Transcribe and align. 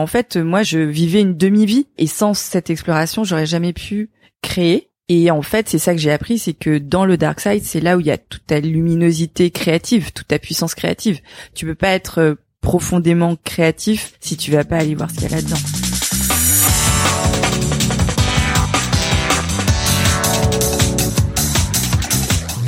En 0.00 0.06
fait, 0.06 0.36
moi, 0.38 0.62
je 0.62 0.78
vivais 0.78 1.20
une 1.20 1.36
demi-vie 1.36 1.86
et 1.98 2.06
sans 2.06 2.32
cette 2.32 2.70
exploration, 2.70 3.22
j'aurais 3.22 3.44
jamais 3.44 3.74
pu 3.74 4.08
créer. 4.40 4.88
Et 5.10 5.30
en 5.30 5.42
fait, 5.42 5.68
c'est 5.68 5.78
ça 5.78 5.92
que 5.92 6.00
j'ai 6.00 6.10
appris, 6.10 6.38
c'est 6.38 6.54
que 6.54 6.78
dans 6.78 7.04
le 7.04 7.18
dark 7.18 7.38
side, 7.38 7.64
c'est 7.64 7.80
là 7.80 7.98
où 7.98 8.00
il 8.00 8.06
y 8.06 8.10
a 8.10 8.16
toute 8.16 8.46
ta 8.46 8.60
luminosité 8.60 9.50
créative, 9.50 10.12
toute 10.12 10.28
ta 10.28 10.38
puissance 10.38 10.74
créative. 10.74 11.20
Tu 11.54 11.66
peux 11.66 11.74
pas 11.74 11.90
être 11.90 12.20
euh, 12.20 12.34
profondément 12.62 13.36
créatif 13.44 14.14
si 14.20 14.38
tu 14.38 14.52
vas 14.52 14.64
pas 14.64 14.78
aller 14.78 14.94
voir 14.94 15.10
ce 15.10 15.16
qu'il 15.16 15.24
y 15.24 15.32
a 15.32 15.36
là-dedans. 15.36 15.89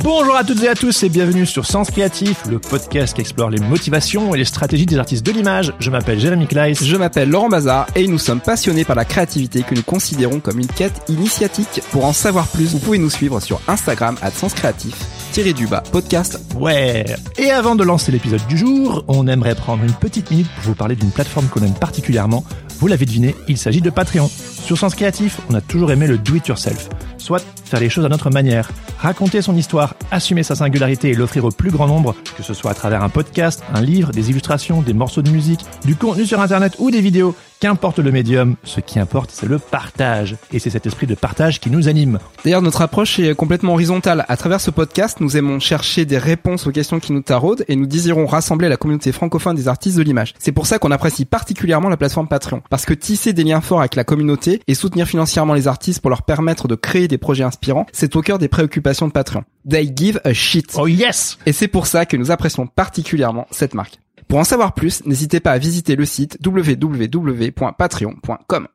Bonjour 0.03 0.35
à 0.35 0.43
toutes 0.43 0.61
et 0.61 0.67
à 0.67 0.75
tous 0.75 1.03
et 1.03 1.09
bienvenue 1.09 1.45
sur 1.45 1.65
Sens 1.65 1.89
Créatif, 1.89 2.43
le 2.49 2.59
podcast 2.59 3.15
qui 3.15 3.21
explore 3.21 3.49
les 3.49 3.61
motivations 3.61 4.35
et 4.35 4.37
les 4.37 4.43
stratégies 4.43 4.85
des 4.85 4.97
artistes 4.97 5.25
de 5.25 5.31
l'image. 5.31 5.73
Je 5.79 5.89
m'appelle 5.89 6.19
Jérémy 6.19 6.45
Kleiss. 6.45 6.83
Je 6.83 6.97
m'appelle 6.97 7.29
Laurent 7.29 7.47
Bazar 7.47 7.87
et 7.95 8.05
nous 8.05 8.17
sommes 8.17 8.41
passionnés 8.41 8.83
par 8.83 8.97
la 8.97 9.05
créativité 9.05 9.63
que 9.63 9.73
nous 9.73 9.81
considérons 9.81 10.41
comme 10.41 10.59
une 10.59 10.67
quête 10.67 11.01
initiatique. 11.07 11.81
Pour 11.91 12.03
en 12.03 12.11
savoir 12.11 12.47
plus, 12.47 12.65
vous 12.65 12.79
pouvez 12.79 12.97
nous 12.97 13.09
suivre 13.09 13.39
sur 13.39 13.61
Instagram 13.69 14.17
à 14.21 14.29
Sens 14.29 14.53
Créatif, 14.53 14.93
tiré 15.31 15.53
du 15.53 15.67
bas, 15.67 15.83
podcast. 15.89 16.37
Ouais. 16.57 17.05
Et 17.37 17.49
avant 17.51 17.75
de 17.75 17.85
lancer 17.85 18.11
l'épisode 18.11 18.45
du 18.49 18.57
jour, 18.57 19.05
on 19.07 19.25
aimerait 19.27 19.55
prendre 19.55 19.85
une 19.85 19.93
petite 19.93 20.29
minute 20.31 20.49
pour 20.55 20.65
vous 20.65 20.75
parler 20.75 20.97
d'une 20.97 21.11
plateforme 21.11 21.47
qu'on 21.47 21.61
aime 21.61 21.75
particulièrement. 21.75 22.43
Vous 22.83 22.89
l'avez 22.89 23.05
deviné, 23.05 23.33
il 23.47 23.57
s'agit 23.57 23.79
de 23.79 23.89
Patreon. 23.89 24.27
Sur 24.27 24.77
Sens 24.77 24.93
Créatif, 24.93 25.39
on 25.49 25.53
a 25.53 25.61
toujours 25.61 25.93
aimé 25.93 26.05
le 26.05 26.17
do 26.17 26.35
it 26.35 26.45
yourself. 26.49 26.89
Soit 27.17 27.41
faire 27.63 27.79
les 27.79 27.87
choses 27.87 28.03
à 28.03 28.09
notre 28.09 28.29
manière, 28.29 28.69
raconter 28.99 29.41
son 29.41 29.55
histoire, 29.55 29.95
assumer 30.11 30.43
sa 30.43 30.55
singularité 30.55 31.07
et 31.07 31.13
l'offrir 31.13 31.45
au 31.45 31.49
plus 31.49 31.71
grand 31.71 31.87
nombre, 31.87 32.13
que 32.35 32.43
ce 32.43 32.53
soit 32.53 32.71
à 32.71 32.73
travers 32.73 33.01
un 33.01 33.07
podcast, 33.07 33.63
un 33.73 33.79
livre, 33.79 34.11
des 34.11 34.31
illustrations, 34.31 34.81
des 34.81 34.91
morceaux 34.91 35.21
de 35.21 35.29
musique, 35.29 35.61
du 35.85 35.95
contenu 35.95 36.25
sur 36.25 36.41
internet 36.41 36.75
ou 36.77 36.91
des 36.91 36.99
vidéos. 36.99 37.33
Qu'importe 37.63 37.99
le 37.99 38.11
médium, 38.11 38.57
ce 38.65 38.81
qui 38.81 38.99
importe, 38.99 39.31
c'est 39.31 39.45
le 39.47 39.57
partage. 39.57 40.35
Et 40.51 40.59
c'est 40.59 40.69
cet 40.69 40.85
esprit 40.85 41.07
de 41.07 41.15
partage 41.15 41.61
qui 41.61 41.69
nous 41.69 41.87
anime. 41.87 42.19
D'ailleurs, 42.43 42.61
notre 42.61 42.81
approche 42.81 43.19
est 43.19 43.35
complètement 43.35 43.71
horizontale. 43.71 44.25
À 44.27 44.35
travers 44.35 44.59
ce 44.59 44.69
podcast, 44.69 45.21
nous 45.21 45.37
aimons 45.37 45.61
chercher 45.61 46.03
des 46.03 46.17
réponses 46.17 46.67
aux 46.67 46.73
questions 46.73 46.99
qui 46.99 47.13
nous 47.13 47.21
taraudent 47.21 47.63
et 47.69 47.77
nous 47.77 47.85
désirons 47.85 48.25
rassembler 48.25 48.67
la 48.67 48.75
communauté 48.75 49.13
francophone 49.13 49.55
des 49.55 49.69
artistes 49.69 49.95
de 49.95 50.03
l'image. 50.03 50.33
C'est 50.39 50.51
pour 50.51 50.67
ça 50.67 50.77
qu'on 50.77 50.91
apprécie 50.91 51.23
particulièrement 51.23 51.87
la 51.87 51.95
plateforme 51.95 52.27
Patreon. 52.27 52.63
Parce 52.69 52.85
que 52.85 52.93
tisser 52.93 53.31
des 53.31 53.45
liens 53.45 53.61
forts 53.61 53.79
avec 53.79 53.95
la 53.95 54.03
communauté 54.03 54.59
et 54.67 54.73
soutenir 54.73 55.07
financièrement 55.07 55.53
les 55.53 55.69
artistes 55.69 56.01
pour 56.01 56.09
leur 56.09 56.23
permettre 56.23 56.67
de 56.67 56.75
créer 56.75 57.07
des 57.07 57.17
projets 57.17 57.45
inspirants, 57.45 57.85
c'est 57.93 58.17
au 58.17 58.21
cœur 58.21 58.39
des 58.39 58.49
préoccupations 58.49 59.07
de 59.07 59.13
Patreon. 59.13 59.45
They 59.69 59.89
give 59.95 60.19
a 60.25 60.33
shit. 60.33 60.73
Oh 60.77 60.87
yes 60.87 61.37
Et 61.45 61.53
c'est 61.53 61.69
pour 61.69 61.87
ça 61.87 62.05
que 62.05 62.17
nous 62.17 62.29
apprécions 62.29 62.67
particulièrement 62.67 63.47
cette 63.51 63.73
marque. 63.73 64.02
Pour 64.33 64.39
en 64.39 64.45
savoir 64.45 64.73
plus, 64.73 65.05
n'hésitez 65.05 65.39
pas 65.39 65.51
à 65.51 65.59
visiter 65.59 65.95
le 65.95 66.05
site 66.05 66.39
www.patreon.com. 66.43 68.67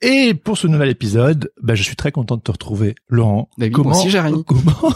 Et 0.00 0.32
pour 0.32 0.56
ce 0.56 0.66
nouvel 0.68 0.88
épisode, 0.88 1.52
bah, 1.60 1.74
je 1.74 1.82
suis 1.82 1.96
très 1.96 2.12
content 2.12 2.38
de 2.38 2.40
te 2.40 2.50
retrouver, 2.50 2.94
Laurent. 3.10 3.50
Bah 3.58 3.66
oui, 3.66 3.72
moi 3.76 3.94
aussi, 3.94 4.08
Jérémy. 4.08 4.42
Comment, 4.46 4.94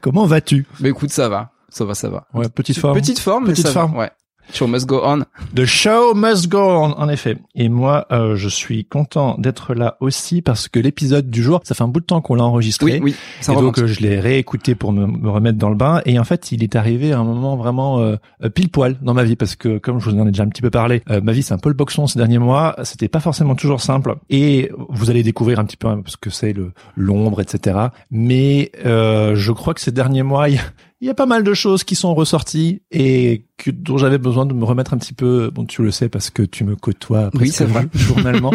comment 0.00 0.26
vas-tu? 0.26 0.66
Mais 0.80 0.88
écoute, 0.88 1.10
ça 1.10 1.28
va. 1.28 1.52
Ça 1.68 1.84
va, 1.84 1.94
ça 1.94 2.08
va. 2.08 2.26
Ouais, 2.34 2.48
petite 2.48 2.76
forme. 2.76 2.98
Petite 2.98 3.20
forme, 3.20 3.44
mais 3.44 3.52
Petite 3.52 3.68
ça 3.68 3.72
va. 3.72 3.80
forme. 3.82 3.98
Ouais. 3.98 4.10
Show 4.52 4.66
must 4.66 4.86
go 4.86 5.00
on. 5.04 5.24
The 5.54 5.64
show 5.64 6.14
must 6.14 6.48
go 6.48 6.58
on, 6.58 6.92
en 6.92 7.08
effet. 7.08 7.36
Et 7.54 7.68
moi, 7.68 8.06
euh, 8.12 8.36
je 8.36 8.48
suis 8.48 8.84
content 8.84 9.36
d'être 9.38 9.74
là 9.74 9.96
aussi 10.00 10.42
parce 10.42 10.68
que 10.68 10.78
l'épisode 10.78 11.30
du 11.30 11.42
jour, 11.42 11.60
ça 11.64 11.74
fait 11.74 11.82
un 11.82 11.88
bout 11.88 12.00
de 12.00 12.06
temps 12.06 12.20
qu'on 12.20 12.34
l'a 12.34 12.44
enregistré. 12.44 12.94
Oui, 12.94 13.00
oui. 13.02 13.14
Ça 13.40 13.52
et 13.52 13.56
donc 13.56 13.78
euh, 13.78 13.86
je 13.86 14.00
l'ai 14.00 14.20
réécouté 14.20 14.74
pour 14.74 14.92
me, 14.92 15.06
me 15.06 15.30
remettre 15.30 15.58
dans 15.58 15.70
le 15.70 15.76
bain 15.76 16.02
et 16.06 16.18
en 16.18 16.24
fait 16.24 16.52
il 16.52 16.62
est 16.62 16.76
arrivé 16.76 17.12
à 17.12 17.18
un 17.18 17.24
moment 17.24 17.56
vraiment 17.56 18.00
euh, 18.00 18.16
pile 18.54 18.68
poil 18.68 18.96
dans 19.02 19.14
ma 19.14 19.24
vie 19.24 19.36
parce 19.36 19.56
que 19.56 19.78
comme 19.78 20.00
je 20.00 20.10
vous 20.10 20.18
en 20.18 20.26
ai 20.26 20.30
déjà 20.30 20.42
un 20.42 20.48
petit 20.48 20.62
peu 20.62 20.70
parlé 20.70 21.02
euh, 21.10 21.20
ma 21.20 21.32
vie 21.32 21.42
c'est 21.42 21.54
un 21.54 21.58
peu 21.58 21.68
le 21.68 21.74
boxon 21.74 22.06
ces 22.06 22.18
derniers 22.18 22.38
mois 22.38 22.76
c'était 22.82 23.08
pas 23.08 23.20
forcément 23.20 23.54
toujours 23.54 23.80
simple 23.80 24.16
et 24.30 24.70
vous 24.88 25.10
allez 25.10 25.22
découvrir 25.22 25.58
un 25.58 25.64
petit 25.64 25.76
peu 25.76 25.88
hein, 25.88 26.02
ce 26.06 26.16
que 26.16 26.30
c'est 26.30 26.52
le 26.52 26.72
l'ombre 26.96 27.40
etc 27.40 27.78
mais 28.10 28.70
euh, 28.84 29.34
je 29.36 29.52
crois 29.52 29.74
que 29.74 29.80
ces 29.80 29.92
derniers 29.92 30.22
mois 30.22 30.48
il 30.48 30.60
il 31.00 31.06
y 31.06 31.10
a 31.10 31.14
pas 31.14 31.26
mal 31.26 31.44
de 31.44 31.54
choses 31.54 31.84
qui 31.84 31.96
sont 31.96 32.14
ressorties 32.14 32.82
et 32.90 33.46
que, 33.58 33.70
dont 33.70 33.98
j'avais 33.98 34.18
besoin 34.18 34.46
de 34.46 34.54
me 34.54 34.64
remettre 34.64 34.94
un 34.94 34.98
petit 34.98 35.12
peu 35.12 35.50
bon 35.50 35.66
tu 35.66 35.82
le 35.82 35.90
sais 35.90 36.08
parce 36.08 36.30
que 36.30 36.42
tu 36.42 36.64
me 36.64 36.76
côtoies 36.76 37.30
Oui, 37.34 37.50
c'est 37.50 37.66
vrai. 37.66 37.86
journalement 37.94 38.52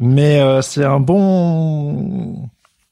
mais 0.00 0.40
euh, 0.40 0.62
c'est 0.62 0.84
un 0.84 1.00
bon 1.00 2.48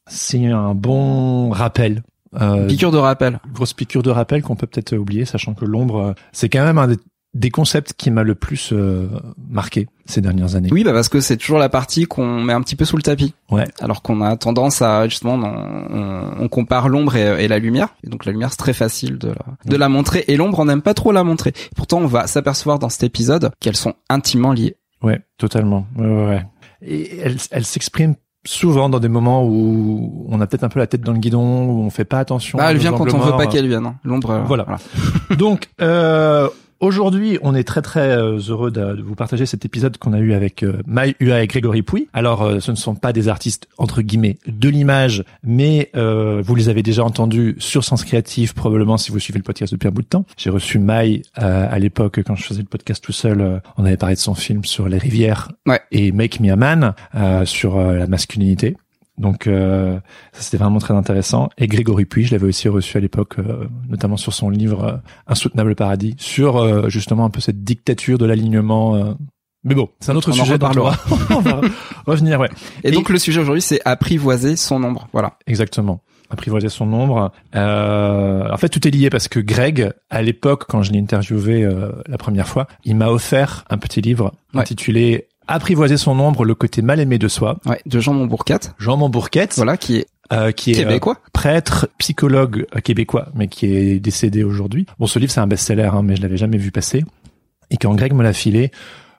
c'est 0.06 0.46
un 0.46 0.74
bon 0.74 1.50
rappel. 1.50 2.02
Euh, 2.40 2.66
Piqûre 2.66 2.90
de 2.90 2.98
rappel. 2.98 3.40
grosse 3.52 3.74
piqûre 3.74 4.02
de 4.02 4.10
rappel 4.10 4.42
qu'on 4.42 4.56
peut 4.56 4.66
peut-être 4.66 4.96
oublier, 4.96 5.26
sachant 5.26 5.52
que 5.52 5.66
l'ombre, 5.66 5.98
euh, 5.98 6.12
c'est 6.32 6.48
quand 6.48 6.64
même 6.64 6.78
un 6.78 6.88
des, 6.88 6.96
des 7.34 7.50
concepts 7.50 7.94
qui 7.96 8.10
m'a 8.10 8.22
le 8.24 8.34
plus 8.34 8.70
euh, 8.72 9.08
marqué 9.48 9.88
ces 10.04 10.20
dernières 10.20 10.54
années. 10.54 10.68
Oui, 10.70 10.84
bah 10.84 10.92
parce 10.92 11.08
que 11.08 11.20
c'est 11.20 11.36
toujours 11.38 11.58
la 11.58 11.68
partie 11.70 12.04
qu'on 12.04 12.40
met 12.42 12.52
un 12.52 12.60
petit 12.60 12.76
peu 12.76 12.84
sous 12.84 12.96
le 12.96 13.02
tapis. 13.02 13.32
Ouais. 13.50 13.64
Alors 13.80 14.02
qu'on 14.02 14.20
a 14.20 14.36
tendance 14.36 14.82
à 14.82 15.08
justement, 15.08 15.34
on, 15.40 16.48
compare 16.48 16.88
l'ombre 16.90 17.16
et, 17.16 17.44
et 17.44 17.48
la 17.48 17.58
lumière. 17.58 17.94
Et 18.04 18.10
donc 18.10 18.26
la 18.26 18.32
lumière, 18.32 18.50
c'est 18.50 18.58
très 18.58 18.74
facile 18.74 19.16
de 19.18 19.28
la, 19.28 19.44
de 19.64 19.76
la 19.76 19.88
montrer. 19.88 20.24
Et 20.28 20.36
l'ombre, 20.36 20.58
on 20.60 20.66
n'aime 20.66 20.82
pas 20.82 20.92
trop 20.94 21.10
la 21.12 21.24
montrer. 21.24 21.52
Pourtant, 21.74 21.98
on 22.00 22.06
va 22.06 22.26
s'apercevoir 22.26 22.78
dans 22.78 22.90
cet 22.90 23.04
épisode 23.04 23.50
qu'elles 23.60 23.76
sont 23.76 23.94
intimement 24.10 24.52
liées. 24.52 24.76
Ouais, 25.02 25.20
totalement. 25.38 25.86
Ouais, 25.96 26.06
ouais, 26.06 26.26
ouais. 26.26 26.46
Et 26.82 27.18
elle, 27.20 27.36
elle 27.50 27.64
s'exprime 27.64 28.14
souvent 28.44 28.88
dans 28.88 28.98
des 29.00 29.08
moments 29.08 29.44
où 29.46 30.26
on 30.28 30.40
a 30.40 30.46
peut-être 30.46 30.64
un 30.64 30.68
peu 30.68 30.80
la 30.80 30.86
tête 30.88 31.00
dans 31.02 31.12
le 31.12 31.18
guidon, 31.18 31.64
où 31.64 31.82
on 31.82 31.90
fait 31.90 32.04
pas 32.04 32.18
attention. 32.18 32.58
Bah, 32.58 32.70
elle 32.72 32.76
vient 32.78 32.90
quand 32.92 33.12
on 33.14 33.18
veut 33.18 33.28
morts. 33.30 33.36
pas 33.38 33.46
qu'elle 33.46 33.68
vienne. 33.68 33.86
hein. 33.86 33.94
L'ombre. 34.04 34.30
euh, 34.32 34.42
Voilà. 34.42 34.66
Donc, 35.38 35.68
euh, 35.80 36.48
aujourd'hui, 36.82 37.38
on 37.42 37.54
est 37.54 37.64
très 37.64 37.80
très 37.80 38.10
euh, 38.10 38.38
heureux 38.48 38.70
de, 38.70 39.00
vous 39.02 39.14
partager 39.14 39.46
cet 39.46 39.64
épisode 39.64 39.96
qu'on 39.96 40.12
a 40.12 40.18
eu 40.18 40.34
avec 40.34 40.62
euh, 40.62 40.82
Mai 40.86 41.14
Ua 41.20 41.42
et 41.42 41.46
Grégory 41.46 41.80
Pouy. 41.80 42.08
Alors, 42.12 42.42
euh, 42.42 42.60
ce 42.60 42.70
ne 42.70 42.76
sont 42.76 42.94
pas 42.94 43.14
des 43.14 43.28
artistes 43.28 43.68
entre 43.78 44.02
guillemets 44.02 44.36
de 44.46 44.68
l'image, 44.68 45.24
mais 45.42 45.90
euh, 45.96 46.42
vous 46.44 46.54
les 46.54 46.68
avez 46.68 46.82
déjà 46.82 47.04
entendus 47.04 47.56
sur 47.58 47.84
Sens 47.84 48.04
Créatif, 48.04 48.52
probablement 48.52 48.98
si 48.98 49.10
vous 49.10 49.18
suivez 49.18 49.38
le 49.38 49.44
podcast 49.44 49.72
depuis 49.72 49.88
un 49.88 49.92
bout 49.92 50.02
de 50.02 50.06
temps. 50.08 50.26
J'ai 50.36 50.50
reçu 50.50 50.78
Mai 50.78 51.22
euh, 51.40 51.66
à 51.70 51.78
l'époque 51.78 52.20
quand 52.26 52.34
je 52.34 52.42
faisais 52.44 52.60
le 52.62 52.66
podcast 52.68 53.02
tout 53.02 53.12
seul. 53.12 53.40
euh, 53.40 53.58
on 53.78 53.84
avait 53.86 53.96
parlé 53.96 54.14
de 54.16 54.20
son 54.20 54.34
film 54.34 54.64
sur 54.64 54.88
les 54.88 54.98
rivières 54.98 55.48
Ouais. 55.66 55.80
et 55.92 56.12
Make 56.12 56.40
Me 56.40 56.50
a 56.52 56.56
Man 56.56 56.94
euh, 57.14 57.44
sur 57.46 57.78
la 57.80 58.06
masculinité. 58.06 58.76
Donc 59.22 59.46
euh, 59.46 59.94
ça 60.32 60.42
c'était 60.42 60.56
vraiment 60.58 60.78
très 60.80 60.94
intéressant. 60.94 61.48
Et 61.56 61.68
Grégory 61.68 62.04
Puy, 62.04 62.24
je 62.24 62.32
l'avais 62.32 62.48
aussi 62.48 62.68
reçu 62.68 62.96
à 62.96 63.00
l'époque, 63.00 63.36
euh, 63.38 63.66
notamment 63.88 64.16
sur 64.16 64.34
son 64.34 64.50
livre 64.50 64.84
euh, 64.84 64.96
Insoutenable 65.28 65.74
Paradis, 65.76 66.14
sur 66.18 66.56
euh, 66.58 66.88
justement 66.88 67.24
un 67.24 67.30
peu 67.30 67.40
cette 67.40 67.62
dictature 67.62 68.18
de 68.18 68.26
l'alignement. 68.26 68.96
euh. 68.96 69.14
Mais 69.64 69.76
bon, 69.76 69.88
c'est 70.00 70.10
un 70.10 70.16
autre 70.16 70.30
On 70.30 70.32
sujet. 70.32 70.54
reparlera. 70.54 70.96
on 71.30 71.40
va 71.40 71.60
revenir, 72.04 72.40
ouais. 72.40 72.50
Et, 72.82 72.90
donc 72.90 73.08
le 73.10 73.18
sujet 73.18 73.40
aujourd'hui, 73.40 73.62
c'est 73.62 73.80
apprivoiser 73.84 74.56
son 74.56 74.82
ombre. 74.82 75.06
Voilà. 75.12 75.38
Exactement. 75.46 76.02
Apprivoiser 76.30 76.68
son 76.68 76.92
ombre. 76.92 77.30
Euh, 77.54 78.50
en 78.50 78.56
fait, 78.56 78.68
tout 78.70 78.86
est 78.88 78.90
lié 78.90 79.08
parce 79.08 79.28
que 79.28 79.38
Greg, 79.38 79.92
à 80.10 80.22
l'époque, 80.22 80.64
quand 80.68 80.82
je 80.82 80.90
l'ai 80.90 80.98
interviewé 80.98 81.62
euh, 81.62 81.92
la 82.08 82.18
première 82.18 82.48
fois, 82.48 82.66
il 82.84 82.96
m'a 82.96 83.08
offert 83.10 83.64
un 83.70 83.78
petit 83.78 84.00
livre 84.00 84.32
Ouais. 84.54 84.60
intitulé 84.62 85.28
Apprivoiser 85.52 85.96
son 85.98 86.18
ombre, 86.18 86.44
le 86.44 86.54
côté 86.54 86.80
mal 86.80 86.98
aimé 86.98 87.18
de 87.18 87.28
soi. 87.28 87.58
Ouais. 87.66 87.80
De 87.84 88.00
Jean 88.00 88.14
Montbourquette. 88.14 88.72
Jean 88.78 88.96
Montbourquette, 88.96 89.54
Voilà, 89.56 89.76
qui 89.76 89.98
est 89.98 90.06
euh, 90.32 90.50
qui 90.50 90.72
est 90.72 90.78
euh, 90.80 90.84
québécois. 90.84 91.18
prêtre, 91.34 91.88
psychologue 91.98 92.64
euh, 92.74 92.80
québécois, 92.80 93.28
mais 93.34 93.48
qui 93.48 93.66
est 93.66 94.00
décédé 94.00 94.44
aujourd'hui. 94.44 94.86
Bon, 94.98 95.06
ce 95.06 95.18
livre, 95.18 95.30
c'est 95.30 95.40
un 95.40 95.46
best-seller, 95.46 95.90
hein, 95.92 96.02
mais 96.02 96.16
je 96.16 96.22
l'avais 96.22 96.38
jamais 96.38 96.56
vu 96.56 96.70
passer. 96.70 97.04
Et 97.70 97.76
quand 97.76 97.94
Greg 97.94 98.14
me 98.14 98.22
l'a 98.22 98.32
filé, 98.32 98.70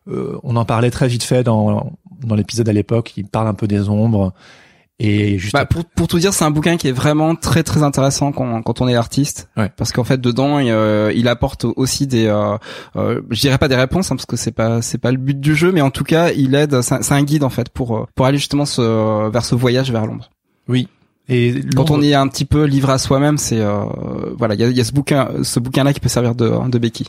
euh, 0.07 0.39
on 0.41 0.55
en 0.55 0.65
parlait 0.65 0.89
très 0.89 1.07
vite 1.07 1.23
fait 1.23 1.43
dans, 1.43 1.91
dans 2.25 2.35
l'épisode 2.35 2.67
à 2.67 2.73
l'époque. 2.73 3.13
Il 3.15 3.25
parle 3.25 3.47
un 3.47 3.53
peu 3.53 3.67
des 3.67 3.89
ombres. 3.89 4.33
Et 4.99 5.37
juste 5.39 5.53
Bah, 5.53 5.65
pour, 5.65 5.83
pour 5.85 6.07
tout 6.07 6.19
dire, 6.19 6.33
c'est 6.33 6.45
un 6.45 6.51
bouquin 6.51 6.77
qui 6.77 6.87
est 6.87 6.91
vraiment 6.91 7.35
très 7.35 7.63
très 7.63 7.81
intéressant 7.83 8.31
quand, 8.31 8.61
quand 8.61 8.79
on 8.81 8.87
est 8.87 8.95
artiste, 8.95 9.49
Ouais. 9.57 9.71
parce 9.75 9.91
qu'en 9.91 10.03
fait 10.03 10.21
dedans 10.21 10.59
il, 10.59 10.69
euh, 10.69 11.11
il 11.15 11.27
apporte 11.27 11.65
aussi 11.65 12.05
des, 12.07 12.27
euh, 12.27 12.57
euh, 12.95 13.21
je 13.31 13.41
dirais 13.41 13.57
pas 13.57 13.67
des 13.67 13.75
réponses 13.75 14.11
hein, 14.11 14.15
parce 14.15 14.27
que 14.27 14.37
c'est 14.37 14.51
pas 14.51 14.81
c'est 14.83 14.99
pas 14.99 15.11
le 15.11 15.17
but 15.17 15.39
du 15.39 15.55
jeu, 15.55 15.71
mais 15.71 15.81
en 15.81 15.89
tout 15.89 16.03
cas 16.03 16.31
il 16.31 16.53
aide, 16.55 16.81
c'est 16.81 17.11
un, 17.11 17.23
guide 17.23 17.43
en 17.43 17.49
fait 17.49 17.69
pour 17.69 17.97
euh, 17.97 18.05
pour 18.15 18.27
aller 18.27 18.37
justement 18.37 18.65
ce, 18.65 19.29
vers 19.29 19.43
ce 19.43 19.55
voyage 19.55 19.91
vers 19.91 20.05
l'ombre. 20.05 20.29
oui. 20.67 20.87
Et 21.29 21.61
Quand 21.73 21.89
on 21.89 22.01
est 22.01 22.13
un 22.13 22.27
petit 22.27 22.43
peu 22.43 22.65
livré 22.65 22.91
à 22.91 22.97
soi-même, 22.97 23.37
c'est 23.37 23.61
euh, 23.61 23.85
voilà, 24.37 24.55
il 24.55 24.59
y 24.59 24.63
a, 24.65 24.67
y 24.67 24.81
a 24.81 24.83
ce 24.83 24.91
bouquin 24.91 25.29
ce 25.41 25.59
bouquin 25.61 25.85
là 25.85 25.93
qui 25.93 26.01
peut 26.01 26.09
servir 26.09 26.35
de 26.35 26.51
de 26.69 26.77
béquille. 26.77 27.07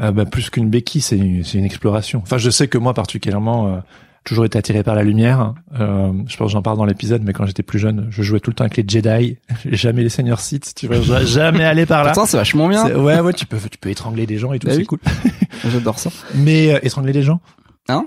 Euh, 0.00 0.12
bah, 0.12 0.24
plus 0.24 0.48
qu'une 0.48 0.70
béquille, 0.70 1.02
c'est 1.02 1.18
une, 1.18 1.44
une 1.52 1.64
exploration. 1.66 2.20
Enfin, 2.22 2.38
je 2.38 2.48
sais 2.48 2.68
que 2.68 2.78
moi 2.78 2.94
particulièrement, 2.94 3.66
euh, 3.66 3.76
toujours 4.24 4.44
été 4.44 4.58
attiré 4.58 4.82
par 4.82 4.94
la 4.94 5.02
lumière. 5.02 5.54
Euh, 5.78 6.12
je 6.26 6.36
pense 6.36 6.50
j'en 6.52 6.62
parle 6.62 6.76
dans 6.76 6.84
l'épisode, 6.84 7.22
mais 7.24 7.32
quand 7.32 7.46
j'étais 7.46 7.62
plus 7.62 7.78
jeune, 7.78 8.06
je 8.10 8.22
jouais 8.22 8.40
tout 8.40 8.50
le 8.50 8.54
temps 8.54 8.64
avec 8.64 8.76
les 8.76 8.84
Jedi, 8.86 9.38
jamais 9.70 10.02
les 10.02 10.08
seigneurs 10.08 10.40
Sith. 10.40 10.72
Tu 10.76 10.86
vois, 10.86 11.00
jamais 11.24 11.64
allé 11.64 11.86
par 11.86 12.04
là. 12.04 12.12
Pourtant, 12.12 12.26
c'est 12.26 12.36
vachement 12.36 12.68
bien. 12.68 12.94
Ouais, 12.96 13.20
ouais, 13.20 13.32
tu 13.32 13.46
peux, 13.46 13.58
tu 13.70 13.78
peux 13.78 13.88
étrangler 13.90 14.26
des 14.26 14.38
gens 14.38 14.52
et 14.52 14.58
tout, 14.58 14.66
Bah 14.66 14.74
c'est 14.74 14.80
oui. 14.80 14.86
cool. 14.86 14.98
J'adore 15.68 15.98
ça. 15.98 16.10
Mais 16.34 16.74
euh, 16.74 16.78
étrangler 16.82 17.12
des 17.12 17.22
gens. 17.22 17.40
Hein? 17.88 18.06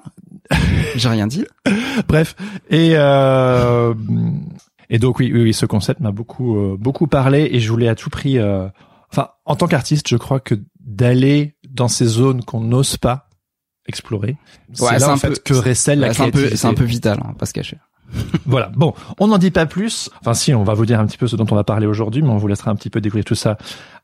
J'ai 0.96 1.10
rien 1.10 1.28
dit. 1.28 1.46
Bref, 2.08 2.36
et 2.70 2.92
euh, 2.96 3.94
et 4.90 5.00
donc 5.00 5.20
oui, 5.20 5.32
oui, 5.34 5.42
oui, 5.44 5.54
ce 5.54 5.66
concept 5.66 6.00
m'a 6.00 6.12
beaucoup 6.12 6.58
euh, 6.58 6.78
beaucoup 6.80 7.08
parlé 7.08 7.50
et 7.52 7.60
je 7.60 7.70
voulais 7.70 7.88
à 7.88 7.96
tout 7.96 8.10
prix, 8.10 8.38
euh, 8.38 8.68
enfin, 9.12 9.30
en 9.46 9.56
tant 9.56 9.68
qu'artiste, 9.68 10.08
je 10.08 10.18
crois 10.18 10.40
que 10.40 10.56
d'aller 10.86 11.56
dans 11.70 11.88
ces 11.88 12.06
zones 12.06 12.44
qu'on 12.44 12.60
n'ose 12.62 12.98
pas 12.98 13.30
explorer, 13.88 14.38
c'est 14.74 14.84
Ouais, 14.84 14.92
là 14.94 15.00
c'est 15.00 15.06
en 15.06 15.12
un 15.14 15.18
fait 15.18 15.30
peu- 15.30 15.36
que 15.44 15.54
récèle 15.54 16.00
la 16.00 16.08
Ouais, 16.10 16.14
c'est 16.14 16.22
un 16.22 16.26
peu, 16.26 16.32
créativité. 16.32 16.58
c'est 16.58 16.68
un 16.68 16.74
peu 16.74 16.84
vital, 16.86 17.20
hein, 17.24 17.34
pas 17.38 17.46
se 17.46 17.54
cacher. 17.54 17.78
Voilà. 18.46 18.70
Bon, 18.76 18.94
on 19.20 19.28
n'en 19.28 19.38
dit 19.38 19.52
pas 19.52 19.66
plus. 19.66 20.10
Enfin, 20.20 20.34
si, 20.34 20.54
on 20.54 20.64
va 20.64 20.74
vous 20.74 20.86
dire 20.86 21.00
un 21.00 21.06
petit 21.06 21.18
peu 21.18 21.28
ce 21.28 21.36
dont 21.36 21.46
on 21.50 21.56
va 21.56 21.64
parler 21.64 21.88
aujourd'hui, 21.88 22.22
mais 22.22 22.30
on 22.30 22.38
vous 22.38 22.48
laissera 22.48 22.72
un 22.72 22.76
petit 22.76 22.90
peu 22.90 23.00
découvrir 23.00 23.24
tout 23.24 23.36
ça 23.36 23.58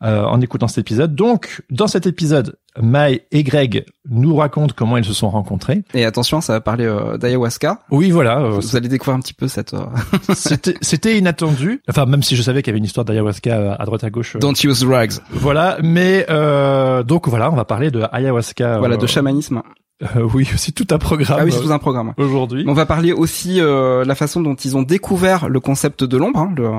euh, 0.03 0.23
en 0.23 0.39
écoutant 0.39 0.67
cet 0.67 0.77
épisode. 0.79 1.13
Donc, 1.13 1.61
dans 1.69 1.87
cet 1.87 2.07
épisode, 2.07 2.55
Mai 2.81 3.27
et 3.31 3.43
Greg 3.43 3.85
nous 4.09 4.35
racontent 4.37 4.73
comment 4.77 4.95
ils 4.97 5.03
se 5.03 5.13
sont 5.13 5.29
rencontrés. 5.29 5.83
Et 5.93 6.05
attention, 6.05 6.39
ça 6.39 6.53
va 6.53 6.61
parler 6.61 6.85
euh, 6.85 7.17
d'ayahuasca. 7.17 7.81
Oui, 7.91 8.11
voilà. 8.11 8.39
euh, 8.39 8.49
Vous 8.51 8.75
allez 8.77 8.87
découvrir 8.87 9.17
un 9.17 9.19
petit 9.19 9.33
peu 9.33 9.47
cette 9.49 9.73
euh, 9.73 9.85
C'était 10.81 11.17
inattendu. 11.17 11.81
Enfin, 11.89 12.05
même 12.05 12.23
si 12.23 12.35
je 12.37 12.41
savais 12.41 12.61
qu'il 12.61 12.71
y 12.71 12.73
avait 12.73 12.79
une 12.79 12.85
histoire 12.85 13.05
d'ayahuasca 13.05 13.73
à 13.73 13.85
droite 13.85 14.03
à 14.05 14.09
gauche. 14.09 14.37
Don't 14.39 14.53
use 14.63 14.79
drugs. 14.81 15.13
Voilà, 15.31 15.77
mais 15.83 16.25
euh, 16.29 17.03
donc 17.03 17.27
voilà, 17.27 17.51
on 17.51 17.55
va 17.55 17.65
parler 17.65 17.91
de 17.91 18.03
ayahuasca. 18.11 18.77
Voilà, 18.79 18.95
de 18.97 19.07
chamanisme. 19.07 19.61
Euh, 20.01 20.27
oui, 20.33 20.47
c'est 20.57 20.71
tout 20.71 20.87
un 20.91 20.97
programme. 20.97 21.39
Ah 21.41 21.45
oui, 21.45 21.51
c'est 21.51 21.61
tout 21.61 21.71
un 21.71 21.79
programme. 21.79 22.13
aujourd'hui. 22.17 22.63
On 22.67 22.73
va 22.73 22.85
parler 22.85 23.11
aussi 23.11 23.59
euh, 23.59 24.03
la 24.05 24.15
façon 24.15 24.41
dont 24.41 24.55
ils 24.55 24.77
ont 24.77 24.81
découvert 24.81 25.49
le 25.49 25.59
concept 25.59 26.03
de 26.03 26.17
l'ombre, 26.17 26.39
hein, 26.39 26.53
le- 26.55 26.69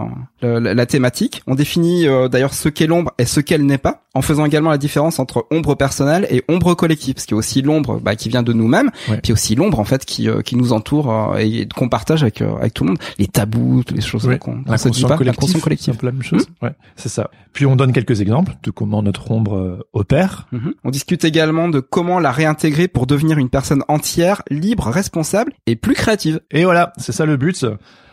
le- 0.43 0.59
la, 0.59 0.75
la 0.75 0.87
thématique. 0.87 1.43
On 1.47 1.55
définit 1.55 2.07
euh, 2.07 2.29
d'ailleurs 2.29 2.55
ce 2.55 2.69
qu'est 2.69 2.87
l'ombre 2.87 3.13
et 3.19 3.25
ce 3.27 3.41
qu'elle 3.41 3.67
n'est 3.67 3.79
pas, 3.79 4.03
en 4.15 4.23
faisant 4.23 4.45
également 4.45 4.71
la 4.71 4.79
différence 4.79 5.19
entre 5.19 5.47
ombre 5.51 5.75
personnelle 5.75 6.27
et 6.31 6.43
ombre 6.49 6.75
collective, 6.75 7.15
parce 7.15 7.27
qu'il 7.27 7.35
y 7.35 7.37
a 7.37 7.39
aussi 7.39 7.63
l'ombre 7.63 8.01
bah, 8.01 8.17
qui 8.17 8.29
vient 8.29 8.43
de 8.43 8.53
nous-mêmes, 8.53 8.91
Ouais. 9.09 9.21
puis 9.23 9.33
aussi 9.33 9.55
l'ombre 9.55 9.79
en 9.81 9.85
fait 9.85 10.05
qui, 10.05 10.29
euh, 10.29 10.41
qui 10.43 10.57
nous 10.57 10.73
entoure 10.73 11.11
euh, 11.35 11.39
et 11.39 11.69
qu'on 11.75 11.89
partage 11.89 12.23
avec 12.23 12.41
euh, 12.43 12.57
avec 12.57 12.75
tout 12.75 12.85
le 12.85 12.91
monde, 12.91 12.99
les 13.19 13.27
tabous, 13.27 13.83
toutes 13.87 13.97
les 13.97 14.03
choses 14.03 14.27
Oui, 14.27 14.39
qu'on 14.39 14.65
se 14.77 14.89
dit 14.89 15.03
pas, 15.03 15.17
collectif, 15.17 15.27
l'inconscient 15.27 15.59
c'est 15.59 15.63
collectif. 15.63 15.95
un 15.95 15.97
peu 15.97 16.07
la 16.07 16.13
même 16.13 16.23
chose. 16.23 16.47
Ouais, 16.63 16.73
c'est 16.97 17.09
ça. 17.09 17.31
Puis 17.53 17.67
on 17.67 17.77
donne 17.77 17.93
quelques 17.93 18.21
exemples 18.21 18.53
de 18.63 18.71
comment 18.71 19.03
notre 19.03 19.31
ombre 19.31 19.87
opère. 19.93 20.47
Mhm. 20.53 20.75
On 20.85 20.91
discute 20.91 21.25
également 21.25 21.69
de 21.69 21.81
comment 21.81 22.19
la 22.21 22.31
réintégrer 22.33 22.89
pour 22.89 23.07
devenir 23.11 23.39
une 23.39 23.51
personne 23.51 23.83
entière, 23.89 24.43
libre, 24.51 24.85
responsable 24.89 25.53
et 25.67 25.77
plus 25.77 25.95
créative. 25.95 26.41
Et 26.51 26.65
voilà, 26.65 26.93
c'est 26.97 27.13
ça 27.13 27.27
le 27.27 27.37
but. 27.37 27.67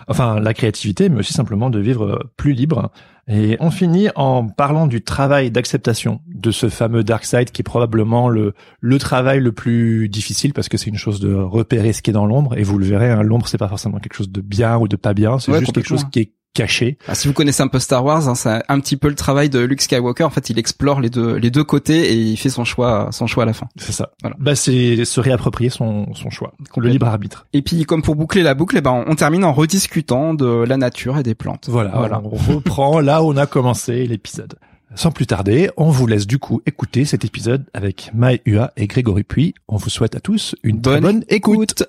Enfin, 0.09 0.39
la 0.39 0.53
créativité, 0.53 1.09
mais 1.09 1.19
aussi 1.19 1.33
simplement 1.33 1.69
de 1.69 1.79
vivre 1.79 2.05
euh, 2.05 2.19
plus 2.37 2.53
libre. 2.53 2.91
Et 3.27 3.57
on 3.59 3.71
finit 3.71 4.07
en 4.15 4.47
parlant 4.47 4.87
du 4.87 5.03
travail 5.03 5.51
d'acceptation 5.51 6.21
de 6.33 6.49
ce 6.49 6.69
fameux 6.69 7.03
dark 7.03 7.25
side 7.25 7.51
qui 7.51 7.61
est 7.61 7.63
probablement 7.63 8.29
le, 8.29 8.53
le 8.79 8.99
travail 8.99 9.41
le 9.41 9.51
plus 9.51 10.07
difficile 10.07 10.53
parce 10.53 10.69
que 10.69 10.77
c'est 10.77 10.89
une 10.89 10.97
chose 10.97 11.19
de 11.19 11.33
repérer 11.33 11.91
ce 11.91 12.01
qui 12.01 12.11
est 12.11 12.13
dans 12.13 12.25
l'ombre. 12.25 12.57
Et 12.57 12.63
vous 12.63 12.77
le 12.77 12.85
verrez, 12.85 13.09
hein, 13.11 13.21
l'ombre, 13.21 13.49
c'est 13.49 13.57
pas 13.57 13.67
forcément 13.67 13.99
quelque 13.99 14.13
chose 14.15 14.31
de 14.31 14.39
bien 14.39 14.77
ou 14.77 14.87
de 14.87 14.95
pas 14.95 15.13
bien. 15.13 15.39
C'est 15.39 15.51
Ouais, 15.51 15.59
juste 15.59 15.73
quelque 15.73 15.87
chose 15.89 16.05
qui 16.09 16.19
est 16.19 16.31
caché. 16.57 16.97
Ah, 17.07 17.13
si 17.15 17.27
vous 17.27 17.33
connaissez 17.33 17.61
un 17.61 17.67
peu 17.67 17.79
Star 17.79 18.03
Wars, 18.03 18.27
hein, 18.27 18.33
c'est 18.35 18.61
un 18.67 18.79
petit 18.79 18.97
peu 18.97 19.07
le 19.09 19.15
travail 19.15 19.49
de 19.49 19.59
Luke 19.59 19.81
Skywalker. 19.81 20.23
En 20.23 20.29
fait, 20.31 20.49
il 20.49 20.57
explore 20.57 20.99
les 21.01 21.09
deux 21.09 21.35
les 21.35 21.51
deux 21.51 21.63
côtés 21.63 22.11
et 22.11 22.15
il 22.15 22.35
fait 22.37 22.49
son 22.49 22.65
choix 22.65 23.09
son 23.11 23.27
choix 23.27 23.43
à 23.43 23.45
la 23.45 23.53
fin. 23.53 23.67
C'est 23.75 23.91
ça. 23.91 24.09
Voilà. 24.21 24.35
Bah, 24.39 24.55
c'est 24.55 25.05
se 25.05 25.19
réapproprier 25.19 25.69
son, 25.69 26.13
son 26.15 26.29
choix. 26.29 26.53
Le 26.75 26.89
libre 26.89 27.07
arbitre. 27.07 27.45
Et 27.53 27.61
puis, 27.61 27.85
comme 27.85 28.01
pour 28.01 28.15
boucler 28.15 28.41
la 28.43 28.55
boucle, 28.55 28.75
eh 28.77 28.81
ben, 28.81 29.03
on 29.07 29.15
termine 29.15 29.43
en 29.43 29.53
rediscutant 29.53 30.33
de 30.33 30.63
la 30.67 30.77
nature 30.77 31.17
et 31.19 31.23
des 31.23 31.35
plantes. 31.35 31.67
Voilà, 31.69 31.91
Voilà. 31.95 32.21
on 32.23 32.29
reprend 32.53 32.99
là 32.99 33.21
où 33.23 33.27
on 33.31 33.37
a 33.37 33.45
commencé 33.45 34.05
l'épisode. 34.07 34.55
Sans 34.95 35.11
plus 35.11 35.27
tarder, 35.27 35.69
on 35.77 35.91
vous 35.91 36.07
laisse 36.07 36.25
du 36.25 36.39
coup 36.39 36.61
écouter 36.65 37.05
cet 37.05 37.23
épisode 37.23 37.65
avec 37.75 38.09
Mai 38.15 38.41
Ua 38.45 38.71
et 38.77 38.87
Grégory 38.87 39.23
Puy. 39.23 39.53
On 39.67 39.75
vous 39.77 39.89
souhaite 39.89 40.15
à 40.15 40.19
tous 40.19 40.55
une 40.63 40.81
très 40.81 41.01
bonne 41.01 41.23
écoute. 41.29 41.83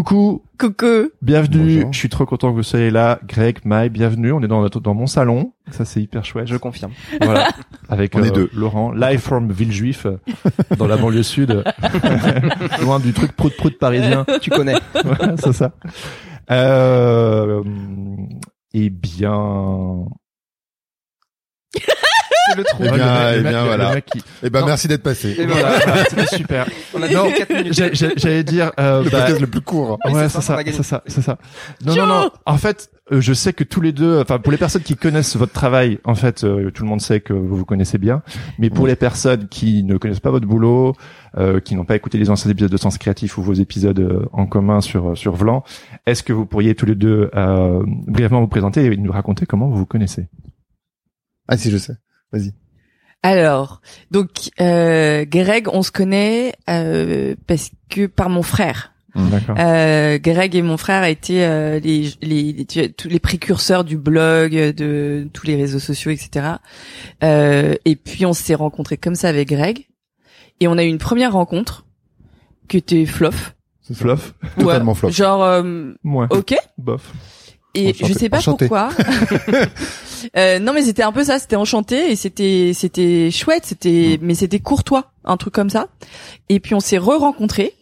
Coucou, 0.00 0.42
Coucou. 0.58 1.08
bienvenue. 1.22 1.76
Bonjour. 1.76 1.92
Je 1.94 1.98
suis 1.98 2.10
trop 2.10 2.26
content 2.26 2.50
que 2.50 2.56
vous 2.56 2.62
soyez 2.62 2.90
là. 2.90 3.18
Greg, 3.26 3.60
Mai, 3.64 3.88
bienvenue. 3.88 4.30
On 4.30 4.42
est 4.42 4.46
dans, 4.46 4.60
notre- 4.60 4.78
dans 4.78 4.92
mon 4.92 5.06
salon. 5.06 5.54
Ça, 5.70 5.86
c'est 5.86 6.02
hyper 6.02 6.22
chouette. 6.22 6.48
Je 6.48 6.56
confirme. 6.58 6.92
Voilà. 7.22 7.48
Avec 7.88 8.14
On 8.14 8.22
est 8.22 8.28
euh, 8.28 8.30
deux. 8.34 8.50
Laurent, 8.52 8.92
live 8.92 9.20
from 9.20 9.50
Villejuif, 9.50 10.04
euh, 10.04 10.18
dans 10.76 10.86
la 10.86 10.98
banlieue 10.98 11.22
sud. 11.22 11.64
Loin 12.82 13.00
du 13.00 13.14
truc 13.14 13.32
prout-prout 13.32 13.78
parisien. 13.78 14.26
tu 14.42 14.50
connais. 14.50 14.74
Ouais, 14.74 15.34
c'est 15.42 15.54
ça. 15.54 15.72
Euh, 16.50 17.62
eh 18.74 18.90
bien, 18.90 20.04
C'est 22.48 22.56
le 22.56 22.64
trou. 22.64 22.82
Eh 22.86 22.90
bien, 22.90 23.32
le 23.32 23.38
eh 23.38 23.42
bien, 23.42 23.50
le- 23.50 23.58
le 23.58 23.64
voilà. 23.76 24.00
qui- 24.00 24.22
Eh 24.42 24.50
ben, 24.50 24.60
Non. 24.60 24.66
merci 24.66 24.88
d'être 24.88 25.02
passé. 25.02 25.34
Et 25.38 25.44
Le 25.46 25.52
voilà. 25.52 26.04
C'était 26.08 26.26
super. 26.36 26.66
On 26.94 27.02
a 27.02 27.08
Non, 27.08 27.26
dit 27.26 27.34
4 27.34 27.50
minutes. 27.54 27.72
j'ai- 27.74 27.94
j'ai- 27.94 28.12
j'allais 28.16 28.44
dire, 28.44 28.72
euh, 28.78 29.02
bah, 29.04 29.10
podcast 29.10 29.40
le 29.40 29.46
plus 29.46 29.60
court. 29.60 29.98
Oui, 30.06 30.12
ouais, 30.12 30.28
c'est 30.28 30.40
ça, 30.40 30.58
c'est 30.64 30.82
ça, 30.82 31.02
c'est 31.06 31.22
ça. 31.22 31.38
Non, 31.84 31.94
non, 31.96 32.06
non. 32.06 32.30
En 32.44 32.56
fait, 32.58 32.90
euh, 33.12 33.20
je 33.20 33.32
sais 33.32 33.52
que 33.52 33.64
tous 33.64 33.80
les 33.80 33.92
deux, 33.92 34.20
enfin, 34.20 34.38
pour 34.38 34.52
les 34.52 34.58
personnes 34.58 34.82
qui 34.82 34.96
connaissent 34.96 35.36
votre 35.36 35.52
travail, 35.52 35.98
en 36.04 36.14
fait, 36.14 36.44
euh, 36.44 36.70
tout 36.70 36.82
le 36.82 36.88
monde 36.88 37.00
sait 37.00 37.20
que 37.20 37.32
vous 37.32 37.56
vous 37.56 37.64
connaissez 37.64 37.98
bien. 37.98 38.22
Mais 38.58 38.70
pour 38.70 38.86
les 38.86 38.96
personnes 38.96 39.48
qui 39.48 39.82
ne 39.84 39.96
connaissent 39.96 40.20
pas 40.20 40.30
votre 40.30 40.46
boulot, 40.46 40.94
euh, 41.38 41.60
qui 41.60 41.74
n'ont 41.74 41.84
pas 41.84 41.96
écouté 41.96 42.16
les 42.18 42.30
anciens 42.30 42.50
épisodes 42.50 42.70
de 42.70 42.76
Sens 42.76 42.96
Créatif 42.98 43.36
ou 43.38 43.42
vos 43.42 43.52
épisodes 43.54 43.98
euh, 44.00 44.26
en 44.32 44.46
commun 44.46 44.80
sur 44.80 45.16
sur 45.18 45.34
Vlan, 45.34 45.64
est-ce 46.06 46.22
que 46.22 46.32
vous 46.32 46.46
pourriez 46.46 46.74
tous 46.74 46.86
les 46.86 46.94
deux 46.94 47.30
euh, 47.34 47.82
brièvement 48.06 48.40
vous 48.40 48.48
présenter 48.48 48.84
et 48.86 48.96
nous 48.96 49.12
raconter 49.12 49.46
comment 49.46 49.68
vous 49.68 49.76
vous 49.76 49.86
connaissez? 49.86 50.28
Ah, 51.48 51.56
si, 51.56 51.70
je 51.70 51.76
sais. 51.76 51.92
Vas-y. 52.36 52.52
Alors, 53.22 53.80
donc 54.10 54.28
euh, 54.60 55.24
Greg, 55.26 55.68
on 55.72 55.82
se 55.82 55.90
connaît 55.90 56.52
euh, 56.70 57.34
parce 57.46 57.70
que 57.88 58.06
par 58.06 58.28
mon 58.28 58.42
frère. 58.42 58.92
D'accord. 59.16 59.56
Euh, 59.58 60.18
Greg 60.18 60.54
et 60.54 60.60
mon 60.62 60.76
frère 60.76 61.02
étaient 61.04 61.42
euh, 61.44 61.80
les, 61.80 62.10
les, 62.20 62.52
les- 62.74 62.92
tous 62.92 63.08
les 63.08 63.18
précurseurs 63.18 63.82
du 63.82 63.96
blog, 63.96 64.52
de 64.52 65.26
tous 65.32 65.46
les 65.46 65.56
réseaux 65.56 65.78
sociaux, 65.78 66.10
etc. 66.10 66.46
Euh, 67.24 67.74
et 67.86 67.96
puis 67.96 68.26
on 68.26 68.34
s'est 68.34 68.54
rencontrés 68.54 68.98
comme 68.98 69.14
ça 69.14 69.28
avec 69.30 69.48
Greg, 69.48 69.88
et 70.60 70.68
on 70.68 70.76
a 70.76 70.84
eu 70.84 70.88
une 70.88 70.98
première 70.98 71.32
rencontre 71.32 71.86
qui 72.68 72.76
était 72.76 73.06
flof. 73.06 73.54
C'est 73.80 73.94
ça. 73.94 74.00
Fluff, 74.00 74.34
Totalement 74.58 74.92
Ouais, 74.92 74.98
flop. 74.98 75.10
Genre 75.10 75.42
euh, 75.42 75.92
moi, 76.04 76.26
ok. 76.30 76.54
bof. 76.76 77.12
Et 77.76 77.90
Enchanté. 77.90 78.12
je 78.12 78.18
sais 78.18 78.28
pas 78.28 78.38
Enchanté. 78.38 78.68
pourquoi. 78.68 78.90
Euh, 80.36 80.58
non 80.58 80.72
mais 80.72 80.82
c'était 80.82 81.02
un 81.04 81.12
peu 81.12 81.22
ça, 81.24 81.38
c'était 81.38 81.56
enchanté 81.56 82.10
et 82.10 82.16
c'était 82.16 82.72
c'était 82.74 83.30
chouette, 83.30 83.64
c'était 83.64 84.18
mais 84.20 84.34
c'était 84.34 84.58
courtois, 84.58 85.12
un 85.24 85.36
truc 85.36 85.54
comme 85.54 85.70
ça. 85.70 85.86
Et 86.48 86.58
puis 86.58 86.74
on 86.74 86.80
s'est 86.80 86.98
re-rencontrés. 86.98 87.74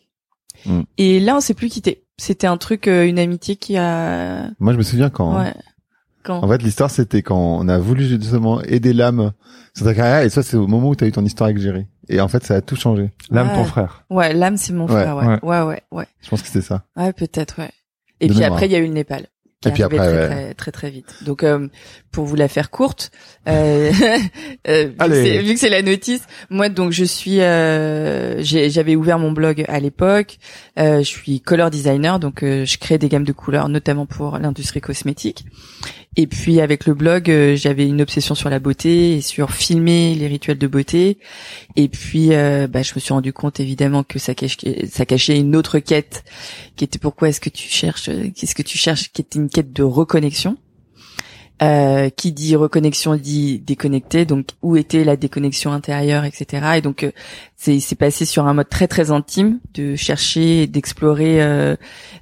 Mm. 0.66 0.80
Et 0.98 1.20
là 1.20 1.36
on 1.36 1.40
s'est 1.40 1.54
plus 1.54 1.68
quitté. 1.68 2.04
C'était 2.18 2.46
un 2.46 2.56
truc 2.58 2.86
euh, 2.86 3.06
une 3.06 3.18
amitié 3.18 3.56
qui 3.56 3.76
a 3.78 4.50
Moi, 4.60 4.72
je 4.72 4.78
me 4.78 4.82
souviens 4.82 5.08
quand, 5.10 5.38
ouais. 5.42 5.54
Quand 6.22 6.42
en 6.42 6.48
fait, 6.48 6.62
l'histoire, 6.62 6.90
c'était 6.90 7.22
quand 7.22 7.38
on 7.38 7.68
a 7.68 7.78
voulu 7.78 8.04
justement 8.06 8.60
aider 8.62 8.92
l'âme 8.92 9.32
sur 9.74 9.86
ta 9.86 9.94
carrière, 9.94 10.20
et 10.22 10.28
ça, 10.30 10.42
c'est 10.42 10.56
au 10.56 10.66
moment 10.66 10.88
où 10.90 10.96
tu 10.96 11.04
as 11.04 11.06
eu 11.06 11.12
ton 11.12 11.24
histoire 11.24 11.48
avec 11.48 11.60
Géry. 11.60 11.86
Et 12.08 12.20
en 12.20 12.28
fait, 12.28 12.44
ça 12.44 12.54
a 12.56 12.60
tout 12.60 12.76
changé. 12.76 13.10
L'âme, 13.30 13.48
Ouais. 13.48 13.54
ton 13.54 13.64
frère. 13.64 14.04
Ouais, 14.10 14.32
l'âme 14.32 14.56
c'est 14.56 14.72
mon 14.72 14.84
Ouais, 14.86 15.02
frère, 15.02 15.16
ouais. 15.16 15.26
ouais. 15.26 15.38
Ouais, 15.42 15.60
ouais, 15.62 15.82
ouais. 15.92 16.06
Je 16.22 16.28
pense 16.30 16.40
que 16.42 16.46
c'était 16.48 16.62
ça. 16.66 16.84
Ouais, 16.96 17.12
peut-être, 17.12 17.58
ouais. 17.60 17.70
Et 18.20 18.26
De 18.28 18.32
puis 18.32 18.40
mémoire. 18.40 18.56
après 18.56 18.66
il 18.66 18.72
y 18.72 18.76
a 18.76 18.78
eu 18.78 18.86
le 18.86 18.92
Népal. 18.92 19.26
Qui 19.70 19.82
Et 19.82 19.88
puis 19.88 19.96
après, 19.96 19.98
très, 19.98 20.12
ouais. 20.12 20.26
très, 20.28 20.54
très 20.54 20.72
très 20.72 20.90
vite. 20.90 21.14
Donc 21.22 21.42
euh, 21.42 21.68
pour 22.12 22.24
vous 22.24 22.36
la 22.36 22.48
faire 22.48 22.70
courte, 22.70 23.10
euh, 23.48 23.90
euh, 24.68 24.90
vu, 25.42 25.54
que 25.54 25.58
c'est- 25.60 25.68
la 25.68 25.82
notice, 25.82 26.22
moi 26.50 26.68
donc 26.68 26.92
je 26.92 27.04
suis, 27.04 27.40
euh, 27.40 28.42
j'avais 28.42 28.96
ouvert 28.96 29.18
mon 29.18 29.32
blog 29.32 29.64
à 29.68 29.80
l'époque. 29.80 30.38
Euh, 30.78 30.98
je 30.98 31.04
suis 31.08 31.40
color 31.40 31.70
designer, 31.70 32.18
donc 32.20 32.42
euh, 32.42 32.64
je 32.64 32.78
crée 32.78 32.98
des 32.98 33.08
gammes 33.08 33.24
de 33.24 33.32
couleurs, 33.32 33.68
notamment 33.68 34.06
pour 34.06 34.38
l'industrie 34.38 34.80
cosmétique. 34.80 35.44
Et 36.16 36.26
puis 36.26 36.60
avec 36.60 36.86
le 36.86 36.94
blog, 36.94 37.28
euh, 37.28 37.56
j'avais 37.56 37.86
une 37.86 38.00
obsession 38.00 38.34
sur 38.34 38.48
la 38.48 38.60
beauté 38.60 39.16
et 39.16 39.20
sur 39.20 39.50
filmer 39.50 40.14
les 40.14 40.28
rituels 40.28 40.58
de 40.58 40.66
beauté. 40.66 41.18
Et 41.74 41.88
puis, 41.88 42.32
euh, 42.32 42.68
bah, 42.68 42.82
je 42.82 42.92
me 42.94 43.00
suis 43.00 43.12
rendu 43.12 43.32
compte 43.32 43.58
évidemment 43.58 44.04
que 44.04 44.18
ça, 44.18 44.34
cache, 44.34 44.58
ça 44.88 45.06
cachait 45.06 45.38
une 45.38 45.56
autre 45.56 45.80
quête, 45.80 46.24
qui 46.76 46.84
était 46.84 47.00
pourquoi 47.00 47.28
est-ce 47.28 47.40
que 47.40 47.50
tu 47.50 47.68
cherches, 47.68 48.08
euh, 48.08 48.30
qu'est-ce 48.34 48.54
que 48.54 48.62
tu 48.62 48.78
cherches, 48.78 49.12
qui 49.12 49.22
était 49.22 49.38
une 49.38 49.48
quête 49.48 49.72
de 49.72 49.82
reconnexion. 49.82 50.56
Euh, 51.62 52.10
qui 52.10 52.32
dit 52.32 52.56
reconnexion 52.56 53.14
dit 53.14 53.60
déconnecté, 53.60 54.24
donc 54.24 54.48
où 54.60 54.74
était 54.76 55.04
la 55.04 55.16
déconnexion 55.16 55.70
intérieure, 55.72 56.24
etc. 56.24 56.72
Et 56.78 56.80
donc 56.80 57.04
euh, 57.04 57.12
c'est 57.54 57.78
c'est 57.78 57.94
passé 57.94 58.24
sur 58.24 58.48
un 58.48 58.54
mode 58.54 58.68
très 58.68 58.88
très 58.88 59.12
intime 59.12 59.60
de 59.72 59.94
chercher, 59.94 60.66
d'explorer 60.66 61.40
euh, 61.40 61.76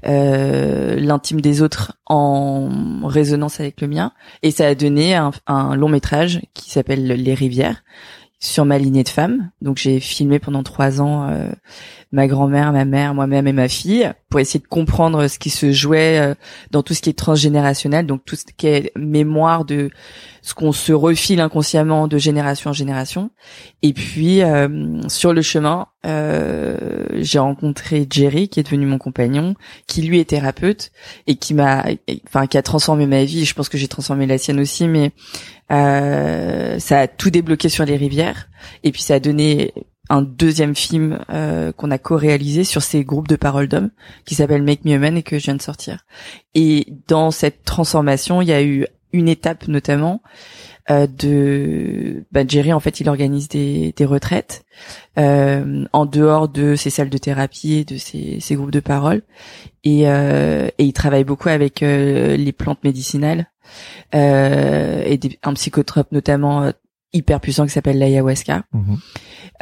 euh, 0.06 0.96
l'intime 0.96 1.40
des 1.40 1.62
autres 1.62 1.96
en 2.04 2.68
résonance 3.04 3.58
avec 3.58 3.80
le 3.80 3.88
mien, 3.88 4.12
et 4.42 4.50
ça 4.50 4.66
a 4.66 4.74
donné 4.74 5.14
un, 5.14 5.30
un 5.46 5.76
long 5.76 5.88
métrage 5.88 6.42
qui 6.52 6.70
s'appelle 6.70 7.06
Les 7.06 7.32
Rivières 7.32 7.82
sur 8.42 8.64
ma 8.64 8.76
lignée 8.76 9.04
de 9.04 9.08
femmes. 9.08 9.50
Donc 9.62 9.78
j'ai 9.78 10.00
filmé 10.00 10.40
pendant 10.40 10.64
trois 10.64 11.00
ans 11.00 11.28
euh, 11.30 11.48
ma 12.10 12.26
grand-mère, 12.26 12.72
ma 12.72 12.84
mère, 12.84 13.14
moi-même 13.14 13.46
et 13.46 13.52
ma 13.52 13.68
fille 13.68 14.12
pour 14.28 14.40
essayer 14.40 14.58
de 14.58 14.66
comprendre 14.66 15.28
ce 15.28 15.38
qui 15.38 15.48
se 15.48 15.70
jouait 15.70 16.18
euh, 16.18 16.34
dans 16.72 16.82
tout 16.82 16.92
ce 16.92 17.02
qui 17.02 17.08
est 17.08 17.18
transgénérationnel, 17.18 18.04
donc 18.04 18.24
tout 18.24 18.34
ce 18.34 18.44
qui 18.56 18.66
est 18.66 18.90
mémoire 18.96 19.64
de 19.64 19.90
ce 20.42 20.54
qu'on 20.54 20.72
se 20.72 20.92
refile 20.92 21.40
inconsciemment 21.40 22.08
de 22.08 22.18
génération 22.18 22.70
en 22.70 22.72
génération. 22.72 23.30
Et 23.82 23.92
puis 23.92 24.42
euh, 24.42 25.00
sur 25.08 25.32
le 25.32 25.42
chemin, 25.42 25.86
j'ai 26.04 27.38
rencontré 27.38 28.06
Jerry 28.10 28.48
qui 28.48 28.58
est 28.60 28.64
devenu 28.64 28.86
mon 28.86 28.98
compagnon, 28.98 29.54
qui 29.86 30.02
lui 30.02 30.18
est 30.18 30.24
thérapeute 30.24 30.90
et 31.26 31.36
qui 31.36 31.54
m'a, 31.54 31.84
enfin 32.26 32.46
qui 32.46 32.58
a 32.58 32.62
transformé 32.62 33.06
ma 33.06 33.24
vie. 33.24 33.44
Je 33.44 33.54
pense 33.54 33.68
que 33.68 33.78
j'ai 33.78 33.88
transformé 33.88 34.26
la 34.26 34.36
sienne 34.36 34.58
aussi, 34.58 34.88
mais 34.88 35.12
euh, 35.72 36.78
ça 36.78 37.00
a 37.00 37.06
tout 37.06 37.30
débloqué 37.30 37.68
sur 37.68 37.84
les 37.84 37.96
rivières 37.96 38.48
et 38.82 38.92
puis 38.92 39.00
ça 39.00 39.14
a 39.14 39.20
donné 39.20 39.72
un 40.10 40.20
deuxième 40.20 40.74
film 40.74 41.20
euh, 41.30 41.72
qu'on 41.72 41.90
a 41.90 41.96
co-réalisé 41.96 42.64
sur 42.64 42.82
ces 42.82 43.04
groupes 43.04 43.28
de 43.28 43.36
paroles 43.36 43.68
d'hommes 43.68 43.90
qui 44.26 44.34
s'appelle 44.34 44.62
Make 44.62 44.84
Me 44.84 44.94
a 44.94 44.98
Man 44.98 45.16
et 45.16 45.22
que 45.22 45.38
je 45.38 45.44
viens 45.44 45.54
de 45.54 45.62
sortir. 45.62 46.04
Et 46.54 46.86
dans 47.08 47.30
cette 47.30 47.64
transformation, 47.64 48.42
il 48.42 48.48
y 48.48 48.52
a 48.52 48.62
eu 48.62 48.86
une 49.12 49.28
étape 49.28 49.68
notamment 49.68 50.22
euh, 50.90 51.06
de 51.06 52.24
bah, 52.32 52.42
Jerry 52.46 52.72
en 52.72 52.80
fait 52.80 52.98
il 53.00 53.08
organise 53.08 53.48
des, 53.48 53.92
des 53.96 54.04
retraites 54.04 54.64
euh, 55.18 55.84
en 55.92 56.06
dehors 56.06 56.48
de 56.48 56.74
ses 56.74 56.90
salles 56.90 57.10
de 57.10 57.18
thérapie 57.18 57.74
et 57.74 57.84
de 57.84 57.96
ses, 57.96 58.40
ses 58.40 58.54
groupes 58.56 58.72
de 58.72 58.80
parole. 58.80 59.22
Et, 59.84 60.08
euh, 60.08 60.68
et 60.78 60.84
il 60.84 60.92
travaille 60.92 61.24
beaucoup 61.24 61.48
avec 61.48 61.82
euh, 61.82 62.36
les 62.36 62.52
plantes 62.52 62.82
médicinales 62.82 63.46
euh, 64.14 65.02
et 65.04 65.18
des, 65.18 65.38
un 65.42 65.54
psychotrope 65.54 66.10
notamment 66.10 66.62
euh, 66.62 66.70
hyper 67.12 67.40
puissant 67.40 67.64
qui 67.64 67.72
s'appelle 67.72 67.98
l'ayahuasca 67.98 68.64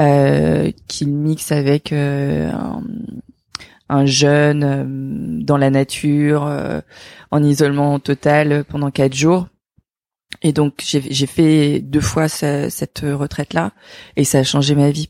euh, 0.01 0.71
qu'il 0.89 1.13
mixe 1.13 1.53
avec 1.53 1.93
euh, 1.93 2.51
un, 2.51 2.83
un 3.91 4.07
jeune 4.07 4.65
euh, 4.65 4.85
dans 5.45 5.57
la 5.59 5.71
nature 5.71 6.47
euh, 6.47 6.81
en 7.31 7.43
isolement 7.43 7.99
total 7.99 8.65
pendant 8.65 8.91
quatre 8.91 9.15
jours 9.15 9.49
et 10.43 10.53
donc 10.53 10.75
j'ai 10.85 11.03
j'ai 11.11 11.27
fait 11.27 11.81
deux 11.81 12.01
fois 12.01 12.29
ce- 12.29 12.69
cette 12.71 13.01
retraite 13.05 13.53
là 13.53 13.73
et 14.17 14.25
ça 14.25 14.39
a 14.39 14.43
changé 14.45 14.75
ma 14.75 14.91
vie 14.91 15.09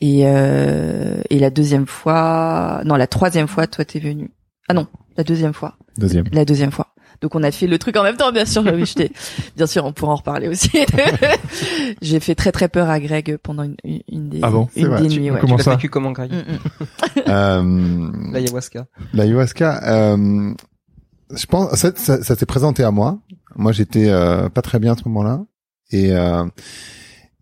et 0.00 0.22
euh, 0.26 1.20
et 1.28 1.38
la 1.38 1.50
deuxième 1.50 1.86
fois 1.86 2.80
non 2.84 2.96
la 2.96 3.06
troisième 3.08 3.48
fois 3.48 3.66
toi 3.66 3.84
t'es 3.84 3.98
venu 3.98 4.30
ah 4.68 4.74
non 4.74 4.86
la 5.16 5.24
deuxième 5.24 5.52
fois 5.52 5.76
Deuxième. 5.98 6.24
la 6.32 6.44
deuxième 6.44 6.70
fois. 6.70 6.94
Donc 7.20 7.34
on 7.34 7.42
a 7.42 7.50
fait 7.50 7.66
le 7.66 7.78
truc 7.78 7.96
en 7.96 8.02
même 8.02 8.16
temps, 8.16 8.32
bien 8.32 8.44
sûr. 8.46 8.62
Bien 9.56 9.66
sûr, 9.66 9.84
on 9.84 9.92
pourra 9.92 10.12
en 10.12 10.16
reparler 10.16 10.48
aussi. 10.48 10.70
J'ai 12.02 12.20
fait 12.20 12.34
très 12.34 12.52
très 12.52 12.68
peur 12.68 12.88
à 12.88 12.98
Greg 13.00 13.36
pendant 13.42 13.62
une, 13.64 13.76
une- 13.84 14.00
une 14.10 14.28
des, 14.30 14.40
Ah 14.42 14.50
bon 14.50 14.68
C'est 14.72 14.80
une 14.80 14.86
vrai. 14.88 15.02
des 15.02 15.08
Tu- 15.08 15.20
nuits. 15.20 15.30
Ouais. 15.30 15.38
Comment 15.40 15.56
tu 15.56 15.62
ça 15.64 15.72
vécu 15.72 15.88
comment, 15.88 16.12
Greg 16.12 16.32
Mm, 16.32 16.36
mm. 16.36 17.22
Euh, 17.28 18.32
L'ayahuasca. 18.32 18.86
L'ayahuasca, 19.12 19.80
euh, 20.14 20.54
je 21.34 21.46
pense, 21.46 21.74
ça, 21.74 21.92
ça, 21.94 22.22
ça 22.22 22.36
s'est 22.36 22.46
présenté 22.46 22.82
à 22.84 22.90
moi. 22.90 23.18
Moi, 23.56 23.72
j'étais 23.72 24.08
euh, 24.08 24.48
pas 24.48 24.62
très 24.62 24.78
bien 24.78 24.92
à 24.92 24.96
ce 24.96 25.02
moment-là. 25.06 25.40
Et, 25.90 26.12
euh, 26.12 26.44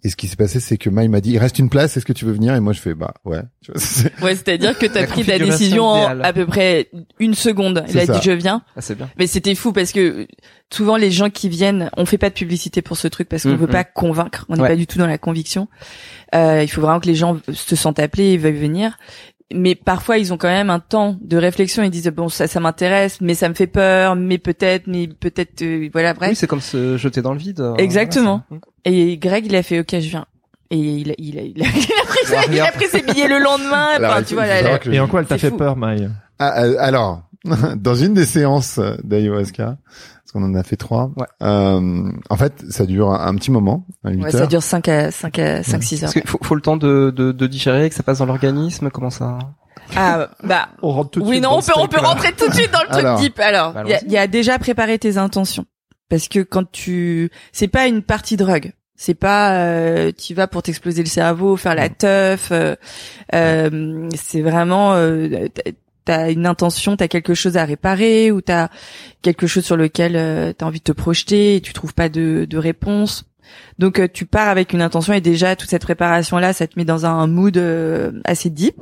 et 0.05 0.09
ce 0.11 0.17
qui 0.17 0.29
s'est 0.29 0.37
passé, 0.37 0.61
c'est 0.61 0.77
que 0.77 0.89
Maï 0.91 1.09
m'a 1.09 1.21
dit, 1.21 1.33
il 1.33 1.39
reste 1.39 1.59
une 1.59 1.69
place, 1.71 1.97
est-ce 1.97 2.05
que 2.07 2.13
tu 2.13 2.25
veux 2.25 2.33
venir? 2.33 2.55
Et 2.55 2.61
moi, 2.61 2.73
je 2.73 2.81
fais, 2.81 2.95
bah 2.95 3.15
ouais. 3.25 3.41
Tu 3.63 3.73
vois, 3.73 3.81
c'est- 3.81 4.23
Ouais, 4.23 4.35
c'est-à-dire 4.35 4.79
que 4.79 4.87
t'as 4.87 5.07
pris 5.07 5.25
ta 5.25 5.39
décision 5.39 5.85
en 5.87 6.21
à 6.21 6.33
peu 6.33 6.47
près 6.47 6.89
une 7.19 7.35
seconde. 7.35 7.85
Il 7.89 7.99
a 7.99 8.07
ça. 8.07 8.15
dit 8.15 8.21
je 8.23 8.31
viens. 8.33 8.63
Ah, 8.77 8.81
c'est 8.81 8.95
bien. 8.97 9.09
Mais 9.19 9.27
c'était 9.27 9.55
fou 9.55 9.73
parce 9.73 9.93
que 9.93 10.27
souvent 10.73 10.97
les 10.97 11.11
gens 11.11 11.31
qui 11.31 11.49
viennent, 11.49 11.91
on 11.97 12.07
fait 12.07 12.19
pas 12.19 12.29
de 12.31 12.35
publicité 12.35 12.83
pour 12.83 12.97
ce 12.97 13.09
truc 13.09 13.29
parce 13.29 13.43
qu'on 13.43 13.51
Mhm. 13.51 13.57
veut 13.57 13.67
pas 13.67 13.85
convaincre. 13.85 14.45
On 14.49 14.55
n'est 14.57 14.63
Ouais. 14.63 14.69
pas 14.69 14.77
du 14.77 14.87
tout 14.87 14.99
dans 14.99 15.07
la 15.07 15.19
conviction. 15.19 15.69
Euh, 16.35 16.63
il 16.63 16.69
faut 16.69 16.81
vraiment 16.81 17.01
que 17.01 17.07
les 17.07 17.15
gens 17.15 17.39
se 17.53 17.77
sentent 17.77 17.99
appelés 17.99 18.33
et 18.33 18.37
veuillent 18.39 18.53
venir. 18.59 18.99
Mais 19.55 19.75
parfois 19.75 20.19
ils 20.19 20.31
ont 20.35 20.37
quand 20.37 20.49
même 20.49 20.69
un 20.69 20.79
temps 20.79 21.17
de 21.23 21.39
réflexion. 21.39 21.83
Ils 21.83 21.89
disent 21.91 22.09
bon 22.15 22.29
ça 22.29 22.47
ça 22.47 22.61
m'intéresse, 22.61 23.23
mais 23.23 23.33
ça 23.33 23.49
me 23.49 23.55
fait 23.55 23.67
peur, 23.67 24.15
mais 24.15 24.37
peut-être, 24.37 24.87
mais 24.87 25.09
peut-être 25.09 25.63
euh, 25.63 25.89
voilà 25.91 26.13
bref. 26.13 26.29
Oui, 26.31 26.37
c'est 26.37 26.47
comme 26.47 26.61
se 26.61 26.99
jeter 26.99 27.23
dans 27.23 27.33
le 27.33 27.39
vide. 27.39 27.61
euh, 27.61 27.75
Exactement. 27.77 28.43
voilà, 28.51 28.61
Et 28.91 29.17
Greg 29.19 29.47
il 29.47 29.55
a 29.57 29.63
fait 29.63 29.81
ok 29.81 29.91
je 29.93 30.09
viens. 30.09 30.27
Et 30.71 30.77
il 30.77 31.11
a, 31.11 31.15
il 31.19 31.39
a, 31.39 31.43
il 31.43 31.63
a, 31.63 31.67
il 31.75 31.93
a 31.93 32.05
pris, 32.07 32.27
ses, 32.27 32.35
Ouais, 32.35 32.43
il 32.53 32.61
a 32.61 32.73
pris 32.73 32.87
ses 32.89 33.03
billets 33.03 33.29
le 33.29 33.39
lendemain. 33.39 33.89
Alors, 33.97 34.11
Enfin, 34.11 34.21
il 34.21 34.25
tu 34.27 34.29
faut- 34.31 34.35
vois, 34.41 34.47
il 34.47 34.49
là, 34.49 34.57
faut 34.57 34.63
là- 34.63 34.63
savoir 34.65 34.81
que 34.81 34.91
Et 34.91 35.01
en 35.01 35.09
quoi 35.09 35.21
elle 35.21 35.27
t'a 35.27 35.39
fait 35.39 35.49
fou. 35.51 35.57
peur, 35.57 35.77
Maï 35.77 36.11
Ah, 36.39 36.63
euh, 36.63 36.77
alors, 36.79 37.23
dans 37.77 37.95
une 37.95 38.13
des 38.15 38.27
séances 38.27 38.79
d'ayahuasca, 39.03 39.77
parce 39.87 40.33
qu'on 40.33 40.43
en 40.43 40.55
a 40.55 40.63
fait 40.63 40.77
trois, 40.77 41.11
Ouais. 41.17 41.27
euh, 41.43 42.11
en 42.29 42.37
fait, 42.37 42.53
ça 42.69 42.85
dure 42.85 43.11
un, 43.13 43.27
un 43.29 43.35
petit 43.37 43.51
moment, 43.51 43.87
à 44.05 44.11
8 44.11 44.23
ouais, 44.25 44.31
ça 44.31 44.47
dure 44.47 44.63
5 44.63 44.89
à 44.89 45.11
5 45.11 45.39
à 45.39 45.63
5 45.63 45.83
6 45.83 45.97
heures. 45.97 46.01
Parce 46.09 46.13
qu'il 46.13 46.27
faut, 46.29 46.39
faut 46.43 46.55
le 46.55 46.61
temps 46.61 46.77
de, 46.77 47.11
de, 47.17 47.33
de 47.33 47.47
digérer, 47.47 47.89
que 47.89 47.95
ça 47.95 48.03
passe 48.03 48.19
dans 48.19 48.27
l'organisme, 48.27 48.91
comment 48.91 49.09
ça 49.11 49.39
Ah 49.97 50.29
bah 50.45 50.69
On 50.83 50.91
rentre 50.91 51.13
tout 51.13 51.21
de 51.21 51.25
Oui, 51.25 51.37
suite 51.37 51.45
non, 51.45 51.57
on 51.57 51.63
peut, 51.63 51.73
on 51.77 51.89
peut 51.89 52.01
rentrer 52.01 52.33
tout 52.33 52.47
de 52.47 52.55
suite 52.55 52.73
dans 52.73 52.81
le 52.83 52.89
truc 52.89 52.99
Alors. 53.07 53.19
deep. 53.21 53.39
Alors, 53.41 53.73
Bah, 53.73 53.85
il 53.87 54.11
y 54.11 54.13
y 54.13 54.19
a 54.19 54.27
déjà 54.27 54.59
préparé 54.59 54.99
tes 54.99 55.17
intentions. 55.17 55.65
Parce 56.11 56.29
que 56.29 56.41
quand 56.41 56.71
tu, 56.71 57.31
c'est 57.53 57.69
pas 57.69 57.87
une 57.87 58.03
partie 58.03 58.37
drogue. 58.37 58.73
C'est 59.01 59.15
pas, 59.15 59.55
euh, 59.65 60.11
tu 60.11 60.35
vas 60.35 60.49
pour 60.49 60.63
t'exploser 60.65 61.03
le 61.05 61.09
cerveau, 61.09 61.57
faire 61.57 61.77
la 61.77 61.89
teuf. 61.89 62.49
euh, 62.51 62.75
euh, 63.33 64.09
c'est 64.17 64.43
vraiment, 64.43 64.95
euh, 64.95 65.47
t'as- 66.05 66.31
une 66.33 66.47
intention, 66.47 66.97
t'as 66.97 67.07
quelque 67.07 67.33
chose 67.35 67.57
à 67.57 67.65
réparer 67.65 68.33
ou 68.33 68.41
t'as 68.41 68.69
quelque 69.23 69.47
chose 69.47 69.65
sur 69.65 69.77
lequel 69.77 70.55
t'as 70.59 70.67
envie 70.67 70.81
de 70.81 70.85
te 70.85 70.93
projeter 70.93 71.57
et 71.57 71.61
tu 71.61 71.73
trouves 71.73 71.95
pas 71.95 72.09
de, 72.09 72.45
de 72.51 72.59
réponse. 72.59 73.25
Donc 73.79 74.01
tu 74.13 74.27
pars 74.27 74.49
avec 74.49 74.73
une 74.73 74.83
intention 74.83 75.13
et 75.13 75.21
déjà 75.21 75.55
toute 75.55 75.71
cette 75.71 75.83
préparation 75.83 76.39
là, 76.39 76.53
ça 76.53 76.67
te 76.67 76.77
met 76.77 76.85
dans 76.85 77.07
un 77.07 77.27
mood 77.29 77.57
euh, 77.57 78.11
assez 78.25 78.51
deep. 78.51 78.75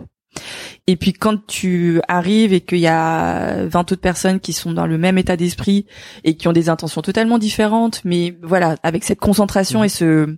Et 0.87 0.97
puis 0.97 1.13
quand 1.13 1.45
tu 1.47 2.01
arrives 2.07 2.53
et 2.53 2.61
qu'il 2.61 2.79
y 2.79 2.87
a 2.87 3.67
20 3.67 3.93
autres 3.93 4.01
personnes 4.01 4.39
qui 4.39 4.53
sont 4.53 4.73
dans 4.73 4.87
le 4.87 4.99
même 4.99 5.19
état 5.19 5.37
d'esprit 5.37 5.87
et 6.23 6.37
qui 6.37 6.47
ont 6.47 6.53
des 6.53 6.69
intentions 6.69 7.03
totalement 7.03 7.39
différentes, 7.39 8.03
mais 8.05 8.39
voilà, 8.43 8.77
avec 8.83 9.03
cette 9.03 9.19
concentration 9.19 9.83
et 9.83 9.89
ce 9.89 10.37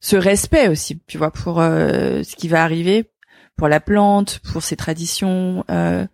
ce 0.00 0.16
respect 0.16 0.68
aussi, 0.68 1.00
tu 1.06 1.18
vois, 1.18 1.30
pour 1.30 1.60
euh, 1.60 2.22
ce 2.22 2.34
qui 2.34 2.48
va 2.48 2.62
arriver, 2.62 3.10
pour 3.56 3.68
la 3.68 3.80
plante, 3.80 4.40
pour 4.52 4.62
ses 4.62 4.76
traditions. 4.76 5.64
Euh... 5.70 6.06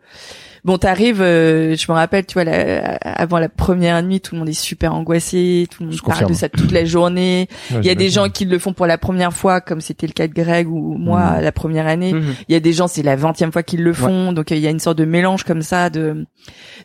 Bon, 0.66 0.78
t'arrives, 0.78 1.23
euh, 1.23 1.76
je 1.76 1.90
me 1.90 1.94
rappelle, 1.96 2.26
tu 2.26 2.35
vois, 2.35 2.42
la- 2.44 2.96
avant 2.96 3.38
la 3.38 3.49
première 3.49 4.02
nuit, 4.02 4.20
tout 4.20 4.35
le 4.35 4.40
monde 4.40 4.49
est 4.49 4.52
super 4.52 4.92
angoissé, 4.94 5.68
tout 5.70 5.85
le 5.85 5.87
monde 5.90 5.96
Je 5.96 6.02
parle 6.02 6.14
confirme. 6.14 6.30
de 6.32 6.37
ça 6.37 6.49
toute 6.49 6.73
la 6.73 6.85
journée. 6.85 7.49
Ouais, 7.70 7.78
Il 7.82 7.87
y 7.87 7.90
a 7.90 7.94
des 7.94 8.11
gens 8.11 8.28
qui 8.28 8.44
le 8.46 8.58
font 8.58 8.73
pour 8.73 8.87
la 8.87 8.99
première 8.99 9.32
fois, 9.32 9.61
comme 9.61 9.80
c'était 9.80 10.08
le 10.08 10.12
cas 10.12 10.26
de 10.26 10.35
Greg 10.35 10.68
ou 10.68 10.96
moi 10.99 11.37
Mhm. 11.37 11.42
la 11.44 11.52
première 11.52 11.87
année. 11.87 12.12
Mhm. 12.14 12.35
Il 12.49 12.52
y 12.52 12.56
a 12.56 12.61
des 12.61 12.73
gens, 12.73 12.88
c'est 12.88 13.04
la 13.04 13.14
vingtième 13.14 13.52
fois 13.52 13.62
qu'ils 13.62 13.82
le 13.85 13.92
font, 13.92 14.32
donc 14.32 14.50
euh, 14.50 14.56
il 14.56 14.61
y 14.61 14.66
a 14.66 14.70
une 14.70 14.80
sorte 14.80 14.99
de 14.99 15.04
mélange 15.04 15.44
comme 15.44 15.62
ça 15.62 15.88
de 15.88 16.26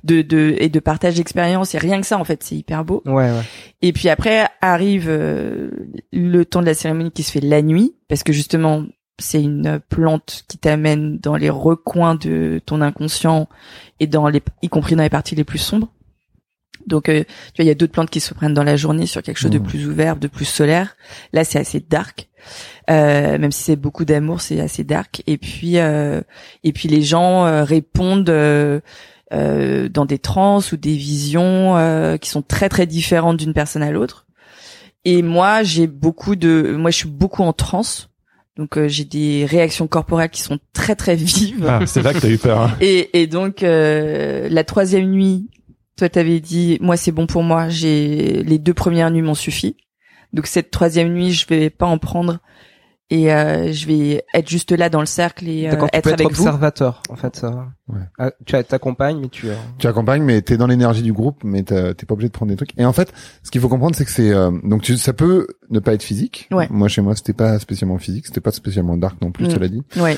de, 0.04 0.22
de 0.22 0.56
et 0.60 0.70
de 0.70 0.80
partage 0.80 1.16
d'expérience. 1.16 1.74
Et 1.74 1.80
rien 1.80 2.00
que 2.02 2.06
ça, 2.08 2.18
en 2.20 2.24
fait, 2.24 2.44
c'est 2.44 2.56
hyper 2.56 2.86
beau. 2.86 3.02
Ouais, 3.08 3.14
ouais. 3.32 3.42
Et 3.82 3.94
puis 3.94 4.10
après 4.10 4.46
arrive 4.62 5.08
euh, 5.10 5.72
le 6.14 6.44
temps 6.46 6.62
de 6.62 6.68
la 6.68 6.76
cérémonie 6.76 7.12
qui 7.12 7.24
se 7.24 7.32
fait 7.32 7.42
la 7.42 7.64
nuit, 7.64 7.96
parce 8.08 8.22
que 8.22 8.32
justement 8.32 8.84
c'est 9.22 9.42
une 9.42 9.80
plante 9.90 10.44
qui 10.48 10.58
t'amène 10.58 11.18
dans 11.20 11.36
les 11.36 11.50
recoins 11.50 12.16
de 12.16 12.62
ton 12.66 12.82
inconscient 12.82 13.48
et 14.00 14.08
dans 14.08 14.28
les, 14.28 14.42
y 14.62 14.70
compris 14.70 14.96
dans 14.96 15.04
les 15.04 15.10
parties 15.10 15.36
les 15.36 15.44
plus 15.44 15.60
sombres. 15.60 15.88
Donc, 16.88 17.10
euh, 17.10 17.24
tu 17.54 17.62
vois, 17.62 17.66
il 17.66 17.68
y 17.68 17.72
a 17.72 17.76
d'autres 17.76 17.92
plantes 17.94 18.10
qui 18.10 18.20
se 18.20 18.34
prennent 18.34 18.56
dans 18.56 18.64
la 18.64 18.76
journée 18.76 19.06
sur 19.06 19.22
quelque 19.22 19.38
chose 19.38 19.52
de 19.52 19.60
Mhm. 19.60 19.66
plus 19.66 19.88
ouvert, 19.88 20.16
de 20.16 20.28
plus 20.28 20.46
solaire. 20.46 20.96
Là, 21.32 21.44
c'est 21.44 21.60
assez 21.60 21.80
dark. 21.80 22.28
Euh, 22.90 23.38
même 23.38 23.52
si 23.52 23.62
c'est 23.64 23.76
beaucoup 23.76 24.04
d'amour, 24.04 24.42
c'est 24.42 24.60
assez 24.60 24.84
dark. 24.84 25.22
Et 25.28 25.38
puis, 25.38 25.78
euh, 25.78 26.22
et 26.64 26.74
puis 26.74 26.88
les 26.90 27.04
gens 27.04 27.46
euh, 27.46 27.64
répondent 27.64 28.30
euh, 28.30 28.80
euh, 29.32 29.90
dans 29.90 30.06
des 30.06 30.18
trans 30.18 30.60
ou 30.72 30.76
des 30.76 30.96
visions 30.96 31.78
euh, 31.78 32.18
qui 32.18 32.30
sont 32.32 32.42
très 32.42 32.68
très 32.68 32.88
différentes 32.88 33.38
d'une 33.38 33.54
personne 33.54 33.84
à 33.84 33.92
l'autre. 33.92 34.26
Et 35.06 35.22
moi, 35.22 35.62
j'ai 35.64 35.86
beaucoup 35.88 36.36
de, 36.36 36.76
moi, 36.78 36.90
je 36.92 36.98
suis 36.98 37.10
beaucoup 37.10 37.44
en 37.44 37.54
transe. 37.54 38.10
Donc, 38.62 38.78
euh, 38.78 38.88
j'ai 38.88 39.06
des 39.06 39.44
réactions 39.44 39.88
corporelles 39.88 40.30
qui 40.30 40.44
sont 40.44 40.60
très 40.72 40.96
très 40.96 41.16
vives. 41.16 41.66
Ah, 41.68 41.80
c'est 41.88 42.04
là 42.04 42.14
que 42.14 42.20
t'as 42.20 42.30
eu 42.30 42.38
peur. 42.38 42.62
Hein. 42.62 42.78
Et, 42.80 43.10
et 43.20 43.26
donc 43.26 43.64
euh, 43.64 44.48
la 44.52 44.64
troisième 44.64 45.10
nuit, 45.10 45.50
toi 45.98 46.10
t'avais 46.10 46.40
dit 46.40 46.78
moi 46.80 46.96
c'est 46.96 47.12
bon 47.12 47.26
pour 47.26 47.42
moi, 47.42 47.70
j'ai 47.70 48.44
les 48.44 48.60
deux 48.60 48.76
premières 48.76 49.10
nuits 49.10 49.24
m'ont 49.24 49.34
suffi. 49.34 49.78
Donc 50.32 50.46
cette 50.46 50.70
troisième 50.70 51.12
nuit 51.12 51.32
je 51.32 51.48
vais 51.48 51.72
pas 51.72 51.88
en 51.88 51.98
prendre 51.98 52.38
et 53.12 53.32
euh, 53.32 53.72
je 53.72 53.86
vais 53.86 54.24
être 54.34 54.50
juste 54.50 54.72
là 54.72 54.90
dans 54.90 55.02
le 55.02 55.06
cercle 55.06 55.48
et 55.48 55.68
euh, 55.68 55.74
être 55.74 55.80
peux 55.80 55.88
être 55.94 56.08
avec 56.22 56.32
vous. 56.32 56.42
observateur, 56.42 57.04
en 57.10 57.16
fait. 57.16 57.36
Ça. 57.36 57.68
Ouais. 57.88 58.00
Ah, 58.18 58.32
tu 58.46 58.56
as- 58.56 58.64
t'accompagnes, 58.64 59.20
mais 59.20 59.28
tu. 59.30 59.50
euh, 59.50 59.54
Tu 59.78 59.86
accompagnes, 59.86 60.24
mais 60.24 60.42
t'es 60.42 60.58
dans 60.58 60.66
l'énergie 60.68 61.02
du 61.04 61.12
groupe, 61.14 61.44
mais 61.44 61.62
t'as- 61.64 61.94
t'es 61.94 62.06
pas 62.06 62.14
obligé 62.14 62.30
de 62.30 62.34
prendre 62.34 62.50
des 62.50 62.56
trucs. 62.56 62.72
Et 62.80 62.86
en 62.86 62.94
fait, 62.94 63.14
ce 63.44 63.52
qu'il 63.52 63.60
faut 63.62 63.70
comprendre, 63.70 63.96
c'est 63.96 64.06
que 64.06 64.12
c'est 64.12 64.32
euh, 64.32 64.50
donc 64.64 64.82
tu, 64.82 64.98
ça 64.98 65.14
peut 65.14 65.46
ne 65.70 65.80
pas 65.80 65.94
être 65.94 66.04
physique. 66.04 66.48
Ouais. 66.52 66.68
Moi, 66.72 66.88
chez 66.88 67.02
moi, 67.02 67.16
c'était 67.16 67.34
pas 67.34 67.60
spécialement 67.60 67.98
physique, 67.98 68.26
c'était 68.26 68.42
pas 68.42 68.52
spécialement 68.52 68.96
dark 68.98 69.22
non 69.22 69.32
plus, 69.32 69.46
Mm. 69.48 69.52
cela 69.52 69.68
dit. 69.68 69.84
Ouais. 69.98 70.18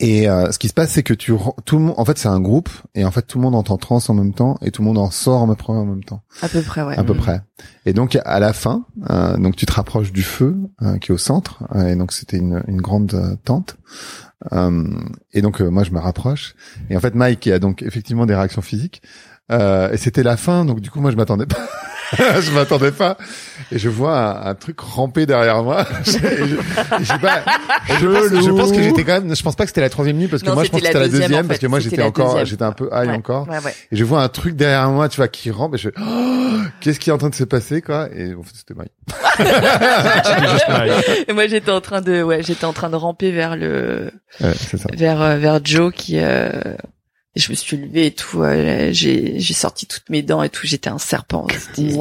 Et 0.00 0.28
euh, 0.28 0.50
ce 0.50 0.58
qui 0.58 0.66
se 0.66 0.74
passe, 0.74 0.90
c'est 0.90 1.04
que 1.04 1.14
tu 1.14 1.32
tout 1.64 1.76
le 1.78 1.84
monde, 1.84 1.94
en 1.96 2.04
fait, 2.04 2.18
c'est 2.18 2.28
un 2.28 2.40
groupe, 2.40 2.68
et 2.96 3.04
en 3.04 3.12
fait, 3.12 3.22
tout 3.22 3.38
le 3.38 3.42
monde 3.44 3.54
entend 3.54 3.76
trans 3.76 4.00
en 4.08 4.14
même 4.14 4.34
temps, 4.34 4.58
et 4.60 4.72
tout 4.72 4.82
le 4.82 4.86
monde 4.88 4.98
en 4.98 5.10
sort 5.10 5.40
en 5.40 5.46
même 5.46 5.56
temps 5.56 5.72
en 5.74 5.84
même 5.84 6.02
temps, 6.02 6.22
À 6.42 6.48
peu 6.48 6.62
près, 6.62 6.82
ouais. 6.82 6.98
à 6.98 7.04
peu 7.04 7.14
près. 7.14 7.42
Et 7.86 7.92
donc 7.92 8.18
à 8.24 8.40
la 8.40 8.52
fin, 8.52 8.86
euh, 9.10 9.36
donc 9.36 9.54
tu 9.54 9.66
te 9.66 9.72
rapproches 9.72 10.10
du 10.12 10.22
feu 10.24 10.56
euh, 10.82 10.98
qui 10.98 11.12
est 11.12 11.14
au 11.14 11.18
centre, 11.18 11.62
euh, 11.76 11.86
et 11.86 11.94
donc 11.96 12.10
c'était 12.12 12.38
une, 12.38 12.64
une 12.66 12.80
grande 12.80 13.14
euh, 13.14 13.36
tente. 13.44 13.76
Euh, 14.52 14.84
et 15.32 15.42
donc 15.42 15.60
euh, 15.62 15.70
moi 15.70 15.84
je 15.84 15.92
me 15.92 16.00
rapproche, 16.00 16.56
et 16.90 16.96
en 16.96 17.00
fait 17.00 17.14
Mike 17.14 17.38
qui 17.40 17.52
a 17.52 17.60
donc 17.60 17.82
effectivement 17.82 18.26
des 18.26 18.34
réactions 18.34 18.62
physiques, 18.62 19.00
euh, 19.52 19.92
et 19.92 19.96
c'était 19.96 20.24
la 20.24 20.36
fin, 20.36 20.64
donc 20.64 20.80
du 20.80 20.90
coup 20.90 21.00
moi 21.00 21.12
je 21.12 21.16
m'attendais 21.16 21.46
pas. 21.46 21.68
je 22.40 22.50
m'attendais 22.52 22.92
pas. 22.92 23.16
Et 23.72 23.78
je 23.78 23.88
vois 23.88 24.18
un, 24.18 24.46
un 24.50 24.54
truc 24.54 24.78
ramper 24.80 25.26
derrière 25.26 25.62
moi. 25.62 25.86
Je, 26.04 27.18
pas. 27.18 27.42
Je, 27.88 28.06
pense, 28.06 28.44
je 28.44 28.50
pense 28.50 28.72
que 28.72 28.82
j'étais 28.82 29.04
quand 29.04 29.20
même 29.20 29.34
je 29.34 29.42
pense 29.42 29.56
pas 29.56 29.64
que 29.64 29.70
c'était 29.70 29.80
la 29.80 29.90
troisième 29.90 30.16
nuit 30.16 30.28
parce 30.28 30.42
que 30.42 30.48
Non, 30.48 30.54
moi 30.54 30.64
je 30.64 30.70
pense 30.70 30.80
que 30.80 30.86
c'était 30.86 30.98
la 30.98 31.08
deuxième, 31.08 31.44
en 31.44 31.48
parce 31.48 31.58
fait. 31.58 31.66
que 31.66 31.70
moi 31.70 31.80
j'étais 31.80 32.02
encore 32.02 32.44
j'étais 32.44 32.62
un 32.62 32.72
peu 32.72 32.88
high 32.92 33.08
Ouais, 33.08 33.14
encore. 33.14 33.48
Ouais, 33.48 33.58
ouais. 33.64 33.74
et 33.92 33.96
je 33.96 34.04
vois 34.04 34.22
un 34.22 34.28
truc 34.28 34.54
derrière 34.56 34.88
moi 34.90 35.08
tu 35.08 35.16
vois 35.16 35.28
qui 35.28 35.50
rampe 35.50 35.74
et 35.74 35.78
je 35.78 35.88
fais 35.90 35.94
oh, 36.00 36.52
qu'est-ce 36.80 37.00
qui 37.00 37.10
est 37.10 37.12
en 37.12 37.18
train 37.18 37.30
de 37.30 37.34
se 37.34 37.44
passer 37.44 37.80
quoi? 37.82 38.08
Et 38.14 38.34
en 38.34 38.42
fait 38.42 38.54
c'était 38.54 38.74
Mike 38.74 38.92
Et 41.28 41.32
moi 41.32 41.46
j'étais 41.46 41.70
en 41.70 41.80
train 41.80 42.00
de, 42.00 42.22
ouais, 42.22 42.42
j'étais 42.42 42.64
en 42.64 42.72
train 42.72 42.90
de 42.90 42.96
ramper 42.96 43.30
vers 43.32 43.56
le, 43.56 44.10
ça. 44.40 44.46
vers 44.92 45.20
euh, 45.22 45.36
vers 45.36 45.60
Joe 45.64 45.92
qui, 45.94 46.18
euh, 46.18 46.50
et 47.36 47.40
je 47.40 47.50
me 47.50 47.54
suis 47.54 47.76
levée 47.76 48.06
et 48.06 48.10
tout. 48.12 48.42
euh, 48.42 48.90
j'ai 48.92 49.38
j'ai 49.40 49.54
sorti 49.54 49.86
toutes 49.86 50.08
mes 50.10 50.22
dents 50.22 50.42
et 50.42 50.48
tout. 50.48 50.66
J'étais 50.66 50.90
un 50.90 50.98
serpent. 50.98 51.46
C'était, 51.50 51.92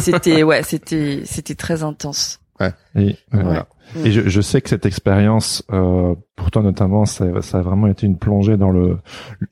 c'était, 0.00 0.42
ouais, 0.42 0.62
c'était 0.62 1.22
c'était 1.24 1.54
très 1.54 1.82
intense. 1.82 2.38
Et, 2.94 3.16
Voilà. 3.32 3.68
et 4.04 4.12
je, 4.12 4.28
je 4.28 4.40
sais 4.42 4.60
que 4.60 4.68
cette 4.68 4.84
expérience, 4.84 5.64
euh, 5.72 6.14
pour 6.36 6.50
toi 6.50 6.62
notamment, 6.62 7.06
ça, 7.06 7.40
ça 7.40 7.58
a 7.58 7.62
vraiment 7.62 7.86
été 7.86 8.04
une 8.06 8.18
plongée 8.18 8.58
dans 8.58 8.68
le 8.70 8.98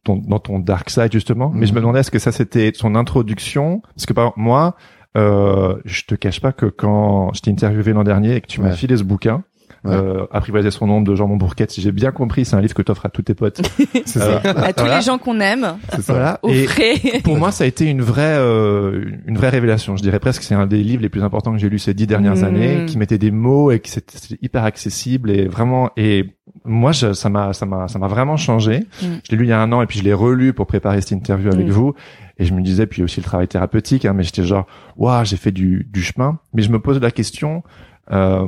ton, 0.04 0.16
dans 0.16 0.38
ton 0.38 0.58
dark 0.58 0.90
side 0.90 1.10
justement. 1.12 1.50
Mais 1.54 1.64
je 1.64 1.72
me 1.72 1.80
demandais 1.80 2.00
est-ce 2.00 2.10
que 2.10 2.18
ça 2.18 2.32
c'était 2.32 2.70
son 2.74 2.94
introduction? 2.96 3.80
Parce 3.94 4.04
que 4.04 4.12
par 4.12 4.24
exemple, 4.26 4.40
moi, 4.40 4.76
euh, 5.16 5.76
je 5.86 6.02
te 6.04 6.14
cache 6.14 6.40
pas 6.42 6.52
que 6.52 6.66
quand 6.66 7.32
je 7.32 7.40
t'ai 7.40 7.50
interviewé 7.50 7.94
l'an 7.94 8.04
dernier 8.04 8.36
et 8.36 8.40
que 8.42 8.46
tu 8.46 8.60
m'as 8.60 8.68
Ouais. 8.70 8.76
filé 8.76 8.94
ce 8.98 9.04
bouquin. 9.04 9.42
Ouais. 9.84 9.92
Euh, 9.94 10.26
apprivoiser 10.32 10.72
son 10.72 10.88
nombre 10.88 11.06
de 11.06 11.14
Jean 11.14 11.28
Bourquette, 11.28 11.70
si 11.70 11.80
j'ai 11.80 11.92
bien 11.92 12.10
compris, 12.10 12.44
c'est 12.44 12.56
un 12.56 12.60
livre 12.60 12.74
que 12.74 12.82
t'offres 12.82 13.06
à 13.06 13.10
tous 13.10 13.22
tes 13.22 13.34
potes. 13.34 13.60
c'est 14.06 14.20
Euh, 14.20 14.40
ça 14.42 14.50
À 14.50 14.72
tous 14.72 14.80
Voilà. 14.82 14.96
les 14.96 15.02
gens 15.02 15.18
qu'on 15.18 15.38
aime, 15.38 15.76
c'est 15.90 16.02
ça 16.02 16.12
Voilà. 16.12 16.40
Et 16.48 16.64
offrez. 16.64 17.20
pour 17.22 17.36
moi, 17.36 17.52
ça 17.52 17.62
a 17.62 17.66
été 17.68 17.84
une 17.86 18.02
vraie, 18.02 18.36
euh, 18.38 19.04
une 19.26 19.36
vraie 19.36 19.50
révélation. 19.50 19.96
Je 19.96 20.02
dirais 20.02 20.18
presque 20.18 20.40
que 20.40 20.46
c'est 20.46 20.56
un 20.56 20.66
des 20.66 20.82
livres 20.82 21.02
les 21.02 21.08
plus 21.08 21.22
importants 21.22 21.52
que 21.52 21.58
j'ai 21.58 21.68
lu 21.68 21.78
ces 21.78 21.94
dix 21.94 22.08
dernières 22.08 22.34
Mhm. 22.36 22.44
années, 22.44 22.86
qui 22.86 22.98
mettait 22.98 23.18
des 23.18 23.30
mots 23.30 23.70
et 23.70 23.78
qui 23.78 23.92
c'était 23.92 24.16
hyper 24.42 24.64
accessible 24.64 25.30
et 25.30 25.46
vraiment. 25.46 25.90
Et 25.96 26.26
moi, 26.64 26.90
je, 26.90 27.12
ça 27.12 27.28
m'a, 27.28 27.52
ça 27.52 27.64
m'a, 27.64 27.86
ça 27.86 28.00
m'a 28.00 28.08
vraiment 28.08 28.36
changé. 28.36 28.80
Mhm. 29.02 29.20
Je 29.24 29.30
l'ai 29.30 29.38
lu 29.38 29.44
il 29.44 29.50
y 29.50 29.52
a 29.52 29.60
un 29.60 29.70
an 29.70 29.80
et 29.80 29.86
puis 29.86 30.00
je 30.00 30.04
l'ai 30.04 30.12
relu 30.12 30.52
pour 30.54 30.66
préparer 30.66 31.00
cette 31.00 31.12
interview 31.12 31.52
avec 31.52 31.66
Mhm. 31.66 31.72
vous. 31.72 31.94
Et 32.40 32.44
je 32.44 32.52
me 32.54 32.62
disais, 32.62 32.86
puis 32.86 33.02
aussi 33.04 33.20
le 33.20 33.24
travail 33.24 33.46
thérapeutique, 33.48 34.04
hein, 34.04 34.12
mais 34.12 34.22
j'étais 34.24 34.44
genre, 34.44 34.66
waouh, 34.96 35.24
j'ai 35.24 35.36
fait 35.36 35.50
du, 35.52 35.88
du 35.92 36.02
chemin. 36.02 36.38
Mais 36.52 36.62
je 36.62 36.70
me 36.70 36.78
pose 36.80 37.00
la 37.00 37.10
question. 37.12 37.62
Euh, 38.10 38.46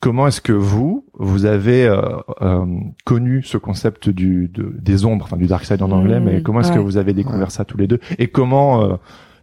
comment 0.00 0.26
est-ce 0.26 0.40
que 0.40 0.52
vous, 0.52 1.04
vous 1.14 1.44
avez 1.46 1.86
euh, 1.86 2.00
euh, 2.42 2.64
connu 3.04 3.42
ce 3.42 3.56
concept 3.56 4.08
du 4.08 4.48
de, 4.48 4.74
des 4.80 5.04
ombres, 5.04 5.24
enfin 5.24 5.36
du 5.36 5.46
dark 5.46 5.64
side 5.64 5.82
en 5.82 5.90
anglais, 5.92 6.18
Mhm. 6.18 6.24
mais 6.26 6.42
comment 6.42 6.60
est-ce 6.60 6.72
que 6.72 6.78
vous 6.80 6.96
avez 6.96 7.12
découvert 7.12 7.50
ça 7.50 7.64
tous 7.64 7.76
les 7.78 7.86
deux? 7.86 8.00
Et 8.18 8.26
comment 8.28 8.82
euh, 8.82 8.96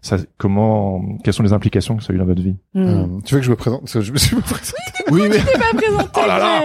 ça, 0.03 0.17
comment, 0.37 1.01
quelles 1.23 1.33
sont 1.33 1.41
les 1.43 1.53
implications 1.53 1.95
que 1.97 2.03
ça 2.03 2.11
a 2.13 2.15
eu 2.15 2.19
dans 2.19 2.25
votre 2.25 2.41
vie 2.41 2.55
Hmm. 2.75 2.81
Euh, 2.87 3.05
tu 3.25 3.33
veux 3.33 3.39
que 3.39 3.45
je 3.45 3.49
me 3.51 3.55
présente? 3.55 3.89
Je 3.99 4.11
me 4.11 4.17
suis 4.17 4.35
pas 4.35 4.41
présenté. 4.41 4.73
Oui, 5.11 5.21
mais 5.29 5.37
T'es 5.37 5.57
pas 5.57 5.73
présenté, 5.75 6.09
Oh 6.23 6.27
là 6.27 6.37
là. 6.39 6.61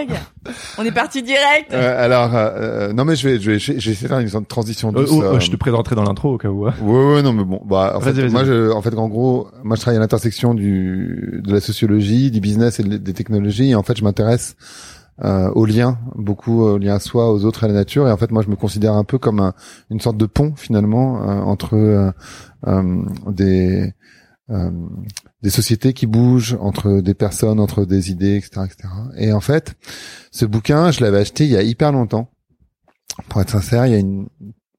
On 0.79 0.85
est 0.85 0.91
parti 0.93 1.23
direct. 1.23 1.73
Euh, 1.73 2.05
alors, 2.05 2.31
euh, 2.35 2.93
non 2.93 3.05
mais 3.05 3.15
je 3.17 3.29
vais, 3.29 3.39
je 3.41 3.51
vais, 3.53 3.59
je 3.59 3.73
vais 3.73 3.77
essayer 3.79 3.95
de 4.03 4.09
faire 4.09 4.19
une 4.19 4.29
sorte 4.29 4.45
de 4.45 4.49
transition 4.49 4.91
douce. 4.93 5.11
euh, 5.13 5.39
je 5.41 5.51
te 5.51 5.57
présenterai 5.57 5.95
dans 5.95 6.05
l'intro 6.05 6.35
au 6.35 6.39
cas 6.39 6.49
où. 6.49 6.67
hein. 6.67 6.75
Ouais, 6.83 7.15
ouais, 7.15 7.23
non, 7.23 7.33
mais 7.33 7.45
bon, 7.45 7.61
bah, 7.65 7.95
en 7.97 8.01
Vas-y, 8.01 8.15
fait, 8.15 8.21
vas-y. 8.23 8.33
moi, 8.33 8.45
je, 8.45 8.71
en 8.73 8.83
fait, 8.83 8.95
en 8.97 9.09
gros, 9.09 9.49
moi, 9.63 9.77
je 9.77 9.81
travaille 9.83 9.99
à 9.99 10.01
l'intersection 10.01 10.55
du, 10.55 11.41
de 11.45 11.53
la 11.53 11.61
sociologie, 11.61 12.31
du 12.31 12.41
business 12.41 12.81
et 12.81 12.83
de- 12.83 12.97
des 12.97 13.13
technologies. 13.13 13.71
Et 13.71 13.75
en 13.75 13.83
fait, 13.83 13.97
je 13.99 14.05
m'intéresse 14.05 14.57
euh, 15.25 15.51
aux 15.51 15.67
liens, 15.67 15.99
beaucoup 16.15 16.63
aux 16.63 16.79
liens 16.79 16.95
à 16.95 17.01
soi, 17.01 17.33
aux 17.33 17.45
autres, 17.45 17.65
à 17.65 17.69
la 17.69 17.75
nature. 17.75 18.07
Et 18.09 18.13
en 18.13 18.17
fait, 18.17 18.31
moi, 18.31 18.43
je 18.43 18.49
me 18.49 18.57
considère 18.57 18.95
un 18.95 19.05
peu 19.05 19.19
comme 19.19 19.41
un- 19.41 19.55
une 19.91 20.01
sorte 20.01 20.17
de 20.17 20.27
pont 20.27 20.55
finalement 20.57 21.23
euh, 21.23 21.41
entre 21.41 21.75
euh, 21.75 22.11
euh, 22.67 23.03
des 23.31 23.93
euh, 24.51 24.71
des 25.43 25.51
sociétés 25.51 25.93
qui 25.93 26.07
bougent, 26.07 26.57
entre 26.61 27.01
des 27.03 27.13
personnes, 27.15 27.61
entre 27.61 27.85
des 27.85 28.11
idées, 28.11 28.37
etc., 28.37 28.63
etc. 28.65 28.89
Et 29.19 29.31
en 29.33 29.41
fait, 29.41 29.75
ce 30.31 30.47
bouquin, 30.47 30.91
je 30.91 31.03
l'avais 31.05 31.19
acheté 31.19 31.45
il 31.45 31.51
y 31.51 31.57
a 31.57 31.63
hyper 31.63 31.93
longtemps. 31.93 32.31
Pour 33.29 33.41
être 33.43 33.51
sincère, 33.51 33.85
il 33.87 33.93
y 33.93 33.95
a 33.95 33.99
une 33.99 34.29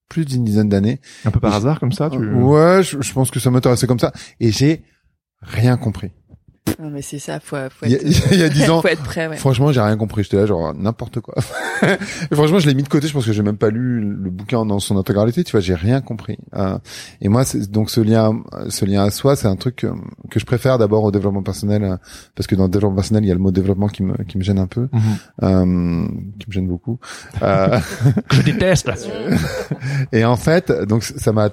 plus 0.07 0.25
d'une 0.25 0.43
dizaine 0.43 0.69
d'années. 0.69 0.99
Un 1.25 1.29
peu 1.31 1.39
par 1.39 1.53
hasard 1.53 1.79
comme 1.79 1.91
ça, 1.91 2.09
tu. 2.09 2.17
Ouais, 2.17 2.81
je, 2.81 2.99
je 2.99 3.13
pense 3.13 3.29
que 3.29 3.39
ça 3.39 3.51
m'intéressait 3.51 3.85
comme 3.85 3.99
ça. 3.99 4.11
Et 4.39 4.51
j'ai 4.51 4.83
rien 5.41 5.77
compris. 5.77 6.11
Non 6.79 6.89
mais 6.89 7.01
c'est 7.01 7.19
ça, 7.19 7.39
faut, 7.39 7.55
faut 7.55 7.85
Il 7.85 7.91
y 7.91 7.95
a, 7.95 7.97
être, 7.97 8.27
il 8.31 8.39
y 8.39 8.43
a 8.43 8.49
dix 8.49 8.69
ans, 8.69 8.81
faut 8.81 8.87
être 8.87 9.03
prêt, 9.03 9.27
ouais. 9.27 9.37
franchement, 9.37 9.71
j'ai 9.71 9.81
rien 9.81 9.97
compris. 9.97 10.23
J'étais 10.23 10.37
là, 10.37 10.45
genre, 10.45 10.73
n'importe 10.73 11.19
quoi. 11.19 11.35
et 11.83 11.95
franchement, 12.35 12.59
je 12.59 12.67
l'ai 12.67 12.73
mis 12.73 12.83
de 12.83 12.89
côté. 12.89 13.07
Je 13.07 13.13
pense 13.13 13.25
que 13.25 13.33
j'ai 13.33 13.43
même 13.43 13.57
pas 13.57 13.69
lu 13.69 14.01
le 14.01 14.29
bouquin 14.29 14.65
dans 14.65 14.79
son 14.79 14.97
intégralité. 14.97 15.43
Tu 15.43 15.51
vois, 15.51 15.61
j'ai 15.61 15.75
rien 15.75 16.01
compris. 16.01 16.37
Euh, 16.55 16.77
et 17.21 17.29
moi, 17.29 17.43
donc 17.69 17.89
ce 17.89 18.01
lien, 18.01 18.41
ce 18.69 18.85
lien 18.85 19.03
à 19.03 19.11
soi, 19.11 19.35
c'est 19.35 19.47
un 19.47 19.55
truc 19.55 19.77
que, 19.77 19.87
que 20.29 20.39
je 20.39 20.45
préfère 20.45 20.77
d'abord 20.77 21.03
au 21.03 21.11
développement 21.11 21.43
personnel, 21.43 21.83
euh, 21.83 21.97
parce 22.35 22.47
que 22.47 22.55
dans 22.55 22.63
le 22.63 22.69
développement 22.69 22.95
personnel, 22.95 23.23
il 23.23 23.27
y 23.27 23.31
a 23.31 23.35
le 23.35 23.39
mot 23.41 23.51
développement 23.51 23.87
qui 23.87 24.03
me, 24.03 24.15
qui 24.23 24.37
me 24.37 24.43
gêne 24.43 24.59
un 24.59 24.67
peu, 24.67 24.87
euh, 25.43 26.07
qui 26.39 26.47
me 26.47 26.51
gêne 26.51 26.67
beaucoup. 26.67 26.99
Euh, 27.41 27.79
Je 28.31 28.41
déteste. 28.41 28.89
Et 30.11 30.25
en 30.25 30.35
fait, 30.35 30.71
donc 30.71 31.03
ça 31.03 31.31
m'a 31.31 31.49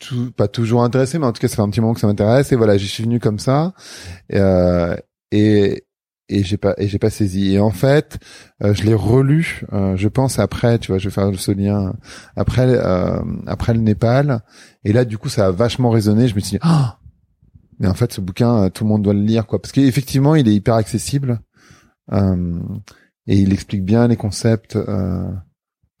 tout, 0.00 0.32
pas 0.32 0.48
toujours 0.48 0.82
intéressé, 0.82 1.18
mais 1.18 1.26
en 1.26 1.32
tout 1.32 1.40
cas, 1.40 1.46
ça 1.46 1.56
fait 1.56 1.62
un 1.62 1.70
petit 1.70 1.80
moment 1.80 1.94
que 1.94 2.00
ça 2.00 2.08
m'intéresse. 2.08 2.50
Et 2.50 2.56
voilà, 2.56 2.76
j'y 2.76 2.88
suis 2.88 3.04
venu 3.04 3.20
comme 3.20 3.38
ça. 3.38 3.72
Et, 4.28 4.38
euh, 4.38 4.96
et, 5.30 5.84
et 6.28 6.42
j'ai 6.42 6.56
pas, 6.56 6.74
et 6.78 6.88
j'ai 6.88 6.98
pas 6.98 7.10
saisi. 7.10 7.54
Et 7.54 7.60
en 7.60 7.70
fait, 7.70 8.18
euh, 8.64 8.74
je 8.74 8.82
l'ai 8.82 8.94
relu, 8.94 9.62
euh, 9.72 9.96
je 9.96 10.08
pense 10.08 10.38
après, 10.40 10.78
tu 10.78 10.90
vois, 10.90 10.98
je 10.98 11.08
vais 11.08 11.14
faire 11.14 11.30
ce 11.38 11.52
lien 11.52 11.94
après, 12.34 12.66
euh, 12.66 13.22
après 13.46 13.74
le 13.74 13.80
Népal. 13.80 14.42
Et 14.84 14.92
là, 14.92 15.04
du 15.04 15.18
coup, 15.18 15.28
ça 15.28 15.46
a 15.46 15.50
vachement 15.52 15.90
résonné. 15.90 16.26
Je 16.26 16.34
me 16.34 16.40
suis 16.40 16.52
dit, 16.52 16.62
ah! 16.62 16.98
mais 17.80 17.88
en 17.88 17.94
fait, 17.94 18.12
ce 18.12 18.20
bouquin, 18.20 18.64
euh, 18.64 18.68
tout 18.68 18.84
le 18.84 18.88
monde 18.88 19.02
doit 19.02 19.14
le 19.14 19.22
lire, 19.22 19.46
quoi. 19.46 19.60
Parce 19.60 19.72
qu'effectivement, 19.72 20.34
il 20.34 20.46
est 20.48 20.54
hyper 20.54 20.74
accessible. 20.74 21.40
Euh, 22.12 22.60
et 23.26 23.38
il 23.38 23.52
explique 23.52 23.84
bien 23.84 24.08
les 24.08 24.16
concepts, 24.16 24.76
euh, 24.76 25.30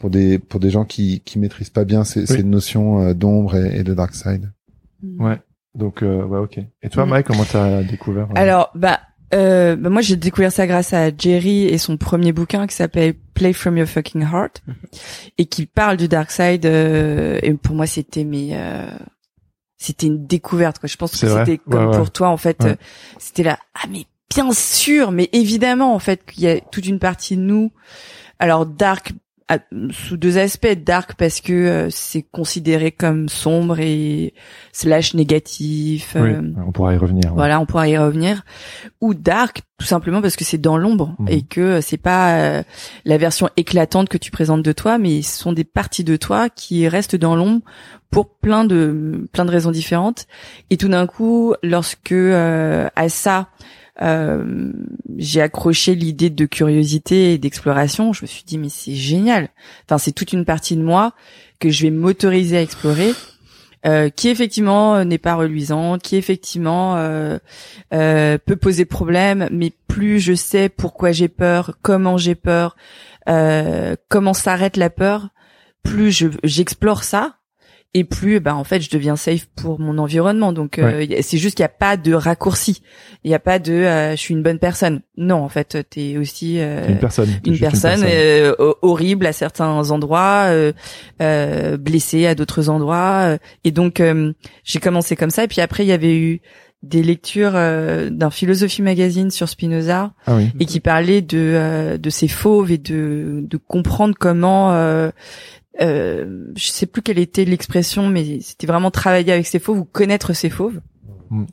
pour 0.00 0.10
des, 0.10 0.40
pour 0.40 0.58
des 0.58 0.70
gens 0.70 0.84
qui, 0.84 1.20
qui 1.20 1.38
maîtrisent 1.38 1.70
pas 1.70 1.84
bien 1.84 2.02
ces, 2.02 2.26
ces 2.26 2.42
notions 2.42 3.00
euh, 3.02 3.14
d'ombre 3.14 3.54
et, 3.56 3.78
et 3.78 3.82
de 3.84 3.94
dark 3.94 4.14
side. 4.14 4.50
Ouais. 5.18 5.38
Donc, 5.76 6.02
euh, 6.02 6.24
ouais, 6.24 6.38
ok. 6.40 6.58
Et 6.82 6.88
toi. 6.88 7.06
Mike, 7.06 7.26
comment 7.26 7.44
t'as 7.44 7.84
découvert 7.84 8.24
euh, 8.30 8.34
Alors, 8.34 8.70
bah, 8.74 8.98
euh, 9.32 9.76
bah, 9.76 9.88
moi 9.90 10.00
j'ai 10.02 10.16
découvert 10.16 10.50
ça 10.50 10.66
grâce 10.66 10.92
à 10.92 11.10
Jerry 11.16 11.66
et 11.66 11.78
son 11.78 11.96
premier 11.96 12.32
bouquin 12.32 12.66
qui 12.66 12.74
s'appelle 12.74 13.14
Play 13.34 13.52
from 13.52 13.76
Your 13.76 13.86
Fucking 13.86 14.22
Heart 14.22 14.62
et 15.38 15.46
qui 15.46 15.66
parle 15.66 15.96
du 15.96 16.08
dark 16.08 16.32
side. 16.32 16.66
euh, 16.66 17.38
et 17.42 17.52
pour 17.54 17.76
moi, 17.76 17.86
c'était 17.86 18.24
mais 18.24 18.48
euh, 18.54 18.90
c'était 19.76 20.08
une 20.08 20.26
découverte. 20.26 20.80
Quoi. 20.80 20.88
Je 20.88 20.96
pense 20.96 21.12
que 21.12 21.28
c'était 21.28 21.58
comme 21.58 21.84
Ouais, 21.84 21.90
ouais. 21.92 21.96
pour 21.98 22.10
toi 22.10 22.28
en 22.30 22.36
fait. 22.36 22.60
Ouais. 22.64 22.70
euh, 22.70 22.76
c'était 23.18 23.44
là. 23.44 23.58
Ah 23.74 23.86
mais 23.88 24.06
bien 24.34 24.50
sûr, 24.52 25.12
mais 25.12 25.28
évidemment 25.32 25.94
en 25.94 25.98
fait 26.00 26.24
qu'il 26.24 26.42
y 26.42 26.48
a 26.48 26.58
toute 26.60 26.86
une 26.86 26.98
partie 26.98 27.36
de 27.36 27.42
nous. 27.42 27.70
Alors 28.40 28.66
dark 28.66 29.12
à- 29.54 29.58
sous 29.90 30.16
deux 30.16 30.38
aspects 30.38 30.72
dark 30.84 31.14
parce 31.16 31.40
que 31.40 31.52
euh, 31.52 31.90
c'est 31.90 32.22
considéré 32.22 32.92
comme 32.92 33.28
sombre 33.28 33.78
et 33.80 34.32
slash 34.72 35.14
négatif 35.14 36.12
Oui, 36.18 36.30
euh, 36.30 36.42
on 36.66 36.72
pourra 36.72 36.94
y 36.94 36.96
revenir. 36.96 37.26
ouais. 37.30 37.34
voilà, 37.34 37.60
on 37.60 37.66
pourra 37.66 37.88
y 37.88 37.98
revenir. 37.98 38.42
Ou 39.00 39.14
dark, 39.14 39.62
tout 39.78 39.86
simplement 39.86 40.22
parce 40.22 40.36
que 40.36 40.44
c'est 40.44 40.58
dans 40.58 40.76
l'ombre 40.78 41.14
Mhm. 41.18 41.28
et 41.28 41.42
que 41.42 41.80
c'est 41.80 41.96
pas 41.96 42.36
euh, 42.38 42.62
la 43.04 43.18
version 43.18 43.48
éclatante 43.56 44.08
que 44.08 44.18
tu 44.18 44.30
présentes 44.30 44.62
de 44.62 44.72
toi, 44.72 44.98
mais 44.98 45.22
ce 45.22 45.36
sont 45.38 45.52
des 45.52 45.64
parties 45.64 46.04
de 46.04 46.16
toi 46.16 46.48
qui 46.48 46.86
restent 46.88 47.16
dans 47.16 47.34
l'ombre 47.36 47.60
pour 48.10 48.28
plein 48.38 48.64
de 48.64 49.28
plein 49.32 49.44
de 49.44 49.50
raisons 49.50 49.70
différentes. 49.70 50.26
Et 50.70 50.76
tout 50.76 50.88
d'un 50.88 51.06
coup, 51.06 51.54
lorsque 51.62 52.12
euh, 52.12 52.88
à 52.96 53.08
ça 53.08 53.48
euh, 54.02 54.72
j'ai 55.18 55.40
accroché 55.40 55.94
l'idée 55.94 56.30
de 56.30 56.46
curiosité 56.46 57.34
et 57.34 57.38
d'exploration, 57.38 58.12
je 58.12 58.22
me 58.22 58.26
suis 58.26 58.44
dit 58.44 58.58
mais 58.58 58.68
c'est 58.68 58.94
génial. 58.94 59.50
Enfin, 59.84 59.98
c'est 59.98 60.12
toute 60.12 60.32
une 60.32 60.44
partie 60.44 60.76
de 60.76 60.82
moi 60.82 61.12
que 61.58 61.70
je 61.70 61.82
vais 61.82 61.90
m'autoriser 61.90 62.56
à 62.56 62.62
explorer. 62.62 63.12
euh, 63.86 64.10
qui 64.10 64.28
effectivement 64.28 64.96
euh, 64.96 65.04
n'est 65.04 65.16
pas 65.16 65.34
reluisante, 65.36 66.02
qui 66.02 66.16
effectivement 66.16 66.96
peut 67.90 68.56
poser 68.60 68.84
problème, 68.84 69.48
mais 69.50 69.72
plus 69.88 70.20
je 70.20 70.34
sais 70.34 70.68
pourquoi 70.68 71.12
j'ai 71.12 71.28
peur, 71.28 71.78
comment 71.82 72.18
j'ai 72.18 72.34
peur, 72.34 72.76
comment 73.26 74.34
s'arrête 74.34 74.76
la 74.76 74.90
peur, 74.90 75.28
plus 75.82 76.10
je 76.12 76.28
j'explore 76.44 77.04
ça 77.04 77.36
et 77.92 78.04
plus 78.04 78.38
ben 78.38 78.54
en 78.54 78.62
fait 78.62 78.80
je 78.80 78.88
deviens 78.88 79.16
safe 79.16 79.46
pour 79.56 79.80
mon 79.80 79.98
environnement 79.98 80.52
donc 80.52 80.78
euh, 80.78 81.04
c'est 81.22 81.38
juste 81.38 81.56
qu'il 81.56 81.64
n'y 81.64 81.66
a 81.66 81.76
pas 81.76 81.96
de 81.96 82.12
raccourci 82.14 82.82
il 83.24 83.28
n'y 83.30 83.34
a 83.34 83.40
pas 83.40 83.58
de 83.58 83.72
euh, 83.72 84.12
je 84.12 84.16
suis 84.16 84.32
une 84.32 84.44
bonne 84.44 84.60
personne 84.60 85.00
non 85.16 85.42
en 85.42 85.48
fait 85.48 85.76
t'es 85.90 86.16
aussi 86.16 86.60
euh, 86.60 86.86
Une 86.88 86.98
personne. 86.98 87.28
une 87.44 87.58
personne, 87.58 88.02
euh, 88.04 88.54
ho- 88.60 88.76
horrible 88.82 89.26
à 89.26 89.32
certains 89.32 89.90
endroits, 89.90 90.44
euh, 90.50 90.72
euh, 91.20 91.76
blessée 91.76 92.26
à 92.26 92.34
d'autres 92.36 92.68
endroits. 92.68 93.22
euh, 93.24 93.38
et 93.64 93.72
donc 93.72 93.98
euh, 94.00 94.32
j'ai 94.64 94.78
commencé 94.78 95.16
comme 95.16 95.30
ça. 95.30 95.42
Et 95.44 95.48
puis 95.48 95.60
après 95.60 95.84
il 95.84 95.88
y 95.88 95.92
avait 95.92 96.16
eu 96.16 96.40
des 96.82 97.02
lectures 97.02 97.52
euh, 97.56 98.08
d'un 98.08 98.30
philosophie 98.30 98.80
magazine 98.82 99.30
sur 99.30 99.48
Spinoza 99.50 100.12
Ah 100.26 100.36
oui. 100.36 100.48
et 100.60 100.64
qui 100.64 100.80
parlait 100.80 101.20
de 101.20 101.36
euh, 101.38 101.98
de 101.98 102.08
ces 102.08 102.28
fauves 102.28 102.70
et 102.70 102.78
de 102.78 103.40
de 103.42 103.56
comprendre 103.58 104.14
comment 104.18 104.70
euh, 105.82 106.44
je 106.56 106.68
sais 106.68 106.86
plus 106.86 107.02
quelle 107.02 107.18
était 107.18 107.44
l'expression 107.44 108.08
mais 108.08 108.40
c'était 108.40 108.66
vraiment 108.66 108.90
travailler 108.90 109.32
avec 109.32 109.46
ces 109.46 109.58
fauves 109.58 109.78
ou 109.78 109.84
connaître 109.84 110.32
ces 110.32 110.50
fauves. 110.50 110.80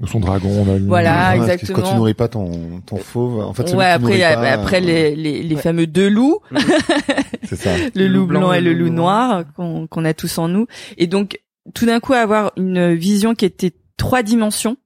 Son 0.08 0.20
dragon, 0.20 0.50
on 0.50 0.76
a. 0.76 0.80
Voilà, 0.80 1.34
que 1.36 1.42
exactement. 1.42 1.80
Quand 1.82 1.90
tu 1.92 1.96
nourris 1.96 2.16
pas 2.16 2.28
ton, 2.28 2.82
ton 2.88 2.98
fauve, 2.98 3.42
en 3.42 3.54
fait, 3.54 3.72
ouais 3.76 3.86
après 3.86 4.00
nourrit 4.02 4.14
il 4.16 4.20
y 4.22 4.24
a- 4.24 4.36
pas, 4.36 4.50
après 4.54 4.78
euh, 4.78 4.86
les 4.86 5.16
les, 5.16 5.44
les 5.44 5.56
Ouais. 5.56 5.62
fameux 5.62 5.86
deux 5.86 6.10
loups 6.10 6.40
c'est 7.44 7.56
ça. 7.58 7.70
le 7.94 8.08
loup 8.08 8.26
blanc 8.26 8.52
et 8.54 8.62
le 8.62 8.74
loup 8.74 8.90
noir 8.90 9.44
qu'on 9.56 9.86
qu'on 9.86 10.04
a 10.04 10.16
tous 10.16 10.40
en 10.40 10.48
nous. 10.48 10.66
Et 10.98 11.06
donc, 11.06 11.40
tout 11.76 11.86
d'un 11.86 12.00
coup, 12.00 12.14
avoir 12.14 12.54
une 12.58 12.96
vision 12.96 13.36
qui 13.36 13.46
était 13.46 13.72
trois 13.98 14.24
dimensions 14.24 14.78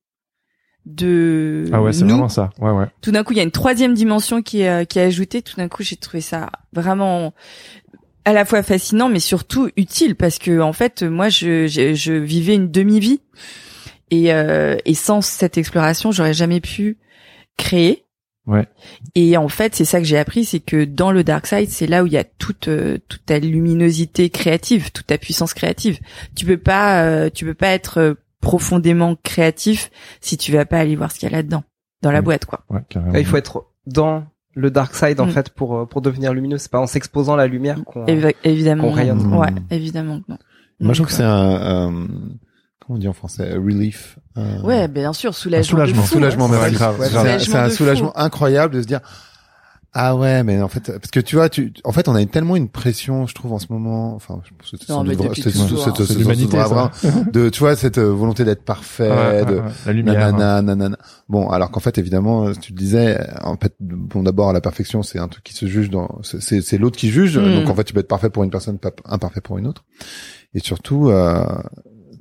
de 0.85 1.65
Ah 1.71 1.81
ouais, 1.81 1.93
c'est 1.93 2.01
nous. 2.03 2.09
vraiment 2.09 2.27
ça. 2.29 2.49
Ouais, 2.59 2.71
ouais. 2.71 2.87
Tout 3.01 3.11
d'un 3.11 3.23
coup, 3.23 3.33
il 3.33 3.37
y 3.37 3.39
a 3.39 3.43
une 3.43 3.51
troisième 3.51 3.93
dimension 3.93 4.41
qui 4.41 4.61
est, 4.61 4.69
euh, 4.69 4.83
qui 4.83 4.99
est 4.99 5.03
ajoutée. 5.03 5.41
Tout 5.41 5.55
d'un 5.57 5.67
coup, 5.69 5.83
j'ai 5.83 5.95
trouvé 5.95 6.21
ça 6.21 6.49
vraiment 6.73 7.33
à 8.25 8.33
la 8.33 8.45
fois 8.45 8.63
fascinant, 8.63 9.09
mais 9.09 9.19
surtout 9.19 9.69
utile 9.77 10.15
parce 10.15 10.37
que 10.37 10.59
en 10.59 10.73
fait, 10.73 11.03
moi, 11.03 11.29
je, 11.29 11.67
je, 11.67 11.93
je 11.93 12.13
vivais 12.13 12.55
une 12.55 12.69
demi-vie 12.71 13.21
et, 14.11 14.33
euh, 14.33 14.77
et 14.85 14.93
sans 14.93 15.21
cette 15.21 15.57
exploration, 15.57 16.11
j'aurais 16.11 16.33
jamais 16.33 16.61
pu 16.61 16.97
créer. 17.57 18.05
Ouais. 18.47 18.67
Et 19.13 19.37
en 19.37 19.47
fait, 19.47 19.75
c'est 19.75 19.85
ça 19.85 19.99
que 19.99 20.05
j'ai 20.05 20.17
appris, 20.17 20.45
c'est 20.45 20.59
que 20.59 20.83
dans 20.83 21.11
le 21.11 21.23
dark 21.23 21.45
side, 21.45 21.69
c'est 21.69 21.85
là 21.85 22.03
où 22.03 22.07
il 22.07 22.13
y 22.13 22.17
a 22.17 22.23
toute 22.23 22.67
euh, 22.67 22.97
toute 23.07 23.25
ta 23.25 23.37
luminosité 23.37 24.29
créative, 24.29 24.91
toute 24.91 25.07
ta 25.07 25.17
puissance 25.17 25.53
créative. 25.53 25.99
Tu 26.35 26.45
peux 26.45 26.57
pas 26.57 27.03
euh, 27.05 27.29
tu 27.29 27.45
peux 27.45 27.53
pas 27.53 27.69
être 27.69 27.99
euh, 27.99 28.13
profondément 28.41 29.15
créatif 29.23 29.91
si 30.21 30.37
tu 30.37 30.51
vas 30.51 30.65
pas 30.65 30.79
aller 30.79 30.95
voir 30.95 31.11
ce 31.11 31.19
qu'il 31.19 31.29
y 31.29 31.31
a 31.31 31.35
là-dedans 31.35 31.63
dans 32.01 32.11
la 32.11 32.23
boîte 32.23 32.45
quoi. 32.45 32.65
Ouais, 32.69 32.81
carrément. 32.89 33.13
Ah, 33.13 33.19
Il 33.19 33.25
faut 33.25 33.37
être 33.37 33.67
dans 33.85 34.25
le 34.53 34.69
dark 34.71 34.93
side 34.95 35.19
en 35.21 35.27
Mm. 35.27 35.31
fait 35.31 35.49
pour 35.49 35.77
euh, 35.77 35.85
pour 35.85 36.01
devenir 36.01 36.33
lumineux. 36.33 36.57
C'est 36.57 36.71
pas 36.71 36.79
en 36.79 36.87
s'exposant 36.87 37.33
à 37.33 37.37
la 37.37 37.47
lumière 37.47 37.77
qu'on. 37.85 38.05
Évi- 38.05 38.35
évidemment. 38.43 38.83
qu'on 38.83 38.91
rayonne. 38.91 39.23
Mm. 39.23 39.37
Ouais, 39.37 39.47
évidemment 39.69 40.19
que 40.19 40.25
non. 40.29 40.37
Moi, 40.79 40.93
je 40.93 40.99
trouve 40.99 41.07
que 41.07 41.13
c'est 41.13 41.23
un, 41.23 41.51
euh, 41.51 41.89
comment 42.79 42.95
on 42.95 42.97
dit 42.97 43.07
en 43.07 43.13
français, 43.13 43.51
a 43.51 43.55
relief. 43.55 44.17
euh, 44.37 44.61
Ouais, 44.63 44.87
bien 44.87 45.13
sûr, 45.13 45.33
soulagement. 45.35 45.69
soulagement. 45.69 46.01
de 46.01 46.07
fou, 46.07 46.13
soulagement, 46.15 46.45
hein. 46.47 46.51
Ouais, 46.51 46.59
ouais, 46.63 46.71
grave, 46.71 46.95
c'est 47.39 47.55
un- 47.55 47.65
un 47.65 47.69
soulagement 47.69 48.17
incroyable 48.17 48.73
de 48.75 48.81
se 48.81 48.87
dire 48.87 48.99
ah 49.93 50.15
ouais 50.15 50.43
mais 50.43 50.61
en 50.61 50.69
fait 50.69 50.91
parce 50.99 51.11
que 51.11 51.19
tu 51.19 51.35
vois 51.35 51.49
tu 51.49 51.73
en 51.83 51.91
fait 51.91 52.07
on 52.07 52.15
a 52.15 52.25
tellement 52.25 52.55
une 52.55 52.69
pression 52.69 53.27
je 53.27 53.35
trouve 53.35 53.51
en 53.51 53.59
ce 53.59 53.67
moment 53.69 54.15
enfin 54.15 54.39
je 54.45 54.51
pense 54.57 54.71
que 54.71 54.77
c'est 54.77 54.91
hein. 54.93 55.03
c'est- 55.03 56.13
l'humanité, 56.17 56.51
de 57.33 57.49
tu 57.49 57.59
vois 57.59 57.75
cette 57.75 57.97
euh, 57.97 58.09
volonté 58.11 58.45
d'être 58.45 58.63
parfait 58.63 59.09
Ouais, 59.11 59.45
de 59.45 59.55
ouais, 59.55 59.59
ouais. 59.59 59.71
La 59.85 59.93
lumière. 59.93 60.13
nanana, 60.31 60.61
nanana. 60.61 60.97
bon 61.27 61.49
alors 61.49 61.71
qu'en 61.71 61.79
fait 61.81 61.97
évidemment 61.97 62.47
euh, 62.47 62.53
tu 62.53 62.71
le 62.71 62.77
disais 62.77 63.19
euh, 63.19 63.25
en 63.43 63.57
fait 63.57 63.73
bon 63.79 64.23
d'abord 64.23 64.53
la 64.53 64.61
perfection 64.61 65.03
c'est 65.03 65.19
un 65.19 65.27
truc 65.27 65.43
qui 65.43 65.53
se 65.53 65.65
juge 65.65 65.89
dans 65.89 66.19
c'est- 66.23 66.41
c'est 66.41 66.61
c'est 66.61 66.77
l'autre 66.77 66.97
qui 66.97 67.09
juge 67.09 67.37
Mm. 67.37 67.53
donc 67.55 67.69
en 67.69 67.75
fait 67.75 67.83
tu 67.83 67.93
peux 67.93 67.99
être 67.99 68.07
parfait 68.07 68.29
pour 68.29 68.43
une 68.43 68.49
personne 68.51 68.77
pas 68.79 68.91
imparfait 69.05 69.41
pour 69.41 69.57
une 69.57 69.67
autre 69.67 69.83
et 70.53 70.59
surtout 70.59 71.09
euh, 71.09 71.43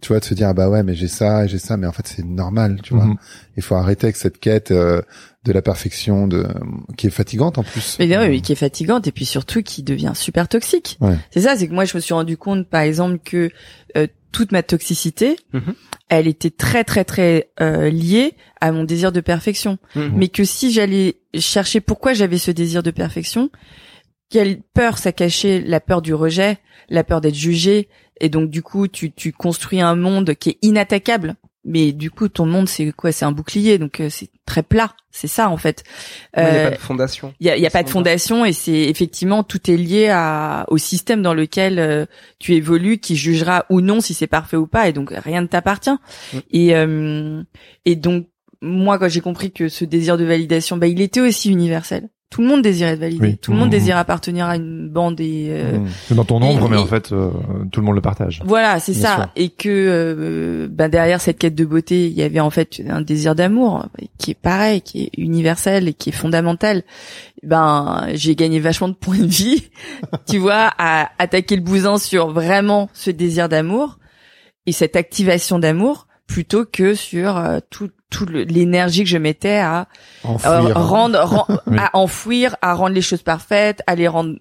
tu 0.00 0.08
vois 0.08 0.20
de 0.20 0.24
se 0.24 0.34
dire 0.34 0.48
ah 0.48 0.54
bah 0.54 0.68
ouais 0.68 0.82
mais 0.82 0.94
j'ai 0.94 1.08
ça 1.08 1.44
et 1.44 1.48
j'ai 1.48 1.58
ça 1.58 1.76
mais 1.76 1.86
en 1.86 1.92
fait 1.92 2.06
c'est 2.06 2.24
normal 2.24 2.80
tu 2.82 2.94
vois 2.94 3.04
Mhm. 3.06 3.16
il 3.56 3.62
faut 3.62 3.74
arrêter 3.74 4.06
avec 4.06 4.16
cette 4.16 4.38
quête 4.38 4.70
euh, 4.70 5.02
de 5.44 5.52
la 5.52 5.62
perfection 5.62 6.26
de 6.26 6.46
qui 6.96 7.06
est 7.06 7.10
fatigante 7.10 7.56
en 7.58 7.62
plus. 7.62 7.96
Mais 7.98 8.06
non, 8.06 8.20
oui, 8.28 8.42
qui 8.42 8.52
est 8.52 8.56
fatigante 8.56 9.06
et 9.06 9.12
puis 9.12 9.24
surtout 9.24 9.62
qui 9.62 9.82
devient 9.82 10.12
super 10.14 10.48
toxique. 10.48 10.98
Ouais. 11.00 11.16
C'est 11.30 11.40
ça, 11.42 11.56
c'est 11.56 11.66
que 11.68 11.72
moi 11.72 11.84
je 11.86 11.96
me 11.96 12.00
suis 12.00 12.12
rendu 12.14 12.36
compte 12.36 12.68
par 12.68 12.82
exemple 12.82 13.18
que 13.24 13.50
euh, 13.96 14.06
toute 14.32 14.52
ma 14.52 14.62
toxicité, 14.62 15.36
Mhm. 15.54 15.74
elle 16.08 16.28
était 16.28 16.50
très 16.50 16.84
très 16.84 17.04
très 17.04 17.50
euh, 17.60 17.88
liée 17.90 18.34
à 18.60 18.70
mon 18.70 18.84
désir 18.84 19.12
de 19.12 19.20
perfection. 19.20 19.78
Mhm. 19.96 20.12
Mais 20.14 20.28
que 20.28 20.44
si 20.44 20.72
j'allais 20.72 21.16
chercher 21.38 21.80
pourquoi 21.80 22.12
j'avais 22.12 22.38
ce 22.38 22.50
désir 22.50 22.82
de 22.82 22.90
perfection, 22.90 23.50
quelle 24.28 24.60
peur 24.74 24.98
ça 24.98 25.12
cachait? 25.12 25.60
La 25.60 25.80
peur 25.80 26.02
du 26.02 26.14
rejet, 26.14 26.58
la 26.88 27.02
peur 27.02 27.20
d'être 27.20 27.34
jugé 27.34 27.88
et 28.20 28.28
donc 28.28 28.50
du 28.50 28.62
coup 28.62 28.88
tu 28.88 29.12
tu 29.12 29.32
construis 29.32 29.80
un 29.80 29.96
monde 29.96 30.34
qui 30.34 30.50
est 30.50 30.58
inattaquable. 30.62 31.36
Mais 31.62 31.92
du 31.92 32.10
coup 32.10 32.28
ton 32.28 32.46
monde 32.46 32.68
c'est 32.70 32.90
quoi? 32.92 33.12
C'est 33.12 33.26
un 33.26 33.32
bouclier 33.32 33.76
donc 33.76 34.00
euh, 34.00 34.08
c'est 34.08 34.30
très 34.46 34.62
plat. 34.62 34.94
C'est 35.10 35.26
ça 35.28 35.50
en 35.50 35.58
fait. 35.58 35.84
Il 36.34 36.42
n'y 36.42 36.48
a 36.48 36.52
Euh, 36.52 36.70
pas 36.70 36.76
de 36.76 36.80
fondation. 36.80 37.34
il 37.38 37.46
y 37.46 37.50
a, 37.50 37.56
il 37.58 37.62
y 37.62 37.66
a 37.66 37.70
pas 37.70 37.82
de 37.82 37.88
Sans 37.88 37.92
fondation 37.94 38.44
et 38.46 38.54
c'est 38.54 38.72
effectivement 38.88 39.42
tout 39.42 39.70
est 39.70 39.76
lié 39.76 40.08
à, 40.08 40.64
au 40.68 40.78
système 40.78 41.20
dans 41.20 41.34
lequel 41.34 41.78
euh, 41.78 42.06
tu 42.38 42.54
évolues 42.54 42.96
qui 42.98 43.14
jugera 43.14 43.66
ou 43.68 43.82
non 43.82 44.00
si 44.00 44.14
c'est 44.14 44.26
parfait 44.26 44.56
ou 44.56 44.66
pas 44.66 44.88
et 44.88 44.94
donc 44.94 45.10
rien 45.14 45.42
ne 45.42 45.48
t'appartient. 45.48 45.90
Mm. 46.32 46.38
Et 46.52 46.74
euh, 46.76 47.42
et 47.84 47.94
donc 47.94 48.28
moi 48.62 48.98
quand 48.98 49.08
j'ai 49.08 49.20
compris 49.20 49.52
que 49.52 49.68
ce 49.68 49.84
désir 49.84 50.16
de 50.16 50.24
validation, 50.24 50.78
bah 50.78 50.86
il 50.86 51.00
était 51.02 51.20
aussi 51.20 51.50
universel. 51.50 52.08
Tout 52.30 52.42
le 52.42 52.46
monde 52.46 52.62
désirait 52.62 52.90
être 52.92 53.00
validé. 53.00 53.26
Oui. 53.26 53.36
Tout 53.38 53.50
le 53.50 53.56
monde 53.58 53.66
Mhm. 53.66 53.72
désire 53.72 53.96
appartenir 53.96 54.46
à 54.46 54.54
une 54.54 54.88
bande 54.88 55.20
et 55.20 55.48
euh, 55.50 55.78
Mmh. 55.78 55.88
C'est 56.06 56.14
dans 56.14 56.24
ton 56.24 56.40
ombre, 56.40 56.68
mais 56.68 56.76
en 56.76 56.86
fait, 56.86 57.10
euh, 57.10 57.30
tout 57.72 57.80
le 57.80 57.86
monde 57.86 57.96
le 57.96 58.00
partage. 58.00 58.40
voilà, 58.44 58.78
c'est 58.78 58.94
ça. 58.94 59.14
sûr. 59.16 59.28
Et 59.34 59.48
que 59.48 59.68
euh, 59.68 60.68
ben 60.70 60.88
derrière 60.88 61.20
cette 61.20 61.38
quête 61.38 61.56
de 61.56 61.64
beauté, 61.64 62.06
il 62.06 62.12
y 62.12 62.22
avait 62.22 62.38
en 62.38 62.50
fait 62.50 62.80
un 62.88 63.00
désir 63.00 63.34
d'amour 63.34 63.86
qui 64.18 64.30
est 64.30 64.38
pareil, 64.40 64.80
qui 64.80 65.02
est 65.04 65.10
universel 65.18 65.88
et 65.88 65.92
qui 65.92 66.10
est 66.10 66.12
fondamental. 66.12 66.84
Ben 67.42 68.06
j'ai 68.14 68.36
gagné 68.36 68.60
vachement 68.60 68.88
de 68.88 68.94
points 68.94 69.18
de 69.18 69.26
vie, 69.26 69.68
tu 70.28 70.38
vois, 70.38 70.70
à 70.78 71.10
attaquer 71.18 71.56
le 71.56 71.62
bousin 71.62 71.98
sur 71.98 72.30
vraiment 72.30 72.88
ce 72.92 73.10
désir 73.10 73.48
d'amour 73.48 73.98
et 74.66 74.72
cette 74.72 74.94
activation 74.94 75.58
d'amour 75.58 76.06
plutôt 76.28 76.64
que 76.64 76.94
sur 76.94 77.36
euh, 77.38 77.58
tout 77.70 77.90
tout 78.10 78.26
le- 78.26 78.42
l'énergie 78.42 79.04
que 79.04 79.08
je 79.08 79.18
mettais 79.18 79.56
à 79.58 79.82
euh, 80.24 80.28
Enfouir. 80.28 80.76
rendre, 80.88 81.60
Oui. 81.66 81.76
à 81.78 81.96
enfouir, 81.96 82.56
à 82.60 82.74
rendre 82.74 82.94
les 82.94 83.02
choses 83.02 83.22
parfaites, 83.22 83.82
à 83.86 83.94
les 83.94 84.08
rendre 84.08 84.36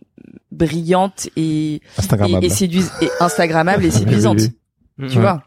brillantes 0.51 1.29
et 1.35 1.75
et, 1.75 1.81
Instagrammable. 1.97 2.43
et 2.43 3.87
et 3.87 3.87
et 3.87 3.91
séduisante. 3.91 4.37
Oui, 4.39 4.49
Mm. 4.97 5.07
Tu 5.07 5.19
vois? 5.19 5.43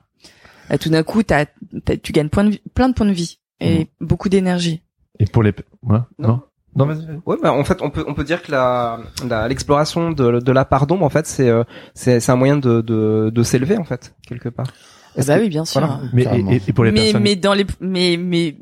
Là, 0.70 0.78
tout 0.78 0.88
d'un 0.88 1.02
coup, 1.02 1.22
t'as, 1.22 1.44
t'as- 1.84 1.98
tu 1.98 2.12
gagnes 2.12 2.30
point 2.30 2.44
de 2.44 2.50
vie- 2.52 2.62
plein 2.72 2.88
de 2.88 2.94
points 2.94 3.04
de 3.04 3.12
vie 3.12 3.38
et 3.60 3.88
beaucoup 4.00 4.30
d'énergie. 4.30 4.82
Et 5.18 5.26
pour 5.26 5.42
les... 5.42 5.50
Ouais, 5.82 5.98
Non. 6.18 6.28
non? 6.28 6.40
Non, 6.74 6.86
vas-y. 6.86 7.06
Ouais, 7.26 7.36
bah, 7.42 7.52
en 7.52 7.62
fait, 7.64 7.82
on 7.82 7.90
peut 7.90 8.02
on 8.08 8.14
peut 8.14 8.24
dire 8.24 8.40
que 8.42 8.50
la 8.50 8.98
la- 9.28 9.46
l'exploration 9.46 10.10
de 10.10 10.40
de 10.40 10.52
la 10.52 10.64
part 10.64 10.86
d'ombre, 10.86 11.04
en 11.04 11.10
fait, 11.10 11.26
c'est 11.26 11.50
euh, 11.50 11.64
c'est 11.92 12.18
c'est 12.18 12.32
un 12.32 12.36
moyen 12.36 12.56
de 12.56 12.80
de 12.80 13.30
de 13.30 13.42
s'élever 13.42 13.76
en 13.76 13.84
fait 13.84 14.14
quelque 14.26 14.48
part. 14.48 14.68
Est-ce 15.16 15.26
bah 15.28 15.36
que- 15.36 15.42
oui, 15.42 15.48
bien 15.48 15.64
sûr. 15.64 15.80
voilà. 15.80 16.00
Mais, 16.12 16.24
Carrément. 16.24 16.50
et, 16.52 16.62
et 16.66 16.72
pour 16.72 16.84
les 16.84 16.92
mais 16.92 17.00
personnes... 17.02 17.22
mais 17.22 17.36
dans 17.36 17.54
les 17.54 17.66
mais 17.80 18.16
mais 18.18 18.56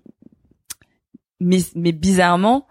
mais 1.41 1.59
mais 1.75 1.93
bizarrement 1.93 2.67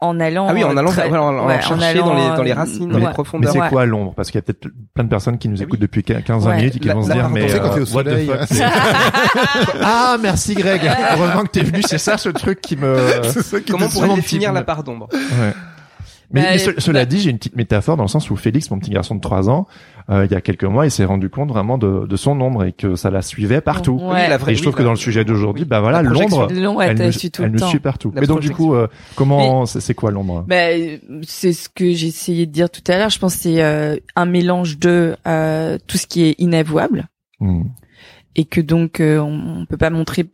en 0.00 0.20
allant 0.20 0.48
Ah 0.50 0.52
oui, 0.54 0.64
en 0.64 0.74
euh, 0.74 0.78
allant, 0.80 0.90
très- 0.90 1.08
en, 1.08 1.14
en 1.14 1.46
ouais, 1.46 1.54
en 1.56 1.60
chercher 1.62 1.84
allant, 1.86 2.06
dans 2.06 2.14
les 2.14 2.36
dans 2.36 2.42
les 2.42 2.50
euh, 2.50 2.54
racines, 2.54 2.88
dans 2.88 2.94
ouais. 2.94 3.00
les 3.00 3.06
Mais 3.06 3.12
profondeurs. 3.12 3.52
c'est 3.52 3.60
Ouais. 3.60 3.68
quoi 3.70 3.86
l'ombre 3.86 4.12
Parce 4.14 4.30
qu'il 4.30 4.36
y 4.38 4.40
a 4.40 4.42
peut-être 4.42 4.68
plein 4.92 5.04
de 5.04 5.08
personnes 5.08 5.38
qui 5.38 5.48
nous 5.48 5.62
écoutent 5.62 5.80
depuis 5.80 6.02
15 6.02 6.46
Ouais. 6.46 6.56
minutes 6.56 6.76
et 6.76 6.78
qui 6.80 6.88
La- 6.88 6.94
vont 6.94 7.02
se 7.04 7.12
dire 7.12 7.28
mais 7.30 7.48
sais, 7.48 7.58
quand 7.58 7.70
t'es 7.70 7.80
au 7.80 7.84
euh, 7.84 7.94
what 7.94 8.04
the 8.04 8.26
fuck 8.26 8.40
c'est- 8.48 8.64
Ah 9.82 10.16
merci 10.20 10.54
Greg. 10.54 10.82
Heureusement 11.12 11.42
que 11.44 11.48
t'es 11.50 11.62
venu. 11.62 11.82
C'est 11.86 11.98
ça 11.98 12.18
ce 12.18 12.28
truc 12.28 12.60
qui 12.60 12.76
me. 12.76 12.96
c'est 13.24 13.42
ça 13.42 13.60
qui 13.60 13.72
Comment 13.72 13.88
pourrait 13.88 14.14
définir 14.14 14.52
la 14.52 14.62
part 14.62 14.84
d'ombre? 14.84 15.08
Ouais. 15.12 15.52
Mais, 16.34 16.42
Bah, 16.42 16.48
mais 16.52 16.58
ce- 16.58 16.80
cela 16.80 17.00
bah- 17.00 17.04
dit, 17.06 17.20
j'ai 17.20 17.30
une 17.30 17.38
petite 17.38 17.56
métaphore 17.56 17.96
dans 17.96 18.02
le 18.02 18.08
sens 18.08 18.28
où 18.30 18.36
Félix, 18.36 18.70
mon 18.70 18.78
petit 18.78 18.90
garçon 18.90 19.14
de 19.14 19.20
3 19.20 19.48
ans, 19.48 19.66
euh, 20.10 20.26
il 20.26 20.32
y 20.32 20.34
a 20.34 20.40
quelques 20.40 20.64
mois, 20.64 20.84
il 20.84 20.90
s'est 20.90 21.04
rendu 21.04 21.30
compte 21.30 21.48
vraiment 21.48 21.78
de, 21.78 22.06
de 22.06 22.16
son 22.16 22.38
ombre 22.40 22.64
et 22.64 22.72
que 22.72 22.96
ça 22.96 23.10
la 23.10 23.22
suivait 23.22 23.60
partout. 23.60 23.98
Ouais. 24.02 24.28
Oui, 24.44 24.52
Et 24.52 24.54
je 24.56 24.62
trouve 24.62 24.74
que 24.74 24.82
dans 24.82 24.90
le 24.90 24.96
sujet 24.96 25.24
d'aujourd'hui, 25.24 25.64
bah 25.64 25.80
voilà, 25.80 26.02
l'ombre, 26.02 26.48
elle, 26.82 26.96
nous, 26.98 27.12
suit 27.12 27.30
tout 27.30 27.42
elle 27.42 27.48
le 27.48 27.54
nous 27.54 27.60
temps. 27.60 27.68
suit 27.68 27.78
partout. 27.78 28.10
La 28.14 28.20
Mais 28.20 28.26
donc 28.26 28.40
du 28.40 28.50
coup, 28.50 28.74
euh, 28.74 28.88
comment, 29.14 29.64
c'est 29.64 29.94
quoi 29.94 30.10
l'ombre? 30.10 30.44
Bah, 30.48 30.56
c'est 31.22 31.52
ce 31.52 31.68
que 31.68 31.92
j'ai 31.94 32.08
essayé 32.08 32.46
de 32.46 32.52
dire 32.52 32.68
tout 32.68 32.82
à 32.88 32.98
l'heure. 32.98 33.10
Je 33.10 33.18
pense 33.18 33.36
que 33.36 33.42
c'est 33.42 33.62
euh, 33.62 33.96
un 34.16 34.26
mélange 34.26 34.78
de 34.78 35.16
euh, 35.26 35.78
tout 35.86 35.96
ce 35.98 36.06
qui 36.06 36.24
est 36.24 36.34
inavouable 36.38 37.06
Hmm. 37.40 37.62
et 38.36 38.44
que 38.44 38.60
donc 38.60 39.00
euh, 39.00 39.18
on, 39.18 39.60
on 39.62 39.66
peut 39.66 39.76
pas 39.76 39.90
montrer 39.90 40.26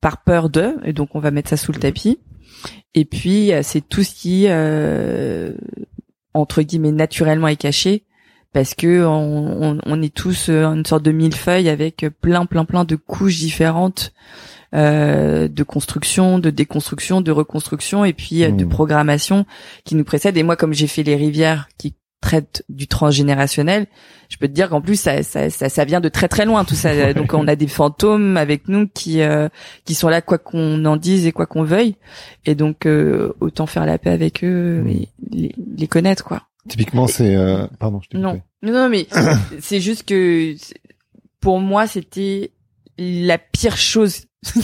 par 0.00 0.22
peur 0.22 0.48
de, 0.50 0.76
et 0.84 0.92
donc 0.92 1.10
on 1.14 1.18
va 1.20 1.30
mettre 1.30 1.48
ça 1.48 1.56
sous 1.56 1.72
le 1.72 1.78
tapis. 1.78 2.18
Et 2.94 3.04
puis 3.04 3.52
euh, 3.52 3.60
c'est 3.62 3.80
tout 3.80 4.02
ce 4.02 4.14
qui 4.14 4.46
euh, 4.48 5.52
entre 6.34 6.62
guillemets 6.62 6.92
naturellement 6.92 7.48
est 7.48 7.56
caché 7.56 8.04
parce 8.52 8.74
que 8.74 9.04
on, 9.04 9.62
on, 9.62 9.78
on 9.84 10.02
est 10.02 10.14
tous 10.14 10.48
euh, 10.48 10.64
une 10.64 10.86
sorte 10.86 11.02
de 11.02 11.12
millefeuille 11.12 11.68
avec 11.68 12.06
plein 12.20 12.46
plein 12.46 12.64
plein 12.64 12.84
de 12.84 12.96
couches 12.96 13.38
différentes 13.38 14.12
euh, 14.74 15.48
de 15.48 15.62
construction, 15.62 16.38
de 16.38 16.50
déconstruction, 16.50 17.20
de 17.20 17.30
reconstruction 17.30 18.04
et 18.04 18.12
puis 18.12 18.40
de 18.40 18.64
Mmh. 18.64 18.68
programmation 18.68 19.46
qui 19.84 19.94
nous 19.94 20.04
précèdent. 20.04 20.36
Et 20.36 20.42
moi, 20.42 20.56
comme 20.56 20.74
j'ai 20.74 20.88
fait 20.88 21.02
les 21.04 21.16
rivières 21.16 21.68
qui 21.78 21.94
traitent 22.20 22.64
du 22.68 22.86
transgénérationnel, 22.86 23.86
je 24.28 24.36
peux 24.38 24.48
te 24.48 24.52
dire 24.52 24.68
qu'en 24.68 24.80
plus 24.80 24.98
ça, 24.98 25.22
ça, 25.22 25.50
ça, 25.50 25.68
ça 25.68 25.84
vient 25.84 26.00
de 26.00 26.08
très 26.08 26.28
très 26.28 26.44
loin 26.44 26.64
tout 26.64 26.74
ça. 26.74 27.12
Donc 27.12 27.34
on 27.34 27.46
a 27.46 27.56
des 27.56 27.68
fantômes 27.68 28.36
avec 28.36 28.68
nous 28.68 28.88
qui 28.88 29.22
euh, 29.22 29.48
qui 29.84 29.94
sont 29.94 30.08
là 30.08 30.22
quoi 30.22 30.38
qu'on 30.38 30.84
en 30.84 30.96
dise 30.96 31.26
et 31.26 31.32
quoi 31.32 31.46
qu'on 31.46 31.62
veuille. 31.62 31.96
Et 32.44 32.54
donc 32.54 32.86
euh, 32.86 33.32
autant 33.40 33.66
faire 33.66 33.86
la 33.86 33.98
paix 33.98 34.10
avec 34.10 34.42
eux 34.44 34.66
Mmh. 34.76 34.88
et 34.88 35.08
les, 35.30 35.54
les 35.76 35.88
connaître 35.88 36.24
quoi. 36.24 36.42
Typiquement, 36.68 37.06
c'est 37.06 37.36
euh, 37.36 37.66
pardon, 37.78 38.00
je 38.10 38.18
Non, 38.18 38.40
non, 38.62 38.72
non, 38.72 38.88
mais 38.88 39.06
c'est 39.60 39.80
juste 39.80 40.04
que 40.04 40.54
pour 41.40 41.60
moi 41.60 41.86
c'était 41.86 42.50
la 42.98 43.38
pire 43.38 43.76
chose. 43.76 44.22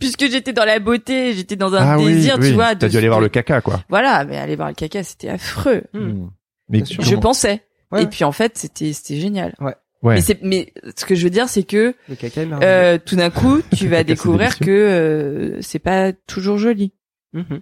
Puisque 0.00 0.28
j'étais 0.28 0.52
dans 0.52 0.64
la 0.64 0.80
beauté, 0.80 1.32
j'étais 1.32 1.54
dans 1.54 1.74
un 1.74 1.78
ah 1.78 1.98
oui, 1.98 2.14
désir, 2.14 2.36
oui. 2.40 2.48
tu 2.48 2.54
vois. 2.54 2.74
T'as 2.74 2.88
dû 2.88 2.96
aller 2.96 3.08
voir 3.08 3.20
le 3.20 3.28
caca, 3.28 3.60
quoi. 3.60 3.84
Voilà, 3.88 4.24
mais 4.24 4.36
aller 4.36 4.56
voir 4.56 4.66
le 4.66 4.74
caca, 4.74 5.04
c'était 5.04 5.28
affreux. 5.28 5.82
Hmm. 5.92 6.26
Mais. 6.68 6.84
Je 6.84 6.96
comment- 6.96 7.20
pensais. 7.20 7.62
Ouais. 7.92 8.02
Et 8.02 8.06
puis 8.06 8.24
en 8.24 8.32
fait, 8.32 8.56
c'était 8.58 8.92
c'était 8.92 9.20
génial. 9.20 9.54
Ouais. 9.60 9.74
Mais 10.02 10.20
c'est 10.20 10.42
mais 10.42 10.72
ce 10.96 11.04
que 11.06 11.14
je 11.14 11.24
veux 11.24 11.30
dire, 11.30 11.48
c'est 11.48 11.62
que 11.62 11.94
Le 12.08 12.14
caca 12.14 12.42
est 12.42 12.46
merveilleux. 12.46 12.70
euh, 12.70 12.98
tout 13.04 13.16
d'un 13.16 13.30
coup, 13.30 13.60
tu 13.76 13.88
vas 13.88 14.04
découvrir 14.04 14.58
que 14.58 14.70
euh, 14.70 15.62
c'est 15.62 15.78
pas 15.78 16.12
toujours 16.12 16.58
joli. 16.58 16.92
Mhm. 17.32 17.60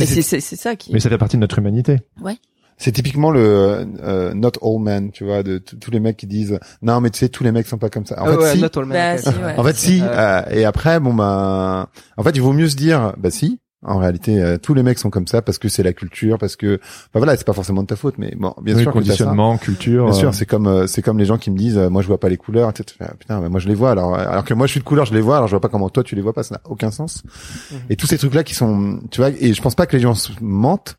Et 0.00 0.06
C'est- 0.06 0.40
ça 0.56 0.74
qui. 0.76 0.92
Mais 0.92 1.00
ça 1.00 1.08
fait 1.10 1.18
partie 1.18 1.36
de 1.36 1.40
notre 1.42 1.58
humanité. 1.58 1.98
C'est 2.78 2.92
typiquement 2.92 3.30
le 3.30 3.86
euh, 4.02 4.34
not 4.34 4.52
all 4.62 4.80
men, 4.82 5.10
tu 5.10 5.24
vois, 5.24 5.42
de 5.42 5.56
tous 5.58 5.90
les 5.90 5.98
mecs 6.00 6.18
qui 6.18 6.26
disent 6.26 6.58
non 6.82 7.00
mais 7.00 7.08
tu 7.08 7.18
sais 7.20 7.30
tous 7.30 7.42
les 7.42 7.50
mecs 7.50 7.66
sont 7.66 7.78
pas 7.78 7.88
comme 7.88 8.04
ça. 8.04 8.20
En 8.22 8.26
Ah 8.26 8.32
fait, 8.32 8.36
ouais, 8.38 8.52
si. 8.52 8.60
not 8.60 8.68
all 8.78 8.84
men, 8.84 8.92
Bah, 8.92 9.18
si, 9.18 9.28
ouais. 9.28 9.54
En 9.58 9.64
fait, 9.64 9.76
si. 9.76 10.00
Euh, 10.02 10.42
et 10.50 10.64
après, 10.66 11.00
bon 11.00 11.14
ben, 11.14 11.88
en 12.18 12.22
fait, 12.22 12.30
il 12.34 12.42
vaut 12.42 12.52
mieux 12.52 12.68
se 12.68 12.76
dire, 12.76 13.14
bah 13.16 13.30
si. 13.30 13.60
En 13.86 13.98
réalité, 13.98 14.42
euh, 14.42 14.58
tous 14.58 14.74
les 14.74 14.82
mecs 14.82 14.98
sont 14.98 15.10
comme 15.10 15.26
ça 15.28 15.42
parce 15.42 15.58
que 15.58 15.68
c'est 15.68 15.82
la 15.84 15.92
culture, 15.92 16.38
parce 16.38 16.56
que, 16.56 16.78
bah 17.14 17.20
voilà, 17.20 17.36
c'est 17.36 17.46
pas 17.46 17.52
forcément 17.52 17.82
de 17.82 17.86
ta 17.86 17.96
faute, 17.96 18.16
mais 18.18 18.34
bon, 18.36 18.52
bien 18.60 18.74
Oui, 18.74 18.82
sûr 18.82 18.92
que 18.92 18.98
t'as 18.98 19.04
ça. 19.04 19.08
conditionnement, 19.08 19.56
culture. 19.58 20.04
Bien 20.06 20.14
euh, 20.14 20.18
sûr, 20.18 20.34
c'est 20.34 20.44
comme 20.46 20.66
euh, 20.66 20.86
c'est 20.86 21.02
comme 21.02 21.18
les 21.18 21.24
gens 21.24 21.38
qui 21.38 21.50
me 21.50 21.56
disent, 21.56 21.78
euh, 21.78 21.88
moi 21.88 22.02
je 22.02 22.08
vois 22.08 22.18
pas 22.20 22.28
les 22.28 22.36
couleurs. 22.36 22.72
Tu 22.72 22.78
sais, 22.78 22.84
tu 22.84 22.94
fais, 22.96 23.04
ah, 23.08 23.14
putain, 23.18 23.40
mais 23.40 23.48
moi 23.48 23.60
je 23.60 23.68
les 23.68 23.74
vois. 23.74 23.92
Alors 23.92 24.14
alors 24.16 24.44
que 24.44 24.54
moi 24.54 24.66
je 24.66 24.72
suis 24.72 24.80
de 24.80 24.84
couleur, 24.84 25.06
je 25.06 25.14
les 25.14 25.20
vois. 25.20 25.36
Alors 25.36 25.46
je 25.48 25.52
vois 25.52 25.60
pas 25.60 25.68
comment 25.68 25.88
toi 25.88 26.02
tu 26.02 26.14
les 26.16 26.20
vois 26.22 26.32
pas. 26.32 26.42
Ça 26.42 26.56
n'a 26.56 26.60
aucun 26.68 26.90
sens. 26.90 27.22
Mhm. 27.70 27.78
Et 27.90 27.96
tous 27.96 28.06
ces 28.06 28.18
trucs 28.18 28.34
là 28.34 28.42
qui 28.44 28.54
sont, 28.54 29.00
tu 29.10 29.20
vois, 29.20 29.30
et 29.30 29.52
je 29.54 29.62
pense 29.62 29.74
pas 29.76 29.86
que 29.86 29.96
les 29.96 30.02
gens 30.02 30.14
se 30.14 30.32
mentent. 30.40 30.96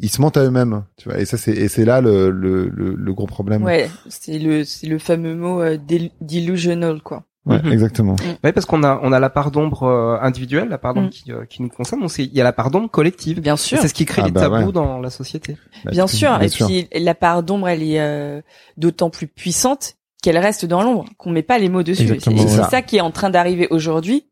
Ils 0.00 0.08
se 0.10 0.20
mentent 0.20 0.36
à 0.36 0.44
eux-mêmes, 0.44 0.84
tu 0.96 1.08
vois. 1.08 1.18
Et 1.18 1.24
ça 1.24 1.36
c'est 1.36 1.50
et 1.50 1.66
c'est 1.66 1.84
là 1.84 2.00
le, 2.00 2.30
le 2.30 2.68
le 2.68 2.94
le 2.94 3.12
gros 3.14 3.26
problème. 3.26 3.64
Ouais, 3.64 3.90
c'est 4.08 4.38
le 4.38 4.62
c'est 4.62 4.86
le 4.86 4.98
fameux 5.00 5.34
mot 5.34 5.60
euh, 5.60 5.76
del- 5.76 6.10
delusional 6.20 7.02
quoi. 7.02 7.24
Ouais, 7.48 7.60
Mhm. 7.62 7.72
exactement. 7.72 8.16
Ouais, 8.44 8.52
parce 8.52 8.66
qu'on 8.66 8.82
a 8.84 9.00
on 9.02 9.10
a 9.12 9.18
la 9.18 9.30
part 9.30 9.50
d'ombre 9.50 9.84
euh, 9.84 10.18
individuelle, 10.20 10.68
la 10.68 10.78
part 10.78 10.94
d'ombre 10.94 11.06
Mm. 11.08 11.10
qui, 11.10 11.32
euh, 11.32 11.44
qui 11.48 11.62
nous 11.62 11.68
concerne, 11.68 12.00
donc 12.02 12.10
c'est- 12.10 12.24
il 12.24 12.34
y 12.34 12.40
a 12.40 12.44
la 12.44 12.52
part 12.52 12.70
d'ombre 12.70 12.90
collective. 12.90 13.40
Bien 13.40 13.56
sûr. 13.56 13.78
C'est 13.80 13.88
ce 13.88 13.94
qui 13.94 14.04
crée 14.04 14.22
Ah 14.22 14.26
les 14.26 14.32
bah 14.32 14.42
tabous 14.42 14.66
ouais. 14.66 14.72
dans 14.72 14.98
la 15.00 15.10
société. 15.10 15.56
Bah, 15.84 15.90
Bien 15.92 16.06
sûr. 16.06 16.40
et 16.42 16.48
sûr. 16.48 16.66
puis 16.66 16.88
la 16.94 17.14
part 17.14 17.42
d'ombre, 17.42 17.68
elle 17.68 17.82
est 17.82 18.00
euh, 18.00 18.40
d'autant 18.76 19.10
plus 19.10 19.26
puissante 19.26 19.94
qu'elle 20.22 20.38
reste 20.38 20.64
dans 20.66 20.82
l'ombre, 20.82 21.04
qu'on 21.16 21.30
met 21.30 21.42
pas 21.42 21.58
les 21.58 21.68
mots 21.68 21.82
dessus. 21.82 22.18
C'est 22.20 22.48
ça 22.70 22.82
qui 22.82 22.96
est 22.96 23.00
en 23.00 23.10
train 23.10 23.30
d'arriver 23.30 23.66
aujourd'hui. 23.70 24.24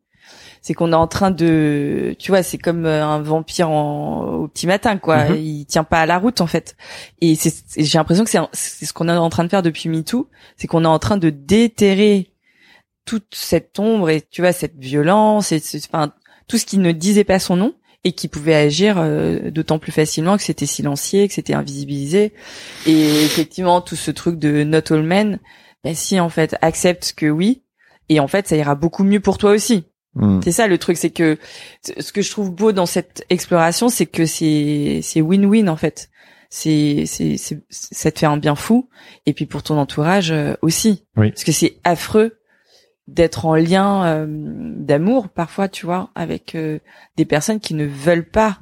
C'est 0.63 0.75
qu'on 0.75 0.91
est 0.91 0.97
en 0.97 1.07
train 1.07 1.31
de, 1.31 2.17
tu 2.19 2.33
vois, 2.33 2.43
c'est 2.43 2.59
comme 2.59 2.87
euh, 2.87 3.05
un 3.05 3.21
vampire 3.23 3.71
en, 3.71 4.25
au 4.25 4.49
petit 4.49 4.67
matin, 4.67 4.97
quoi. 4.99 5.27
Mhm. 5.29 5.37
Il 5.37 5.65
tient 5.67 5.85
pas 5.85 6.01
à 6.01 6.07
la 6.07 6.19
route, 6.19 6.41
en 6.41 6.49
fait. 6.49 6.77
Et 7.21 7.37
j'ai 7.77 7.99
l'impression 7.99 8.25
que 8.25 8.31
c'est 8.53 8.85
ce 8.85 8.93
qu'on 8.93 9.09
est 9.09 9.13
en 9.13 9.31
train 9.31 9.45
de 9.45 9.49
faire 9.49 9.63
depuis 9.63 9.89
MeToo, 9.89 10.29
c'est 10.57 10.67
qu'on 10.67 10.83
est 10.83 10.89
en 10.89 10.99
train 10.99 11.19
de 11.19 11.31
déterrer 11.31 12.33
toute 13.07 13.35
cette 13.35 13.79
ombre 13.79 14.11
et 14.11 14.21
tu 14.21 14.43
vois 14.43 14.53
cette 14.53 14.77
violence 14.77 15.53
et 15.53 15.63
enfin 15.89 16.13
tout 16.49 16.59
ce 16.59 16.67
qui 16.67 16.77
ne 16.77 16.93
disait 16.93 17.25
pas 17.25 17.39
son 17.39 17.57
nom 17.57 17.75
et 18.05 18.13
qui 18.13 18.29
pouvait 18.29 18.55
agir 18.55 18.99
euh, 18.99 19.51
d'autant 19.51 19.79
plus 19.79 19.91
facilement 19.91 20.37
que 20.37 20.43
c'était 20.43 20.67
silencié, 20.67 21.27
que 21.27 21.35
c'était 21.35 21.55
invisibilisé. 21.55 22.33
Et 22.87 23.25
effectivement, 23.25 23.81
tout 23.81 23.97
ce 23.97 24.13
truc 24.13 24.39
de 24.39 24.63
not 24.63 24.93
all 24.93 25.03
men, 25.03 25.41
bah 25.83 25.95
si 25.95 26.21
en 26.21 26.29
fait, 26.29 26.57
accepte 26.63 27.15
que 27.17 27.27
oui, 27.27 27.63
et 28.09 28.21
en 28.21 28.29
fait, 28.29 28.47
ça 28.47 28.57
ira 28.57 28.77
beaucoup 28.77 29.03
mieux 29.03 29.19
pour 29.19 29.39
toi 29.39 29.51
aussi. 29.51 29.87
Mm. 30.15 30.41
C'est 30.45 30.53
ça 30.53 30.69
le 30.69 30.79
truc, 30.79 30.97
c'est 30.97 31.11
que 31.11 31.37
ce 31.83 32.13
que 32.13 32.23
je 32.23 32.31
trouve 32.31 32.53
beau 32.53 32.71
dans 32.71 32.87
cette 32.87 33.25
exploration, 33.29 33.89
c'est 33.89 34.07
que 34.07 34.25
c'est 34.25 35.01
c'est 35.03 35.21
win-win 35.21 35.69
en 35.69 35.77
fait. 35.77 36.09
C'est 36.49 37.05
c'est 37.07 37.37
c'est 37.39 37.61
ça 37.71 38.13
te 38.13 38.21
fait 38.21 38.27
un 38.27 38.37
bien 38.37 38.55
fou, 38.55 38.89
et 39.27 39.33
puis 39.33 39.47
pour 39.47 39.65
ton 39.65 39.79
entourage 39.79 40.31
euh, 40.31 40.55
aussi, 40.63 41.05
Oui. 41.17 41.31
parce 41.31 41.43
que 41.43 41.51
c'est 41.51 41.79
affreux 41.83 42.39
d'être 43.09 43.47
en 43.47 43.55
lien 43.55 44.05
euh, 44.05 44.27
d'amour 44.29 45.29
parfois, 45.29 45.69
tu 45.69 45.87
vois, 45.87 46.11
avec 46.15 46.55
euh, 46.55 46.79
des 47.17 47.25
personnes 47.25 47.61
qui 47.61 47.75
ne 47.75 47.85
veulent 47.87 48.29
pas 48.29 48.59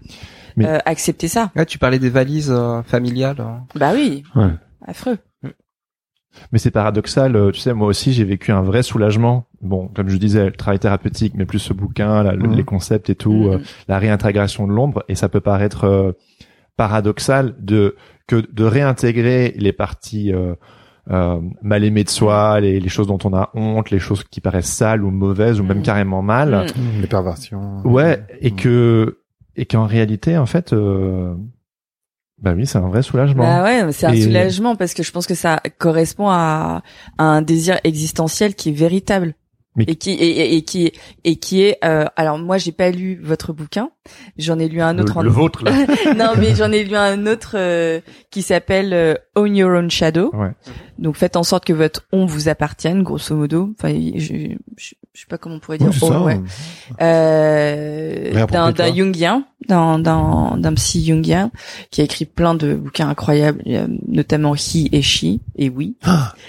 Mais- 0.57 0.67
euh, 0.67 0.79
accepter 0.85 1.29
ça. 1.29 1.51
Là, 1.55 1.65
tu 1.65 1.79
parlais 1.79 1.99
des 1.99 2.11
valises 2.11 2.51
euh, 2.51 2.83
familiales. 2.83 3.41
euh. 3.41 3.57
Bah 3.75 3.93
oui, 3.95 4.23
Ouais. 4.37 4.51
affreux. 4.87 5.19
Mais 6.51 6.59
c'est 6.59 6.73
paradoxal, 6.73 7.37
euh, 7.37 7.53
tu 7.53 7.61
sais, 7.61 7.73
moi 7.75 7.87
aussi 7.87 8.13
j'ai 8.13 8.25
vécu 8.25 8.51
un 8.51 8.63
vrai 8.63 8.83
soulagement. 8.83 9.47
Bon, 9.63 9.87
comme 9.95 10.09
je 10.09 10.17
disais, 10.17 10.47
le 10.47 10.51
travail 10.53 10.81
thérapeutique, 10.81 11.35
mais 11.37 11.47
plus 11.47 11.61
ce 11.61 11.73
bouquin, 11.73 12.25
la- 12.25 12.35
Mhm. 12.35 12.55
les 12.57 12.65
concepts 12.65 13.09
et 13.09 13.15
tout, 13.15 13.33
Mhm. 13.33 13.53
euh, 13.53 13.59
la 13.87 13.99
réintégration 14.01 14.67
de 14.67 14.73
l'ombre, 14.73 15.05
et 15.09 15.15
ça 15.15 15.29
peut 15.29 15.41
paraître 15.41 15.85
euh, 15.85 16.13
paradoxal 16.77 17.55
de 17.61 17.95
que 18.27 18.37
de 18.53 18.65
réintégrer 18.65 19.55
les 19.57 19.73
parties 19.73 20.33
euh, 21.11 21.41
mal 21.63 21.85
aimées 21.85 22.05
de 22.05 22.09
soi, 22.11 22.61
les, 22.61 22.81
les 22.81 22.89
choses 22.89 23.07
dont 23.07 23.19
on 23.25 23.35
a 23.35 23.51
honte, 23.55 23.91
les 23.91 23.99
choses 23.99 24.25
qui 24.25 24.41
paraissent 24.41 24.73
sales 24.73 25.05
ou 25.05 25.11
mauvaises 25.11 25.61
ou 25.61 25.65
même 25.65 25.79
Mhm. 25.79 25.83
carrément 25.83 26.23
mal. 26.23 26.67
Mm. 26.77 26.81
Mm, 26.81 27.01
Les 27.03 27.07
perversions. 27.07 27.81
Ouais, 27.85 28.25
et 28.41 28.51
Mm. 28.51 28.57
que 28.57 29.19
et 29.57 29.67
qu'en 29.67 29.87
réalité, 29.87 30.37
en 30.39 30.47
fait, 30.47 30.73
euh, 30.73 31.35
bah 32.43 32.55
oui, 32.57 32.67
c'est 32.67 32.79
un 32.79 32.89
vrai 32.89 33.03
soulagement. 33.03 33.45
Bah 33.45 33.63
ouais, 33.63 33.93
c'est 33.93 34.07
un 34.07 34.13
Et- 34.13 34.23
soulagement 34.23 34.75
parce 34.77 34.93
que 34.95 35.03
je 35.05 35.13
pense 35.13 35.27
que 35.27 35.35
ça 35.37 35.61
correspond 35.79 36.29
à, 36.29 36.83
à 37.19 37.25
un 37.25 37.43
désir 37.43 37.79
existentiel 37.85 38.55
qui 38.57 38.71
est 38.71 38.73
véritable. 38.73 39.35
Mais- 39.77 39.85
Et 39.89 39.97
qui 39.97 40.13
et, 40.13 40.63
qui 40.63 40.93
et 41.25 41.37
qui 41.37 41.63
est 41.63 41.79
euh, 41.85 42.05
alors 42.15 42.39
moi 42.39 42.59
j'ai 42.59 42.71
pas 42.71 42.91
lu 42.93 43.19
votre 43.23 43.53
bouquin 43.53 43.91
j'en 44.39 44.59
ai 44.61 44.69
lu 44.69 44.81
un 44.81 44.93
le, 44.95 45.03
autre 45.03 45.17
en- 45.17 45.23
le 45.23 45.31
vôtre 45.31 45.65
là. 45.65 45.73
non 46.17 46.33
mais 46.39 46.55
j'en 46.55 46.71
ai 46.71 46.85
lu 46.85 46.95
un 46.95 47.27
autre 47.27 47.57
euh, 47.57 48.01
qui 48.31 48.43
s'appelle 48.43 48.93
euh, 48.93 49.15
Own 49.35 49.57
Your 49.57 49.71
Own 49.73 49.91
Shadow 49.91 50.31
Ouais. 50.33 50.53
donc 50.99 51.17
faites 51.17 51.35
en 51.37 51.43
sorte 51.43 51.65
que 51.65 51.73
votre 51.73 52.07
ombre 52.13 52.31
vous 52.31 52.49
appartienne 52.49 53.03
grosso 53.03 53.35
modo 53.35 53.71
enfin 53.77 53.93
je, 54.17 54.55
je, 54.77 54.95
je 55.15 55.21
sais 55.21 55.27
pas 55.29 55.39
comment 55.39 55.55
on 55.55 55.61
pourrait 55.61 55.79
dire 55.79 55.95
ça. 55.95 56.21
ouais 56.23 56.41
euh, 57.01 58.47
d'un 58.47 58.73
d'un 58.73 58.95
Jungien, 58.95 59.45
d'un 59.69 59.99
d'un 59.99 60.57
d'un 60.59 60.75
psy 60.75 61.05
Jungien 61.05 61.51
qui 61.91 62.01
a 62.01 62.05
écrit 62.05 62.25
plein 62.25 62.55
de 62.55 62.75
bouquins 62.75 63.09
incroyables, 63.09 63.63
euh, 63.67 63.87
notamment 64.09 64.55
He 64.55 64.89
et 64.93 65.03
She 65.03 65.39
et 65.57 65.69
oui, 65.69 65.97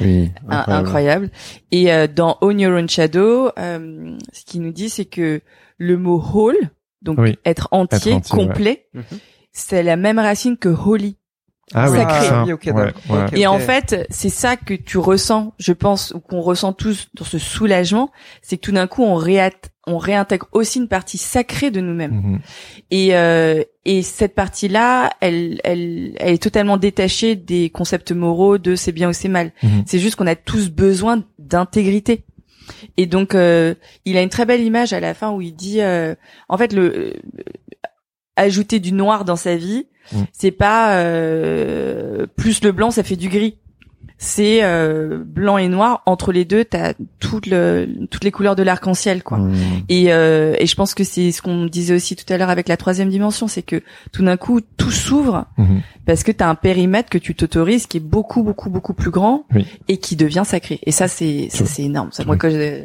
Oui. 0.01 0.31
un- 0.49 0.63
incroyable. 0.67 1.29
Et 1.71 1.91
euh, 1.93 2.07
dans 2.07 2.37
Own 2.41 2.59
Your 2.59 2.73
Own 2.73 2.89
Shadow, 2.89 3.49
euh, 3.57 4.17
ce 4.33 4.45
qu'il 4.45 4.61
nous 4.61 4.71
dit 4.73 4.89
c'est 4.89 5.05
que 5.05 5.41
le 5.77 5.97
mot 5.97 6.21
whole, 6.33 6.57
donc 7.01 7.19
Oui. 7.19 7.37
être 7.45 7.67
entier, 7.71 8.13
Être 8.13 8.17
entier, 8.17 8.37
ouais. 8.39 8.47
complet, 8.47 8.87
Mhm. 8.93 9.03
c'est 9.51 9.83
la 9.83 9.95
même 9.95 10.19
racine 10.19 10.57
que 10.57 10.69
holy. 10.69 11.17
Ah 11.73 11.89
oui, 11.89 11.97
Sacré. 11.97 12.29
oui, 12.43 12.71
ouais, 12.71 12.93
ouais. 13.09 13.25
Et 13.33 13.47
en 13.47 13.57
fait, 13.57 14.05
c'est 14.11 14.29
ça 14.29 14.55
que 14.55 14.75
tu 14.75 14.99
ressens, 14.99 15.53
je 15.57 15.73
pense, 15.73 16.11
ou 16.15 16.19
qu'on 16.19 16.41
ressent 16.41 16.73
tous 16.73 17.07
dans 17.15 17.25
ce 17.25 17.39
soulagement, 17.39 18.11
c'est 18.43 18.57
que 18.57 18.61
tout 18.61 18.71
d'un 18.71 18.85
coup, 18.85 19.03
on, 19.03 19.15
réat 19.15 19.49
on 19.87 19.97
réintègre 19.97 20.47
aussi 20.51 20.79
une 20.79 20.87
partie 20.87 21.17
sacrée 21.17 21.71
de 21.71 21.79
nous-mêmes. 21.79 22.11
Mhm. 22.11 22.39
Et, 22.91 23.15
euh, 23.15 23.63
et 23.83 24.03
cette 24.03 24.35
partie-là, 24.35 25.11
elle, 25.21 25.59
elle, 25.63 26.13
elle 26.17 26.33
est 26.33 26.41
totalement 26.41 26.77
détachée 26.77 27.35
des 27.35 27.69
concepts 27.69 28.11
moraux 28.11 28.57
de 28.57 28.75
c'est 28.75 28.91
bien 28.91 29.09
ou 29.09 29.13
c'est 29.13 29.29
mal. 29.29 29.51
Mhm. 29.63 29.83
C'est 29.87 29.99
juste 29.99 30.15
qu'on 30.15 30.27
a 30.27 30.35
tous 30.35 30.69
besoin 30.69 31.23
d'intégrité. 31.39 32.25
Et 32.97 33.05
donc, 33.05 33.35
euh, 33.35 33.75
il 34.05 34.17
a 34.17 34.21
une 34.21 34.29
très 34.29 34.45
belle 34.45 34.61
image 34.61 34.93
à 34.93 34.99
la 34.99 35.13
fin 35.13 35.31
où 35.31 35.41
il 35.41 35.55
dit, 35.55 35.81
euh, 35.81 36.15
en 36.49 36.57
fait, 36.57 36.73
le 36.73 36.95
euh, 36.95 37.13
ajouter 38.35 38.79
du 38.79 38.91
noir 38.91 39.25
dans 39.25 39.35
sa 39.35 39.55
vie, 39.55 39.87
Mhm. 40.13 40.25
c'est 40.33 40.51
pas 40.51 40.97
euh, 40.99 42.25
plus 42.35 42.63
le 42.63 42.71
blanc, 42.71 42.91
ça 42.91 43.03
fait 43.03 43.15
du 43.15 43.29
gris. 43.29 43.57
C'est 44.17 44.63
euh, 44.63 45.21
blanc 45.25 45.57
et 45.57 45.67
noir. 45.67 46.01
Entre 46.05 46.31
les 46.31 46.45
deux, 46.45 46.63
t'as 46.63 46.93
toutes 47.19 47.47
le, 47.47 47.85
toutes 48.09 48.23
les 48.23 48.31
couleurs 48.31 48.55
de 48.55 48.63
l'arc-en-ciel, 48.63 49.23
quoi. 49.23 49.39
Mm. 49.39 49.53
Et, 49.89 50.13
euh, 50.13 50.55
et 50.57 50.67
je 50.67 50.75
pense 50.75 50.93
que 50.93 51.03
c'est 51.03 51.33
ce 51.33 51.41
qu'on 51.41 51.65
disait 51.65 51.93
aussi 51.95 52.15
tout 52.15 52.31
à 52.31 52.37
l'heure 52.37 52.49
avec 52.49 52.69
la 52.69 52.77
troisième 52.77 53.09
dimension, 53.09 53.49
c'est 53.49 53.61
que 53.61 53.81
tout 54.13 54.23
d'un 54.23 54.37
coup 54.37 54.61
tout 54.77 54.89
s'ouvre 54.91 55.47
Mhm. 55.57 55.81
parce 56.05 56.23
que 56.23 56.31
tu 56.31 56.41
as 56.43 56.49
un 56.49 56.55
périmètre 56.55 57.09
que 57.09 57.17
tu 57.17 57.35
t'autorises 57.35 57.87
qui 57.87 57.97
est 57.97 57.99
beaucoup 57.99 58.41
beaucoup 58.43 58.69
beaucoup 58.69 58.93
plus 58.93 59.11
grand 59.11 59.45
Oui. 59.53 59.65
et 59.89 59.97
qui 59.97 60.15
devient 60.15 60.43
sacré. 60.45 60.79
Et 60.83 60.91
ça 60.93 61.09
c'est 61.09 61.49
c'est 61.51 61.83
énorme. 61.83 62.09
Ça, 62.13 62.23
moi 62.23 62.37
quand 62.37 62.49
je, 62.49 62.83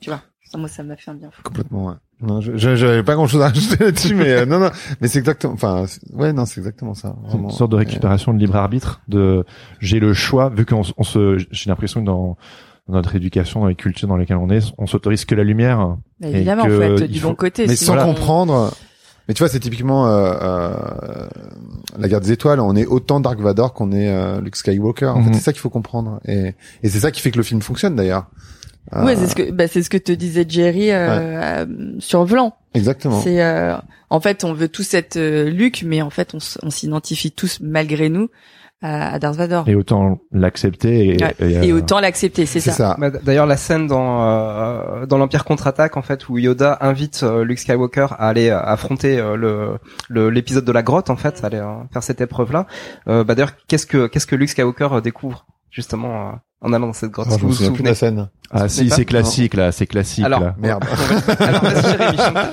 tu 0.00 0.08
vois, 0.08 0.22
ça 0.50 0.56
moi 0.56 0.68
ça 0.68 0.82
m'a 0.82 0.96
fait 0.96 1.10
un 1.10 1.14
bien 1.14 1.30
fou. 1.30 1.42
Complètement. 1.42 1.88
Ouais. 1.88 1.94
Non, 2.22 2.40
je 2.40 2.56
je- 2.56 2.76
j'avais 2.76 3.02
pas 3.02 3.14
grand 3.14 3.26
chose 3.26 3.40
à 3.42 3.48
rajouter 3.48 3.84
là-dessus, 3.84 4.14
mais 4.14 4.30
euh, 4.30 4.46
non, 4.46 4.58
non, 4.58 4.70
mais 5.00 5.08
c'est 5.08 5.18
exactement, 5.18 5.54
enfin, 5.54 5.86
ouais, 6.12 6.32
non, 6.32 6.44
c'est 6.46 6.60
exactement 6.60 6.94
ça. 6.94 7.16
Vraiment. 7.24 7.48
une 7.48 7.54
sorte 7.54 7.70
de 7.72 7.76
récupération 7.76 8.34
de 8.34 8.38
libre 8.38 8.56
arbitre. 8.56 9.00
De 9.08 9.44
j'ai 9.80 10.00
le 10.00 10.12
choix 10.12 10.48
vu 10.50 10.66
qu'on 10.66 10.82
on 10.98 11.02
se, 11.02 11.38
j'ai 11.50 11.70
l'impression 11.70 12.00
que 12.00 12.06
dans 12.06 12.36
dans 12.88 12.94
notre 12.96 13.14
éducation, 13.14 13.60
dans 13.60 13.66
les 13.68 13.74
cultures 13.76 14.08
dans 14.08 14.16
lesquelles 14.16 14.36
on 14.38 14.50
est, 14.50 14.72
on 14.76 14.86
s'autorise 14.86 15.24
que 15.24 15.34
la 15.36 15.44
lumière. 15.44 15.96
Et 16.22 16.28
évidemment, 16.30 16.64
que 16.64 16.74
faut 16.76 16.82
être 16.82 17.00
il 17.02 17.08
du 17.12 17.20
faut- 17.20 17.28
bon 17.28 17.34
côté. 17.36 17.66
mais 17.68 17.76
sinon 17.76 17.96
sans 17.98 18.04
comprendre. 18.04 18.72
Mais 19.28 19.34
tu 19.34 19.38
vois, 19.44 19.48
c'est 19.48 19.60
typiquement 19.60 20.08
euh, 20.08 20.32
euh, 20.42 21.28
la 21.98 22.08
guerre 22.08 22.20
des 22.20 22.32
étoiles. 22.32 22.58
On 22.58 22.74
est 22.74 22.86
autant 22.86 23.20
Dark 23.20 23.38
Vador 23.38 23.74
qu'on 23.74 23.92
est 23.92 24.08
euh, 24.08 24.40
Luke 24.40 24.56
Skywalker. 24.56 25.06
En 25.06 25.20
Mhm. 25.20 25.26
fait, 25.28 25.34
c'est 25.34 25.40
ça 25.44 25.52
qu'il 25.52 25.60
faut 25.60 25.70
comprendre. 25.70 26.20
Et, 26.26 26.54
et 26.82 26.88
c'est 26.88 26.98
ça 26.98 27.12
qui 27.12 27.20
fait 27.20 27.30
que 27.30 27.36
le 27.36 27.44
film 27.44 27.62
fonctionne 27.62 27.94
d'ailleurs. 27.94 28.26
Euh, 28.94 29.04
Ouais, 29.04 29.14
c'est 29.16 29.26
ce 29.28 29.34
que 29.36 29.50
bah, 29.52 29.68
c'est 29.68 29.82
ce 29.82 29.90
que 29.90 29.98
te 29.98 30.12
disait 30.12 30.44
Jerry 30.48 30.90
euh, 30.90 31.64
euh, 31.64 31.66
sur 32.00 32.24
Vlan. 32.24 32.54
Exactement. 32.74 33.20
C'est 33.20 33.42
euh, 33.42 33.76
en 34.10 34.20
fait 34.20 34.42
on 34.44 34.52
veut 34.52 34.68
tous 34.68 34.94
être 34.94 35.16
euh, 35.16 35.48
Luke, 35.50 35.82
mais 35.86 36.02
en 36.02 36.10
fait 36.10 36.34
on, 36.34 36.70
s'identifie 36.70 37.30
tous 37.30 37.58
malgré 37.60 38.08
nous 38.08 38.28
à, 38.82 39.12
à 39.14 39.18
Darth 39.18 39.36
Vader. 39.36 39.62
Et 39.66 39.74
autant 39.74 40.18
l'accepter 40.32 41.08
et, 41.14 41.22
Ouais. 41.22 41.34
et, 41.40 41.68
Et 41.68 41.70
euh, 41.72 41.76
autant 41.76 42.00
l'accepter, 42.00 42.46
c'est 42.46 42.60
C'est 42.60 42.70
ça. 42.70 42.76
ça. 42.76 42.96
Bah, 42.98 43.10
D'ailleurs, 43.22 43.44
la 43.46 43.58
scène 43.58 43.86
dans 43.86 44.24
euh, 44.26 45.04
dans 45.06 45.18
l'Empire 45.18 45.44
contre-attaque, 45.44 45.96
en 45.98 46.02
fait, 46.02 46.28
où 46.30 46.38
Yoda 46.38 46.78
invite 46.80 47.22
euh, 47.22 47.44
Luke 47.44 47.58
Skywalker 47.58 48.06
à 48.18 48.28
aller 48.28 48.48
euh, 48.48 48.58
affronter 48.58 49.18
euh, 49.18 49.36
le 49.36 49.76
le- 50.08 50.30
l'épisode 50.30 50.64
de 50.64 50.72
la 50.72 50.82
grotte, 50.82 51.10
en 51.10 51.16
fait, 51.16 51.40
à 51.44 51.46
aller 51.48 51.58
euh, 51.58 51.74
faire 51.92 52.02
cette 52.02 52.20
épreuve-là. 52.22 52.66
Euh, 53.08 53.22
bah 53.22 53.34
d'ailleurs, 53.34 53.52
qu'est-ce 53.68 53.86
que 53.86 54.06
qu'est-ce 54.06 54.26
que 54.26 54.34
Luke 54.36 54.48
Skywalker 54.48 54.88
euh, 54.92 55.00
découvre? 55.02 55.44
Justement 55.70 56.28
euh, 56.28 56.32
en 56.62 56.72
allant 56.72 56.88
dans 56.88 56.92
cette 56.92 57.10
grotte 57.10 57.28
Oh, 57.30 57.34
Si 57.34 57.38
je 57.38 57.42
vous 57.42 57.48
vous 57.48 57.54
souviens 57.54 57.72
plus 57.72 57.82
de 57.82 57.94
souvenez 57.94 58.12
la 58.16 58.26
scène. 58.26 58.28
Ah 58.50 58.68
si, 58.68 58.90
c'est 58.90 59.04
classique 59.04 59.54
là, 59.54 59.72
c'est 59.72 59.86
classique 59.86 60.24
Alors, 60.24 60.40
là. 60.40 60.54
Merde. 60.58 60.84
Alors, 61.38 61.62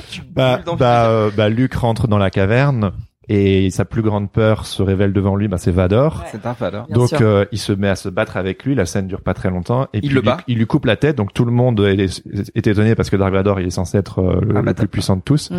tu 0.09 0.21
Bah, 0.33 0.59
dans 0.65 0.75
bah, 0.75 1.07
euh, 1.07 1.31
bah, 1.35 1.49
Luke 1.49 1.73
rentre 1.73 2.07
dans 2.07 2.17
la 2.17 2.29
caverne 2.29 2.91
et 3.29 3.69
sa 3.71 3.83
plus 3.83 4.01
grande 4.03 4.31
peur 4.31 4.65
se 4.65 4.81
révèle 4.81 5.11
devant 5.11 5.35
lui. 5.35 5.47
Bah, 5.49 5.57
c'est 5.57 5.71
Vador. 5.71 6.23
C'est 6.31 6.45
un. 6.45 6.53
Bien 6.53 6.85
donc 6.89 7.13
euh, 7.13 7.45
il 7.51 7.57
se 7.57 7.73
met 7.73 7.89
à 7.89 7.95
se 7.95 8.07
battre 8.09 8.37
avec 8.37 8.63
lui. 8.63 8.75
La 8.75 8.85
scène 8.85 9.07
dure 9.07 9.21
pas 9.21 9.33
très 9.33 9.49
longtemps. 9.49 9.85
Et 9.93 9.97
Il 9.97 10.01
puis 10.01 10.09
le 10.09 10.21
lui- 10.21 10.25
bat. 10.25 10.37
il 10.47 10.57
lui 10.57 10.67
coupe 10.67 10.85
la 10.85 10.95
tête. 10.95 11.17
Donc 11.17 11.33
tout 11.33 11.43
le 11.43 11.51
monde 11.51 11.79
est, 11.81 12.21
est 12.55 12.67
étonné 12.67 12.95
parce 12.95 13.09
que 13.09 13.17
Dark 13.17 13.33
Vador 13.33 13.59
il 13.59 13.67
est 13.67 13.71
censé 13.71 13.97
être 13.97 14.19
euh, 14.19 14.39
le, 14.41 14.55
Ah, 14.57 14.61
le 14.61 14.73
plus 14.73 14.87
puissant 14.87 15.17
de 15.17 15.21
tous. 15.21 15.51
Mm. 15.51 15.55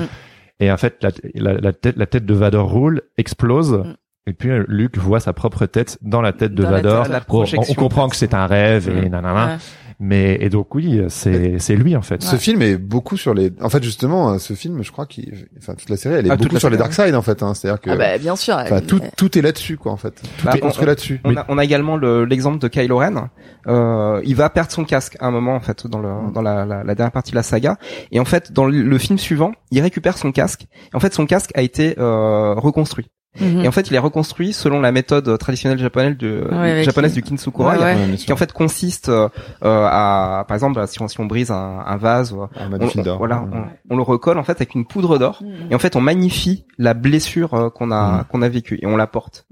Et 0.60 0.72
en 0.72 0.76
fait 0.76 0.96
la, 1.02 1.10
la, 1.34 1.52
la 1.60 1.72
tête 1.72 1.96
la 1.96 2.06
tête 2.06 2.24
de 2.24 2.34
Vador 2.34 2.70
roule, 2.70 3.02
explose. 3.18 3.72
Mm. 3.72 3.94
Et 4.28 4.34
puis 4.34 4.50
euh, 4.50 4.64
Luke 4.68 4.98
voit 4.98 5.20
sa 5.20 5.32
propre 5.32 5.66
tête 5.66 5.98
dans 6.02 6.20
la 6.20 6.32
tête 6.32 6.54
de 6.54 6.62
Dans 6.62 6.70
la 6.70 6.76
Vador. 6.82 7.06
tête, 7.08 7.22
on, 7.28 7.74
comprend 7.74 8.08
que 8.08 8.16
c'est 8.16 8.34
un 8.34 8.46
rêve 8.46 8.88
et 8.88 9.06
Mm. 9.06 9.10
nanana. 9.10 9.46
Ouais. 9.46 9.56
Mais 10.00 10.38
et 10.40 10.48
donc 10.48 10.76
oui, 10.76 11.02
c'est 11.08 11.58
c'est 11.58 11.74
lui 11.74 11.96
en 11.96 12.02
fait. 12.02 12.22
Ce 12.22 12.36
film 12.36 12.62
est 12.62 12.76
beaucoup 12.76 13.16
sur 13.16 13.34
les. 13.34 13.50
En 13.60 13.68
fait, 13.68 13.82
justement, 13.82 14.30
euh, 14.34 14.38
ce 14.38 14.52
film, 14.52 14.80
je 14.84 14.92
crois 14.92 15.06
qu'il, 15.06 15.48
enfin, 15.58 15.74
toute 15.74 15.90
la 15.90 15.96
série, 15.96 16.14
elle 16.14 16.26
est 16.28 16.30
Ah, 16.30 16.36
beaucoup 16.36 16.56
sur 16.60 16.70
les 16.70 16.76
Dark 16.76 16.92
Side, 16.92 17.16
en 17.16 17.22
fait. 17.22 17.42
Hein. 17.42 17.52
C'est-à-dire 17.54 17.80
que, 17.80 17.90
Ah 17.90 17.96
bah 17.96 18.16
bien 18.16 18.36
sûr. 18.36 18.54
enfin, 18.54 18.76
euh, 18.76 18.80
tout, 18.80 19.00
tout 19.16 19.36
est 19.36 19.42
là-dessus, 19.42 19.76
quoi, 19.76 19.90
en 19.90 19.96
fait. 19.96 20.12
Tout 20.38 20.44
Bah, 20.44 20.52
est 20.54 20.60
construit 20.60 20.84
on- 20.84 20.86
là-dessus. 20.86 21.20
On 21.24 21.36
a, 21.36 21.44
on 21.48 21.58
a 21.58 21.64
également 21.64 21.96
le- 21.96 22.24
l'exemple 22.26 22.60
de 22.60 22.68
Kylo 22.68 22.96
Ren. 22.98 23.28
Euh, 23.66 24.20
il 24.24 24.36
va 24.36 24.48
perdre 24.50 24.70
son 24.70 24.84
casque 24.84 25.16
à 25.18 25.26
un 25.26 25.30
moment 25.32 25.56
en 25.56 25.60
fait 25.60 25.84
dans, 25.88 25.98
le, 25.98 26.32
dans 26.32 26.42
la, 26.42 26.64
la, 26.64 26.84
la 26.84 26.94
dernière 26.94 27.10
partie 27.10 27.32
de 27.32 27.36
la 27.36 27.42
saga. 27.42 27.76
Et 28.12 28.20
en 28.20 28.24
fait, 28.24 28.52
dans 28.52 28.66
le, 28.66 28.80
le 28.82 28.98
film 28.98 29.18
suivant, 29.18 29.50
il 29.72 29.82
récupère 29.82 30.16
son 30.16 30.30
casque. 30.30 30.68
Et 30.92 30.96
en 30.96 31.00
fait, 31.00 31.12
son 31.12 31.26
casque 31.26 31.50
a 31.56 31.62
été 31.62 31.96
euh, 31.98 32.54
reconstruit. 32.54 33.08
Mhm. 33.40 33.60
Et 33.64 33.68
en 33.68 33.72
fait, 33.72 33.88
il 33.90 33.94
est 33.94 33.98
reconstruit 33.98 34.52
selon 34.52 34.80
la 34.80 34.92
méthode 34.92 35.38
traditionnelle 35.38 35.78
japonaise, 35.78 36.16
de, 36.16 36.48
Ouais, 36.50 36.82
japonaise 36.84 37.12
qui- 37.14 37.22
du. 37.22 37.50
Ouais, 37.58 37.78
ouais. 37.78 38.06
Bien 38.06 38.16
Qui 38.16 38.32
en 38.32 38.36
fait 38.36 38.52
consiste 38.52 39.08
euh, 39.08 39.28
à, 39.62 40.44
par 40.48 40.54
exemple, 40.54 40.84
si 40.86 41.00
on, 41.02 41.08
si 41.08 41.20
on 41.20 41.26
brise 41.26 41.50
un, 41.50 41.82
un 41.86 41.96
vase, 41.96 42.34
Un 42.56 42.72
on, 42.72 43.16
voilà, 43.16 43.44
on, 43.52 43.64
on 43.94 43.96
le 43.96 44.02
recolle 44.02 44.38
en 44.38 44.44
fait 44.44 44.52
avec 44.52 44.74
une 44.74 44.86
poudre 44.86 45.18
d'or. 45.18 45.42
Et 45.70 45.74
en 45.74 45.78
fait, 45.78 45.96
on 45.96 46.00
magnifie 46.00 46.66
la 46.78 46.94
blessure 46.94 47.54
euh, 47.54 47.70
qu'on 47.70 47.90
a 47.90 48.24
qu'on 48.24 48.42
a 48.42 48.48
vécue 48.48 48.78
et 48.82 48.86
on 48.86 48.96
la 48.96 49.06
porte. 49.06 49.46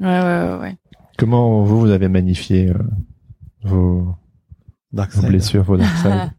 Ouais, 0.00 0.06
ouais, 0.06 0.22
ouais, 0.50 0.58
ouais. 0.60 0.76
Comment 1.18 1.62
vous 1.62 1.80
vous 1.80 1.90
avez 1.90 2.08
magnifié 2.08 2.68
euh, 2.68 2.74
vos, 3.64 4.14
vos 4.92 5.26
blessures, 5.26 5.62
vos 5.62 5.76
dark 5.76 5.96
side 6.02 6.30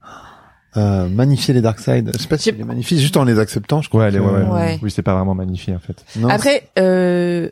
Euh, 0.77 1.07
magnifier 1.09 1.53
les 1.53 1.61
Dark 1.61 1.79
Side. 1.79 2.11
Je 2.15 2.21
sais 2.21 2.27
pas 2.27 2.37
si 2.37 2.51
les 2.51 2.63
magnifie 2.63 2.99
juste 3.01 3.17
en 3.17 3.23
les 3.23 3.39
acceptant, 3.39 3.81
je 3.81 3.89
crois. 3.89 4.05
Ouais, 4.05 4.11
que- 4.11 4.17
ouais, 4.19 4.43
ouais. 4.43 4.49
Ouais. 4.49 4.79
Oui, 4.83 4.91
c'est 4.91 5.01
pas 5.01 5.15
vraiment 5.15 5.33
magnifié 5.35 5.73
en 5.75 5.79
fait. 5.79 6.03
Non, 6.17 6.29
Après, 6.29 6.69
euh, 6.77 7.49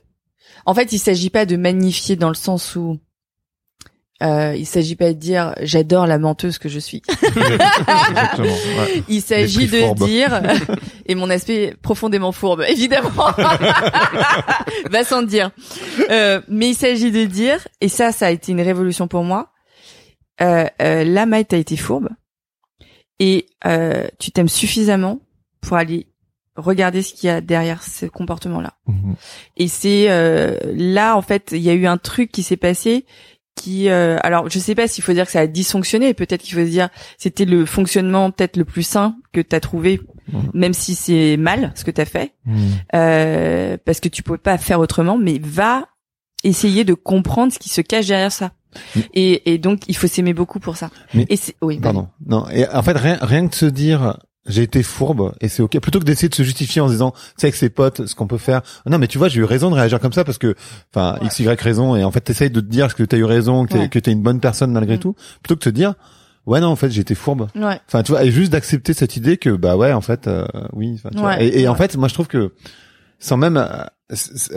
en 0.66 0.74
fait, 0.76 0.92
il 0.92 1.00
s'agit 1.00 1.30
pas 1.32 1.46
de 1.46 1.58
magnifier 1.58 2.16
dans 2.16 2.30
le 2.30 2.36
sens 2.36 2.76
où 2.76 3.00
euh, 4.24 4.56
il 4.56 4.66
s'agit 4.66 4.96
pas 4.96 5.08
de 5.08 5.18
dire 5.20 5.56
j'adore 5.62 6.08
la 6.08 6.20
menteuse 6.20 6.58
que 6.60 6.70
je 6.70 6.80
suis. 6.80 7.02
Exactement. 7.24 8.48
ouais. 8.48 9.04
Il 9.10 9.22
s'agit 9.22 9.68
de 9.68 9.80
fourbe. 9.80 10.06
dire 10.06 10.42
et 11.08 11.16
mon 11.16 11.30
aspect 11.30 11.74
profondément 11.82 12.32
fourbe, 12.32 12.64
évidemment, 12.68 13.10
va 14.92 15.04
sans 15.04 15.24
dire. 15.24 15.52
Euh, 16.12 16.42
mais 16.48 16.70
il 16.70 16.76
s'agit 16.76 17.12
de 17.12 17.26
dire 17.26 17.68
et 17.82 17.90
ça, 17.90 18.12
ça 18.12 18.28
a 18.28 18.32
été 18.32 18.52
une 18.52 18.62
révolution 18.62 19.08
pour 19.08 19.24
moi. 19.24 19.52
Euh, 20.42 20.66
euh, 20.82 21.04
là, 21.04 21.26
Maï, 21.26 21.46
t'as 21.46 21.58
été 21.58 21.76
fourbe 21.78 22.10
et 23.20 23.48
euh, 23.66 24.08
tu 24.20 24.32
t'aimes 24.32 24.50
suffisamment 24.50 25.20
pour 25.62 25.78
aller 25.78 26.08
regarder 26.56 27.02
ce 27.02 27.14
qu'il 27.14 27.28
y 27.28 27.30
a 27.30 27.42
derrière 27.42 27.84
ce 27.84 28.06
comportement-là. 28.06 28.74
Mhm. 28.88 29.16
Et 29.58 29.68
c'est 29.68 30.06
euh, 30.10 30.58
là 30.74 31.16
en 31.18 31.22
fait, 31.22 31.50
il 31.52 31.62
y 31.62 31.70
a 31.70 31.74
eu 31.74 31.86
un 31.86 31.98
truc 31.98 32.32
qui 32.32 32.44
s'est 32.44 32.58
passé 32.58 33.06
qui 33.56 33.90
euh, 33.90 34.18
alors 34.22 34.50
je 34.50 34.60
sais 34.60 34.76
pas 34.76 34.88
s'il 34.88 35.04
faut 35.04 35.14
dire 35.14 35.26
que 35.26 35.32
ça 35.32 35.40
a 35.42 35.48
dysfonctionné, 35.48 36.14
peut-être 36.14 36.42
qu'il 36.42 36.54
faut 36.56 36.66
se 36.66 36.70
dire 36.72 36.90
c'était 37.18 37.46
le 37.46 37.66
fonctionnement 37.66 38.30
peut-être 38.32 38.58
le 38.58 38.66
plus 38.66 38.84
sain 38.84 39.16
que 39.32 39.42
tu 39.42 39.56
as 39.56 39.60
trouvé 39.60 40.02
Mhm. 40.28 40.50
même 40.56 40.74
si 40.74 40.96
c'est 40.96 41.38
mal 41.38 41.72
ce 41.76 41.84
que 41.84 41.92
tu 41.92 42.02
as 42.02 42.06
fait 42.06 42.34
Mhm. 42.46 42.58
euh, 42.96 43.78
parce 43.86 44.00
que 44.00 44.10
tu 44.10 44.24
peux 44.24 44.38
pas 44.40 44.58
faire 44.58 44.80
autrement 44.80 45.18
mais 45.20 45.40
va 45.40 45.88
essayer 46.44 46.84
de 46.84 46.94
comprendre 46.96 47.54
ce 47.54 47.60
qui 47.60 47.70
se 47.70 47.82
cache 47.82 48.08
derrière 48.08 48.32
ça. 48.32 48.52
Et, 49.14 49.54
et 49.54 49.58
donc 49.58 49.82
il 49.88 49.96
faut 49.96 50.08
s'aimer 50.08 50.34
beaucoup 50.34 50.60
pour 50.60 50.78
ça. 50.78 50.90
Mais- 51.14 51.26
et 51.30 51.38
oui, 51.62 51.80
Pardon. 51.80 52.08
Non. 52.26 52.48
Et 52.50 52.68
en 52.68 52.84
fait, 52.84 52.98
rien, 52.98 53.18
rien 53.22 53.46
que 53.46 53.52
de 53.52 53.56
se 53.56 53.66
dire, 53.66 54.18
j'ai 54.48 54.62
été 54.64 54.84
fourbe 54.84 55.34
et 55.42 55.48
c'est 55.48 55.64
ok. 55.64 55.80
Plutôt 55.80 56.00
que 56.00 56.04
d'essayer 56.06 56.30
de 56.30 56.36
se 56.36 56.44
justifier 56.44 56.82
en 56.82 56.88
se 56.88 56.94
disant, 56.94 57.12
tu 57.12 57.18
sais, 57.38 57.48
avec 57.48 57.56
ses 57.56 57.70
potes, 57.70 58.06
ce 58.06 58.14
qu'on 58.16 58.28
peut 58.28 58.38
faire. 58.38 58.62
Non, 58.86 58.98
mais 59.00 59.08
tu 59.08 59.18
vois, 59.18 59.28
j'ai 59.28 59.40
eu 59.40 59.44
raison 59.44 59.70
de 59.72 59.76
réagir 59.76 60.00
comme 60.00 60.14
ça 60.14 60.24
parce 60.24 60.38
que, 60.38 60.56
enfin, 60.94 61.18
x, 61.24 61.40
y 61.40 61.48
raison. 61.62 61.96
Et 61.96 62.04
en 62.04 62.12
fait, 62.12 62.22
t'essayes 62.22 62.52
de 62.52 62.60
te 62.62 62.66
dire 62.68 62.94
que 62.96 63.04
t'as 63.04 63.18
eu 63.18 63.24
raison, 63.24 63.66
que 63.66 63.72
t'es, 63.74 63.80
Ouais. 63.80 63.90
que 63.90 63.98
t'es 64.00 64.12
une 64.12 64.22
bonne 64.22 64.40
personne 64.40 64.72
malgré 64.72 64.98
Mm. 64.98 65.00
tout. 65.00 65.16
Plutôt 65.42 65.56
que 65.56 65.60
de 65.66 65.72
te 65.72 65.76
dire, 65.76 65.96
ouais, 66.46 66.60
non, 66.60 66.68
en 66.68 66.76
fait, 66.76 66.92
j'ai 66.92 67.02
été 67.02 67.16
fourbe. 67.16 67.48
Ouais. 67.56 67.80
Enfin, 67.88 68.04
tu 68.04 68.12
vois, 68.12 68.24
et 68.24 68.30
juste 68.32 68.52
d'accepter 68.52 68.94
cette 68.94 69.16
idée 69.18 69.38
que, 69.38 69.50
bah 69.50 69.76
ouais, 69.78 69.94
en 69.94 70.02
fait, 70.02 70.28
euh, 70.28 70.46
oui. 70.74 71.02
tu 71.12 71.18
vois. 71.18 71.30
Ouais. 71.38 71.48
Et, 71.48 71.62
et 71.62 71.68
en 71.68 71.72
Ouais. 71.72 71.78
fait, 71.80 71.98
moi, 71.98 72.08
je 72.08 72.14
trouve 72.14 72.28
que, 72.28 72.54
sans 73.18 73.38
même, 73.38 73.58
euh, 73.58 73.84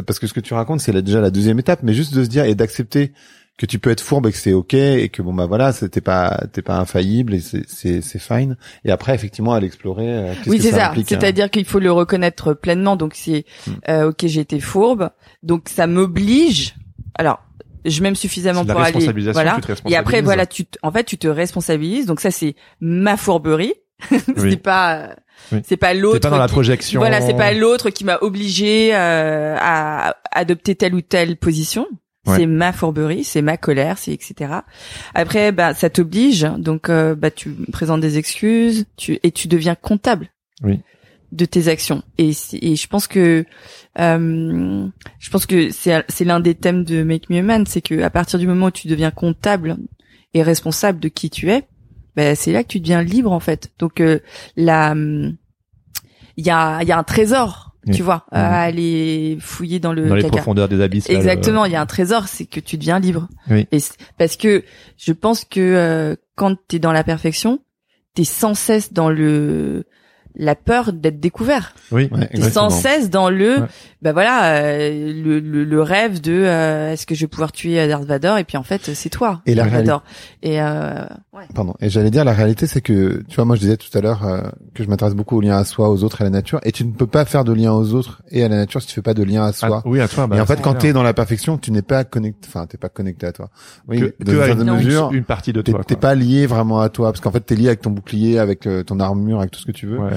parce 0.07 0.19
que 0.19 0.27
ce 0.27 0.35
que 0.35 0.41
tu 0.41 0.53
racontes, 0.53 0.81
c'est 0.83 0.93
déjà 1.03 1.23
la 1.23 1.31
deuxième 1.31 1.59
étape, 1.59 1.81
mais 1.83 1.95
juste 1.95 2.13
de 2.15 2.23
se 2.25 2.29
dire 2.29 2.45
et 2.45 2.55
d'accepter 2.55 3.15
que 3.59 3.67
tu 3.67 3.79
peux 3.79 3.91
être 3.91 4.01
fourbe 4.01 4.27
et 4.29 4.33
que 4.33 4.39
c'est 4.39 4.53
ok 4.55 4.73
et 4.75 5.09
que 5.11 5.21
bon 5.21 5.35
bah 5.35 5.47
voilà 5.47 5.73
c'était 5.73 6.01
pas 6.01 6.41
t'es 6.53 6.63
pas 6.63 6.77
infaillible 6.79 7.35
et 7.35 7.41
c'est 7.41 7.65
c'est 7.69 8.01
c'est 8.03 8.19
fine 8.21 8.57
et 8.85 8.91
après 8.93 9.15
effectivement 9.15 9.53
aller 9.53 9.67
explorer 9.67 10.07
euh, 10.09 10.33
Oui, 10.47 10.61
c'est 10.61 10.71
ça, 10.71 10.93
hein. 10.93 11.03
C'est-à-dire 11.05 11.51
qu'il 11.51 11.65
faut 11.65 11.81
le 11.81 11.91
reconnaître 11.93 12.55
pleinement. 12.55 12.95
Donc 12.97 13.13
c'est 13.15 13.45
Mm. 13.67 13.71
euh, 13.89 14.09
ok, 14.11 14.27
j'ai 14.27 14.41
été 14.41 14.61
fourbe. 14.61 15.11
Donc 15.43 15.69
ça 15.69 15.87
m'oblige. 15.89 16.77
Alors, 17.17 17.41
je 17.85 18.01
m'aime 18.03 18.15
suffisamment 18.17 18.63
la 18.65 18.75
pour 18.75 18.83
aller. 18.83 19.31
Voilà. 19.33 19.57
tu 19.61 19.73
te 19.75 19.89
Et 19.91 19.97
après, 19.97 20.23
voilà, 20.23 20.47
tu 20.47 20.65
en 20.83 20.93
fait, 20.93 21.05
tu 21.05 21.19
te 21.19 21.27
responsabilises. 21.29 22.07
Donc 22.07 22.21
ça, 22.21 22.31
c'est 22.31 22.55
ma 22.81 23.17
fourberie. 23.17 23.75
Oui. 24.37 24.51
c'est 24.53 24.57
pas, 24.63 25.17
Oui. 25.51 25.59
c'est 25.67 25.77
pas 25.77 25.95
l'autre. 25.95 26.15
C'est 26.17 26.21
pas 26.21 26.31
dans 26.31 26.39
la 26.39 26.47
qui- 26.47 26.53
projection. 26.53 27.01
Voilà, 27.01 27.21
c'est 27.21 27.35
pas 27.35 27.53
l'autre 27.53 27.91
qui 27.91 28.05
m'a 28.05 28.19
obligé 28.21 28.95
euh, 28.95 29.57
à 29.59 30.15
adopter 30.31 30.77
telle 30.77 30.95
ou 30.95 31.01
telle 31.01 31.37
position. 31.37 31.87
Ouais. 32.29 32.37
C'est 32.37 32.47
ma 32.47 32.73
fourberie, 32.73 33.25
c'est 33.25 33.43
ma 33.43 33.57
colère, 33.57 33.99
c'est 33.99 34.13
etc. 34.13 34.53
Après, 35.15 35.53
bah, 35.53 35.75
ça 35.75 35.91
t'oblige, 35.91 36.47
donc 36.59 36.89
euh, 36.89 37.15
bah, 37.15 37.31
tu 37.31 37.51
présentes 37.73 38.01
des 38.01 38.19
excuses, 38.19 38.87
tu 38.97 39.19
et 39.23 39.31
tu 39.33 39.49
deviens 39.49 39.75
comptable 39.75 40.29
Oui. 40.63 40.81
de 41.33 41.45
tes 41.45 41.69
actions. 41.69 42.03
Et, 42.19 42.33
et 42.53 42.77
je 42.77 42.87
pense 42.87 43.07
que 43.07 43.45
euh, 43.99 44.87
je 45.19 45.31
pense 45.31 45.47
que 45.47 45.71
c'est 45.71 46.05
c'est 46.09 46.25
l'un 46.25 46.41
des 46.41 46.55
thèmes 46.55 46.85
de 46.85 47.03
Make 47.03 47.31
Me 47.31 47.39
a 47.39 47.43
Man, 47.43 47.67
c'est 47.67 47.81
que 47.83 48.03
à 48.03 48.11
partir 48.11 48.39
du 48.39 48.47
moment 48.47 48.67
où 48.67 48.71
tu 48.71 48.87
deviens 48.89 49.11
comptable 49.11 49.77
et 50.35 50.43
responsable 50.43 51.01
de 51.01 51.09
qui 51.09 51.31
tu 51.31 51.51
es, 51.51 51.65
bah, 52.15 52.35
c'est 52.35 52.53
là 52.53 52.63
que 52.63 52.69
tu 52.69 52.81
deviens 52.81 53.03
libre 53.03 53.33
en 53.33 53.41
fait. 53.41 53.71
Donc 53.79 54.01
euh, 54.01 54.19
la 54.57 54.95
il 56.37 56.47
y 56.47 56.51
a 56.51 56.83
il 56.83 56.89
y 56.89 56.93
a 56.93 56.99
un 56.99 57.03
trésor, 57.05 57.68
Oui. 57.89 57.97
tu 57.97 58.03
vois, 58.03 58.27
à 58.31 58.63
aller 58.63 59.39
fouiller 59.41 59.81
dans 59.81 59.93
le 59.93 60.09
dans 60.09 60.15
les 60.15 60.23
caca. 60.23 60.37
profondeurs 60.37 60.69
des 60.69 60.81
abysses. 60.81 61.09
Exactement, 61.09 61.65
il 61.65 61.73
y 61.73 61.77
a 61.77 61.81
un 61.81 61.87
trésor, 61.87 62.29
c'est 62.29 62.47
que 62.47 62.61
tu 62.61 62.77
deviens 62.77 62.99
libre. 62.99 63.29
Oui. 63.51 63.67
Et 63.73 63.79
parce 64.17 64.37
que 64.37 64.65
je 64.97 65.13
pense 65.13 65.45
que 65.45 65.61
euh, 65.61 66.17
quand 66.37 66.57
t'es 66.69 66.79
dans 66.79 66.93
la 66.93 67.05
perfection, 67.05 67.61
t'es 68.15 68.25
sans 68.25 68.55
cesse 68.55 68.93
dans 68.93 69.11
le 69.11 69.85
la 70.39 70.55
peur 70.55 70.93
d'être 70.93 71.21
découvert. 71.21 71.75
Oui. 71.91 72.09
Ouais, 72.13 72.29
T'es 72.33 72.51
sans 72.51 72.71
cesse 72.71 73.11
dans 73.11 73.29
le 73.31 73.59
Ouais. 73.61 73.67
bah 74.03 74.13
voilà, 74.13 74.55
euh, 74.63 75.13
le, 75.13 75.41
le, 75.41 75.65
le 75.65 75.83
rêve 75.83 76.21
de 76.21 76.33
euh, 76.33 76.93
est-ce 76.93 77.07
que 77.07 77.15
je 77.15 77.23
vais 77.23 77.27
pouvoir 77.27 77.51
tuer 77.53 77.87
Darth 77.89 78.05
Vader 78.05 78.37
et 78.39 78.45
puis 78.45 78.57
en 78.57 78.63
fait 78.63 78.95
c'est 78.95 79.09
toi. 79.11 79.43
Et 79.47 79.55
la 79.55 79.63
Darth 79.65 79.73
réalité- 79.73 79.91
Vader. 79.91 80.03
Et 80.43 80.63
euh, 80.63 81.05
ouais. 81.33 81.45
Pardon. 81.55 81.75
Et 81.81 81.91
j'allais 81.91 82.11
dire, 82.11 82.25
la 82.25 82.33
réalité, 82.33 82.67
c'est 82.67 82.81
que, 82.81 83.23
tu 83.29 83.35
vois, 83.37 83.45
moi, 83.45 83.57
je 83.57 83.61
disais 83.61 83.77
tout 83.77 83.97
à 83.97 84.01
l'heure 84.01 84.25
euh, 84.25 84.43
que 84.75 84.85
je 84.85 84.89
m'intéresse 84.89 85.15
beaucoup 85.15 85.37
au 85.37 85.41
lien 85.41 85.57
à 85.57 85.65
soi, 85.65 85.89
aux 85.91 86.05
autres 86.05 86.21
et 86.21 86.23
à 86.23 86.27
la 86.27 86.31
nature. 86.31 86.61
Et 86.63 86.71
tu 86.73 86.85
ne 86.85 86.93
peux 86.93 87.07
pas 87.09 87.25
faire 87.25 87.43
de 87.45 87.53
lien 87.53 87.73
aux 87.73 87.93
autres 87.95 88.23
et 88.31 88.45
à 88.45 88.49
la 88.49 88.57
nature 88.57 88.81
si 88.81 88.87
tu 88.89 88.95
fais 88.95 89.03
pas 89.03 89.15
de 89.15 89.25
lien 89.25 89.45
à 89.45 89.53
soi. 89.53 89.81
Ah, 89.85 89.89
oui, 89.89 90.01
à 90.01 90.07
toi. 90.07 90.27
Bah, 90.29 90.37
et 90.37 90.41
en 90.41 90.47
fait, 90.47 90.61
quand 90.63 90.75
t'es 90.75 90.93
dans 90.93 91.03
la 91.03 91.15
perfection, 91.15 91.59
tu 91.59 91.73
n'es 91.73 91.83
pas 91.83 92.05
connecté, 92.05 92.47
enfin, 92.49 92.67
t'es 92.67 92.79
pas 92.79 92.89
connecté 92.89 93.27
à 93.27 93.33
toi. 93.33 93.51
Oui, 93.89 93.99
que, 93.99 94.05
que 94.25 94.31
une 94.31 94.41
à 94.41 94.49
une, 94.49 94.77
mesure, 94.85 95.11
une 95.13 95.25
partie 95.25 95.53
de 95.53 95.61
toi. 95.63 95.83
t'es 95.85 95.97
pas 95.97 96.15
lié 96.15 96.47
vraiment 96.47 96.81
à 96.81 96.89
toi, 96.89 97.11
parce 97.11 97.21
qu'en 97.21 97.33
fait, 97.33 97.41
t'es 97.41 97.57
lié 97.57 97.67
avec 97.69 97.81
ton 97.81 97.91
bouclier, 97.91 98.39
avec 98.39 98.67
euh, 98.67 98.83
ton 98.85 99.01
armure, 99.01 99.41
avec 99.41 99.51
tout 99.51 99.61
ce 99.61 99.67
que 99.67 99.73
tu 99.73 99.87
veux, 99.87 99.99
Ouais. 99.99 100.11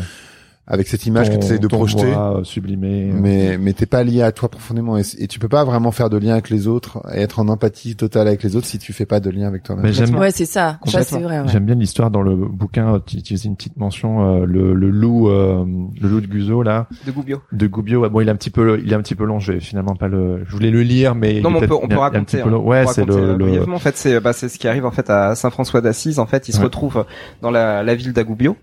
Avec 0.68 0.88
cette 0.88 1.06
image 1.06 1.30
que 1.30 1.36
tu 1.36 1.44
essayes 1.46 1.60
de 1.60 1.68
ton 1.68 1.78
projeter. 1.78 2.14
euh, 2.14 2.44
sublimé. 2.44 3.10
euh. 3.12 3.14
Mais 3.20 3.58
mais 3.58 3.74
t'es 3.74 3.86
pas 3.86 4.04
lié 4.04 4.22
à 4.22 4.32
toi 4.32 4.48
profondément 4.48 4.98
et, 4.98 5.02
et 5.18 5.28
tu 5.28 5.40
peux 5.40 5.50
pas 5.50 5.66
vraiment 5.66 5.92
faire 5.92 6.10
de 6.10 6.18
lien 6.18 6.34
avec 6.34 6.50
les 6.50 6.68
autres 6.68 7.02
et 7.14 7.20
être 7.22 7.40
en 7.40 7.48
empathie 7.50 7.96
totale 7.96 8.28
avec 8.28 8.44
les 8.44 8.56
autres 8.56 8.68
si 8.68 8.78
tu 8.80 8.94
fais 8.94 9.06
pas 9.06 9.20
de 9.20 9.30
lien 9.30 9.48
avec 9.48 9.64
toi-même. 9.64 9.84
Mais 9.86 9.92
j'aime 9.94 10.16
Ouais, 10.16 10.32
c'est 10.32 10.46
ça. 10.46 10.80
Ça 10.86 11.04
c'est 11.04 11.20
vrai. 11.20 11.40
Ouais. 11.42 11.48
J'aime 11.48 11.66
bien 11.66 11.76
l'histoire 11.76 12.12
dans 12.12 12.22
le 12.22 12.36
bouquin. 12.36 12.96
euh, 12.96 13.00
Tu, 13.06 13.20
faisais 13.36 13.50
une 13.50 13.56
petite 13.56 13.78
mention, 13.78 14.42
euh, 14.42 14.46
le, 14.46 14.74
le 14.74 14.90
loup, 14.90 15.30
euh, 15.30 15.66
le 16.00 16.08
loup 16.08 16.22
de 16.22 16.28
Guzzo 16.28 16.64
là, 16.64 16.88
De 17.06 17.12
Goubio. 17.12 17.42
de 17.52 17.68
Gubbio. 17.68 18.02
Ouais, 18.02 18.10
bon, 18.10 18.22
il 18.22 18.28
est 18.28 18.32
un 18.32 18.36
petit 18.36 18.50
peu, 18.52 18.80
il 18.84 18.92
est 18.92 18.96
un 18.96 19.02
petit 19.02 19.16
peu 19.16 19.26
long. 19.26 19.40
Je 19.40 19.54
vais 19.54 19.60
finalement 19.60 19.96
pas 19.96 20.08
le. 20.08 20.44
Je 20.46 20.52
voulais 20.52 20.72
le 20.72 20.84
lire, 20.84 21.16
mais 21.16 21.42
Non, 21.42 21.50
mais 21.50 21.58
on 21.64 21.68
peut, 21.68 21.76
on 21.84 21.88
peut 21.88 21.98
raconter. 21.98 22.42
hein. 22.42 22.50
Ouais, 22.54 22.86
c'est 22.88 23.04
le, 23.06 23.36
le-. 23.36 23.70
En 23.74 23.80
fait, 23.80 23.98
c'est 23.98 24.20
bah, 24.20 24.32
c'est 24.34 24.48
ce 24.48 24.58
qui 24.60 24.68
arrive 24.68 24.86
en 24.86 24.92
fait 24.92 25.10
à 25.10 25.36
Saint-François 25.36 25.82
d'Assise. 25.82 26.20
En 26.20 26.28
fait, 26.28 26.48
il 26.48 26.54
se 26.54 26.60
Ouais. 26.60 26.66
retrouve 26.66 27.06
dans 27.42 27.50
la, 27.52 27.82
la 27.84 27.96
ville 27.96 28.14
d'Agoubio. 28.14 28.56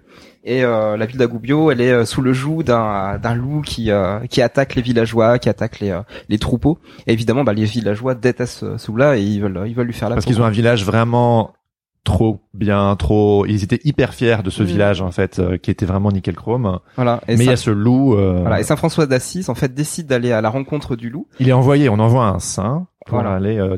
Et 0.50 0.64
euh, 0.64 0.96
la 0.96 1.04
ville 1.06 1.18
d'Agoubio, 1.18 1.70
elle 1.70 1.80
est 1.82 1.92
euh, 1.92 2.04
sous 2.06 2.22
le 2.22 2.32
joug 2.32 2.62
d'un 2.62 3.18
d'un 3.18 3.34
loup 3.34 3.60
qui 3.60 3.90
euh, 3.90 4.20
qui 4.30 4.40
attaque 4.40 4.74
les 4.76 4.82
villageois, 4.82 5.38
qui 5.38 5.48
attaque 5.50 5.78
les 5.80 5.90
euh, 5.90 6.00
les 6.30 6.38
troupeaux. 6.38 6.78
Et 7.06 7.12
évidemment, 7.12 7.44
bah, 7.44 7.52
les 7.52 7.64
villageois 7.66 8.14
détestent 8.14 8.58
ce, 8.60 8.78
ce 8.78 8.86
loup-là 8.90 9.16
et 9.18 9.22
ils 9.22 9.40
veulent 9.42 9.64
ils 9.66 9.74
veulent 9.74 9.86
lui 9.86 9.92
faire 9.92 10.08
la 10.08 10.14
parce 10.16 10.24
peau. 10.24 10.30
qu'ils 10.32 10.40
ont 10.40 10.46
un 10.46 10.50
village 10.50 10.84
vraiment 10.86 11.52
trop 12.04 12.40
bien, 12.54 12.96
trop. 12.96 13.44
Ils 13.44 13.62
étaient 13.64 13.80
hyper 13.84 14.14
fiers 14.14 14.38
de 14.42 14.48
ce 14.48 14.62
Mm. 14.62 14.66
village 14.66 15.02
en 15.02 15.10
fait, 15.10 15.38
euh, 15.38 15.58
qui 15.58 15.70
était 15.70 15.84
vraiment 15.84 16.10
nickel 16.10 16.34
chrome. 16.36 16.78
Voilà. 16.96 17.20
Et 17.28 17.32
mais 17.36 17.40
il 17.40 17.42
y 17.42 17.46
ça- 17.46 17.52
a 17.52 17.56
ce 17.56 17.70
loup. 17.70 18.14
euh, 18.14 18.38
Voilà, 18.40 18.60
et 18.60 18.62
Saint 18.62 18.76
François 18.76 19.04
d'Assise 19.04 19.50
en 19.50 19.54
fait 19.54 19.74
décide 19.74 20.06
d'aller 20.06 20.32
à 20.32 20.40
la 20.40 20.48
rencontre 20.48 20.96
du 20.96 21.10
loup. 21.10 21.26
Il 21.40 21.48
est 21.50 21.52
envoyé. 21.52 21.90
On 21.90 21.98
envoie 21.98 22.26
un 22.26 22.38
saint 22.38 22.86
pour 23.06 23.18
Voilà. 23.20 23.34
aller 23.34 23.58
euh, 23.58 23.76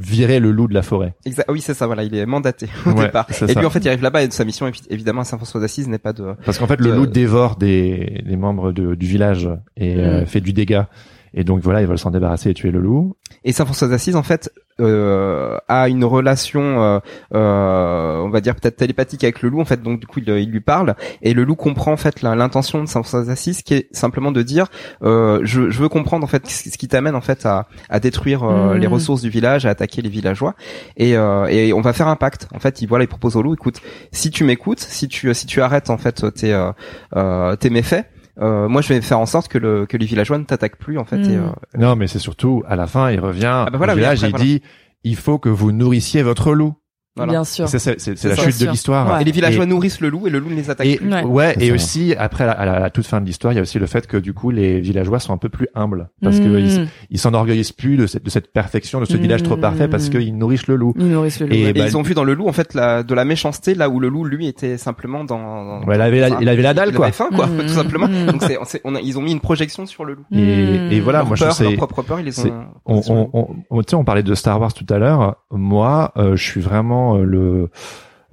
virer 0.00 0.40
le 0.40 0.50
loup 0.50 0.66
de 0.68 0.74
la 0.74 0.82
forêt. 0.82 1.14
Exa- 1.26 1.44
oui, 1.48 1.60
c'est 1.60 1.74
ça. 1.74 1.86
Voilà, 1.86 2.02
il 2.04 2.14
est 2.14 2.26
mandaté 2.26 2.66
au 2.86 2.90
Ouais, 2.90 3.04
départ. 3.06 3.26
Et 3.48 3.54
lui 3.54 3.66
en 3.66 3.70
fait, 3.70 3.80
il 3.80 3.88
arrive 3.88 4.02
là-bas 4.02 4.22
et 4.24 4.30
sa 4.30 4.44
mission 4.44 4.66
évi- 4.68 4.86
évidemment 4.90 5.20
à 5.22 5.24
Saint 5.24 5.36
François 5.36 5.60
d'Assise 5.60 5.88
n'est 5.88 5.98
pas 5.98 6.12
de. 6.12 6.34
Parce 6.44 6.58
qu'en 6.58 6.66
fait, 6.66 6.80
le 6.80 6.90
Euh, 6.90 6.96
loup 6.96 7.06
dévore 7.06 7.56
des, 7.56 8.22
des 8.26 8.36
membres 8.36 8.72
de- 8.72 8.94
du 8.94 9.06
village 9.06 9.48
et 9.76 9.96
euh, 9.96 10.22
Mm. 10.22 10.26
fait 10.26 10.40
du 10.40 10.52
dégât. 10.52 10.88
Et 11.34 11.44
donc 11.44 11.60
voilà, 11.60 11.80
ils 11.80 11.86
veulent 11.86 11.98
s'en 11.98 12.10
débarrasser 12.10 12.50
et 12.50 12.54
tuer 12.54 12.70
le 12.70 12.80
loup. 12.80 13.16
Et 13.44 13.52
Saint 13.52 13.64
François 13.64 13.88
d'Assise 13.88 14.16
en 14.16 14.22
fait 14.22 14.50
euh, 14.80 15.56
a 15.68 15.88
une 15.88 16.04
relation, 16.04 16.82
euh, 16.82 16.98
euh, 17.34 18.18
on 18.18 18.30
va 18.30 18.40
dire 18.40 18.54
peut-être 18.54 18.76
télépathique 18.76 19.22
avec 19.24 19.42
le 19.42 19.48
loup 19.48 19.60
en 19.60 19.64
fait. 19.64 19.82
Donc 19.82 20.00
du 20.00 20.06
coup, 20.06 20.20
il, 20.20 20.28
il 20.28 20.50
lui 20.50 20.60
parle 20.60 20.94
et 21.22 21.34
le 21.34 21.44
loup 21.44 21.54
comprend 21.54 21.92
en 21.92 21.96
fait 21.96 22.22
l'intention 22.22 22.82
de 22.82 22.88
Saint 22.88 23.02
François 23.02 23.24
d'Assise, 23.24 23.62
qui 23.62 23.74
est 23.74 23.88
simplement 23.94 24.32
de 24.32 24.42
dire, 24.42 24.66
euh, 25.02 25.40
je, 25.44 25.70
je 25.70 25.78
veux 25.80 25.88
comprendre 25.88 26.24
en 26.24 26.28
fait 26.28 26.46
ce 26.48 26.76
qui 26.76 26.88
t'amène 26.88 27.14
en 27.14 27.20
fait 27.20 27.44
à, 27.46 27.66
à 27.88 28.00
détruire 28.00 28.42
euh, 28.44 28.74
Mm. 28.74 28.78
les 28.78 28.86
ressources 28.86 29.22
du 29.22 29.30
village, 29.30 29.66
à 29.66 29.70
attaquer 29.70 30.02
les 30.02 30.08
villageois. 30.08 30.54
Et, 30.96 31.16
euh, 31.16 31.46
et 31.46 31.72
on 31.72 31.80
va 31.80 31.92
faire 31.92 32.08
un 32.08 32.16
pacte. 32.16 32.48
En 32.54 32.58
fait, 32.58 32.82
il 32.82 32.86
voilà, 32.88 33.04
il 33.04 33.08
propose 33.08 33.36
au 33.36 33.42
loup, 33.42 33.54
écoute, 33.54 33.80
si 34.12 34.30
tu 34.30 34.44
m'écoutes, 34.44 34.80
si 34.80 35.08
tu 35.08 35.32
si 35.34 35.46
tu 35.46 35.60
arrêtes 35.62 35.90
en 35.90 35.98
fait 35.98 36.32
tes 36.34 36.52
euh, 36.52 36.72
euh, 37.16 37.56
tes 37.56 37.70
méfaits. 37.70 38.06
Euh, 38.38 38.68
moi, 38.68 38.80
je 38.82 38.88
vais 38.88 39.00
faire 39.00 39.18
en 39.18 39.26
sorte 39.26 39.48
que 39.48 39.58
le 39.58 39.86
que 39.86 39.96
les 39.96 40.06
villageois 40.06 40.38
ne 40.38 40.44
t'attaquent 40.44 40.78
plus 40.78 40.98
en 40.98 41.04
fait. 41.04 41.16
Et, 41.18 41.36
Mm. 41.36 41.52
euh, 41.74 41.78
Non, 41.78 41.96
mais 41.96 42.06
c'est 42.06 42.18
surtout 42.18 42.62
à 42.66 42.76
la 42.76 42.86
fin, 42.86 43.10
il 43.10 43.20
revient 43.20 43.66
bah 43.70 43.76
voilà, 43.76 43.92
au 43.94 43.96
village 43.96 44.22
et 44.22 44.26
il 44.26 44.30
voilà. 44.30 44.44
dit 44.44 44.62
il 45.04 45.16
faut 45.16 45.38
que 45.38 45.48
vous 45.48 45.72
nourrissiez 45.72 46.22
votre 46.22 46.52
loup. 46.52 46.74
Voilà. 47.16 47.32
Bien 47.32 47.44
sûr. 47.44 47.68
C'est 47.68 47.78
c'est- 47.78 47.98
c'est- 48.00 48.16
c'est 48.16 48.28
la 48.28 48.36
ça, 48.36 48.42
chute 48.44 48.52
sûr. 48.54 48.66
de 48.66 48.70
l'histoire. 48.72 49.12
Ouais. 49.14 49.22
Et 49.22 49.24
les 49.24 49.32
villageois 49.32 49.64
Et- 49.64 49.66
nourrissent 49.66 50.00
le 50.00 50.08
loup 50.10 50.26
et 50.26 50.30
le 50.30 50.38
loup 50.38 50.48
ne 50.48 50.54
les 50.54 50.70
attaque 50.70 50.86
Et 50.86 50.96
plus. 50.96 51.12
Ouais. 51.24 51.54
et 51.60 51.68
ça. 51.68 51.74
aussi 51.74 52.14
après 52.16 52.44
à 52.44 52.46
la, 52.64 52.74
à 52.76 52.80
la 52.80 52.90
toute 52.90 53.06
fin 53.06 53.20
de 53.20 53.26
l'histoire, 53.26 53.52
il 53.52 53.56
y 53.56 53.58
a 53.58 53.62
aussi 53.62 53.78
le 53.78 53.86
fait 53.86 54.06
que 54.06 54.16
du 54.16 54.32
coup 54.32 54.50
les 54.50 54.80
villageois 54.80 55.18
sont 55.18 55.32
un 55.32 55.36
peu 55.36 55.48
plus 55.48 55.68
humbles 55.74 56.08
parce 56.22 56.38
que 56.38 56.44
ils 56.58 56.80
Mm. 56.82 56.86
ils 57.10 57.18
s'enorgueillissent 57.18 57.72
plus 57.72 57.96
de 57.96 58.06
cette, 58.06 58.24
de 58.24 58.30
cette 58.30 58.52
perfection, 58.52 59.00
de 59.00 59.04
ce 59.06 59.16
Mm. 59.16 59.20
village 59.20 59.42
trop 59.42 59.56
parfait 59.56 59.88
parce 59.88 60.08
qu'ils 60.08 60.36
nourrissent 60.36 60.66
le 60.68 60.76
loup. 60.76 60.94
Ils 60.98 61.08
nourrissent 61.10 61.40
le 61.40 61.46
loup. 61.46 61.52
Et 61.54 61.60
Et 61.68 61.72
bah, 61.72 61.86
ils 61.86 61.96
ont 61.96 62.02
vu 62.02 62.14
dans 62.14 62.24
le 62.24 62.34
loup 62.34 62.48
en 62.48 62.52
fait 62.52 62.74
la, 62.74 63.02
de 63.02 63.14
la 63.14 63.24
méchanceté 63.24 63.74
là 63.74 63.88
où 63.88 63.98
le 64.00 64.08
loup 64.08 64.24
lui 64.24 64.46
était 64.46 64.78
simplement 64.78 65.24
dans. 65.24 65.80
dans- 65.80 65.86
Ouais, 65.86 65.96
il 65.96 66.00
avait 66.00 66.20
la, 66.20 66.40
il 66.40 66.48
avait 66.48 66.62
la 66.62 66.74
dalle 66.74 66.90
il 66.90 66.94
quoi. 66.96 67.06
avait 67.06 67.12
faim 67.12 67.28
quoi, 67.34 67.46
Mm, 67.46 67.58
tout 67.62 67.68
simplement. 67.68 68.06
mm. 68.08 68.26
Donc 68.26 68.42
c'est, 68.42 68.56
c'est- 68.66 68.80
on 68.84 68.94
a, 68.94 69.00
ils 69.00 69.18
ont 69.18 69.22
mis 69.22 69.32
une 69.32 69.40
projection 69.40 69.84
sur 69.86 70.04
le 70.04 70.14
loup. 70.14 70.24
Et, 70.32 71.00
voilà, 71.00 71.18
leur 71.20 71.28
moi 71.28 71.36
peur, 71.36 71.50
je 71.50 71.54
sais. 71.56 71.64
leur 71.64 71.74
propre 71.76 72.02
peur, 72.02 72.20
ils 72.20 72.26
les 72.26 72.38
ont. 72.40 72.52
on, 72.86 73.00
on, 73.08 73.14
loup. 73.14 73.30
on, 73.32 73.48
on- 73.70 73.82
tu 73.82 73.90
sais, 73.90 73.96
on 73.96 74.04
parlait 74.04 74.22
de 74.22 74.34
Star 74.34 74.60
Wars 74.60 74.72
tout 74.72 74.86
à 74.90 74.98
l'heure. 74.98 75.36
Moi, 75.50 76.12
euh, 76.16 76.36
je 76.36 76.44
suis 76.44 76.60
vraiment 76.60 76.99
euh, 77.16 77.24
le 77.24 77.70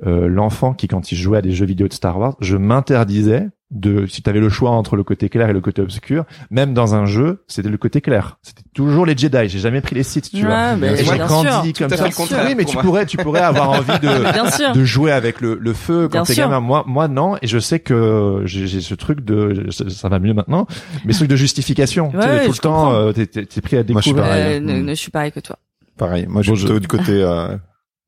euh, 0.06 0.28
l'enfant 0.28 0.74
qui, 0.74 0.88
quand 0.88 1.12
il 1.12 1.16
jouait 1.18 1.40
à 1.40 1.42
des 1.42 1.52
jeux 1.54 1.66
vidéo 1.66 1.88
de 1.88 1.94
Star 1.94 2.20
Wars, 2.20 2.36
je 2.40 2.56
m'interdisais 2.56 3.48
de, 3.72 4.06
si 4.06 4.22
tu 4.22 4.30
avais 4.30 4.40
le 4.40 4.48
choix 4.48 4.70
entre 4.70 4.96
le 4.96 5.04
côté 5.04 5.28
clair 5.28 5.50
et 5.50 5.54
le 5.54 5.60
côté 5.60 5.82
obscur, 5.82 6.24
même 6.52 6.74
dans 6.76 6.94
un 6.94 7.06
jeu, 7.08 7.44
c'était 7.48 7.68
le 7.68 7.78
côté 7.78 8.00
clair. 8.00 8.38
C'était 8.44 8.62
toujours 8.76 9.06
les 9.08 9.18
Jedi. 9.18 9.50
J'ai 9.50 9.58
jamais 9.60 9.82
pris 9.82 9.96
les 9.96 10.04
Sith, 10.04 10.30
tu 10.30 10.42
vois. 10.46 10.50
Ouais, 10.74 10.76
bah, 10.78 10.88
Et 10.92 10.98
j'ai 10.98 11.04
bien 11.04 11.26
grandi 11.26 11.74
sûr. 11.74 11.88
comme 11.88 11.98
ça. 11.98 12.04
fait 12.04 12.10
le 12.12 12.16
contraire, 12.16 12.46
oui, 12.48 12.54
mais 12.56 12.64
tu 12.64 12.76
moi. 12.76 12.84
pourrais, 12.84 13.06
tu 13.08 13.18
pourrais 13.18 13.42
avoir 13.42 13.72
envie 13.72 14.00
de, 14.00 14.74
de 14.80 14.86
jouer 14.86 15.12
avec 15.12 15.42
le, 15.42 15.56
le 15.60 15.74
feu 15.74 16.08
quand 16.10 16.24
t'es 16.24 16.36
gamin. 16.36 16.60
Moi, 16.60 16.84
moi 16.88 17.08
non. 17.08 17.36
Et 17.42 17.48
je 17.48 17.58
sais 17.58 17.80
que 17.80 18.44
j'ai 18.46 18.68
j'ai 18.68 18.82
ce 18.82 18.94
truc 18.94 19.26
de, 19.26 19.66
ça 19.72 19.90
ça 19.90 20.08
va 20.10 20.20
mieux 20.20 20.36
maintenant, 20.36 20.68
mais 21.06 21.12
ce 21.14 21.20
truc 21.20 21.30
de 21.32 21.36
justification. 21.36 22.12
tu 22.12 22.22
sais, 22.22 22.28
Ouais, 22.30 22.46
tout 22.46 22.52
le 22.52 22.58
temps, 22.60 22.94
euh, 22.94 23.12
t'es 23.14 23.26
t'es- 23.26 23.46
t'es 23.48 23.62
pris 23.62 23.78
à 23.78 23.84
Moi, 23.84 24.00
je 24.00 24.02
suis 24.04 24.14
découvrir. 24.14 24.24
pareil. 24.30 24.58
Euh, 24.58 24.60
Mm. 24.62 24.66
ne- 24.66 24.82
ne- 24.84 24.90
je 24.90 24.94
suis 25.02 25.12
pareil 25.12 25.32
que 25.32 25.40
toi. 25.40 25.58
Pareil. 25.98 26.28
Moi, 26.30 26.44
je 26.44 26.52
Bon, 26.52 26.56
suis 26.56 26.68
je- 26.68 26.72
plutôt 26.72 26.80
du 26.80 26.88
côté. 26.88 27.12
Euh... 27.24 27.58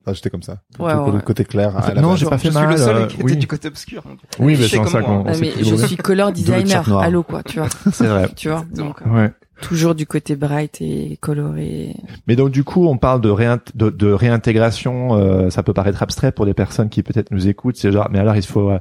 Enfin, 0.06 0.14
j'étais 0.14 0.30
comme 0.30 0.44
ça. 0.44 0.62
Ouais, 0.80 0.94
ouais, 0.94 1.22
côté 1.26 1.44
clair. 1.44 1.76
à 1.78 1.94
la 1.94 2.02
non, 2.02 2.16
j'ai 2.16 2.26
pas 2.26 2.38
fait 2.38 2.48
je 2.48 2.54
suis 2.54 2.62
mal. 2.62 2.72
le 2.72 2.78
seul 2.78 2.96
euh, 2.96 3.06
qui 3.08 3.16
était 3.16 3.24
oui. 3.26 3.38
du 3.38 3.48
côté 3.48 3.68
obscur. 3.68 4.04
Oui, 4.40 4.56
Je 4.56 4.62
mais 4.62 4.68
c'est 4.70 4.86
ça 4.90 5.02
qu'on 5.02 5.34
s'est 5.34 5.42
mais 5.42 5.52
je 5.64 5.76
suis 5.76 5.98
color 5.98 6.32
designer. 6.32 6.98
Allô, 7.00 7.24
quoi, 7.24 7.44
tu 7.44 7.60
vois. 7.60 7.68
C'est 7.92 8.08
vrai. 8.08 8.30
Tu 8.36 8.50
vois. 8.50 8.66
Donc, 8.74 9.02
euh, 9.06 9.10
Ouais. 9.14 9.32
toujours 9.62 9.96
du 9.96 10.06
côté 10.08 10.38
bright 10.38 10.78
et 10.82 11.18
coloré. 11.22 11.94
Mais 12.28 12.38
donc 12.38 12.50
du 12.52 12.64
coup, 12.64 12.88
on 12.88 12.98
parle 12.98 13.20
de, 13.20 13.30
réint- 13.30 13.60
de, 13.76 13.90
de 13.90 14.12
réintégration. 14.12 15.16
euh, 15.18 15.50
ça 15.50 15.64
peut 15.64 15.74
paraître 15.74 16.02
abstrait 16.02 16.32
pour 16.32 16.46
des 16.46 16.54
personnes 16.54 16.88
qui 16.90 17.04
peut-être 17.04 17.32
nous 17.32 17.48
écoutent. 17.50 17.76
C'est 17.76 17.92
genre, 17.92 18.08
mais 18.10 18.20
alors 18.20 18.38
il 18.38 18.46
faut, 18.46 18.72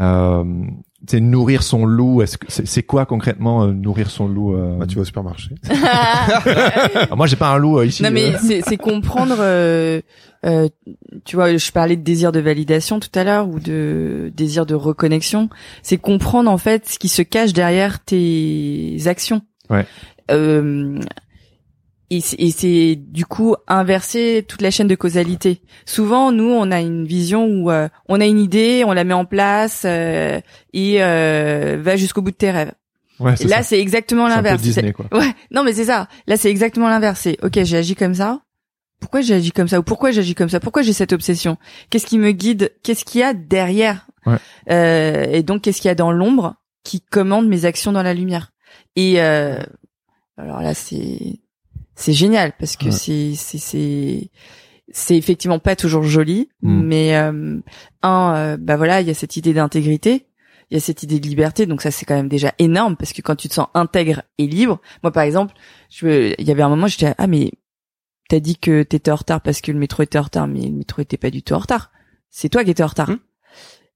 euh, 0.00 0.44
sais, 1.10 1.20
nourrir 1.20 1.62
son 1.62 1.86
loup. 1.86 2.22
Est-ce 2.22 2.38
que 2.38 2.46
c'est 2.48 2.66
c'est 2.66 2.82
quoi 2.82 3.06
concrètement 3.06 3.64
euh, 3.64 3.72
nourrir 3.72 4.10
son 4.10 4.28
loup 4.28 4.54
euh? 4.54 4.76
Bah, 4.78 4.86
tu 4.86 4.96
vas 4.96 5.02
au 5.02 5.04
supermarché. 5.04 5.50
Ah, 7.10 7.14
Moi, 7.16 7.26
j'ai 7.26 7.36
pas 7.36 7.50
un 7.50 7.58
loup 7.58 7.78
euh, 7.78 7.86
ici. 7.86 8.02
Non 8.02 8.10
mais 8.10 8.34
euh. 8.34 8.38
c'est 8.42 8.62
c'est 8.62 8.76
comprendre 8.76 9.36
euh, 9.38 10.00
euh, 10.44 10.68
tu 11.24 11.36
vois 11.36 11.56
je 11.56 11.72
parlais 11.72 11.96
de 11.96 12.02
désir 12.02 12.30
de 12.32 12.40
validation 12.40 13.00
tout 13.00 13.10
à 13.14 13.24
l'heure 13.24 13.48
ou 13.48 13.58
de 13.58 14.30
désir 14.36 14.66
de 14.66 14.74
reconnexion 14.74 15.48
c'est 15.82 15.96
comprendre 15.96 16.50
en 16.50 16.58
fait 16.58 16.86
ce 16.88 16.98
qui 16.98 17.08
se 17.08 17.22
cache 17.22 17.52
derrière 17.52 17.98
tes 18.04 18.98
actions 19.06 19.42
Ouais. 19.70 19.84
Et 22.10 22.20
c'est- 22.20 22.96
du 22.96 23.26
coup 23.26 23.54
inverser 23.66 24.44
toute 24.48 24.62
la 24.62 24.70
chaîne 24.70 24.88
de 24.88 24.94
causalité. 24.94 25.60
Souvent, 25.84 26.32
nous, 26.32 26.50
on 26.50 26.70
a 26.70 26.80
une 26.80 27.04
vision 27.06 27.44
où 27.46 27.70
euh, 27.70 27.88
on 28.08 28.20
a 28.20 28.26
une 28.26 28.38
idée, 28.40 28.82
on 28.86 28.92
la 28.92 29.04
met 29.04 29.14
en 29.14 29.24
place 29.24 29.82
euh, 29.84 30.40
et 30.72 31.02
euh, 31.02 31.78
va 31.80 31.96
jusqu'au 31.96 32.22
bout 32.22 32.30
de 32.30 32.36
tes 32.36 32.50
rêves. 32.50 32.72
Ouais, 33.20 33.34
Et 33.40 33.44
là, 33.44 33.62
c'est 33.62 33.80
exactement 33.80 34.28
l'inverse. 34.28 34.62
Disney, 34.62 34.92
quoi. 34.92 35.06
Ouais, 35.12 35.34
non 35.50 35.64
mais 35.64 35.72
c'est 35.72 35.86
ça. 35.86 36.08
Là, 36.26 36.36
c'est 36.36 36.50
exactement 36.50 36.88
l'inverse. 36.88 37.20
C'est, 37.20 37.36
ok, 37.44 37.62
j'ai 37.64 37.76
agi 37.76 37.94
comme 37.96 38.14
ça. 38.14 38.40
Pourquoi 39.00 39.20
j'ai 39.20 39.34
agi 39.34 39.52
comme 39.52 39.68
ça? 39.68 39.78
Ou 39.78 39.82
pourquoi 39.82 40.10
j'ai 40.10 40.20
agi 40.20 40.34
comme 40.34 40.48
ça? 40.48 40.60
Pourquoi 40.60 40.82
j'ai 40.82 40.92
cette 40.92 41.12
obsession? 41.12 41.56
Qu'est-ce 41.90 42.06
qui 42.06 42.18
me 42.18 42.32
guide? 42.32 42.72
Qu'est-ce 42.82 43.04
qu'il 43.04 43.20
y 43.20 43.24
a 43.24 43.32
derrière? 43.34 44.06
Ouais. 44.26 44.36
Euh, 44.70 45.24
Et 45.30 45.42
donc, 45.42 45.62
qu'est-ce 45.62 45.80
qu'il 45.80 45.88
y 45.88 45.92
a 45.92 45.94
dans 45.94 46.10
l'ombre 46.12 46.54
qui 46.84 47.00
commande 47.00 47.46
mes 47.48 47.64
actions 47.64 47.92
dans 47.92 48.02
la 48.02 48.14
lumière? 48.14 48.52
Et 48.96 49.20
euh, 49.22 49.58
alors 50.36 50.62
là, 50.62 50.74
c'est 50.74 51.40
c'est 51.98 52.12
génial 52.12 52.52
parce 52.58 52.76
que 52.76 52.86
Ouais. 52.86 52.90
c'est 52.92 53.34
c'est 53.34 54.30
c'est 54.90 55.16
effectivement 55.16 55.58
pas 55.58 55.76
toujours 55.76 56.02
joli, 56.04 56.48
Mm. 56.62 56.82
mais 56.82 57.16
euh, 57.16 57.60
un, 58.02 58.34
euh, 58.36 58.56
bah 58.56 58.76
voilà, 58.76 59.00
il 59.02 59.06
y 59.08 59.10
a 59.10 59.14
cette 59.14 59.36
idée 59.36 59.52
d'intégrité 59.52 60.24
il 60.70 60.74
y 60.74 60.76
a 60.76 60.80
cette 60.80 61.02
idée 61.02 61.18
de 61.18 61.26
liberté, 61.26 61.64
donc 61.64 61.80
ça 61.80 61.90
c'est 61.90 62.04
quand 62.04 62.14
même 62.14 62.28
déjà 62.28 62.52
énorme 62.58 62.94
parce 62.96 63.14
que 63.14 63.22
quand 63.22 63.34
tu 63.36 63.48
te 63.48 63.54
sens 63.54 63.68
intègre 63.72 64.20
et 64.36 64.46
libre, 64.46 64.80
moi 65.02 65.10
par 65.12 65.22
exemple, 65.22 65.54
je, 65.88 66.34
il 66.38 66.46
y 66.46 66.50
avait 66.50 66.62
un 66.62 66.68
moment 66.68 66.86
j'étais 66.86 67.14
ah 67.16 67.26
mais 67.26 67.52
t'as 68.28 68.38
dit 68.38 68.58
que 68.58 68.82
t'étais 68.82 69.10
en 69.10 69.16
retard 69.16 69.40
parce 69.40 69.62
que 69.62 69.72
le 69.72 69.78
métro 69.78 70.02
était 70.02 70.18
en 70.18 70.22
retard, 70.24 70.46
mais 70.46 70.60
le 70.60 70.72
métro 70.72 71.00
était 71.00 71.16
pas 71.16 71.30
du 71.30 71.42
tout 71.42 71.54
en 71.54 71.58
retard. 71.58 71.90
C'est 72.28 72.50
toi 72.50 72.64
qui 72.64 72.70
étais 72.70 72.82
en 72.82 72.88
retard. 72.88 73.08
Hmm. 73.08 73.18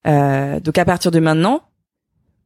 Euh, 0.07 0.61
donc 0.61 0.78
à 0.78 0.86
partir 0.86 1.11
de 1.11 1.20
maintenant, 1.20 1.61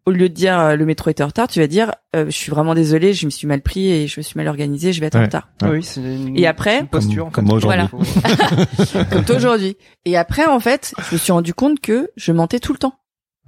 au 0.06 0.12
lieu 0.12 0.28
de 0.28 0.34
dire 0.34 0.58
euh, 0.58 0.76
le 0.76 0.86
métro 0.86 1.10
était 1.10 1.22
en 1.22 1.26
retard, 1.26 1.48
tu 1.48 1.58
vas 1.60 1.66
dire 1.66 1.92
euh, 2.14 2.26
je 2.26 2.30
suis 2.30 2.50
vraiment 2.50 2.74
désolé, 2.74 3.12
je 3.12 3.26
me 3.26 3.30
suis 3.30 3.46
mal 3.46 3.60
pris 3.60 3.90
et 3.90 4.06
je 4.06 4.18
me 4.20 4.22
suis 4.22 4.36
mal 4.38 4.46
organisé, 4.48 4.92
je 4.92 5.00
vais 5.00 5.06
être 5.06 5.16
en 5.16 5.22
retard. 5.22 5.48
Ouais. 5.62 5.68
Oui, 5.70 5.82
c'est 5.82 6.00
une, 6.00 6.36
Et 6.38 6.46
après 6.46 6.80
une 6.80 6.86
posture. 6.88 7.24
Comme- 7.24 7.32
comme 7.32 7.44
moi 7.46 7.56
aujourd'hui. 7.56 7.88
Voilà. 7.90 9.04
Comme 9.10 9.24
toi 9.24 9.36
aujourd'hui. 9.36 9.76
Et 10.04 10.16
après 10.16 10.46
en 10.46 10.60
fait, 10.60 10.94
je 11.10 11.14
me 11.16 11.18
suis 11.18 11.32
rendu 11.32 11.52
compte 11.54 11.80
que 11.80 12.10
je 12.16 12.32
mentais 12.32 12.60
tout 12.60 12.72
le 12.72 12.78
temps. 12.78 12.94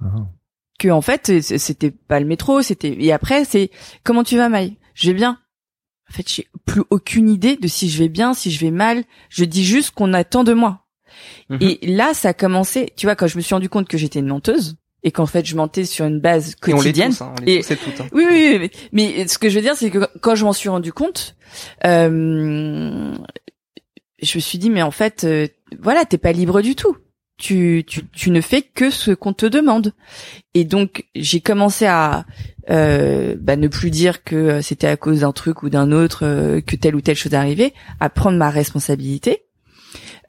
Ah. 0.01 0.27
que 0.79 0.87
en 0.89 1.01
fait 1.01 1.41
c'était 1.41 1.91
pas 1.91 2.19
le 2.19 2.25
métro, 2.25 2.61
c'était 2.61 2.95
et 2.99 3.11
après 3.11 3.43
c'est 3.45 3.69
comment 4.03 4.23
tu 4.23 4.37
vas 4.37 4.47
Maï? 4.49 4.77
Je 4.93 5.07
vais 5.11 5.13
bien. 5.13 5.39
En 6.09 6.13
fait, 6.13 6.27
j'ai 6.27 6.47
plus 6.65 6.81
aucune 6.89 7.29
idée 7.29 7.55
de 7.55 7.67
si 7.67 7.87
je 7.89 7.99
vais 7.99 8.09
bien, 8.09 8.33
si 8.33 8.49
je 8.51 8.59
vais 8.59 8.71
mal. 8.71 9.03
Je 9.29 9.45
dis 9.45 9.63
juste 9.63 9.91
qu'on 9.91 10.13
attend 10.13 10.43
de 10.43 10.53
moi. 10.53 10.87
Mhm. 11.49 11.57
Et 11.61 11.79
là, 11.83 12.13
ça 12.15 12.29
a 12.29 12.33
commencé, 12.33 12.91
tu 12.97 13.05
vois, 13.05 13.15
quand 13.15 13.27
je 13.27 13.37
me 13.37 13.41
suis 13.41 13.53
rendu 13.53 13.69
compte 13.69 13.87
que 13.87 13.97
j'étais 13.97 14.19
une 14.19 14.27
menteuse 14.27 14.75
et 15.03 15.11
qu'en 15.11 15.25
fait, 15.25 15.45
je 15.45 15.55
mentais 15.55 15.85
sur 15.85 16.05
une 16.05 16.19
base 16.19 16.55
Et 16.67 16.73
on 16.73 16.77
les 16.77 16.83
quotidienne. 16.83 17.11
tous, 17.11 17.21
hein, 17.21 17.33
on 17.39 17.43
les 17.45 17.53
Et- 17.55 17.61
tous 17.61 17.71
et 17.71 17.77
toutes. 17.77 18.01
hein. 18.01 18.07
Oui, 18.11 18.25
oui, 18.29 18.49
oui, 18.51 18.59
mais, 18.59 18.71
mais 18.91 19.27
ce 19.27 19.37
que 19.37 19.49
je 19.49 19.55
veux 19.55 19.61
dire, 19.61 19.75
c'est 19.75 19.89
que 19.89 20.07
quand 20.21 20.35
je 20.35 20.43
m'en 20.45 20.53
suis 20.53 20.69
rendu 20.69 20.91
compte, 20.93 21.35
euh, 21.85 23.13
je 24.21 24.37
me 24.37 24.41
suis 24.41 24.57
dit, 24.57 24.69
mais 24.69 24.81
en 24.81 24.91
fait, 24.91 25.23
euh, 25.23 25.47
voilà, 25.81 26.05
t'es 26.05 26.17
pas 26.17 26.31
libre 26.31 26.61
du 26.61 26.75
tout. 26.75 26.97
Tu, 27.37 27.85
tu, 27.87 28.01
tu 28.11 28.31
ne 28.31 28.41
fais 28.41 28.61
que 28.61 28.89
ce 28.89 29.11
qu'on 29.11 29.31
te 29.31 29.45
demande. 29.45 29.93
Et 30.53 30.65
donc, 30.65 31.05
j'ai 31.15 31.39
commencé 31.39 31.85
à 31.85 32.25
euh, 32.69 33.37
bah, 33.39 33.55
ne 33.55 33.69
plus 33.69 33.91
dire 33.91 34.25
que 34.25 34.35
euh, 34.35 34.61
c'était 34.61 34.87
à 34.87 34.97
cause 34.97 35.21
d'un 35.21 35.31
truc 35.31 35.63
ou 35.63 35.69
d'un 35.69 35.93
autre 35.93 36.25
euh, 36.25 36.59
que 36.59 36.75
telle 36.75 36.95
ou 36.97 37.01
telle 37.01 37.15
chose 37.15 37.33
arrivait, 37.33 37.73
à 38.01 38.09
prendre 38.09 38.37
ma 38.37 38.49
responsabilité, 38.49 39.45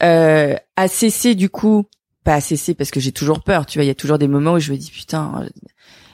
euh, 0.04 0.54
à 0.76 0.86
cesser 0.86 1.34
du 1.34 1.48
coup, 1.50 1.86
pas 2.24 2.34
à 2.34 2.40
cesser 2.40 2.74
parce 2.74 2.90
que 2.90 3.00
j'ai 3.00 3.12
toujours 3.12 3.42
peur. 3.42 3.66
Tu 3.66 3.78
vois, 3.78 3.84
il 3.84 3.88
y 3.88 3.90
a 3.90 3.94
toujours 3.94 4.18
des 4.18 4.28
moments 4.28 4.54
où 4.54 4.58
je 4.58 4.72
me 4.72 4.76
dis 4.76 4.90
putain, 4.90 5.46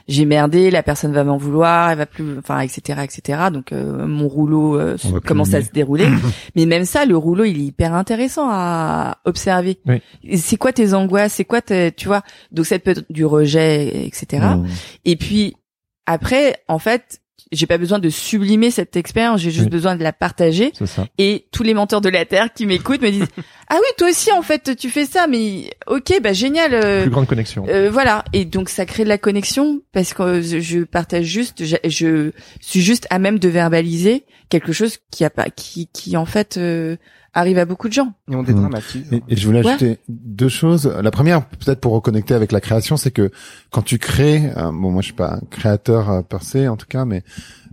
j'ai 0.07 0.25
merdé, 0.25 0.71
la 0.71 0.83
personne 0.83 1.11
va 1.11 1.23
m'en 1.23 1.37
vouloir, 1.37 1.91
elle 1.91 1.97
va 1.97 2.05
plus, 2.05 2.37
enfin, 2.37 2.61
etc., 2.61 3.01
etc. 3.03 3.39
Donc 3.51 3.71
euh, 3.71 4.07
mon 4.07 4.27
rouleau 4.27 4.79
euh, 4.79 4.95
commence 5.25 5.53
à 5.53 5.61
se 5.61 5.71
dérouler. 5.71 6.07
Mais 6.55 6.65
même 6.65 6.85
ça, 6.85 7.05
le 7.05 7.17
rouleau, 7.17 7.43
il 7.43 7.59
est 7.59 7.65
hyper 7.65 7.93
intéressant 7.93 8.47
à 8.49 9.17
observer. 9.25 9.79
Oui. 9.85 10.01
C'est 10.37 10.57
quoi 10.57 10.71
tes 10.71 10.93
angoisses? 10.93 11.33
C'est 11.33 11.45
quoi, 11.45 11.61
tes, 11.61 11.91
tu 11.91 12.07
vois? 12.07 12.21
Donc 12.51 12.65
ça 12.65 12.79
peut 12.79 12.91
être 12.91 13.05
du 13.09 13.25
rejet, 13.25 14.05
etc. 14.05 14.45
Mmh. 14.55 14.65
Et 15.05 15.15
puis 15.17 15.55
après, 16.05 16.55
en 16.69 16.79
fait, 16.79 17.19
j'ai 17.51 17.65
pas 17.65 17.77
besoin 17.77 17.99
de 17.99 18.09
sublimer 18.09 18.71
cette 18.71 18.95
expérience, 18.95 19.39
j'ai 19.41 19.51
juste 19.51 19.65
Oui. 19.65 19.69
besoin 19.71 19.95
de 19.95 20.03
la 20.03 20.13
partager. 20.13 20.71
Ça. 20.85 21.07
Et 21.17 21.47
tous 21.51 21.63
les 21.63 21.73
menteurs 21.73 22.01
de 22.01 22.09
la 22.09 22.25
terre 22.25 22.53
qui 22.53 22.65
m'écoutent 22.65 23.01
me 23.01 23.09
disent 23.11 23.27
ah 23.69 23.75
oui 23.75 23.87
toi 23.97 24.09
aussi 24.09 24.31
en 24.31 24.41
fait 24.41 24.75
tu 24.77 24.89
fais 24.89 25.05
ça 25.05 25.27
mais 25.27 25.71
ok 25.87 26.19
bah 26.21 26.33
génial 26.33 26.73
euh, 26.73 27.01
Plus 27.03 27.11
grande 27.11 27.27
connexion. 27.27 27.65
euh, 27.69 27.89
voilà 27.89 28.23
et 28.33 28.45
donc 28.45 28.69
ça 28.69 28.85
crée 28.85 29.03
de 29.03 29.09
la 29.09 29.17
connexion 29.17 29.81
parce 29.93 30.13
que 30.13 30.41
je, 30.41 30.59
je 30.59 30.79
partage 30.81 31.25
juste 31.25 31.63
je, 31.65 31.75
je 31.85 32.31
suis 32.61 32.81
juste 32.81 33.07
à 33.09 33.19
même 33.19 33.39
de 33.39 33.47
verbaliser 33.49 34.25
quelque 34.49 34.71
chose 34.73 34.97
qui 35.11 35.23
a 35.25 35.29
pas 35.29 35.49
qui 35.49 35.87
qui 35.93 36.15
en 36.17 36.25
fait 36.25 36.57
euh, 36.57 36.95
arrive 37.37 37.57
à 37.59 37.65
beaucoup 37.65 37.87
de 37.87 37.93
gens 37.93 38.13
Et 38.31 38.35
on 38.35 38.43
dédramatise. 38.43 39.05
Et, 39.11 39.21
et 39.27 39.35
je 39.35 39.45
voulais 39.45 39.61
Ouais. 39.63 39.69
ajouter 39.69 39.99
deux 40.09 40.49
choses. 40.49 40.87
La 41.01 41.11
première, 41.11 41.45
peut-être 41.47 41.79
pour 41.79 41.93
reconnecter 41.93 42.33
avec 42.33 42.51
la 42.51 42.61
création, 42.61 42.97
c'est 42.97 43.11
que 43.11 43.31
quand 43.71 43.81
tu 43.83 43.97
crées, 43.99 44.51
euh, 44.57 44.71
bon, 44.71 44.91
moi 44.91 45.01
je 45.01 45.07
suis 45.07 45.13
pas 45.15 45.35
un 45.35 45.41
créateur 45.49 46.09
euh, 46.09 46.21
per 46.21 46.39
se 46.41 46.67
en 46.67 46.77
tout 46.77 46.87
cas, 46.87 47.05
mais 47.05 47.23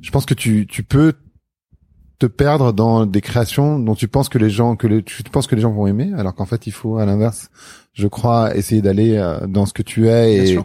je 0.02 0.10
pense 0.10 0.26
que 0.26 0.34
tu 0.34 0.66
tu 0.66 0.82
peux 0.82 1.14
te 2.18 2.26
perdre 2.26 2.72
dans 2.72 3.06
des 3.06 3.20
créations 3.20 3.78
dont 3.80 3.94
tu 3.96 4.06
penses 4.06 4.28
que 4.28 4.38
les 4.38 4.48
gens 4.50 4.76
que 4.76 4.86
les, 4.86 5.02
tu 5.02 5.22
penses 5.24 5.46
que 5.48 5.56
les 5.56 5.62
gens 5.62 5.72
vont 5.72 5.86
aimer, 5.86 6.12
alors 6.16 6.34
qu'en 6.34 6.46
fait 6.46 6.66
il 6.66 6.72
faut 6.72 6.98
à 6.98 7.04
l'inverse, 7.06 7.50
je 7.92 8.06
crois, 8.06 8.54
essayer 8.56 8.82
d'aller 8.82 9.16
euh, 9.16 9.46
dans 9.48 9.66
ce 9.66 9.72
que 9.72 9.82
tu 9.82 10.08
es 10.08 10.34
Bien 10.34 10.42
et 10.44 10.46
sûr. 10.46 10.64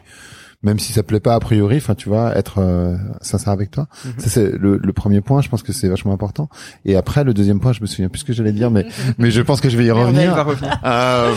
Même 0.62 0.78
si 0.80 0.92
ça 0.94 1.04
plaît 1.04 1.20
pas 1.20 1.36
a 1.36 1.40
priori, 1.40 1.78
enfin 1.78 1.96
tu 1.96 2.10
vois, 2.10 2.36
être 2.36 2.60
euh, 2.60 2.98
sincère 3.22 3.54
avec 3.54 3.72
toi. 3.72 3.88
Mhm. 4.06 4.14
Ça 4.18 4.30
c'est 4.30 4.52
le, 4.58 4.78
le 4.78 4.94
premier 4.94 5.22
point, 5.22 5.42
je 5.42 5.50
pense 5.50 5.64
que 5.64 5.72
c'est 5.72 5.88
vachement 5.88 6.14
important. 6.14 6.50
Et 6.86 6.96
après 6.96 7.24
le 7.24 7.34
deuxième 7.34 7.60
point, 7.60 7.72
je 7.74 7.82
me 7.82 7.86
souviens 7.86 8.10
plus 8.10 8.20
ce 8.20 8.26
que 8.26 8.34
j'allais 8.34 8.52
dire, 8.52 8.70
mais 8.72 8.86
mais 9.18 9.32
je 9.32 9.42
pense 9.42 9.62
que 9.62 9.70
je 9.70 9.78
vais 9.78 9.86
y 9.86 9.92
revenir. 9.92 10.36
va 10.36 10.44
revenir. 10.44 10.80
Euh, 10.86 11.34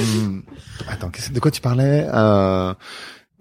attends, 0.88 1.10
qu'est-ce- 1.10 1.32
de 1.32 1.40
quoi 1.40 1.50
tu 1.50 1.60
parlais? 1.60 2.06
Euh... 2.12 2.74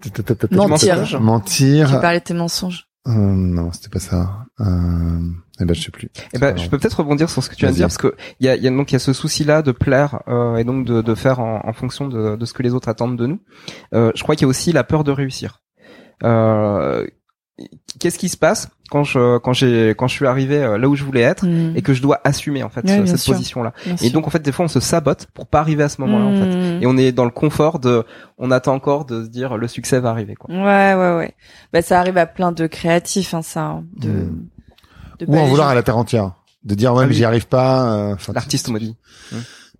ta- 0.02 0.10
ta- 0.10 0.22
ta- 0.22 0.34
ta- 0.34 0.48
ta- 0.48 0.56
Mentir. 0.56 1.20
Mentir. 1.20 1.88
tu 1.90 2.00
parlais 2.00 2.20
de 2.20 2.24
tes 2.24 2.34
mensonges 2.34 2.86
Euh, 3.08 3.12
non, 3.12 3.72
c'était 3.72 3.88
pas 3.88 3.98
ça. 3.98 4.46
Euh... 4.60 5.20
Eh 5.60 5.64
ben, 5.64 5.74
je 5.74 5.82
sais 5.82 5.90
plus. 5.90 6.08
Eh 6.32 6.38
ben, 6.38 6.56
je 6.56 6.68
peux 6.68 6.78
peut-être 6.78 7.00
rebondir 7.00 7.28
sur 7.30 7.42
ce 7.42 7.48
que 7.50 7.54
tu 7.54 7.60
viens 7.64 7.70
de 7.70 7.76
dire 7.76 7.86
parce 7.86 7.98
que 7.98 8.14
il 8.40 8.46
y 8.46 8.48
a, 8.48 8.56
y 8.56 8.66
a 8.66 8.70
donc 8.70 8.90
il 8.90 8.94
y 8.94 8.96
a 8.96 9.00
ce 9.00 9.12
souci-là 9.12 9.62
de 9.62 9.70
plaire 9.72 10.20
euh, 10.28 10.56
et 10.56 10.64
donc 10.64 10.84
de, 10.86 11.02
de 11.02 11.14
faire 11.14 11.38
en, 11.40 11.60
en 11.64 11.72
fonction 11.72 12.08
de, 12.08 12.36
de 12.36 12.44
ce 12.44 12.52
que 12.52 12.62
les 12.62 12.72
autres 12.74 12.88
attendent 12.88 13.16
de 13.18 13.26
nous. 13.26 13.40
Euh, 13.94 14.10
je 14.16 14.22
crois 14.22 14.34
qu'il 14.36 14.44
y 14.44 14.46
a 14.46 14.48
aussi 14.48 14.72
la 14.72 14.82
peur 14.84 15.04
de 15.04 15.10
réussir. 15.12 15.61
Euh, 16.24 17.06
Qu'est-ce 18.00 18.18
qui 18.18 18.28
se 18.30 18.36
passe 18.36 18.70
quand 18.90 19.04
je 19.04 19.38
quand 19.38 19.52
j'ai 19.52 19.90
quand 19.90 20.08
je 20.08 20.14
suis 20.14 20.26
arrivé 20.26 20.56
euh, 20.62 20.78
là 20.78 20.88
où 20.88 20.96
je 20.96 21.04
voulais 21.04 21.20
être 21.20 21.46
Mmh. 21.46 21.76
et 21.76 21.82
que 21.82 21.92
je 21.94 22.02
dois 22.02 22.20
assumer 22.24 22.62
en 22.62 22.70
fait 22.70 22.86
cette 22.88 23.18
sûr. 23.18 23.34
position-là. 23.34 23.72
Bien 23.84 23.94
Et 23.94 23.98
sûr. 23.98 24.12
donc 24.12 24.26
en 24.26 24.30
fait 24.30 24.40
des 24.40 24.50
fois 24.52 24.64
on 24.64 24.68
se 24.68 24.80
sabote 24.80 25.26
pour 25.34 25.46
pas 25.46 25.60
arriver 25.60 25.84
à 25.84 25.88
ce 25.88 26.00
moment-là 26.00 26.24
en 26.24 26.34
fait. 26.34 26.56
Mmh. 26.78 26.82
Et 26.82 26.86
on 26.86 26.96
est 26.96 27.12
dans 27.12 27.24
le 27.26 27.30
confort 27.30 27.78
de 27.78 28.04
on 28.38 28.50
attend 28.50 28.74
encore 28.74 29.04
de 29.04 29.22
se 29.22 29.28
dire 29.28 29.58
le 29.58 29.68
succès 29.68 30.00
va 30.00 30.08
arriver 30.10 30.34
quoi. 30.34 30.52
Ouais, 30.52 30.94
ouais, 30.94 31.16
ouais. 31.16 31.34
Bah, 31.72 31.82
ça 31.82 32.00
arrive 32.00 32.16
à 32.16 32.26
plein 32.26 32.50
de 32.52 32.66
créatifs, 32.66 33.34
hein, 33.34 33.42
ça. 33.42 33.60
hein, 33.66 33.84
de, 33.96 34.08
Mm. 34.08 34.46
de 35.20 35.26
Ou 35.26 35.36
en 35.36 35.46
vouloir 35.46 35.68
gens- 35.68 35.72
à 35.72 35.74
la 35.74 35.82
terre 35.82 35.98
entière. 35.98 36.32
De 36.64 36.74
dire, 36.74 36.92
ouais, 36.94 37.00
Ah 37.02 37.06
mais 37.06 37.10
oui. 37.12 37.16
j'y 37.16 37.24
arrive 37.24 37.46
pas. 37.48 37.92
euh, 37.92 38.14
enfin, 38.14 38.32
L'artiste 38.32 38.68
maudit. 38.68 38.96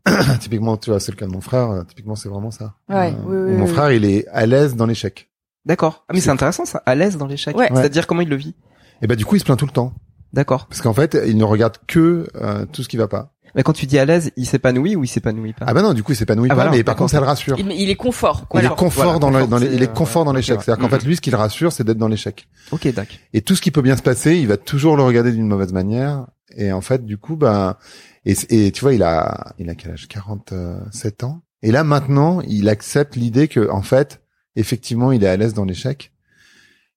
typiquement, 0.41 0.77
tu 0.77 0.91
vois, 0.91 1.01
c'est 1.01 1.13
le 1.13 1.17
cas 1.17 1.27
de 1.27 1.31
mon 1.31 1.41
frère. 1.41 1.71
euh, 1.71 1.83
Typiquement, 1.85 2.17
c'est 2.17 2.29
vraiment 2.29 2.51
ça. 2.51 2.75
Ouais, 2.89 3.15
oui, 3.25 3.37
oui, 3.37 3.53
Mon 3.57 3.65
oui, 3.67 3.71
frère, 3.71 3.93
il 3.93 4.05
est 4.05 4.27
à 4.29 4.47
l'aise 4.47 4.75
dans 4.77 4.87
l'échec. 4.87 5.29
D'accord. 5.65 6.05
Ah 6.09 6.13
mais 6.15 6.21
C'est- 6.21 6.31
intéressant 6.31 6.65
ça, 6.65 6.83
à 6.87 6.95
l'aise 6.95 7.17
dans 7.17 7.27
l'échec. 7.27 7.57
Ouais. 7.57 7.69
C'est-à-dire 7.73 8.07
comment 8.07 8.21
il 8.21 8.29
le 8.29 8.37
vit? 8.37 8.55
Et 9.03 9.07
ben, 9.07 9.17
du 9.17 9.25
coup, 9.25 9.37
il 9.37 9.41
se 9.41 9.45
plaint 9.45 9.59
tout 9.59 9.67
le 9.67 9.73
temps. 9.73 9.93
D'accord. 10.33 10.67
Parce 10.67 10.81
qu'en 10.81 10.95
fait, 10.95 11.17
il 11.27 11.37
ne 11.37 11.45
regarde 11.45 11.77
que 11.87 12.27
euh, 12.37 12.65
tout 12.73 12.83
ce 12.83 12.89
qui 12.89 12.97
va 12.97 13.07
pas. 13.09 13.33
Mais 13.55 13.63
quand 13.63 13.75
tu 13.75 13.85
dis 13.85 13.99
à 13.99 14.07
l'aise, 14.07 14.33
il 14.39 14.47
s'épanouit 14.47 14.97
ou 14.97 15.05
il 15.05 15.09
s'épanouit 15.09 15.53
pas? 15.53 15.67
Ah 15.69 15.75
ben 15.75 15.83
non, 15.83 15.93
du 15.93 16.03
coup, 16.03 16.13
il 16.13 16.17
s'épanouit 16.17 16.49
Ah, 16.51 16.57
pas, 16.57 16.71
mais 16.71 16.83
par 16.83 16.97
contre, 16.97 17.11
ça 17.11 17.21
le 17.21 17.27
rassure. 17.27 17.59
Il, 17.59 17.71
il 17.71 17.91
est 17.91 17.97
confort. 17.97 18.45
Il 18.45 18.47
Voilà. 18.53 18.69
est 18.71 18.77
confort 18.77 19.05
Voilà, 19.05 19.19
dans, 19.19 19.29
le- 19.29 19.35
confort, 19.41 19.49
dans 19.49 19.59
les- 19.59 19.67
c'est, 19.69 19.75
il 19.77 19.83
est 19.83 19.91
euh, 19.91 19.93
confort 19.93 20.25
dans 20.25 20.33
l'échec. 20.33 20.57
ouais. 20.59 20.65
C'est-à-dire 20.65 20.81
qu'en 20.81 20.89
Mhm. 20.95 21.01
fait, 21.01 21.07
lui, 21.07 21.17
ce 21.17 21.21
qui 21.21 21.31
le 21.31 21.37
rassure, 21.37 21.71
c'est 21.71 21.85
d'être 21.85 21.99
dans 21.99 22.09
l'échec. 22.09 22.49
Ok, 22.71 22.89
d'accord. 22.95 23.15
Et 23.35 23.43
tout 23.43 23.55
ce 23.55 23.61
qui 23.61 23.71
peut 23.71 23.83
bien 23.83 23.95
se 23.99 24.03
passer, 24.03 24.37
il 24.39 24.47
va 24.49 24.57
toujours 24.57 24.97
le 24.97 25.03
regarder 25.03 25.33
d'une 25.33 25.47
mauvaise 25.47 25.75
manière. 25.75 26.25
Et 26.57 26.73
en 26.73 26.81
fait, 26.81 27.05
du 27.05 27.19
coup, 27.19 27.37
ben, 27.37 27.77
et, 28.25 28.35
et 28.49 28.73
tu 28.73 28.81
vois, 28.81 28.95
il 28.95 29.03
a, 29.03 29.53
il 29.59 29.69
a 29.69 29.75
quel 29.75 29.93
âge? 29.93 30.09
47 30.09 31.25
ans. 31.25 31.43
Et 31.63 31.71
là, 31.73 31.85
maintenant, 31.85 32.41
il 32.49 32.71
accepte 32.71 33.17
l'idée 33.17 33.49
que, 33.49 33.71
en 33.71 33.83
fait, 33.83 34.22
effectivement, 34.57 35.13
il 35.13 35.23
est 35.25 35.29
à 35.29 35.37
l'aise 35.37 35.55
dans 35.55 35.65
l'échec. 35.65 36.13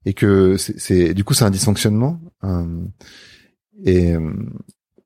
Et 0.08 0.14
que 0.14 0.56
c'est, 0.58 1.14
du 1.16 1.24
coup, 1.24 1.34
c'est 1.34 1.45
un 1.45 1.49
dysfonctionnement. 1.49 2.22
euh, 2.43 2.86
et, 3.84 4.14
euh, 4.14 4.34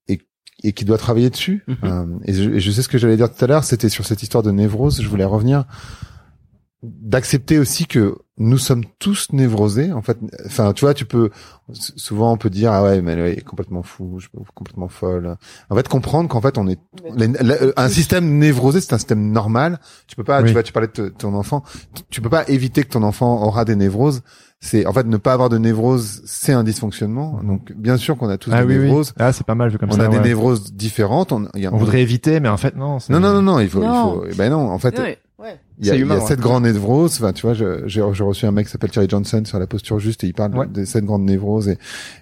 et, 0.08 0.20
et 0.64 0.74
qu'il 0.74 0.86
doit 0.88 0.98
travailler 0.98 1.30
dessus. 1.30 1.64
Mhm. 1.68 1.78
Euh, 1.84 2.06
et, 2.26 2.34
je, 2.34 2.50
et 2.52 2.60
je 2.60 2.72
sais 2.72 2.82
ce 2.82 2.90
que 2.90 2.98
j'allais 2.98 3.18
dire 3.18 3.34
tout 3.34 3.44
à 3.44 3.48
l'heure, 3.48 3.64
c'était 3.64 3.90
sur 3.90 4.06
cette 4.06 4.22
histoire 4.24 4.44
de 4.44 4.52
névrose. 4.52 5.02
Je 5.02 5.08
voulais 5.08 5.26
revenir 5.26 5.66
d'accepter 6.84 7.60
aussi 7.60 7.86
que 7.88 8.16
nous 8.42 8.58
sommes 8.58 8.84
tous 9.00 9.28
névrosés 9.34 9.92
en 9.92 10.02
fait 10.02 10.18
enfin 10.46 10.72
tu 10.74 10.86
vois 10.86 10.94
tu 10.94 11.04
peux 11.06 11.30
souvent 11.74 12.32
on 12.34 12.38
peut 12.38 12.50
dire 12.50 12.72
ah 12.72 12.82
ouais 12.84 13.02
mais 13.02 13.12
elle 13.12 13.20
est 13.38 13.42
complètement 13.44 13.84
fou 13.84 14.16
je 14.20 14.28
suis 14.28 14.32
complètement 14.56 14.88
folle 14.88 15.36
en 15.70 15.76
fait 15.76 15.88
comprendre 15.88 16.30
qu'en 16.30 16.42
fait 16.42 16.58
on 16.58 16.68
est 16.68 16.80
les- 17.16 17.28
la- 17.28 17.58
un 17.76 17.90
système 17.90 18.38
névrosé 18.38 18.82
c'est 18.82 18.94
un 18.94 18.98
système 18.98 19.32
normal 19.32 19.80
tu 20.08 20.16
peux 20.16 20.24
pas 20.24 20.42
Oui. 20.42 20.48
tu 20.48 20.54
vois 20.54 20.64
tu 20.64 20.72
parlais 20.74 20.88
de 20.88 20.94
te- 20.94 21.10
ton 21.10 21.34
enfant 21.36 21.64
tu- 22.10 22.22
peux 22.22 22.30
pas 22.30 22.48
éviter 22.48 22.84
que 22.84 22.90
ton 22.90 23.04
enfant 23.04 23.44
aura 23.44 23.66
des 23.66 23.76
névroses 23.76 24.22
c'est 24.62 24.86
en 24.86 24.94
fait 24.94 25.06
ne 25.06 25.18
pas 25.18 25.34
avoir 25.34 25.50
de 25.50 25.58
névrose 25.58 26.22
c'est 26.26 26.54
un 26.54 26.64
dysfonctionnement 26.64 27.40
donc 27.44 27.72
bien 27.74 27.98
sûr 27.98 28.18
qu'on 28.18 28.30
a 28.30 28.38
tous 28.38 28.52
Ah 28.54 28.62
des 28.62 28.68
oui, 28.68 28.78
oui. 28.80 28.86
névroses 28.86 29.14
Ah, 29.20 29.32
c'est 29.34 29.46
pas 29.46 29.56
mal 29.56 29.70
vu 29.70 29.78
comme 29.78 29.90
on 29.90 29.94
ça. 29.98 30.06
a 30.06 30.08
des 30.08 30.20
névroses 30.20 30.74
différentes 30.74 31.32
on, 31.32 31.48
il 31.56 31.62
y 31.62 31.66
a- 31.66 31.74
On 31.74 31.78
voudrait 31.78 32.02
éviter, 32.02 32.40
mais 32.40 32.50
en 32.50 32.58
fait, 32.58 32.76
non. 32.76 32.98
non 33.10 33.20
non 33.20 33.34
non 33.34 33.42
non 33.42 33.60
il 33.60 33.70
faut 33.70 33.80
Non. 33.82 34.24
il 34.26 34.32
faut 34.32 34.38
ben 34.38 34.50
non 34.50 34.70
en 34.70 34.78
fait 34.80 34.98
Ouais, 35.00 35.18
ouais. 35.40 35.60
il 35.80 35.86
y 35.86 35.90
a, 35.90 35.94
C'est 35.94 35.98
il 35.98 36.00
y 36.00 36.04
humain, 36.04 36.16
a 36.16 36.20
ouais. 36.20 36.26
sept 36.28 36.40
grandes 36.42 36.64
névroses. 36.64 37.16
Enfin, 37.22 37.32
tu 37.32 37.44
vois, 37.44 37.54
je- 37.54 37.84
reçu 38.30 38.46
un 38.46 38.52
mec 38.52 38.66
qui 38.68 38.72
s'appelle 38.72 38.90
Thierry 38.92 39.08
Johnson 39.10 39.44
sur 39.46 39.60
la 39.60 39.68
posture 39.68 40.00
juste 40.00 40.24
et 40.24 40.28
il 40.28 40.34
parle 40.34 40.58
Ouais. 40.58 40.68
des 40.68 40.86
sept 40.86 41.04
grandes 41.06 41.26
névroses 41.26 41.68
et 41.70 41.78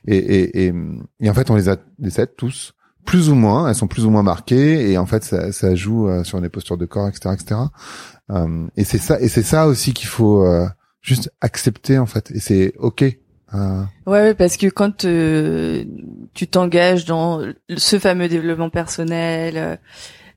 et, 0.08 0.18
et 0.18 0.68
et 0.68 0.74
et 1.22 1.30
en 1.30 1.34
fait 1.34 1.50
on 1.50 1.56
les 1.56 1.70
a 1.70 1.78
les 2.00 2.10
sept 2.10 2.36
tous 2.38 2.74
plus 3.06 3.30
ou 3.30 3.36
moins. 3.36 3.70
Elles 3.70 3.76
sont 3.76 3.88
plus 3.88 4.06
ou 4.06 4.10
moins 4.10 4.24
marquées 4.24 4.92
et 4.92 4.98
en 4.98 5.06
fait 5.06 5.24
ça, 5.24 5.52
ça 5.54 5.76
joue 5.76 6.10
euh, 6.10 6.24
sur 6.26 6.42
les 6.42 6.50
postures 6.50 6.78
de 6.78 6.86
corps, 6.86 7.08
etc., 7.08 7.34
etc. 7.34 7.62
Euh, 8.32 8.68
et 8.76 8.84
c'est 8.84 8.98
ça 8.98 9.20
et 9.22 9.30
c'est 9.30 9.44
ça 9.44 9.68
aussi 9.68 9.94
qu'il 9.94 10.10
faut 10.10 10.44
euh, 10.46 10.68
juste 11.02 11.32
accepter 11.40 11.98
en 12.00 12.06
fait. 12.06 12.32
Et 12.32 12.40
c'est 12.40 12.74
ok. 12.80 13.04
Euh, 13.54 13.84
Ouais, 14.06 14.22
ouais, 14.22 14.34
parce 14.34 14.58
que 14.58 14.68
quand 14.68 15.06
euh, 15.06 15.86
tu 16.34 16.48
t'engages 16.48 17.06
dans 17.06 17.42
ce 17.78 17.98
fameux 17.98 18.28
développement 18.28 18.70
personnel, 18.70 19.54
euh, 19.58 19.76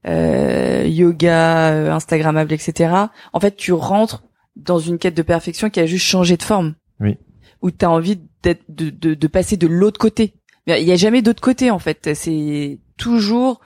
euh, 0.06 0.86
yoga, 0.86 1.70
euh, 1.72 1.92
Instagrammable, 1.92 2.52
etc., 2.52 2.94
en 3.32 3.40
fait, 3.40 3.56
tu 3.56 3.72
rentres 3.72 4.22
dans 4.64 4.78
une 4.78 4.98
quête 4.98 5.16
de 5.16 5.22
perfection 5.22 5.70
qui 5.70 5.80
a 5.80 5.86
juste 5.86 6.06
changé 6.06 6.36
de 6.36 6.42
forme. 6.42 6.74
Oui. 7.00 7.16
Où 7.62 7.70
tu 7.70 7.84
as 7.84 7.90
envie 7.90 8.18
d'être, 8.42 8.62
de, 8.68 8.90
de, 8.90 9.14
de 9.14 9.26
passer 9.26 9.56
de 9.56 9.66
l'autre 9.66 9.98
côté. 9.98 10.34
Mais 10.66 10.80
il 10.82 10.88
y 10.88 10.92
a 10.92 10.96
jamais 10.96 11.22
d'autre 11.22 11.42
côté, 11.42 11.70
en 11.70 11.78
fait. 11.78 12.11
C'est 12.14 12.78
toujours 12.96 13.61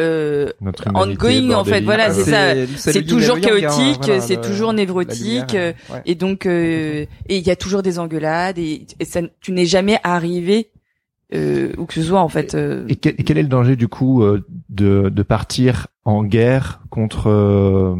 euh, 0.00 0.50
Notre 0.60 0.88
humanité 0.88 1.40
ongoing, 1.40 1.50
en 1.58 1.64
fait. 1.64 1.80
Voilà, 1.82 2.12
c'est 2.12 2.30
ça. 2.30 2.66
C'est 2.76 3.04
toujours 3.04 3.36
hein, 3.36 3.40
chaotique, 3.40 4.02
voilà, 4.04 4.20
c'est 4.20 4.40
toujours 4.40 4.72
névrotique. 4.72 5.52
lumière, 5.52 5.74
ouais. 5.90 6.02
Et 6.06 6.14
donc, 6.14 6.46
euh, 6.46 7.06
et 7.28 7.36
il 7.36 7.46
y 7.46 7.50
a 7.50 7.56
toujours 7.56 7.82
des 7.82 7.98
engueulades 7.98 8.58
et, 8.58 8.86
et 8.98 9.04
ça, 9.04 9.20
tu 9.40 9.52
n'es 9.52 9.66
jamais 9.66 9.98
arrivé 10.02 10.70
euh, 11.34 11.72
où 11.78 11.86
que 11.86 11.94
ce 11.94 12.02
soit 12.02 12.20
en 12.20 12.28
fait. 12.28 12.54
euh, 12.54 12.84
Et 12.88 12.96
quel, 12.96 13.14
et 13.18 13.24
quel 13.24 13.38
est 13.38 13.42
le 13.42 13.48
danger 13.48 13.76
du 13.76 13.88
coup 13.88 14.22
euh, 14.22 14.44
de, 14.68 15.08
de 15.10 15.22
partir 15.22 15.86
en 16.04 16.22
guerre 16.24 16.80
contre 16.90 17.28
euh, 17.30 17.94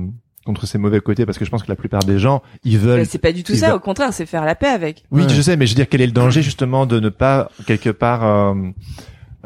contre 0.45 0.67
ses 0.67 0.79
mauvais 0.79 1.01
côtés 1.01 1.25
parce 1.27 1.39
que 1.39 1.45
je 1.45 1.51
pense 1.51 1.63
que 1.63 1.69
la 1.71 1.77
plupart 1.77 2.05
des 2.05 2.19
gens 2.19 2.43
ils 2.65 2.79
veulent. 2.79 2.99
Mais 3.01 3.05
c'est 3.05 3.19
pas 3.19 3.33
du 3.33 3.43
tout 3.43 3.55
ça, 3.55 3.69
veulent- 3.69 3.77
au 3.77 3.81
contraire, 3.81 4.13
c'est 4.13 4.27
faire 4.27 4.45
la 4.45 4.55
paix 4.55 4.69
avec. 4.69 5.05
Oui, 5.11 5.23
Ouais. 5.23 5.29
je 5.29 5.41
sais, 5.43 5.57
mais 5.57 5.67
je 5.67 5.73
veux 5.73 5.77
dire 5.77 5.89
quel 5.89 6.01
est 6.01 6.07
le 6.07 6.13
danger 6.13 6.43
justement 6.43 6.87
de 6.87 7.01
ne 7.01 7.09
pas 7.09 7.51
quelque 7.67 7.91
part. 7.91 8.25
euh, 8.25 8.55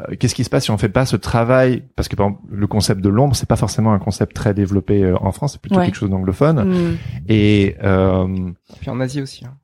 euh, 0.01 0.15
Qu'est-ce 0.19 0.33
qui 0.35 0.43
se 0.43 0.49
passe 0.49 0.63
si 0.65 0.71
on 0.71 0.77
fait 0.77 0.89
pas 0.89 1.05
ce 1.05 1.15
travail? 1.15 1.83
Parce 1.95 2.07
que 2.07 2.15
par 2.15 2.27
exemple, 2.27 2.43
le 2.51 2.67
concept 2.67 3.01
de 3.01 3.09
l'ombre, 3.09 3.35
c'est 3.35 3.47
pas 3.49 3.55
forcément 3.57 3.91
un 3.93 3.99
concept 3.99 4.33
très 4.35 4.53
développé 4.53 5.03
euh, 5.03 5.17
en 5.21 5.31
France, 5.31 5.53
c'est 5.53 5.61
plutôt 5.61 5.77
Ouais. 5.77 5.85
quelque 5.85 5.95
chose 5.97 6.09
d'anglophone. 6.09 6.63
Mm. 6.93 6.97
Et 7.27 7.75
euh, 7.83 8.51
Puis 8.79 8.89
en 8.89 8.99
Asie 8.99 9.21
aussi. 9.21 9.45
hein. 9.45 9.55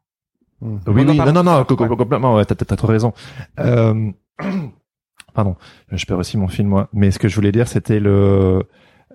oui, 0.62 0.78
Non, 0.88 0.94
oui, 0.94 1.06
non, 1.34 1.44
non, 1.44 1.64
complètement. 1.66 2.36
Ouais, 2.36 2.46
t'as, 2.46 2.56
t'as, 2.56 2.66
t'as 2.66 2.76
trop 2.76 2.88
raison. 2.88 3.14
Euh, 3.60 4.12
pardon, 5.34 5.56
je 5.92 6.06
perds 6.06 6.18
aussi 6.18 6.38
mon 6.38 6.48
film 6.48 6.70
moi. 6.70 6.90
Mais 6.94 7.12
ce 7.12 7.20
que 7.20 7.28
je 7.28 7.36
voulais 7.36 7.52
dire, 7.52 7.68
c'était 7.68 8.00
le. 8.00 8.64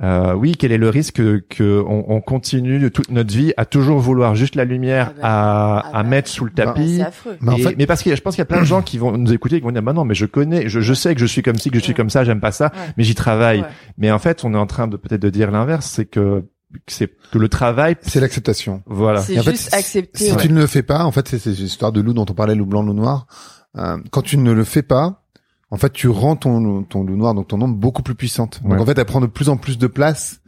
Euh, 0.03 0.33
oui, 0.33 0.55
quel 0.59 0.73
est 0.73 0.79
le 0.79 0.89
risque 0.89 1.17
que, 1.17 1.45
que 1.49 1.83
on, 1.87 2.07
on 2.09 2.21
continue 2.23 2.79
de 2.79 2.89
toute 2.89 3.11
notre 3.11 3.35
vie 3.35 3.53
à 3.59 3.67
toujours 3.67 3.99
vouloir 3.99 4.35
juste 4.35 4.55
la 4.55 4.65
lumière 4.65 5.13
Ah 5.17 5.21
bah, 5.21 5.29
à, 5.29 5.79
ah 5.93 5.99
à 5.99 6.03
bah. 6.03 6.09
mettre 6.09 6.29
sous 6.31 6.47
le 6.47 6.51
Bah, 6.57 6.65
tapis. 6.65 6.97
C'est 6.97 7.03
affreux. 7.03 7.37
Mais 7.43 7.53
en 7.53 7.57
Et- 7.57 7.63
fait- 7.63 7.75
mais 7.77 7.87
parce 7.87 8.03
que 8.03 8.15
je 8.17 8.21
pense 8.23 8.35
qu'il 8.35 8.41
y 8.41 8.43
a 8.43 8.47
plein 8.47 8.61
de 8.61 8.65
gens 8.67 8.81
qui 8.81 8.97
vont 8.97 9.13
nous 9.17 9.33
écouter 9.33 9.57
et 9.57 9.59
qui 9.61 9.65
vont 9.67 9.73
dire 9.73 9.83
bah 9.83 9.93
non 9.93 10.05
mais 10.07 10.15
je 10.15 10.25
connais 10.25 10.69
je, 10.71 10.81
je 10.81 10.95
sais 10.95 11.15
que 11.15 11.21
je 11.21 11.27
suis 11.27 11.43
comme 11.43 11.57
ci 11.59 11.71
que 11.71 11.79
je 11.79 11.83
suis 11.83 11.91
Ouais. 11.93 11.97
comme 11.97 12.09
ça 12.09 12.25
j'aime 12.25 12.41
pas 12.41 12.51
ça 12.53 12.73
Ouais. 12.75 12.93
mais 12.97 13.05
j'y 13.05 13.15
travaille 13.15 13.61
Ouais. 13.61 13.67
mais 13.99 14.11
en 14.11 14.19
fait 14.19 14.43
on 14.45 14.55
est 14.55 14.59
en 14.59 14.67
train 14.67 14.89
de 14.89 14.97
peut-être 14.97 15.21
de 15.21 15.29
dire 15.29 15.51
l'inverse 15.51 15.85
c'est 15.87 16.07
que 16.07 16.45
que 16.87 16.93
c'est 16.93 17.11
que 17.33 17.37
le 17.39 17.49
travail 17.51 17.97
C'est 18.01 18.21
l'acceptation. 18.21 18.83
voilà 18.87 19.21
C'est 19.21 19.35
fait, 19.43 19.51
juste 19.51 19.75
accepter. 19.75 20.25
Si 20.27 20.31
ouais. 20.33 20.37
tu 20.39 20.51
ne 20.53 20.61
le 20.61 20.67
fais 20.69 20.83
pas, 20.85 21.05
en 21.05 21.11
fait, 21.11 21.27
c'est 21.29 21.39
c'est 21.41 21.51
l'histoire 21.51 21.91
de 21.93 22.01
loup 22.01 22.13
dont 22.15 22.25
on 22.31 22.33
parlait, 22.33 22.55
loup 22.55 22.65
blanc, 22.65 22.83
loup 22.83 22.93
noir. 22.95 23.27
Euh, 23.77 23.99
quand 24.13 24.23
tu 24.23 24.39
ne 24.39 24.53
le 24.53 24.63
fais 24.65 24.83
pas, 24.83 25.20
en 25.71 25.77
fait, 25.77 25.93
tu 25.93 26.09
rends 26.09 26.37
ton, 26.37 26.83
ton 26.83 27.05
loup 27.05 27.17
noir, 27.17 27.35
donc 27.35 27.49
ton 27.49 27.61
ombre, 27.61 27.77
beaucoup 27.77 28.03
plus 28.03 28.15
puissante. 28.15 28.61
Donc 28.65 28.81
en 28.81 28.87
fait, 28.87 28.99
elle 28.99 29.05
prend 29.05 29.21
de 29.21 29.27
plus 29.27 29.49
en 29.49 29.57
plus 29.57 29.79
de 29.79 29.87
place. 29.87 30.41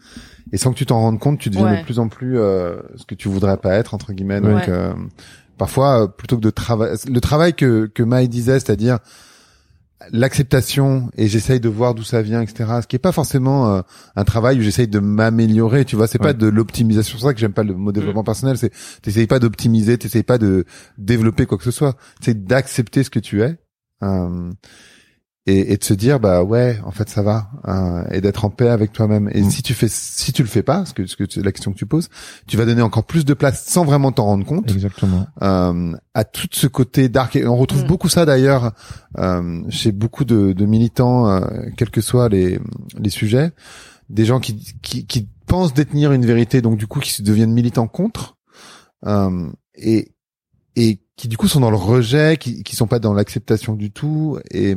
Et 0.53 0.59
sans 0.59 0.73
que 0.73 0.77
tu 0.77 0.85
t'en 0.85 0.99
rendes 1.01 1.19
compte, 1.21 1.39
tu 1.39 1.49
deviens 1.51 1.71
Ouais. 1.73 1.79
de 1.81 1.85
plus 1.85 1.99
en 1.99 2.09
plus 2.09 2.39
euh, 2.39 2.83
ce 2.97 3.05
que 3.07 3.15
tu 3.15 3.29
voudrais 3.29 3.57
pas 3.57 3.75
être 3.75 3.95
entre 3.95 4.13
guillemets. 4.13 4.41
Donc 4.41 4.57
Ouais. 4.57 4.69
euh, 4.69 4.93
parfois, 5.57 6.03
euh, 6.03 6.07
plutôt 6.09 6.37
que 6.37 6.43
de 6.43 6.51
travailler, 6.51 6.95
le 7.09 7.21
travail 7.21 7.55
que 7.55 7.87
que 7.87 8.03
Maï 8.03 8.29
disait, 8.29 8.59
c'est-à-dire 8.61 8.99
l'acceptation 10.11 11.11
et 11.17 11.29
j'essaye 11.29 11.61
de 11.61 11.69
voir 11.69 11.95
d'où 11.95 12.03
ça 12.03 12.23
vient, 12.23 12.41
etc. 12.43 12.71
Ce 12.83 12.87
qui 12.87 12.97
est 12.97 12.99
pas 12.99 13.13
forcément 13.13 13.73
euh, 13.73 13.81
un 14.17 14.25
travail 14.25 14.59
où 14.59 14.63
j'essaye 14.63 14.89
de 14.89 14.99
m'améliorer. 14.99 15.85
Tu 15.85 15.95
vois, 15.97 16.07
c'est 16.09 16.19
pas 16.19 16.29
Ouais. 16.29 16.35
de 16.35 16.49
l'optimisation. 16.49 17.13
C'est 17.17 17.21
pour 17.23 17.29
ça 17.29 17.35
que 17.35 17.41
j'aime 17.41 17.53
pas 17.53 17.63
le 17.63 17.75
mot 17.75 17.93
développement 17.93 18.25
personnel. 18.25 18.59
C'est 18.59 18.73
t'essayes 19.01 19.27
pas 19.29 19.39
d'optimiser, 19.39 19.97
t'essayes 19.99 20.25
pas 20.25 20.39
de 20.39 20.65
développer 20.99 21.47
quoi 21.47 21.57
que 21.57 21.65
ce 21.65 21.71
soit. 21.71 21.97
C'est 22.21 22.45
d'accepter 22.45 23.05
ce 23.05 23.11
que 23.11 23.21
tu 23.21 23.43
es. 23.43 23.57
euh, 24.03 24.51
et, 25.47 25.73
et 25.73 25.77
de 25.77 25.83
se 25.83 25.95
dire 25.95 26.21
bah 26.21 26.43
ouais 26.45 26.79
en 26.85 26.93
fait 26.93 27.09
ça 27.09 27.23
va 27.23 27.51
euh, 27.67 28.05
et 28.13 28.21
d'être 28.21 28.45
en 28.45 28.51
paix 28.51 28.69
avec 28.69 28.93
toi-même. 28.93 29.29
Et 29.33 29.43
Mm. 29.43 29.51
si 29.51 29.63
tu 29.63 29.75
fais 29.75 29.89
si 29.89 30.33
tu 30.33 30.43
le 30.43 30.49
fais 30.49 30.63
pas 30.63 30.85
ce 30.87 30.95
que 30.95 31.07
ce 31.07 31.17
que 31.17 31.25
tu- 31.25 31.43
la 31.43 31.51
question 31.51 31.73
que 31.73 31.79
tu 31.79 31.87
poses 31.87 32.09
tu 32.47 32.57
vas 32.57 32.65
donner 32.65 32.83
encore 32.83 33.05
plus 33.05 33.25
de 33.25 33.35
place 33.35 33.65
sans 33.67 33.85
vraiment 33.85 34.13
t'en 34.13 34.25
rendre 34.27 34.47
compte. 34.47 34.71
Exactement. 34.71 35.27
Euh, 35.43 35.95
à 36.15 36.25
tout 36.25 36.47
ce 36.53 36.67
côté 36.69 37.09
dark. 37.09 37.35
Et 37.37 37.47
on 37.47 37.57
retrouve 37.57 37.83
Mm. 37.85 37.87
beaucoup 37.89 38.09
ça 38.09 38.25
d'ailleurs 38.25 38.73
euh, 39.19 39.63
chez 39.69 39.91
beaucoup 39.91 40.25
de, 40.25 40.53
de 40.53 40.65
militants 40.67 41.29
euh, 41.29 41.41
quels 41.77 41.91
que 41.91 42.01
soient 42.01 42.29
les 42.29 42.61
les 42.99 43.11
sujets. 43.11 43.51
Des 44.11 44.25
gens 44.25 44.39
qui 44.41 44.75
qui, 44.83 45.07
qui 45.07 45.29
pensent 45.47 45.75
détenir 45.75 46.13
une 46.13 46.25
vérité 46.25 46.63
donc 46.63 46.79
du 46.79 46.87
coup 46.87 47.01
qui 47.01 47.11
se 47.13 47.23
deviennent 47.23 47.53
militants 47.53 47.89
contre. 47.89 48.37
Euh, 49.07 49.49
et 49.75 50.13
et 50.77 51.01
qui 51.17 51.29
du 51.29 51.37
coup 51.37 51.49
sont 51.49 51.61
dans 51.61 51.71
le 51.71 51.77
rejet 51.77 52.37
qui 52.39 52.63
qui 52.63 52.77
sont 52.77 52.87
pas 52.87 52.99
dans 52.99 53.13
l'acceptation 53.15 53.75
du 53.75 53.91
tout 53.91 54.39
et 54.51 54.77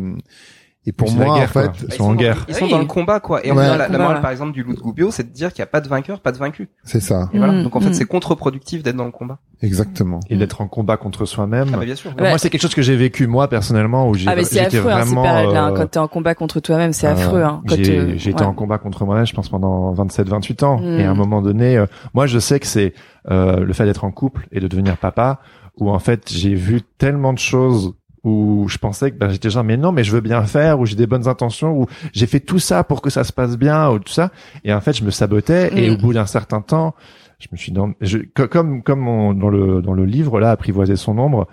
et 0.88 0.91
pour 0.91 1.12
moi 1.12 1.39
guerre, 1.39 1.46
en 1.46 1.48
fait. 1.48 1.72
Ils 1.88 1.93
sont 1.96 2.04
en 2.04 2.14
guerre 2.14 2.46
Ils 2.48 2.54
sont 2.54 2.66
Oui. 2.66 2.70
dans 2.70 2.78
le 2.78 2.86
combat, 2.86 3.20
quoi. 3.20 3.43
Et 3.43 3.52
on 3.52 3.56
Ouais. 3.56 3.66
voit 3.66 3.76
la, 3.76 3.88
la 3.88 3.98
morale, 3.98 4.22
par 4.22 4.30
exemple, 4.30 4.52
du 4.52 4.62
loup 4.62 4.76
de 4.76 4.80
Goubio, 4.80 5.10
c'est 5.10 5.24
de 5.24 5.34
dire 5.34 5.52
qu'il 5.52 5.62
n'y 5.64 5.64
a 5.64 5.72
pas 5.72 5.82
de 5.82 5.88
vainqueur, 5.88 6.20
pas 6.20 6.32
de 6.32 6.38
vaincu. 6.38 6.70
c'est 6.84 7.00
ça 7.00 7.28
Et 7.34 7.39
voilà. 7.39 7.54
Mm, 7.54 7.64
Donc 7.64 7.76
en 7.76 7.80
fait, 7.80 7.89
mm. 7.89 7.93
c'est 7.96 8.06
contre-productif 8.06 8.84
d'être 8.84 8.96
dans 8.96 9.06
le 9.06 9.12
combat. 9.12 9.39
exactement 9.64 10.20
et 10.30 10.36
d'être 10.38 10.62
en 10.62 10.68
combat 10.68 10.98
contre 10.98 11.26
soi-même 11.26 11.70
Ah 11.74 11.78
bah 11.78 11.86
bien 11.86 11.96
sûr. 11.96 12.14
Moi 12.20 12.38
c'est 12.38 12.52
quelque 12.52 12.62
chose 12.62 12.76
que 12.76 12.84
j'ai 12.84 12.96
vécu 12.96 13.26
moi 13.26 13.48
personnellement 13.48 14.08
où 14.08 14.14
j'ai 14.14 14.30
Ah 14.30 14.36
mais 14.36 14.43
c'est 14.43 14.64
j'étais 14.64 14.78
affreux 14.78 14.91
hein, 14.91 15.04
vraiment 15.06 15.24
hein. 15.26 15.72
euh, 15.72 15.76
Quand 15.76 15.88
t'es 15.88 15.98
en 15.98 16.08
combat 16.08 16.36
contre 16.36 16.60
toi-même, 16.60 16.93
c'est 16.93 17.08
Euh, 17.08 17.14
affreux. 17.14 17.41
Hein. 17.41 17.64
Euh, 17.72 17.74
été 18.14 18.32
ouais. 18.32 18.41
en 18.43 18.54
combat 18.54 18.78
contre 18.78 19.06
moi-même, 19.06 19.26
je 19.26 19.34
pense 19.34 19.50
pendant 19.50 19.91
27-28 19.96 20.64
ans. 20.66 20.78
Mm. 20.82 21.00
Et 21.00 21.04
à 21.06 21.10
un 21.10 21.16
moment 21.16 21.41
donné, 21.41 21.78
euh, 21.78 21.88
moi 22.14 22.28
je 22.28 22.38
sais 22.38 22.60
que 22.60 22.68
c'est 22.68 22.93
euh, 23.32 23.62
le 23.62 23.74
fait 23.74 23.86
d'être 23.86 24.04
en 24.04 24.12
couple 24.12 24.48
et 24.52 24.60
de 24.60 24.68
devenir 24.68 24.98
papa, 24.98 25.39
où 25.78 25.90
en 25.90 26.00
fait 26.00 26.32
j'ai 26.32 26.56
vu 26.56 26.82
tellement 26.98 27.34
de 27.34 27.40
choses 27.40 27.94
où 28.24 28.66
je 28.68 28.78
pensais 28.80 29.12
que 29.12 29.18
ben, 29.18 29.30
j'étais 29.30 29.50
genre 29.52 29.64
mais 29.64 29.78
non 29.78 29.92
mais 29.92 30.04
je 30.04 30.12
veux 30.12 30.22
bien 30.22 30.44
faire, 30.44 30.80
où 30.80 30.86
j'ai 30.86 30.96
des 30.96 31.06
bonnes 31.08 31.28
intentions, 31.28 31.80
où 31.80 31.86
j'ai 32.14 32.26
fait 32.26 32.40
tout 32.40 32.60
ça 32.60 32.84
pour 32.84 33.02
que 33.02 33.10
ça 33.12 33.24
se 33.24 33.32
passe 33.32 33.56
bien, 33.58 33.90
ou 33.92 34.00
tout 34.00 34.12
ça. 34.14 34.32
Et 34.64 34.74
en 34.74 34.82
fait 34.82 34.94
je 34.94 35.04
me 35.04 35.12
sabotais 35.12 35.72
et 35.78 35.90
Mm. 35.90 35.94
au 35.94 35.98
bout 35.98 36.14
d'un 36.14 36.26
certain 36.26 36.62
temps, 36.62 36.96
je 37.40 37.48
me 37.52 37.58
suis 37.58 37.72
non, 37.72 37.94
je, 38.02 38.18
co- 38.34 38.48
comme 38.48 38.82
comme 38.82 39.08
on- 39.08 39.34
dans 39.34 39.50
le 39.50 39.82
dans 39.82 39.94
le 39.94 40.06
livre 40.06 40.40
là 40.40 40.52
apprivoiser 40.52 40.96
son 40.96 41.18
ombre, 41.20 41.48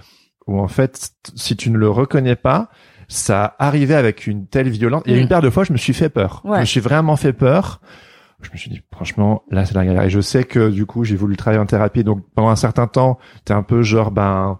où 0.46 0.58
en 0.60 0.68
fait 0.68 1.10
si 1.34 1.56
tu 1.56 1.70
ne 1.70 1.76
le 1.76 1.90
reconnais 1.90 2.36
pas 2.36 2.68
ça 3.08 3.56
arrivait 3.58 3.94
avec 3.96 4.26
une 4.26 4.46
telle 4.46 4.70
violence. 4.70 5.02
Y 5.06 5.12
a 5.12 5.16
Mm. 5.16 5.20
une 5.20 5.28
paire 5.28 5.42
de 5.42 5.50
fois, 5.50 5.64
je 5.64 5.72
me 5.74 5.76
suis 5.78 5.92
fait 5.92 6.08
peur. 6.08 6.40
Ouais. 6.44 6.56
Je 6.56 6.60
me 6.60 6.64
suis 6.66 6.80
vraiment 6.80 7.16
fait 7.16 7.34
peur. 7.34 7.82
Je 8.42 8.50
me 8.52 8.56
suis 8.56 8.70
dit, 8.70 8.82
franchement, 8.92 9.42
là, 9.50 9.64
c'est 9.64 9.74
la 9.74 9.84
galère. 9.84 10.02
Et 10.02 10.10
je 10.10 10.20
sais 10.20 10.44
que, 10.44 10.68
du 10.70 10.84
coup, 10.86 11.04
j'ai 11.04 11.16
voulu 11.16 11.36
travailler 11.36 11.60
en 11.62 11.66
thérapie. 11.66 12.02
Donc, 12.04 12.24
pendant 12.34 12.48
un 12.48 12.56
certain 12.56 12.86
temps, 12.86 13.18
t'es 13.44 13.54
un 13.54 13.62
peu 13.62 13.82
genre, 13.82 14.10
ben, 14.10 14.58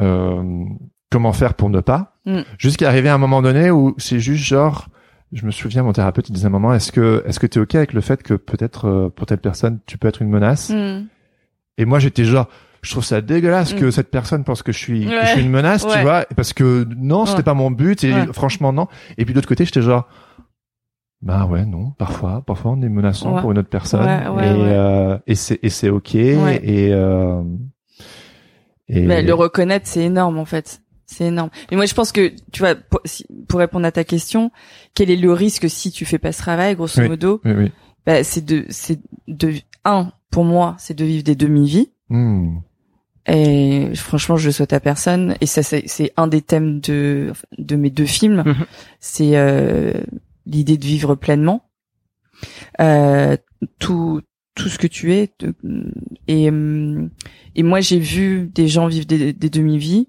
euh, 0.00 0.64
comment 1.10 1.32
faire 1.32 1.54
pour 1.54 1.70
ne 1.70 1.80
pas? 1.80 2.16
Mm. 2.26 2.40
Jusqu'à 2.58 2.88
arriver 2.88 3.08
à 3.08 3.14
un 3.14 3.18
moment 3.18 3.42
donné 3.42 3.70
où 3.70 3.94
c'est 3.98 4.18
juste 4.18 4.44
genre, 4.44 4.88
je 5.32 5.46
me 5.46 5.50
souviens, 5.50 5.82
mon 5.82 5.92
thérapeute, 5.92 6.28
il 6.28 6.32
disait 6.32 6.46
à 6.46 6.48
un 6.48 6.52
moment, 6.52 6.74
est-ce 6.74 6.90
que, 6.92 7.22
est-ce 7.26 7.38
que 7.38 7.46
t'es 7.46 7.60
ok 7.60 7.74
avec 7.76 7.92
le 7.92 8.00
fait 8.00 8.22
que 8.22 8.34
peut-être, 8.34 8.88
euh, 8.88 9.08
pour 9.10 9.26
telle 9.26 9.38
personne, 9.38 9.78
tu 9.86 9.96
peux 9.98 10.08
être 10.08 10.22
une 10.22 10.30
menace? 10.30 10.70
Mm. 10.70 11.06
Et 11.78 11.84
moi, 11.84 11.98
j'étais 11.98 12.24
genre, 12.24 12.48
je 12.82 12.90
trouve 12.90 13.04
ça 13.04 13.20
dégueulasse 13.20 13.74
Mm. 13.74 13.78
que 13.78 13.90
cette 13.90 14.10
personne 14.10 14.44
pense 14.44 14.62
que 14.62 14.72
je 14.72 14.78
suis, 14.78 15.06
que 15.06 15.20
je 15.22 15.26
suis 15.28 15.40
une 15.42 15.50
menace, 15.50 15.86
tu 15.86 15.98
vois, 16.00 16.24
parce 16.36 16.52
que 16.52 16.86
non, 16.96 17.26
c'était 17.26 17.38
Ouais. 17.38 17.42
pas 17.44 17.54
mon 17.54 17.70
but, 17.70 18.02
et 18.04 18.12
franchement, 18.32 18.72
non. 18.72 18.88
Et 19.18 19.24
puis 19.24 19.32
de 19.34 19.38
l'autre 19.38 19.48
côté, 19.48 19.64
j'étais 19.64 19.82
genre, 19.82 20.08
bah 21.24 21.46
ouais, 21.46 21.64
non, 21.64 21.90
parfois, 21.98 22.42
parfois 22.46 22.72
on 22.72 22.82
est 22.82 22.88
menaçant 22.88 23.34
Ouais. 23.34 23.40
pour 23.40 23.50
une 23.50 23.58
autre 23.58 23.68
personne, 23.68 24.04
Ouais, 24.04 24.28
ouais, 24.28 24.48
et, 24.48 24.52
ouais. 24.52 24.68
euh, 24.68 25.18
et 25.26 25.34
c'est, 25.34 25.58
et 25.62 25.70
c'est 25.70 25.88
ok, 25.88 26.10
Ouais. 26.14 26.60
et, 26.62 26.92
euh, 26.92 27.42
et 28.88 29.00
Mais 29.02 29.22
le 29.22 29.34
reconnaître, 29.34 29.86
c'est 29.88 30.04
énorme 30.04 30.38
en 30.38 30.44
fait. 30.44 30.80
C'est 31.06 31.24
énorme. 31.26 31.50
Mais 31.70 31.76
moi, 31.76 31.86
je 31.86 31.94
pense 31.94 32.12
que, 32.12 32.32
tu 32.52 32.60
vois, 32.60 32.74
pour, 32.74 33.00
si- 33.04 33.26
pour 33.48 33.60
répondre 33.60 33.86
à 33.86 33.92
ta 33.92 34.04
question, 34.04 34.50
quel 34.94 35.10
est 35.10 35.16
le 35.16 35.32
risque 35.32 35.68
si 35.70 35.90
tu 35.90 36.04
fais 36.04 36.18
pas 36.18 36.32
ce 36.32 36.38
travail, 36.38 36.74
grosso 36.76 37.00
Oui. 37.00 37.08
modo 37.08 37.40
oui, 37.44 37.52
oui. 37.56 37.72
bah, 38.06 38.24
C'est 38.24 38.44
de, 38.44 38.64
c'est 38.70 39.00
de, 39.28 39.52
un, 39.84 40.12
pour 40.30 40.44
moi, 40.44 40.74
c'est 40.78 40.94
de 40.94 41.04
vivre 41.04 41.22
des 41.24 41.34
demi-vies. 41.36 41.90
Hmm. 42.08 42.56
Et 43.26 43.90
franchement, 43.94 44.36
je 44.36 44.46
le 44.46 44.52
souhaite 44.52 44.72
à 44.74 44.80
personne. 44.80 45.34
Et 45.40 45.46
ça, 45.46 45.62
c'est 45.62 45.84
c'est 45.86 46.12
un 46.18 46.26
des 46.26 46.42
thèmes 46.42 46.80
de 46.80 47.32
de 47.56 47.76
mes 47.76 47.88
deux 47.90 48.04
films. 48.04 48.42
Mhm. 48.44 48.66
C'est 49.00 49.30
euh, 49.36 49.92
l'idée 50.46 50.76
de 50.78 50.84
vivre 50.84 51.14
pleinement. 51.14 51.70
Euh, 52.80 53.36
tout 53.78 54.20
tout 54.54 54.68
ce 54.68 54.78
que 54.78 54.86
tu 54.86 55.12
es. 55.14 55.30
et 56.28 56.48
hum, 56.48 57.10
et 57.56 57.62
moi, 57.62 57.80
j'ai 57.80 57.98
vu 57.98 58.50
des 58.52 58.68
gens 58.68 58.86
vivre 58.86 59.06
des, 59.06 59.32
des 59.32 59.50
demi-vies. 59.50 60.08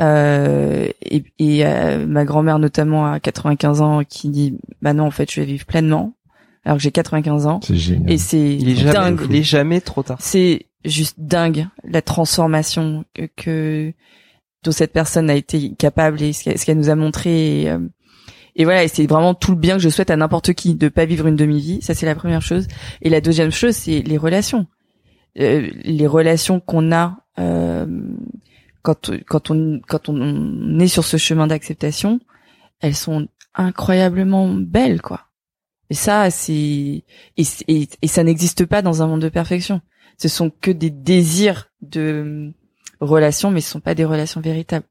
Euh, 0.00 0.88
et 1.02 1.22
et 1.38 1.64
euh, 1.64 2.04
ma 2.06 2.24
grand-mère 2.24 2.58
notamment 2.58 3.06
à 3.12 3.20
95 3.20 3.80
ans 3.80 4.02
qui 4.02 4.28
dit 4.28 4.58
bah 4.82 4.92
non 4.92 5.04
en 5.04 5.10
fait 5.12 5.30
je 5.30 5.38
vais 5.40 5.46
vivre 5.46 5.64
pleinement 5.66 6.16
alors 6.64 6.78
que 6.78 6.82
j'ai 6.82 6.90
95 6.90 7.46
ans 7.46 7.60
C'est 7.62 7.76
génial. 7.76 8.10
et 8.10 8.18
c'est 8.18 8.56
Il 8.56 8.70
est 8.70 8.74
jamais, 8.74 8.92
dingue 8.92 9.20
il 9.30 9.36
est 9.36 9.42
jamais 9.44 9.80
trop 9.80 10.02
tard. 10.02 10.16
c'est 10.20 10.66
juste 10.84 11.20
dingue 11.20 11.68
la 11.84 12.02
transformation 12.02 13.04
que, 13.14 13.28
que 13.36 13.92
dont 14.64 14.72
cette 14.72 14.92
personne 14.92 15.30
a 15.30 15.36
été 15.36 15.72
capable 15.76 16.20
et 16.22 16.32
ce 16.32 16.42
qu'elle 16.42 16.58
ce 16.58 16.66
qu'elle 16.66 16.78
nous 16.78 16.90
a 16.90 16.96
montré 16.96 17.62
et, 17.62 17.70
euh, 17.70 17.78
et 18.56 18.64
voilà 18.64 18.86
c'est 18.88 19.06
vraiment 19.06 19.34
tout 19.34 19.52
le 19.52 19.56
bien 19.56 19.76
que 19.76 19.82
je 19.82 19.88
souhaite 19.88 20.10
à 20.10 20.16
n'importe 20.16 20.52
qui 20.52 20.74
de 20.74 20.88
pas 20.88 21.04
vivre 21.04 21.26
une 21.26 21.36
demi-vie. 21.36 21.82
Ça 21.82 21.94
c'est 21.94 22.06
la 22.06 22.14
première 22.14 22.42
chose. 22.42 22.66
Et 23.02 23.10
la 23.10 23.20
deuxième 23.20 23.50
chose 23.50 23.74
c'est 23.74 24.00
les 24.02 24.16
relations. 24.16 24.66
Euh, 25.38 25.70
les 25.82 26.06
relations 26.06 26.60
qu'on 26.60 26.92
a 26.92 27.18
euh, 27.38 27.86
quand 28.82 29.10
quand 29.26 29.50
on 29.50 29.80
quand 29.86 30.08
on 30.08 30.78
est 30.78 30.88
sur 30.88 31.04
ce 31.04 31.16
chemin 31.16 31.48
d'acceptation 31.48 32.20
elles 32.80 32.94
sont 32.94 33.28
incroyablement 33.54 34.48
belles 34.48 35.02
quoi. 35.02 35.26
Et 35.90 35.94
ça 35.94 36.30
c'est 36.30 37.04
et, 37.36 37.44
et, 37.68 38.06
ça 38.06 38.22
n'existe 38.22 38.66
pas 38.66 38.82
dans 38.82 39.02
un 39.02 39.06
monde 39.06 39.22
de 39.22 39.28
perfection. 39.28 39.80
Ce 40.16 40.28
sont 40.28 40.50
que 40.50 40.70
des 40.70 40.90
désirs 40.90 41.70
de 41.82 42.52
relations, 43.00 43.50
mais 43.50 43.60
ce 43.60 43.70
sont 43.70 43.80
pas 43.80 43.94
des 43.94 44.04
relations 44.04 44.40
véritables. 44.40 44.86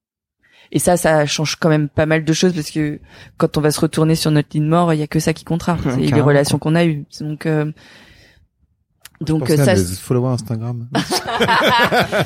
Et 0.72 0.80
ça, 0.80 0.98
ça 0.98 1.26
change 1.26 1.56
quand 1.58 1.70
même 1.70 1.90
pas 1.90 2.06
mal 2.06 2.24
de 2.26 2.34
choses 2.34 2.54
parce 2.54 2.72
que 2.72 3.00
quand 3.38 3.58
on 3.58 3.62
va 3.62 3.72
se 3.72 3.80
retourner 3.80 4.16
sur 4.16 4.32
notre 4.32 4.50
ligne 4.54 4.66
mort, 4.68 4.94
il 4.94 5.00
y 5.00 5.04
a 5.04 5.08
que 5.08 5.20
ça 5.20 5.34
qui 5.34 5.44
comptera. 5.44 5.78
C'est 5.84 5.98
les 5.98 6.22
relations 6.22 6.58
qu'on 6.60 6.74
a 6.76 6.86
eues. 6.86 7.06
Donc, 7.20 7.46
euh, 7.46 7.72
donc 9.22 9.50
euh, 9.50 9.58
ça. 9.58 9.76
des 9.76 9.84
followers 9.84 10.34
Instagram. 10.34 10.88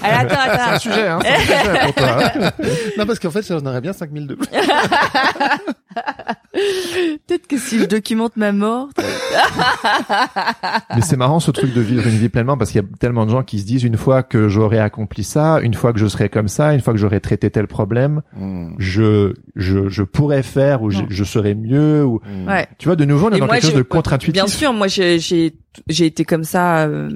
Alors, 0.02 0.32
attends, 0.32 0.36
C'est 0.44 0.50
un 0.50 0.64
attends. 0.64 0.80
sujet, 0.80 1.08
hein, 1.08 1.20
c'est 1.22 1.34
un 1.34 1.40
sujet 1.40 1.80
pour 1.86 1.94
toi. 1.96 2.52
non, 2.98 3.06
parce 3.06 3.20
qu'en 3.20 3.32
fait, 3.32 3.46
j'en 3.48 3.66
aurais 3.66 3.82
bien 3.82 3.94
5000 3.94 4.28
de 4.28 4.36
plus. 4.36 4.48
Peut-être 7.28 7.48
que 7.48 7.58
si 7.58 7.78
je 7.80 7.86
documente 7.86 8.36
ma 8.38 8.52
mort. 8.52 8.90
Mais 10.96 11.02
c'est 11.02 11.18
marrant 11.18 11.40
ce 11.40 11.52
truc 11.52 11.74
de 11.74 11.82
vivre 11.82 12.08
une 12.08 12.16
vie 12.18 12.30
pleinement 12.30 12.58
parce 12.58 12.72
qu'il 12.72 12.82
y 12.82 12.84
a 12.84 12.88
tellement 13.00 13.26
de 13.26 13.32
gens 13.32 13.44
qui 13.44 13.60
se 13.60 13.66
disent 13.66 13.84
une 13.84 13.98
fois 13.98 14.24
que 14.24 14.48
j'aurai 14.50 14.80
accompli 14.80 15.24
ça, 15.24 15.60
une 15.62 15.74
fois 15.74 15.94
que 15.94 16.00
je 16.00 16.08
serai 16.08 16.30
comme 16.30 16.48
ça, 16.48 16.74
une 16.74 16.82
fois 16.82 16.94
que 16.94 17.00
j'aurai 17.00 17.20
traité 17.20 17.50
tel 17.50 17.68
problème, 17.68 18.22
Mm. 18.36 18.76
je 18.80 19.34
je 19.56 19.88
je 19.90 20.04
pourrais 20.04 20.44
faire 20.44 20.82
ou 20.82 20.90
je, 20.90 21.02
je 21.10 21.24
serai 21.24 21.56
mieux 21.56 22.04
ou 22.06 22.22
Mm. 22.28 22.48
Ouais. 22.48 22.68
tu 22.80 22.88
vois 22.88 22.96
de 22.96 23.06
nouveau 23.06 23.28
on 23.28 23.32
est 23.32 23.38
Et 23.38 23.40
dans 23.40 23.46
moi, 23.46 23.56
quelque 23.56 23.66
chose 23.66 23.74
de 23.76 23.82
contre-intuitif. 23.84 24.34
Bien 24.34 24.48
sûr, 24.48 24.74
moi 24.74 24.88
j'ai 24.88 25.20
j'ai 25.20 25.54
j'ai 25.88 26.06
été 26.06 26.26
comme 26.26 26.44
ça 26.44 26.86
euh, 26.88 27.10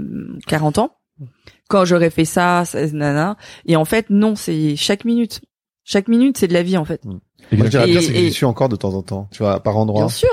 40 0.48 0.78
ans. 0.80 0.92
Quand 1.70 1.86
j'aurais 1.86 2.10
fait 2.10 2.26
ça, 2.26 2.64
ça 2.66 2.86
nana. 2.88 3.38
Et 3.66 3.76
en 3.78 3.86
fait, 3.86 4.08
non, 4.10 4.36
c'est 4.36 4.76
chaque 4.76 5.06
minute. 5.06 5.40
Chaque 5.84 6.08
minute, 6.08 6.38
c'est 6.38 6.48
de 6.48 6.54
la 6.54 6.64
vie 6.64 6.78
en 6.78 6.86
fait. 6.86 7.04
Moi, 7.06 7.20
je 7.52 7.64
dirais 7.72 7.90
Et- 7.90 7.92
bien, 7.92 8.02
c'est 8.02 8.14
que 8.14 8.18
et- 8.18 8.24
j'y 8.26 8.32
suis 8.32 8.46
encore 8.46 8.70
de 8.70 8.76
temps 8.76 8.94
en 8.94 9.02
temps. 9.02 9.28
Tu 9.32 9.40
vois, 9.40 9.60
par 9.62 9.78
endroit. 9.78 10.02
Bien 10.02 10.10
sûr. 10.10 10.30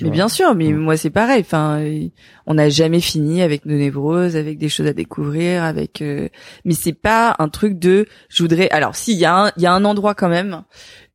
Mais 0.00 0.10
bien 0.10 0.28
sûr, 0.28 0.54
mais 0.54 0.72
Mm. 0.72 0.76
moi 0.78 0.96
c'est 0.96 1.10
pareil. 1.10 1.40
Enfin, 1.42 1.80
euh, 1.80 2.08
on 2.46 2.54
n'a 2.54 2.68
jamais 2.70 3.00
fini 3.00 3.42
avec 3.42 3.66
nos 3.66 3.76
névroses, 3.76 4.36
avec 4.36 4.56
des 4.58 4.68
choses 4.70 4.86
à 4.86 4.92
découvrir, 4.94 5.64
avec. 5.64 6.00
euh, 6.00 6.28
Mais 6.64 6.72
c'est 6.72 6.92
pas 6.94 7.34
un 7.40 7.48
truc 7.48 7.78
de. 7.78 8.06
Je 8.30 8.42
voudrais. 8.42 8.70
Alors, 8.70 8.94
si 8.94 9.12
il 9.12 9.18
y 9.18 9.24
a 9.26 9.36
un, 9.46 9.52
il 9.56 9.62
y 9.62 9.66
a 9.66 9.72
un 9.74 9.84
endroit 9.84 10.14
quand 10.14 10.30
même 10.30 10.62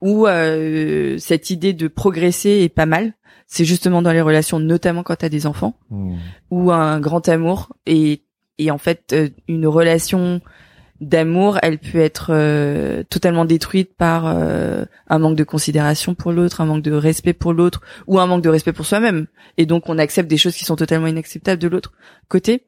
où 0.01 0.27
euh, 0.27 1.17
cette 1.17 1.49
idée 1.49 1.73
de 1.73 1.87
progresser 1.87 2.49
est 2.61 2.69
pas 2.69 2.85
mal. 2.85 3.13
C'est 3.47 3.63
justement 3.65 4.01
dans 4.01 4.11
les 4.11 4.21
relations, 4.21 4.59
notamment 4.59 5.03
quand 5.03 5.15
t'as 5.15 5.29
des 5.29 5.47
enfants, 5.47 5.79
Mm. 5.89 6.15
ou 6.51 6.71
un 6.71 6.99
grand 6.99 7.27
amour. 7.29 7.69
Et 7.87 8.21
et 8.59 8.69
en 8.71 8.77
fait, 8.79 9.13
euh, 9.13 9.29
une 9.47 9.65
relation 9.67 10.41
d'amour, 11.01 11.59
elle 11.61 11.77
peut 11.77 11.99
être 11.99 12.31
euh, 12.31 13.03
totalement 13.09 13.45
détruite 13.45 13.95
par 13.95 14.25
euh, 14.27 14.85
un 15.07 15.19
manque 15.19 15.35
de 15.35 15.43
considération 15.43 16.15
pour 16.15 16.31
l'autre, 16.31 16.61
un 16.61 16.65
manque 16.65 16.83
de 16.83 16.93
respect 16.93 17.33
pour 17.33 17.53
l'autre, 17.53 17.81
ou 18.07 18.19
un 18.19 18.25
manque 18.25 18.43
de 18.43 18.49
respect 18.49 18.73
pour 18.73 18.85
soi-même. 18.85 19.27
Et 19.57 19.65
donc 19.65 19.89
on 19.89 19.97
accepte 19.97 20.29
des 20.29 20.37
choses 20.37 20.55
qui 20.55 20.65
sont 20.65 20.75
totalement 20.75 21.07
inacceptables 21.07 21.61
de 21.61 21.67
l'autre 21.67 21.93
côté. 22.27 22.63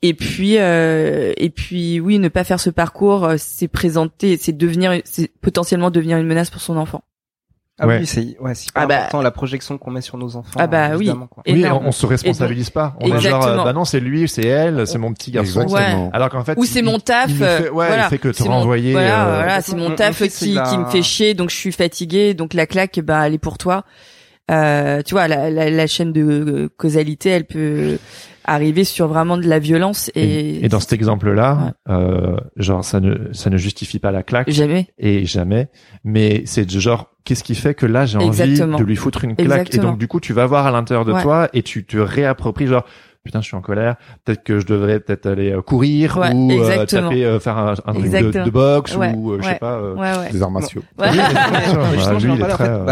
Et 0.00 0.14
puis, 0.14 0.58
euh, 0.58 1.32
et 1.36 1.50
puis, 1.50 1.98
oui, 1.98 2.20
ne 2.20 2.28
pas 2.28 2.44
faire 2.44 2.60
ce 2.60 2.70
parcours, 2.70 3.24
euh, 3.24 3.34
c'est 3.36 3.66
présenter, 3.66 4.36
c'est 4.36 4.56
devenir, 4.56 5.00
c'est 5.04 5.28
potentiellement 5.40 5.90
devenir 5.90 6.18
une 6.18 6.26
menace 6.26 6.50
pour 6.50 6.60
son 6.60 6.76
enfant. 6.76 7.02
Ah 7.80 7.86
Ouais. 7.86 7.98
oui, 8.00 8.06
c'est 8.06 8.20
ouais, 8.40 8.52
hyper 8.54 8.72
Ah 8.74 8.86
bah- 8.86 8.96
important 8.96 9.22
la 9.22 9.30
projection 9.30 9.78
qu'on 9.78 9.90
met 9.92 10.00
sur 10.00 10.18
nos 10.18 10.34
enfants. 10.36 10.58
Ah 10.58 10.66
bah 10.66 10.90
oui. 10.96 11.06
quoi. 11.30 11.42
Et 11.46 11.52
Oui, 11.52 11.64
on, 11.66 11.86
on 11.86 11.92
se 11.92 12.06
responsabilise 12.06 12.70
pas. 12.70 12.96
On 13.00 13.06
est 13.06 13.08
genre 13.20 13.36
Exactement. 13.36 13.60
euh, 13.62 13.64
bah 13.64 13.72
non, 13.72 13.84
c'est 13.84 14.00
lui, 14.00 14.28
c'est 14.28 14.44
elle, 14.46 14.86
c'est 14.86 14.98
mon 14.98 15.12
petit 15.12 15.30
garçon. 15.30 15.62
Exactement. 15.62 16.10
Alors 16.12 16.28
qu'en 16.30 16.42
fait 16.44 16.54
Ou 16.58 16.64
c'est 16.64 16.82
mon 16.82 16.98
taf, 16.98 17.26
il 17.28 17.36
fait, 17.36 17.62
ouais, 17.62 17.70
voilà. 17.70 18.06
il 18.06 18.08
fait 18.10 18.18
que 18.18 18.28
te 18.28 18.36
C'est 18.36 18.48
mon- 18.48 18.58
renvoyer 18.60 18.92
Voilà, 18.92 19.26
euh, 19.28 19.34
voilà, 19.36 19.60
c'est 19.60 19.76
Mon- 19.76 19.94
taf 19.94 20.16
fils, 20.16 20.38
qui, 20.38 20.50
il 20.52 20.58
a- 20.58 20.62
qui 20.64 20.76
me 20.78 20.86
fait 20.86 21.02
chier, 21.02 21.34
donc 21.34 21.50
je 21.50 21.56
suis 21.56 21.72
fatiguée, 21.72 22.34
donc 22.34 22.52
la 22.54 22.66
claque, 22.66 22.98
bah, 23.00 23.26
elle 23.26 23.34
est 23.34 23.38
pour 23.38 23.58
toi. 23.58 23.84
Euh, 24.50 25.02
tu 25.04 25.14
vois, 25.14 25.28
la, 25.28 25.50
la, 25.50 25.68
la 25.70 25.86
chaîne 25.86 26.12
de 26.12 26.22
euh, 26.22 26.68
causalité, 26.78 27.28
elle 27.30 27.44
peut 27.44 27.98
arriver 28.48 28.84
sur 28.84 29.06
vraiment 29.08 29.36
de 29.36 29.46
la 29.46 29.58
violence 29.58 30.10
et, 30.14 30.22
et, 30.22 30.64
et 30.64 30.68
dans 30.68 30.80
cet 30.80 30.92
exemple-là, 30.92 31.74
euh, 31.88 32.36
genre 32.56 32.84
ça 32.84 33.00
ne 33.00 33.32
ça 33.32 33.50
ne 33.50 33.56
justifie 33.56 33.98
pas 33.98 34.10
la 34.10 34.22
claque 34.22 34.50
jamais. 34.50 34.88
et 34.98 35.24
jamais, 35.26 35.68
mais 36.04 36.42
c'est 36.46 36.64
de 36.64 36.80
genre 36.80 37.10
qu'est-ce 37.24 37.44
qui 37.44 37.54
fait 37.54 37.74
que 37.74 37.84
là 37.86 38.06
j'ai 38.06 38.18
envie 38.18 38.54
de 38.58 38.82
lui 38.82 38.96
foutre 38.96 39.24
une 39.24 39.36
claque? 39.36 39.46
Exactement. 39.68 39.82
et 39.82 39.86
donc 39.86 39.98
du 39.98 40.08
coup 40.08 40.18
tu 40.20 40.32
vas 40.32 40.46
voir 40.46 40.66
à 40.66 40.70
l'intérieur 40.70 41.04
de 41.04 41.12
Ouais. 41.12 41.22
toi 41.22 41.48
et 41.52 41.62
tu 41.62 41.84
te 41.84 41.96
réappropries 41.98 42.66
genre 42.66 42.84
putain 43.24 43.40
je 43.40 43.46
suis 43.46 43.56
en 43.56 43.60
colère 43.60 43.96
peut-être 44.24 44.42
que 44.42 44.58
je 44.60 44.66
devrais 44.66 45.00
peut-être 45.00 45.26
aller 45.26 45.52
euh, 45.52 45.60
courir 45.60 46.16
Ouais, 46.16 46.32
ou 46.32 46.50
euh, 46.52 46.86
taper 46.86 47.24
euh, 47.24 47.38
faire 47.40 47.58
un, 47.58 47.74
un 47.84 47.92
truc 47.92 48.10
de, 48.10 48.44
de 48.44 48.50
boxe 48.50 48.96
Ouais, 48.96 49.12
ou 49.14 49.32
euh, 49.32 49.38
je 49.42 49.48
sais 49.48 49.54
pas 49.58 49.74
euh, 49.74 49.94
Ouais, 49.94 50.16
ouais. 50.18 50.30
Des 50.32 50.42
arts 50.42 50.50
martiaux. 50.50 50.82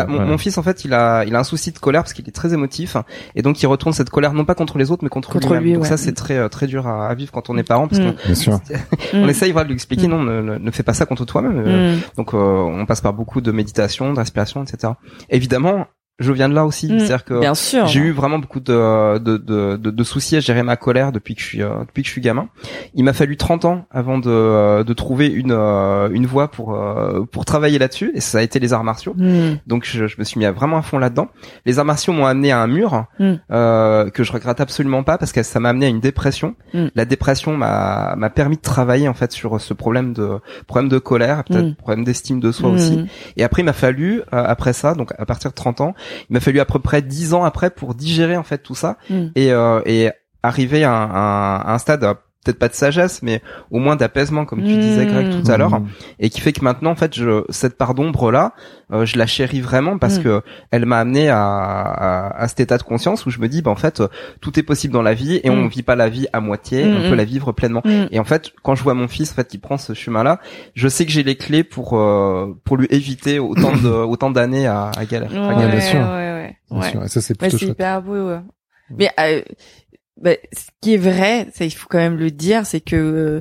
Mon, 0.09 0.39
fils, 0.39 0.59
en 0.59 0.63
fait, 0.63 0.85
il 0.85 0.95
a, 0.95 1.25
il 1.25 1.35
a 1.35 1.39
un 1.39 1.45
souci 1.45 1.73
de 1.73 1.79
colère 1.79 2.03
parce 2.03 2.13
qu'il 2.13 2.27
est 2.29 2.33
très 2.33 2.53
émotif 2.55 2.97
et 3.35 3.43
donc 3.43 3.63
il 3.63 3.67
retourne 3.67 3.93
cette 3.95 4.11
colère 4.11 4.33
non 4.33 4.45
pas 4.45 4.55
contre 4.55 4.79
les 4.79 4.91
autres 4.91 5.03
mais 5.05 5.09
contre, 5.09 5.31
Contre 5.33 5.49
lui-même. 5.49 5.65
lui, 5.65 5.73
donc 5.75 5.83
ouais. 5.85 5.89
ça, 5.89 5.97
c'est 5.97 6.13
très, 6.13 6.49
très 6.49 6.67
dur 6.67 6.87
à, 6.87 7.09
à 7.09 7.15
vivre 7.15 7.33
quand 7.33 7.51
on 7.51 7.57
est 7.59 7.63
parent 7.63 7.89
parce 7.89 7.97
Mm. 8.01 8.13
Bien 8.27 8.35
sûr. 8.35 8.61
qu'on 8.61 9.19
on 9.19 9.27
Mm. 9.27 9.31
essaye 9.31 9.53
voilà, 9.53 9.65
de 9.65 9.69
lui 9.71 9.75
expliquer 9.75 10.07
Mm. 10.07 10.11
non, 10.11 10.23
ne, 10.23 10.59
ne, 10.59 10.71
fais 10.71 10.83
pas 10.83 10.93
ça 10.95 11.07
contre 11.07 11.25
toi-même. 11.25 11.63
euh, 11.65 11.97
Mm. 11.97 12.01
Donc 12.17 12.35
euh, 12.35 12.37
on 12.39 12.85
passe 12.87 13.01
par 13.01 13.13
beaucoup 13.15 13.41
de 13.41 13.51
méditation, 13.53 14.13
de 14.13 14.19
respiration, 14.19 14.63
etc. 14.65 14.93
Évidemment, 15.31 15.87
je 16.19 16.33
viens 16.33 16.49
de 16.49 16.55
là 16.55 16.65
aussi, 16.65 16.87
Mm. 16.93 16.99
c'est-à-dire 17.01 17.25
que 17.25 17.35
j'ai 17.87 18.01
eu 18.01 18.11
vraiment 18.11 18.39
beaucoup 18.39 18.61
de, 18.61 19.19
de, 19.19 19.37
de, 19.37 19.77
de, 19.77 19.91
de 19.91 20.05
soucis 20.05 20.37
à 20.37 20.41
gérer 20.41 20.63
ma 20.63 20.77
colère 20.77 21.13
depuis 21.13 21.35
que 21.35 21.41
je 21.43 21.47
suis 21.47 21.63
euh, 21.63 21.81
depuis 21.87 22.03
que 22.03 22.07
je 22.07 22.13
suis 22.13 22.21
gamin. 22.23 22.49
Il 22.95 23.05
m'a 23.05 23.13
fallu 23.13 23.37
30 23.37 23.65
ans 23.67 23.87
avant 23.91 24.19
de, 24.19 24.83
de 24.83 24.93
trouver 24.95 25.27
une 25.27 25.53
euh, 25.53 26.09
une 26.11 26.27
voie 26.27 26.51
pour 26.51 26.75
euh, 26.75 27.25
pour 27.31 27.45
travailler 27.45 27.79
là-dessus 27.79 28.13
et 28.15 28.21
ça 28.21 28.39
a 28.39 28.43
été 28.43 28.59
les 28.59 28.73
arts 28.73 28.85
martiaux. 28.85 29.15
Mm. 29.17 29.57
Donc 29.67 29.85
je, 29.85 30.07
je 30.07 30.17
me 30.19 30.25
suis 30.25 30.39
mis 30.39 30.47
à 30.47 30.53
vraiment 30.53 30.79
à 30.79 30.83
fond 30.83 30.99
là-dedans. 30.99 31.29
Les 31.67 31.79
arts 31.79 31.85
martiaux 31.85 32.13
m'ont 32.13 32.27
amené 32.27 32.51
à 32.53 32.61
un 32.61 32.67
mur 32.67 33.05
Mm. 33.19 33.35
euh, 33.51 34.11
que 34.11 34.25
je 34.25 34.33
regrette 34.33 34.61
absolument 34.61 35.03
pas 35.03 35.19
parce 35.19 35.33
que 35.33 35.43
ça 35.43 35.61
m'a 35.61 35.69
amené 35.71 35.87
à 35.87 35.89
une 35.89 36.01
dépression. 36.01 36.55
Mm. 36.73 36.87
La 36.95 37.05
dépression 37.05 37.57
m'a 37.57 38.15
m'a 38.17 38.31
permis 38.31 38.57
de 38.57 38.63
travailler 38.63 39.09
en 39.09 39.15
fait 39.15 39.33
sur 39.33 39.61
ce 39.61 39.75
problème 39.75 40.13
de 40.15 40.39
problème 40.67 40.89
de 40.89 40.99
colère, 40.99 41.45
peut-être 41.45 41.77
problème 41.77 42.05
d'estime 42.05 42.41
de 42.41 42.53
soi 42.53 42.71
aussi. 42.71 43.05
Et 43.37 43.45
après, 43.45 43.63
il 43.63 43.65
m'a 43.67 43.73
fallu, 43.73 44.23
après 44.33 44.73
ça, 44.73 44.95
donc 44.95 45.13
à 45.19 45.27
partir 45.27 45.51
de 45.51 45.55
30 45.55 45.81
ans, 45.81 45.95
il 46.31 46.33
m'a 46.35 46.41
fallu 46.41 46.61
à 46.61 46.65
peu 46.65 46.79
près 46.79 47.03
10 47.03 47.35
ans 47.35 47.45
après 47.45 47.71
pour 47.71 47.95
digérer 47.95 48.37
en 48.37 48.43
fait 48.45 48.59
tout 48.59 48.75
ça 48.75 48.97
Mm. 49.11 49.27
et, 49.35 49.53
euh, 49.53 49.81
et 49.87 50.11
arriver 50.43 50.85
à 50.85 50.93
un, 50.93 51.11
à 51.61 51.73
un- 51.75 51.79
stade, 51.79 52.05
peut-être 52.47 52.59
pas 52.59 52.69
de 52.69 52.75
sagesse, 52.75 53.23
mais 53.23 53.43
au 53.71 53.79
moins 53.79 53.97
d'apaisement, 53.97 54.45
comme 54.45 54.61
tu 54.63 54.77
disais 54.77 55.05
Greg 55.07 55.31
tout 55.43 55.51
à 55.51 55.57
l'heure, 55.57 55.81
Mm. 55.81 55.87
et 56.21 56.31
qui 56.31 56.41
fait 56.41 56.53
que 56.53 56.63
maintenant, 56.65 56.91
en 56.93 56.95
fait, 56.97 57.15
je, 57.15 57.45
cette 57.51 57.77
part 57.77 57.95
d'ombre 57.95 58.31
là, 58.31 58.53
euh, 58.93 59.05
je 59.05 59.19
la 59.19 59.27
chéris 59.27 59.61
vraiment 59.61 59.99
parce 59.99 60.19
Mm. 60.19 60.23
que 60.23 60.43
elle 60.71 60.87
m'a 60.87 60.99
amené 61.01 61.29
à, 61.29 61.41
à, 61.45 62.43
à 62.43 62.49
cet 62.49 62.61
état 62.61 62.79
de 62.79 62.83
conscience 62.85 63.27
où 63.27 63.31
je 63.31 63.41
me 63.41 63.49
dis, 63.49 63.61
bah 63.63 63.71
en 63.71 63.77
fait, 63.77 64.01
euh, 64.01 64.09
tout 64.41 64.59
est 64.59 64.63
possible 64.63 64.93
dans 64.95 65.03
la 65.03 65.15
vie 65.15 65.41
et 65.43 65.51
on 65.51 65.65
Mm. 65.65 65.69
vit 65.69 65.83
pas 65.83 65.97
la 65.97 66.09
vie 66.09 66.27
à 66.33 66.41
moitié, 66.41 66.85
on 66.87 67.09
peut 67.11 67.17
la 67.17 67.25
vivre 67.25 67.53
pleinement. 67.53 67.83
Et 68.11 68.19
en 68.21 68.25
fait, 68.25 68.53
quand 68.63 68.75
je 68.75 68.83
vois 68.83 68.95
mon 68.95 69.09
fils 69.09 69.33
en 69.33 69.35
fait 69.35 69.49
qui 69.49 69.59
prend 69.59 69.77
ce 69.77 69.93
chemin-là, 69.93 70.39
je 70.75 70.89
sais 70.89 71.05
que 71.05 71.11
j'ai 71.13 71.23
les 71.25 71.37
clés 71.37 71.65
pour 71.65 71.99
euh, 71.99 72.55
pour 72.65 72.77
lui 72.77 72.87
éviter 72.91 73.39
autant 73.39 73.73
de 73.73 73.89
autant 74.13 74.31
d'années 74.31 74.67
à, 74.67 74.91
à 74.97 75.05
galère. 75.05 75.31
à 75.35 75.49
Ouais, 75.49 75.55
galère. 75.55 75.71
bien 75.71 75.81
sûr. 75.81 75.99
ouais, 76.01 76.07
ouais. 76.07 76.57
Bien 76.71 76.81
ouais. 76.81 76.91
sûr. 76.91 77.05
Et 77.05 77.09
ça, 77.09 77.21
c'est 77.21 77.35
Ouais, 77.35 77.49
plutôt 77.49 77.59
c'est 77.59 77.67
chouette. 77.67 77.77
hyper 77.77 78.03
beau. 78.03 78.29
ouais. 78.29 78.41
Mais 78.97 79.11
euh, 79.19 79.43
bah, 80.21 80.31
ce 80.53 80.65
qui 80.81 80.95
est 80.95 80.99
vrai, 80.99 81.49
ça 81.55 81.65
il 81.65 81.71
faut 81.71 81.87
quand 81.91 81.99
même 81.99 82.17
le 82.17 82.31
dire, 82.31 82.65
c'est 82.67 82.81
que 82.81 82.97
euh, 82.97 83.41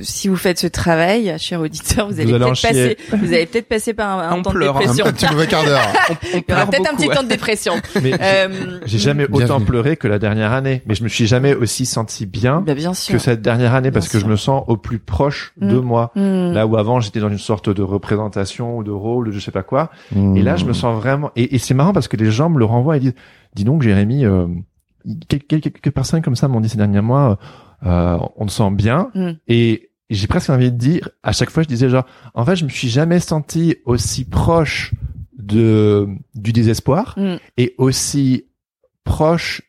si 0.00 0.28
vous 0.28 0.36
faites 0.36 0.58
ce 0.58 0.66
travail, 0.66 1.34
cher 1.38 1.60
auditeur, 1.60 2.08
vous 2.08 2.18
allez 2.18 2.32
peut-être 2.32 2.62
passer, 2.62 2.96
vous 3.12 3.26
allez 3.34 3.44
peut-être 3.44 3.68
passer 3.68 3.92
par 3.92 4.18
un, 4.18 4.30
un 4.30 4.38
On 4.38 4.42
temps 4.42 4.52
pleure, 4.52 4.72
de 4.72 4.78
hein. 4.78 4.80
dépression. 4.80 5.04
Un 5.06 5.12
petit 5.12 5.26
mauvais 5.30 5.46
quart 5.48 5.64
d'heure. 5.64 5.82
On, 6.08 6.12
on 6.12 6.16
Il 6.32 6.32
y 6.32 6.36
aura 6.36 6.42
pleure 6.66 6.70
peut-être 6.70 6.92
un 6.92 6.96
petit 6.96 7.08
ouais. 7.08 7.14
temps 7.14 7.22
de 7.22 7.28
dépression. 7.28 7.74
Mais 8.02 8.12
Euh, 8.22 8.48
j'ai 8.86 8.96
jamais 8.98 9.26
Bienvenue. 9.26 9.44
autant 9.44 9.60
pleuré 9.60 9.96
que 9.98 10.08
la 10.08 10.18
dernière 10.18 10.52
année, 10.52 10.80
mais 10.86 10.94
je 10.94 11.02
me 11.04 11.08
suis 11.08 11.26
jamais 11.26 11.52
aussi 11.54 11.84
senti 11.84 12.24
bien 12.24 12.62
bah, 12.62 12.72
bien 12.74 12.94
sûr. 12.94 13.12
que 13.12 13.18
cette 13.18 13.42
dernière 13.42 13.74
année 13.74 13.90
parce 13.90 14.08
que 14.08 14.18
je 14.18 14.24
me 14.24 14.36
sens 14.36 14.64
au 14.66 14.78
plus 14.78 14.98
proche 14.98 15.52
de 15.60 15.76
Mm. 15.78 15.82
moi. 15.84 16.12
Hmm. 16.14 16.52
Là 16.52 16.66
où 16.66 16.76
avant 16.78 17.00
j'étais 17.00 17.20
dans 17.20 17.28
une 17.28 17.38
sorte 17.38 17.68
de 17.68 17.82
représentation 17.82 18.78
ou 18.78 18.82
de 18.82 18.90
rôle 18.90 19.28
ou 19.28 19.30
de 19.30 19.36
je 19.36 19.40
sais 19.44 19.50
pas 19.50 19.62
quoi. 19.62 19.90
Mm. 20.12 20.36
Et 20.38 20.42
là 20.42 20.56
je 20.56 20.64
me 20.64 20.72
sens 20.72 20.98
vraiment. 20.98 21.32
Et, 21.36 21.54
et 21.54 21.58
c'est 21.58 21.74
marrant 21.74 21.92
parce 21.92 22.08
que 22.08 22.16
les 22.16 22.30
gens 22.30 22.48
me 22.48 22.58
le 22.58 22.64
renvoient 22.64 22.96
et 22.96 23.00
disent 23.00 23.14
dis 23.54 23.64
donc 23.64 23.82
Jérémy, 23.82 24.24
euh, 24.24 24.46
quel- 25.28 25.42
quel- 25.44 25.60
quelques 25.60 25.90
personnes 25.90 26.22
comme 26.22 26.36
ça 26.36 26.48
m'ont 26.48 26.60
dit 26.60 26.68
ces 26.68 26.78
derniers 26.78 27.00
mois, 27.00 27.38
euh, 27.84 28.18
on 28.36 28.46
te 28.46 28.50
sent 28.52 28.70
bien. 28.72 29.10
Mm. 29.14 29.30
Et 29.48 29.90
j'ai 30.10 30.26
presque 30.26 30.50
envie 30.50 30.70
de 30.72 30.76
dire, 30.76 31.08
à 31.22 31.32
chaque 31.32 31.50
fois 31.50 31.62
je 31.62 31.68
disais 31.68 31.88
genre, 31.88 32.06
en 32.34 32.44
fait 32.44 32.56
je 32.56 32.64
me 32.64 32.70
suis 32.70 32.88
jamais 32.88 33.20
senti 33.20 33.76
aussi 33.84 34.24
proche 34.24 34.92
de 35.38 36.08
du 36.34 36.52
désespoir 36.52 37.14
Mm. 37.16 37.36
et 37.56 37.74
aussi 37.78 38.46
proche 39.04 39.62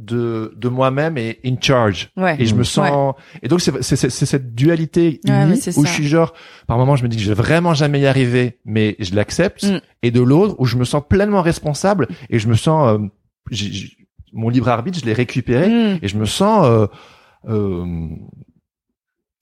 de 0.00 0.52
de 0.56 0.68
moi-même 0.68 1.16
et 1.16 1.38
in 1.46 1.54
charge 1.60 2.10
Ouais. 2.16 2.36
et 2.40 2.46
je 2.46 2.54
me 2.56 2.64
sens 2.64 3.14
et 3.42 3.48
donc 3.48 3.60
c'est 3.60 3.80
cette 3.80 4.54
dualité 4.54 5.20
unie 5.24 5.52
où 5.52 5.56
ça. 5.56 5.70
je 5.84 5.86
suis 5.88 6.08
genre 6.08 6.34
par 6.66 6.76
moment 6.78 6.96
je 6.96 7.04
me 7.04 7.08
dis 7.08 7.16
que 7.16 7.22
je 7.22 7.28
vais 7.28 7.34
vraiment 7.40 7.74
jamais 7.74 8.00
y 8.00 8.06
arriver 8.06 8.58
mais 8.64 8.96
je 8.98 9.14
l'accepte 9.14 9.62
Mm. 9.64 9.78
et 10.02 10.10
de 10.10 10.20
l'autre 10.20 10.56
où 10.58 10.64
je 10.66 10.76
me 10.76 10.84
sens 10.84 11.00
pleinement 11.08 11.42
responsable 11.42 12.08
et 12.28 12.40
je 12.40 12.48
me 12.48 12.54
sens 12.54 12.98
euh, 12.98 13.06
mon 14.34 14.48
libre 14.50 14.68
arbitre 14.68 14.98
je 15.00 15.04
l'ai 15.06 15.12
récupéré 15.14 15.68
Hmm. 15.68 15.98
et 16.02 16.08
je 16.08 16.16
me 16.18 16.26
sens 16.26 16.66
euh, 16.66 16.86
euh, 17.48 17.84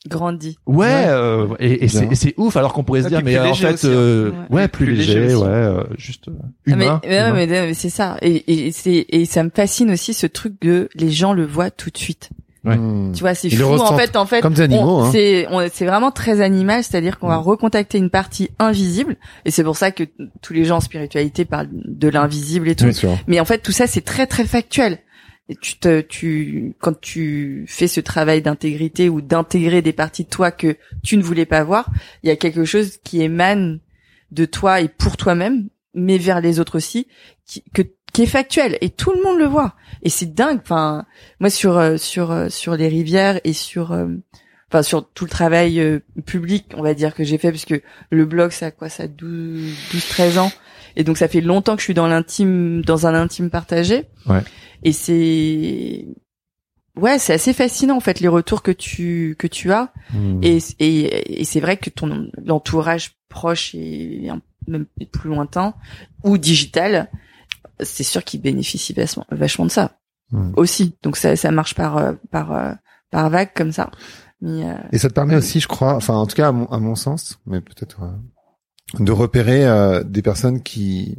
Grandi. 0.09 0.59
ouais, 0.67 0.77
Ouais. 0.87 1.05
euh, 1.07 1.47
et, 1.61 1.85
et 1.85 1.89
c'est 1.89 2.01
Bien. 2.01 2.11
et 2.11 2.15
c'est 2.17 2.35
ouf 2.37 2.57
alors 2.57 2.73
qu'on 2.73 2.83
pourrait 2.83 3.03
se 3.03 3.09
dire 3.09 3.23
mais 3.25 3.39
en 3.39 3.55
fait 3.55 3.75
aussi, 3.75 3.87
hein. 3.87 3.91
euh, 3.91 4.31
Ouais. 4.51 4.57
ouais 4.63 4.69
plus, 4.69 4.87
Plus 4.87 4.95
léger, 4.97 5.21
léger 5.21 5.35
ouais 5.37 5.47
euh, 5.47 5.85
juste 5.97 6.27
euh, 6.27 6.33
Ah, 6.43 6.47
mais, 6.67 6.73
humain, 6.87 7.01
ouais, 7.05 7.09
humain. 7.19 7.33
mais, 7.35 7.47
mais 7.47 7.75
c'est 7.75 7.89
ça. 7.89 8.17
Et, 8.21 8.67
et 8.67 8.73
c'est 8.73 9.07
et 9.09 9.25
ça 9.27 9.45
me 9.45 9.51
fascine 9.55 9.93
aussi 9.93 10.13
ce 10.13 10.27
truc 10.27 10.61
de 10.61 10.89
les 10.97 11.11
gens 11.11 11.33
le 11.35 11.47
voient 11.47 11.71
tout 11.71 11.91
de 11.91 11.99
suite. 11.99 12.31
Ouais. 12.65 12.77
Mm. 12.77 13.13
Tu 13.15 13.21
vois, 13.21 13.35
c'est 13.35 13.51
fou. 13.51 13.63
En 13.65 13.97
fait, 13.99 14.17
en 14.17 14.25
fait, 14.27 14.41
Comme 14.41 14.55
des 14.55 14.63
animaux, 14.63 14.99
on- 15.01 15.05
hein. 15.05 15.69
c'est 15.73 15.85
vraiment 15.87 16.13
très 16.13 16.41
animal, 16.41 16.85
c'est-à-dire 16.85 17.19
qu'on 17.19 17.29
va 17.29 17.37
recontacter 17.39 17.99
une 17.99 18.11
partie 18.11 18.51
invisible, 18.59 19.17
et 19.45 19.51
c'est 19.51 19.65
pour 19.65 19.77
ça 19.77 19.91
que 19.91 20.05
tous 20.43 20.53
les 20.53 20.65
gens 20.65 20.77
en 20.77 20.81
spiritualité 20.81 21.45
parlent 21.45 21.69
de 21.73 22.09
l'invisible 22.09 22.69
et 22.69 22.77
tout. 22.77 22.85
Bien 22.85 22.93
sûr. 22.93 23.19
Mais 23.27 23.41
en 23.41 23.45
fait, 23.45 23.59
tout 23.59 23.73
ça, 23.73 23.87
c'est 23.87 24.01
très 24.05 24.27
très 24.27 24.45
factuel. 24.45 24.99
Et 25.49 25.57
tu 25.57 25.77
te, 25.79 26.01
tu, 26.03 26.77
quand 26.79 26.99
tu 27.01 27.65
fais 27.67 27.89
ce 27.89 28.01
travail 28.01 28.43
d'intégrité 28.43 29.09
ou 29.09 29.21
d'intégrer 29.21 29.83
des 29.83 29.93
parties 29.93 30.23
de 30.23 30.29
toi 30.31 30.53
que 30.53 30.77
tu 31.03 31.17
ne 31.17 31.23
voulais 31.23 31.47
pas 31.47 31.65
voir, 31.65 31.91
il 32.23 32.29
y 32.29 32.31
a 32.31 32.37
quelque 32.37 32.65
chose 32.65 32.99
qui 33.03 33.23
émane 33.23 33.81
de 34.31 34.45
toi 34.45 34.81
et 34.81 34.89
pour 34.89 35.17
toi-même 35.17 35.69
mais 35.95 36.17
vers 36.17 36.41
les 36.41 36.59
autres 36.59 36.77
aussi, 36.79 37.07
qui, 37.45 37.63
que, 37.75 37.83
qui 38.13 38.23
est 38.23 38.27
factuel 38.27 38.79
et 38.81 38.91
tout 38.91 39.13
le 39.13 39.23
monde 39.23 39.39
le 39.39 39.47
voit. 39.47 39.75
Et 40.03 40.11
c'est 40.11 40.35
dingue. 40.35 40.61
Enfin, 40.63 41.05
moi 41.41 41.51
sur 41.51 41.79
euh, 41.79 41.97
sur 41.97 42.31
euh, 42.31 42.49
sur 42.49 42.77
les 42.77 42.89
rivières 42.89 43.41
et 43.45 43.53
sur 43.53 43.93
euh, 43.93 44.07
enfin 44.71 44.83
sur 44.83 45.09
tout 45.13 45.25
le 45.25 45.31
travail 45.31 45.81
euh, 45.81 46.01
public, 46.27 46.67
on 46.77 46.83
va 46.83 46.95
dire 46.95 47.15
que 47.15 47.25
j'ai 47.25 47.39
fait 47.39 47.51
parce 47.53 47.65
que 47.65 47.81
le 48.11 48.25
blog 48.25 48.51
ça 48.51 48.67
a 48.67 48.71
quoi 48.71 48.89
ça 48.89 49.07
12 49.09 49.75
12 49.93 50.09
13 50.09 50.39
ans 50.39 50.53
et 50.97 51.05
donc 51.05 51.17
ça 51.19 51.29
fait 51.29 51.41
longtemps 51.41 51.75
que 51.75 51.81
je 51.81 51.85
suis 51.87 51.95
dans 51.95 52.07
l'intime 52.09 52.83
dans 52.85 53.07
un 53.07 53.15
intime 53.15 53.49
partagé. 53.51 54.05
Ouais. 54.27 54.41
Et 54.83 54.93
c'est 54.93 56.07
ouais, 56.97 57.19
c'est 57.19 57.33
assez 57.35 57.53
fascinant 57.53 57.97
en 57.97 58.01
fait 58.01 58.21
les 58.21 58.29
retours 58.29 58.63
que 58.63 58.73
tu 58.73 59.37
que 59.39 59.47
tu 59.47 59.73
as 59.73 59.93
Hmm. 60.13 60.41
et 60.43 60.59
et, 60.81 61.41
et 61.41 61.45
c'est 61.45 61.61
vrai 61.61 61.79
que 61.79 61.89
ton 61.89 62.29
entourage 62.51 63.13
proche 63.31 63.75
et 63.75 64.29
un- 64.29 64.43
même 64.69 64.85
plus 65.11 65.31
lointain 65.31 65.75
ou 66.23 66.37
digital, 66.37 67.09
c'est 67.81 68.03
sûr 68.05 68.23
qu'il 68.25 68.41
bénéficie 68.41 68.93
vachement, 68.93 69.27
vachement 69.31 69.67
de 69.67 69.71
ça 69.71 69.93
Hmm. 70.31 70.53
aussi. 70.57 70.97
Donc 71.03 71.19
ça 71.19 71.37
ça 71.37 71.51
marche 71.51 71.75
par 71.75 71.99
euh, 71.99 72.13
par 72.31 72.53
euh, 72.53 72.73
par 73.11 73.29
vague 73.29 73.51
comme 73.55 73.71
ça. 73.71 73.91
Mais 74.41 74.65
euh, 74.67 74.75
Et 74.91 74.97
ça 74.97 75.11
te 75.11 75.15
permet 75.15 75.37
aussi, 75.37 75.61
je 75.61 75.69
crois, 75.69 75.95
enfin 75.95 76.15
en 76.15 76.27
tout 76.27 76.35
cas 76.37 76.49
à 76.49 76.53
mon, 76.53 76.65
à 76.69 76.79
mon 76.79 76.95
sens, 76.95 77.39
mais 77.45 77.61
peut-être 77.61 78.01
euh, 78.03 79.05
de 79.05 79.13
repérer 79.13 79.67
euh, 79.67 80.03
des 80.05 80.23
personnes 80.23 80.63
qui 80.63 81.19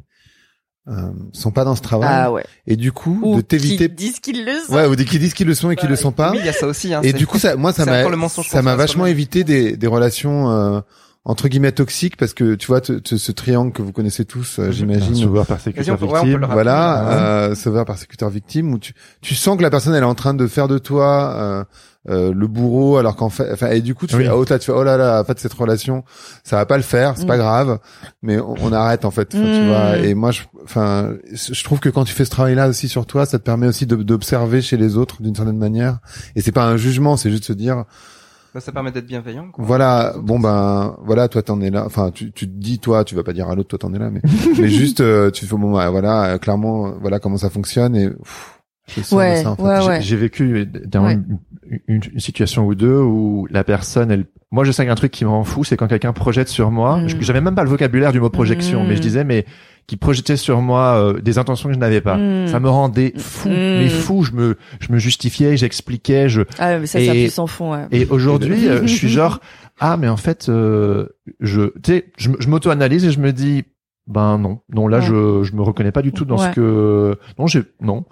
euh, 0.87 1.11
sont 1.31 1.51
pas 1.51 1.63
dans 1.63 1.75
ce 1.75 1.81
travail 1.83 2.09
ah 2.11 2.31
ouais. 2.31 2.43
et 2.65 2.75
du 2.75 2.91
coup 2.91 3.19
Ou 3.21 3.35
de 3.35 3.41
t'éviter 3.41 3.87
qui 3.87 3.93
disent 3.95 4.19
qu'ils 4.19 4.43
le 4.43 4.59
sont. 4.65 4.73
ouais 4.73 4.87
ou 4.87 4.95
des 4.95 5.05
qui 5.05 5.19
disent 5.19 5.35
qu'ils 5.35 5.47
le 5.47 5.53
sont 5.53 5.69
et 5.69 5.75
qui 5.75 5.85
le 5.87 5.95
sont 5.95 6.11
pas 6.11 6.31
Oui, 6.31 6.39
il 6.39 6.45
y 6.47 6.49
a 6.49 6.53
ça 6.53 6.65
aussi. 6.65 6.91
Hein, 6.93 7.01
et 7.03 7.13
du 7.13 7.27
coup 7.27 7.37
ça 7.37 7.55
moi 7.55 7.71
ça 7.71 7.85
m'a 7.85 8.03
ça 8.27 8.61
m'a 8.63 8.75
vachement 8.75 9.05
évité 9.05 9.43
des 9.43 9.77
des 9.77 9.87
relations 9.87 10.49
euh, 10.49 10.81
entre 11.25 11.47
guillemets 11.47 11.71
toxiques 11.71 12.17
parce 12.17 12.33
que 12.33 12.55
tu 12.55 12.67
vois 12.67 12.81
te- 12.81 12.93
te- 12.99 13.15
ce 13.15 13.31
triangle 13.31 13.71
que 13.71 13.81
vous 13.81 13.93
connaissez 13.93 14.25
tous 14.25 14.59
euh, 14.59 14.67
Un 14.67 14.71
j'imagine 14.71 15.15
sauveur 15.15 15.45
persécuteur 15.45 16.01
ouais, 16.01 16.07
victime. 16.07 16.33
rappeler. 16.41 16.53
voilà, 16.53 17.09
euh, 17.11 17.55
sauveur 17.55 17.85
persécuteur 17.85 18.29
victime 18.29 18.73
où 18.73 18.79
tu 18.79 18.93
tu 19.21 19.33
sens 19.33 19.55
que 19.57 19.61
la 19.63 19.69
personne 19.69 19.93
elle 19.95 20.03
est 20.03 20.05
en 20.05 20.15
train 20.15 20.33
de 20.33 20.45
faire 20.47 20.67
de 20.67 20.77
toi 20.77 21.33
euh, 21.37 21.63
euh, 22.09 22.33
le 22.35 22.47
bourreau 22.47 22.97
alors 22.97 23.15
qu'en 23.15 23.29
fait 23.29 23.49
enfin 23.53 23.69
et 23.69 23.79
du 23.79 23.95
coup 23.95 24.05
tu 24.07 24.17
Oui. 24.17 24.25
fais 24.25 24.29
oh 24.31 24.43
là 24.49 24.59
tu 24.59 24.65
fais 24.65 24.73
oh 24.73 24.83
là 24.83 24.97
là 24.97 25.21
en 25.21 25.23
fait 25.23 25.39
cette 25.39 25.53
relation 25.53 26.03
ça 26.43 26.57
va 26.57 26.65
pas 26.65 26.75
le 26.75 26.83
faire 26.83 27.13
c'est 27.15 27.23
Mm. 27.23 27.27
pas 27.27 27.37
grave 27.37 27.79
mais 28.21 28.41
on, 28.41 28.55
on 28.61 28.73
arrête 28.73 29.05
en 29.05 29.11
fait 29.11 29.29
tu 29.29 29.37
Mm. 29.37 29.67
vois 29.69 29.97
et 29.99 30.13
moi 30.15 30.31
je 30.31 30.41
enfin 30.65 31.13
je 31.33 31.63
trouve 31.63 31.79
que 31.79 31.87
quand 31.87 32.03
tu 32.03 32.13
fais 32.13 32.25
ce 32.25 32.31
travail 32.31 32.55
là 32.55 32.67
aussi 32.67 32.89
sur 32.89 33.05
toi 33.05 33.25
ça 33.25 33.39
te 33.39 33.43
permet 33.45 33.67
aussi 33.67 33.85
de- 33.85 33.95
d'observer 33.95 34.61
chez 34.61 34.75
les 34.75 34.97
autres 34.97 35.21
d'une 35.21 35.33
certaine 35.33 35.57
manière 35.57 35.99
et 36.35 36.41
c'est 36.41 36.51
pas 36.51 36.65
un 36.65 36.75
jugement 36.75 37.15
c'est 37.15 37.31
juste 37.31 37.45
se 37.45 37.53
dire 37.53 37.85
Bah, 38.53 38.59
ça 38.59 38.71
permet 38.71 38.91
d'être 38.91 39.07
bienveillant. 39.07 39.47
Quoi. 39.51 39.65
voilà, 39.65 40.13
bon 40.21 40.39
ben 40.39 40.95
voilà, 41.03 41.27
toi 41.27 41.41
t'en 41.41 41.59
es 41.61 41.69
là. 41.71 41.83
Enfin, 41.85 42.11
tu, 42.11 42.31
tu 42.31 42.47
te 42.47 42.53
dis 42.55 42.77
toi, 42.79 43.03
tu 43.03 43.15
vas 43.15 43.23
pas 43.23 43.33
dire 43.33 43.49
à 43.49 43.55
l'autre 43.55 43.69
toi 43.69 43.79
t'en 43.79 43.93
es 43.93 43.99
là, 43.99 44.09
mais 44.11 44.21
mais 44.59 44.67
juste 44.67 45.01
euh, 45.01 45.31
tu 45.31 45.45
fais 45.45 45.55
bon 45.57 45.71
bah, 45.71 45.89
voilà, 45.89 46.33
euh, 46.33 46.37
clairement 46.37 46.87
euh, 46.87 46.91
voilà 47.01 47.19
comment 47.19 47.37
ça 47.37 47.49
fonctionne 47.49 47.95
et 47.95 48.09
pff, 48.09 48.59
je 48.95 49.15
Ouais, 49.15 49.41
ça, 49.41 49.51
en 49.51 49.55
fait. 49.55 49.61
ouais, 49.63 49.81
J'ai- 49.81 49.87
ouais. 49.87 50.01
J'ai 50.01 50.15
vécu 50.17 50.65
dans 50.85 51.05
Ouais. 51.05 51.13
une, 51.13 51.39
une- 51.87 52.01
une 52.13 52.19
situation 52.19 52.67
ou 52.67 52.75
deux 52.75 52.97
où 52.99 53.47
la 53.49 53.63
personne, 53.63 54.11
elle, 54.11 54.25
moi 54.51 54.63
je 54.65 54.71
sais 54.71 54.85
qu'un 54.85 54.93
truc 54.95 55.11
qui 55.11 55.25
me 55.25 55.29
rend 55.31 55.43
fou, 55.43 55.63
c'est 55.63 55.75
quand 55.77 55.87
quelqu'un 55.87 56.13
projette 56.13 56.49
sur 56.49 56.69
moi. 56.69 56.97
Mm. 56.97 57.07
J'avais 57.21 57.41
même 57.41 57.55
pas 57.55 57.63
le 57.63 57.69
vocabulaire 57.69 58.11
du 58.11 58.19
mot 58.19 58.29
projection, 58.29 58.83
Mm. 58.83 58.87
mais 58.87 58.95
je 58.97 59.01
disais 59.01 59.23
mais 59.23 59.45
qui 59.87 59.97
projetait 59.97 60.37
sur 60.37 60.61
moi 60.61 60.95
euh, 60.97 61.19
des 61.21 61.37
intentions 61.37 61.69
que 61.69 61.75
je 61.75 61.79
n'avais 61.79 62.01
pas. 62.01 62.15
Mm. 62.17 62.47
Ça 62.47 62.59
me 62.59 62.69
rendait 62.69 63.13
fou, 63.17 63.49
Mm. 63.49 63.51
mais 63.53 63.89
fou. 63.89 64.23
Je 64.23 64.31
me, 64.31 64.57
je 64.79 64.91
me 64.91 64.97
justifiais, 64.99 65.57
j'expliquais, 65.57 66.29
je. 66.29 66.41
Ah 66.59 66.79
mais 66.79 66.85
ça 66.87 66.99
Et- 66.99 67.25
peu 67.25 67.29
sans 67.29 67.47
fond. 67.47 67.73
Ouais. 67.73 67.85
Et 67.91 68.05
aujourd'hui, 68.09 68.67
euh, 68.67 68.81
je 68.83 68.93
suis 68.93 69.09
genre 69.09 69.39
ah 69.79 69.97
mais 69.97 70.07
en 70.07 70.17
fait, 70.17 70.47
euh, 70.49 71.07
je, 71.39 71.63
tu 71.83 71.93
sais, 71.93 72.05
je, 72.17 72.29
je 72.39 72.47
m'auto-analyse 72.47 73.05
et 73.05 73.11
je 73.11 73.19
me 73.19 73.31
dis 73.33 73.63
ben 74.07 74.37
non, 74.37 74.59
non 74.73 74.87
là 74.87 74.99
Ouais. 74.99 75.05
je, 75.05 75.43
je 75.43 75.53
me 75.55 75.61
reconnais 75.61 75.91
pas 75.91 76.01
du 76.01 76.11
tout 76.11 76.25
dans 76.25 76.37
Ouais. 76.37 76.49
ce 76.49 76.55
que 76.55 77.17
non 77.39 77.47
j'ai 77.47 77.63
non. 77.81 78.05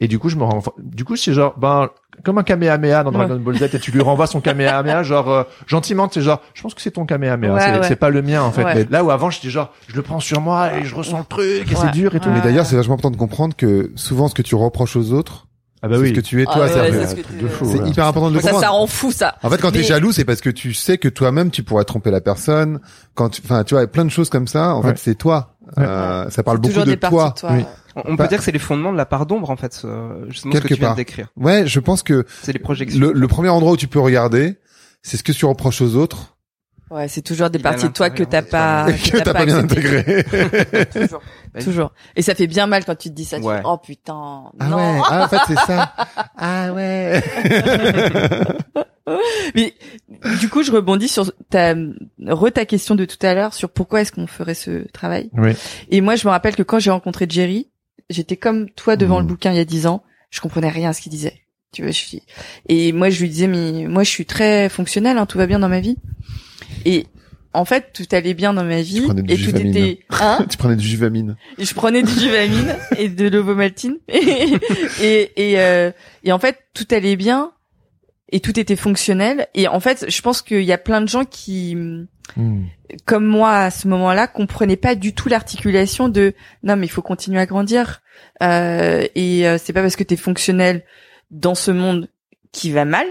Et 0.00 0.06
du 0.06 0.18
coup, 0.20 0.28
je 0.28 0.36
me 0.36 0.44
rends, 0.44 0.62
du 0.78 1.04
coup, 1.04 1.16
c'est 1.16 1.32
genre, 1.32 1.54
ben, 1.58 1.88
comme 2.24 2.38
un 2.38 2.44
Kamehameha 2.44 3.02
dans 3.02 3.10
Dragon 3.10 3.36
Ball 3.36 3.56
Z, 3.58 3.62
et 3.74 3.78
tu 3.80 3.90
lui 3.90 4.00
renvoies 4.00 4.28
son 4.28 4.40
Kamehameha, 4.40 5.02
genre, 5.02 5.28
euh, 5.30 5.42
gentiment, 5.66 6.06
tu 6.06 6.20
sais, 6.20 6.24
genre, 6.24 6.40
je 6.54 6.62
pense 6.62 6.74
que 6.74 6.80
c'est 6.80 6.92
ton 6.92 7.04
Kamehameha, 7.04 7.52
Ouais, 7.54 7.60
c'est, 7.60 7.72
ouais. 7.80 7.86
c'est 7.88 7.96
pas 7.96 8.10
le 8.10 8.22
mien, 8.22 8.42
en 8.42 8.52
fait. 8.52 8.62
Ouais. 8.64 8.74
Mais 8.76 8.86
là 8.90 9.02
où 9.02 9.10
avant, 9.10 9.28
j'étais 9.30 9.50
genre, 9.50 9.72
je 9.88 9.96
le 9.96 10.02
prends 10.02 10.20
sur 10.20 10.40
moi 10.40 10.74
et 10.74 10.84
je 10.84 10.94
ressens 10.94 11.18
le 11.18 11.24
truc, 11.24 11.70
et 11.70 11.74
c'est 11.74 11.84
Ouais. 11.86 11.90
dur 11.90 12.14
et 12.14 12.20
tout. 12.20 12.28
Ouais. 12.28 12.36
Mais 12.36 12.40
d'ailleurs, 12.42 12.64
c'est 12.64 12.76
vachement 12.76 12.94
important 12.94 13.10
de 13.10 13.16
comprendre 13.16 13.56
que 13.56 13.90
souvent 13.96 14.28
ce 14.28 14.34
que 14.34 14.42
tu 14.42 14.54
reproches 14.54 14.94
aux 14.94 15.10
autres, 15.12 15.46
Ah 15.82 15.88
bah 15.88 15.94
c'est 15.96 16.02
oui. 16.02 16.08
ce 16.10 16.14
que 16.14 16.20
tu 16.20 16.42
es 16.42 16.44
Ah 16.48 16.52
toi. 16.54 16.62
ouais, 16.62 16.68
c'est 16.72 16.80
ouais, 16.80 16.92
c'est 16.92 17.16
ce 17.16 17.64
c'est 17.72 17.80
ouais. 17.80 17.88
hyper 17.88 18.06
important 18.06 18.30
de 18.30 18.34
le 18.36 18.40
Ça, 18.40 18.50
comprendre. 18.50 18.64
ça 18.64 18.70
rend 18.70 18.86
fou 18.86 19.10
ça. 19.12 19.34
En 19.42 19.50
fait, 19.50 19.58
quand 19.60 19.70
t'es 19.72 19.78
Mais- 19.78 19.84
jaloux, 19.84 20.12
c'est 20.12 20.24
parce 20.24 20.40
que 20.40 20.50
tu 20.50 20.74
sais 20.74 20.98
que 20.98 21.08
toi-même 21.08 21.50
tu 21.52 21.62
pourrais 21.64 21.84
tromper 21.84 22.10
la 22.12 22.20
personne. 22.20 22.80
Quand, 23.14 23.28
tu- 23.30 23.42
enfin, 23.44 23.62
tu 23.64 23.74
vois, 23.74 23.86
plein 23.88 24.04
de 24.04 24.10
choses 24.10 24.28
comme 24.30 24.46
ça. 24.48 24.74
En 24.74 24.82
Ouais. 24.82 24.90
fait, 24.90 24.98
c'est 24.98 25.14
toi. 25.16 25.54
Euh, 25.78 26.28
ça 26.30 26.42
parle 26.42 26.58
beaucoup 26.58 26.80
de 26.84 26.94
toi. 26.94 27.28
de 27.34 27.40
toi. 27.40 27.50
Oui. 27.52 27.64
On, 28.04 28.16
peut 28.16 28.28
dire 28.28 28.38
que 28.38 28.44
c'est 28.44 28.52
les 28.52 28.58
fondements 28.58 28.92
de 28.92 28.96
la 28.96 29.06
part 29.06 29.26
d'ombre 29.26 29.50
en 29.50 29.56
fait, 29.56 29.84
justement 30.28 30.54
ce 30.54 30.58
que 30.58 30.62
Quelque 30.62 30.74
tu 30.74 30.80
viens 30.80 30.94
décrire. 30.94 31.28
Ouais, 31.36 31.66
je 31.66 31.80
pense 31.80 32.02
que 32.02 32.24
C'est 32.42 32.52
les 32.52 32.58
projections. 32.58 33.00
le, 33.00 33.12
le 33.12 33.28
premier 33.28 33.48
endroit 33.48 33.72
où 33.72 33.76
tu 33.76 33.88
peux 33.88 34.00
regarder, 34.00 34.58
c'est 35.02 35.16
ce 35.16 35.22
que 35.22 35.32
tu 35.32 35.44
reproches 35.44 35.80
aux 35.80 35.96
autres 35.96 36.38
Ouais, 36.90 37.06
c'est 37.06 37.20
toujours 37.20 37.50
des 37.50 37.58
Il 37.58 37.62
parties 37.62 37.86
de 37.88 37.92
toi 37.92 38.08
que 38.08 38.22
t'as 38.24 38.42
pas, 38.42 38.86
que 38.90 39.18
t'as 39.22 39.32
pas 39.34 39.44
bien 39.44 39.58
intégré. 39.58 40.24
toujours, 40.92 41.20
toujours. 41.60 41.92
Et 42.16 42.22
ça 42.22 42.34
fait 42.34 42.46
bien 42.46 42.66
mal 42.66 42.84
quand 42.84 42.94
tu 42.96 43.10
te 43.10 43.14
dis 43.14 43.26
ça. 43.26 43.38
Tu 43.38 43.42
fais, 43.44 43.60
oh 43.64 43.76
putain, 43.76 44.44
Ah 44.58 44.68
non. 44.68 44.76
ouais, 44.76 45.00
ah, 45.04 45.24
en 45.24 45.28
fait 45.28 45.38
c'est 45.48 45.66
ça. 45.66 45.92
Ah 46.38 46.72
ouais. 46.72 47.22
Mais 49.54 49.74
du 50.38 50.48
coup, 50.48 50.62
je 50.62 50.70
rebondis 50.70 51.08
sur 51.08 51.30
ta 51.50 51.74
re 52.26 52.52
ta 52.52 52.64
question 52.64 52.94
de 52.94 53.04
tout 53.04 53.18
à 53.26 53.34
l'heure 53.34 53.54
sur 53.54 53.70
pourquoi 53.70 54.02
est-ce 54.02 54.12
qu'on 54.12 54.26
ferait 54.26 54.54
ce 54.54 54.86
travail. 54.92 55.30
Oui. 55.34 55.52
Et 55.90 56.00
moi, 56.00 56.16
je 56.16 56.26
me 56.26 56.30
rappelle 56.30 56.56
que 56.56 56.62
quand 56.62 56.78
j'ai 56.78 56.90
rencontré 56.90 57.26
Jerry, 57.28 57.70
j'étais 58.10 58.36
comme 58.36 58.70
toi 58.70 58.96
devant 58.96 59.20
le 59.20 59.26
bouquin 59.26 59.52
il 59.52 59.56
y 59.56 59.60
a 59.60 59.64
dix 59.64 59.86
ans. 59.86 60.02
Je 60.30 60.40
comprenais 60.40 60.68
rien 60.68 60.90
à 60.90 60.92
ce 60.92 61.00
qu'il 61.00 61.12
disait. 61.12 61.40
Tu 61.72 61.82
vois, 61.82 61.90
je 61.90 61.96
suis. 61.96 62.22
Et 62.68 62.92
moi, 62.92 63.10
je 63.10 63.20
lui 63.20 63.28
disais, 63.28 63.46
mais 63.46 63.86
moi, 63.86 64.02
je 64.02 64.08
suis 64.10 64.24
très 64.24 64.68
fonctionnel, 64.68 65.18
hein, 65.18 65.26
tout 65.26 65.38
va 65.38 65.46
bien 65.46 65.58
dans 65.58 65.68
ma 65.68 65.80
vie. 65.80 65.96
Et 66.84 67.06
en 67.52 67.64
fait, 67.64 67.92
tout 67.92 68.06
allait 68.12 68.34
bien 68.34 68.52
dans 68.54 68.64
ma 68.64 68.82
vie 68.82 69.06
et 69.28 69.36
tout 69.36 69.44
Juvamine. 69.44 69.76
était. 69.76 70.00
Hein 70.10 70.46
tu 70.50 70.56
prenais 70.56 70.76
du 70.76 70.86
juvamine. 70.86 71.36
Et 71.58 71.64
je 71.64 71.74
prenais 71.74 72.02
du 72.02 72.12
Juvamine 72.12 72.76
et 72.96 73.08
de 73.08 73.28
l'ovomaltine 73.28 73.98
et 74.08 74.52
et 75.02 75.32
et, 75.36 75.60
euh, 75.60 75.90
et 76.24 76.32
en 76.32 76.38
fait 76.38 76.58
tout 76.74 76.86
allait 76.90 77.16
bien 77.16 77.52
et 78.30 78.40
tout 78.40 78.60
était 78.60 78.76
fonctionnel 78.76 79.48
et 79.54 79.66
en 79.66 79.80
fait 79.80 80.06
je 80.08 80.20
pense 80.22 80.42
qu'il 80.42 80.62
y 80.62 80.72
a 80.72 80.78
plein 80.78 81.00
de 81.00 81.08
gens 81.08 81.24
qui 81.24 81.76
Mm. 82.36 82.64
comme 83.06 83.24
moi 83.24 83.56
à 83.58 83.70
ce 83.70 83.88
moment-là 83.88 84.26
comprenaient 84.26 84.76
pas 84.76 84.94
du 84.94 85.14
tout 85.14 85.28
l'articulation 85.28 86.08
de 86.08 86.34
non 86.62 86.76
mais 86.76 86.86
il 86.86 86.90
faut 86.90 87.02
continuer 87.02 87.40
à 87.40 87.46
grandir. 87.46 88.00
Euh, 88.42 89.06
et 89.14 89.48
euh, 89.48 89.56
c'est 89.58 89.72
pas 89.72 89.82
parce 89.82 89.96
que 89.96 90.04
t'es 90.04 90.16
fonctionnel 90.16 90.84
dans 91.30 91.54
ce 91.54 91.70
monde 91.70 92.08
qui 92.52 92.70
va 92.72 92.84
mal 92.84 93.06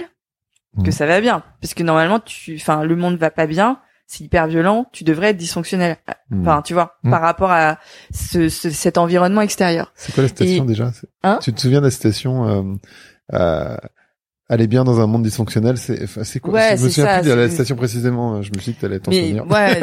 que 0.84 0.88
Mhm. 0.88 0.92
ça 0.92 1.06
va 1.08 1.22
bien. 1.22 1.44
Parce 1.62 1.74
que 1.74 1.84
normalement 1.84 2.20
tu 2.20 2.56
enfin 2.56 2.84
le 2.84 2.96
monde 2.96 3.18
va 3.18 3.32
pas 3.32 3.48
bien. 3.48 3.80
C'est 4.06 4.24
hyper 4.24 4.48
violent. 4.48 4.86
Tu 4.94 5.04
devrais 5.04 5.30
être 5.32 5.38
dysfonctionnel. 5.38 5.98
Enfin 6.34 6.62
tu 6.62 6.74
vois 6.74 6.98
par 7.04 7.22
rapport 7.22 7.52
à 7.52 7.78
ce, 8.14 8.48
ce- 8.50 8.70
cet 8.70 8.98
environnement 8.98 9.42
extérieur. 9.42 9.92
C'est 9.96 10.14
quoi 10.14 10.24
la 10.24 10.30
citation 10.30 10.64
Et- 10.64 10.68
déjà? 10.68 10.92
Hein? 11.24 11.40
Tu 11.42 11.52
te 11.54 11.60
souviens 11.60 11.80
de 11.80 11.86
la 11.86 11.92
citation 11.92 12.48
euh, 12.48 12.64
euh, 13.34 13.78
Aller 14.50 14.68
bien 14.68 14.86
dans 14.86 15.02
un 15.02 15.08
monde 15.08 15.24
dysfonctionnel, 15.24 15.78
c'est 15.78 16.06
c'est 16.24 16.40
quoi? 16.40 16.54
Ouais, 16.54 16.78
Je 16.78 16.84
me 16.86 16.90
souviens 16.90 17.06
ça, 17.06 17.20
plus 17.20 17.30
de 17.30 17.34
la 17.34 17.50
citation 17.50 17.76
précisément. 17.76 18.42
Je 18.42 18.50
me 18.56 18.60
suis 18.60 18.72
dit 18.72 18.78
que 18.78 18.82
t'allais 18.82 19.00
t'en 19.00 19.12
mais 19.12 19.20
souvenir. 19.24 19.46
ouais 19.46 19.80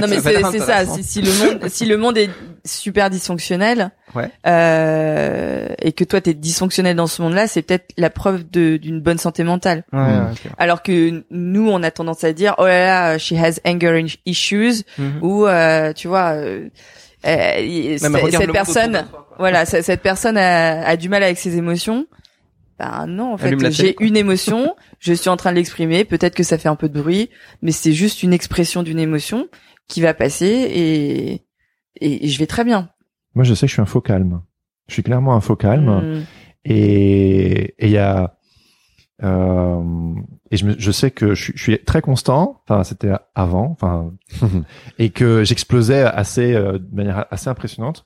non 0.00 0.08
mais 0.08 0.18
c'est 0.50 0.58
ça 0.58 0.84
si, 0.84 1.04
si 1.04 1.22
le 1.22 1.30
monde 1.32 1.68
si 1.68 1.86
le 1.86 1.96
monde 1.96 2.18
est 2.18 2.28
super 2.64 3.08
dysfonctionnel 3.08 3.92
Ouais. 4.16 4.28
euh, 4.48 5.68
et 5.80 5.92
que 5.92 6.02
toi 6.02 6.20
t'es 6.20 6.34
dysfonctionnel 6.34 6.96
dans 6.96 7.06
ce 7.06 7.22
monde-là 7.22 7.46
c'est 7.46 7.62
peut-être 7.62 7.92
la 7.96 8.10
preuve 8.10 8.42
de 8.50 8.76
d'une 8.76 9.00
bonne 9.00 9.18
santé 9.18 9.44
mentale 9.44 9.84
Ouais, 9.92 10.00
ok. 10.32 10.50
alors 10.58 10.82
que 10.82 11.22
nous 11.30 11.70
on 11.70 11.80
a 11.84 11.92
tendance 11.92 12.24
à 12.24 12.32
dire 12.32 12.56
oh 12.58 12.66
là 12.66 13.12
là 13.12 13.18
she 13.18 13.32
has 13.34 13.60
anger 13.64 14.06
issues 14.26 14.82
Mhm. 14.98 15.18
ou 15.22 15.46
euh, 15.46 15.92
tu 15.92 16.08
vois 16.08 16.30
euh, 16.32 16.68
euh, 17.26 17.98
cette 17.98 18.50
personne 18.52 19.04
voilà 19.38 19.64
cette 19.66 20.02
personne 20.02 20.36
a, 20.36 20.84
a 20.86 20.96
du 20.96 21.08
mal 21.08 21.22
avec 21.22 21.38
ses 21.38 21.56
émotions 21.56 22.06
ben 22.80 23.06
non 23.06 23.34
en 23.34 23.38
fait 23.38 23.50
j'ai 23.70 23.96
une 24.00 24.16
émotion 24.16 24.74
je 24.98 25.12
suis 25.12 25.28
en 25.28 25.36
train 25.36 25.50
de 25.52 25.56
l'exprimer 25.56 26.04
peut-être 26.04 26.34
que 26.34 26.42
ça 26.42 26.56
fait 26.58 26.68
un 26.68 26.76
peu 26.76 26.88
de 26.88 27.00
bruit 27.00 27.28
mais 27.62 27.72
c'est 27.72 27.92
juste 27.92 28.22
une 28.22 28.32
expression 28.32 28.82
d'une 28.82 28.98
émotion 28.98 29.48
qui 29.88 30.00
va 30.00 30.14
passer 30.14 30.46
et, 30.46 31.32
et 32.00 32.24
et 32.24 32.28
je 32.28 32.38
vais 32.38 32.46
très 32.46 32.64
bien 32.64 32.88
Moi, 33.34 33.44
je 33.44 33.54
sais 33.54 33.66
que 33.66 33.70
je 33.70 33.74
suis 33.74 33.82
un 33.82 33.86
faux 33.86 34.00
calme. 34.00 34.40
Je 34.88 34.94
suis 34.94 35.02
clairement 35.02 35.34
un 35.34 35.40
faux 35.40 35.56
calme. 35.56 35.90
Mm. 36.18 36.22
Et 36.64 37.74
et 37.78 37.86
il 37.86 37.90
y 37.90 37.98
a 37.98 38.36
euh, 39.22 40.14
et 40.50 40.56
je, 40.56 40.64
me- 40.66 40.78
je 40.78 40.90
sais 40.90 41.10
que 41.10 41.34
je 41.34 41.42
suis, 41.44 41.52
je 41.56 41.62
suis 41.62 41.78
très 41.84 42.00
constant. 42.00 42.62
Enfin, 42.66 42.84
c'était 42.84 43.12
avant. 43.34 43.70
Enfin, 43.70 44.12
et 44.98 45.10
que 45.10 45.44
j'explosais 45.44 46.02
assez 46.02 46.54
euh, 46.54 46.78
de 46.78 46.94
manière 46.94 47.26
assez 47.30 47.48
impressionnante. 47.50 48.04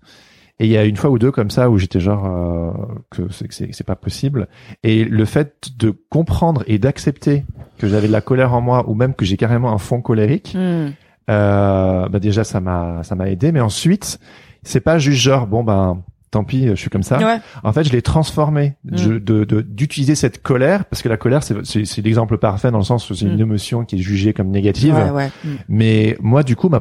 Et 0.61 0.67
il 0.67 0.71
y 0.71 0.77
a 0.77 0.85
une 0.85 0.97
fois 0.97 1.11
ou 1.11 1.19
deux 1.19 1.33
comme 1.33 1.51
ça 1.51 1.69
où 1.69 1.79
j'étais 1.79 1.99
genre 1.99 2.27
euh, 2.27 2.71
que 3.11 3.23
c'est 3.31 3.87
pas 3.87 3.97
possible. 3.97 4.47
Et 4.85 5.05
le 5.05 5.25
fait 5.25 5.71
de 5.77 5.93
comprendre 6.11 6.63
et 6.69 6.79
d'accepter 6.79 7.45
que 7.79 7.89
j'avais 7.89 8.07
de 8.07 8.13
la 8.13 8.21
colère 8.21 8.55
en 8.55 8.61
moi 8.61 8.85
ou 8.89 8.95
même 8.95 9.15
que 9.15 9.25
j'ai 9.25 9.37
carrément 9.37 9.73
un 9.73 9.79
fond 9.79 10.01
colérique, 10.01 10.55
Mm. 10.55 10.93
euh, 11.31 12.09
bah 12.09 12.19
déjà 12.21 12.45
ça 12.45 12.61
m'a 12.61 13.03
ça 13.03 13.15
m'a 13.17 13.29
aidé. 13.31 13.51
Mais 13.51 13.61
ensuite 13.61 14.21
c'est 14.63 14.81
pas 14.81 14.99
juste 14.99 15.21
genre 15.21 15.47
bon 15.49 15.65
ben 15.65 16.03
tant 16.35 16.45
pis, 16.45 16.69
je 16.69 16.75
suis 16.75 16.91
comme 16.91 17.03
ça. 17.03 17.19
Ouais. 17.19 17.39
En 17.63 17.73
fait, 17.73 17.85
je 17.85 17.93
l'ai 17.93 18.03
transformé 18.03 18.75
Mm. 18.85 18.97
je- 18.97 19.13
de 19.15 19.45
de- 19.45 19.61
d'utiliser 19.63 20.15
cette 20.15 20.43
colère 20.43 20.85
parce 20.85 21.03
que 21.03 21.09
la 21.09 21.17
colère 21.17 21.43
c'est 21.43 22.03
l'exemple 22.03 22.39
parfait 22.39 22.71
dans 22.71 22.79
le 22.79 22.85
sens 22.85 23.09
où 23.11 23.15
c'est 23.15 23.25
une 23.27 23.37
Mm. 23.39 23.41
émotion 23.49 23.85
qui 23.85 23.97
est 23.97 23.99
jugée 24.01 24.33
comme 24.33 24.51
négative. 24.51 24.95
Ouais, 24.95 25.11
ouais. 25.11 25.31
Mm. 25.45 25.49
Mais 25.69 26.17
moi, 26.21 26.43
du 26.43 26.55
coup, 26.57 26.69
ma, 26.69 26.81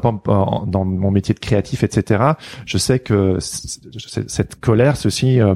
dans 0.66 0.84
mon 0.84 1.10
métier 1.10 1.34
de 1.34 1.40
créatif, 1.40 1.82
etc., 1.82 2.22
je 2.66 2.78
sais 2.78 2.98
que 2.98 3.38
cette 3.40 4.56
colère, 4.60 4.96
aussi 5.06 5.40
euh, 5.40 5.54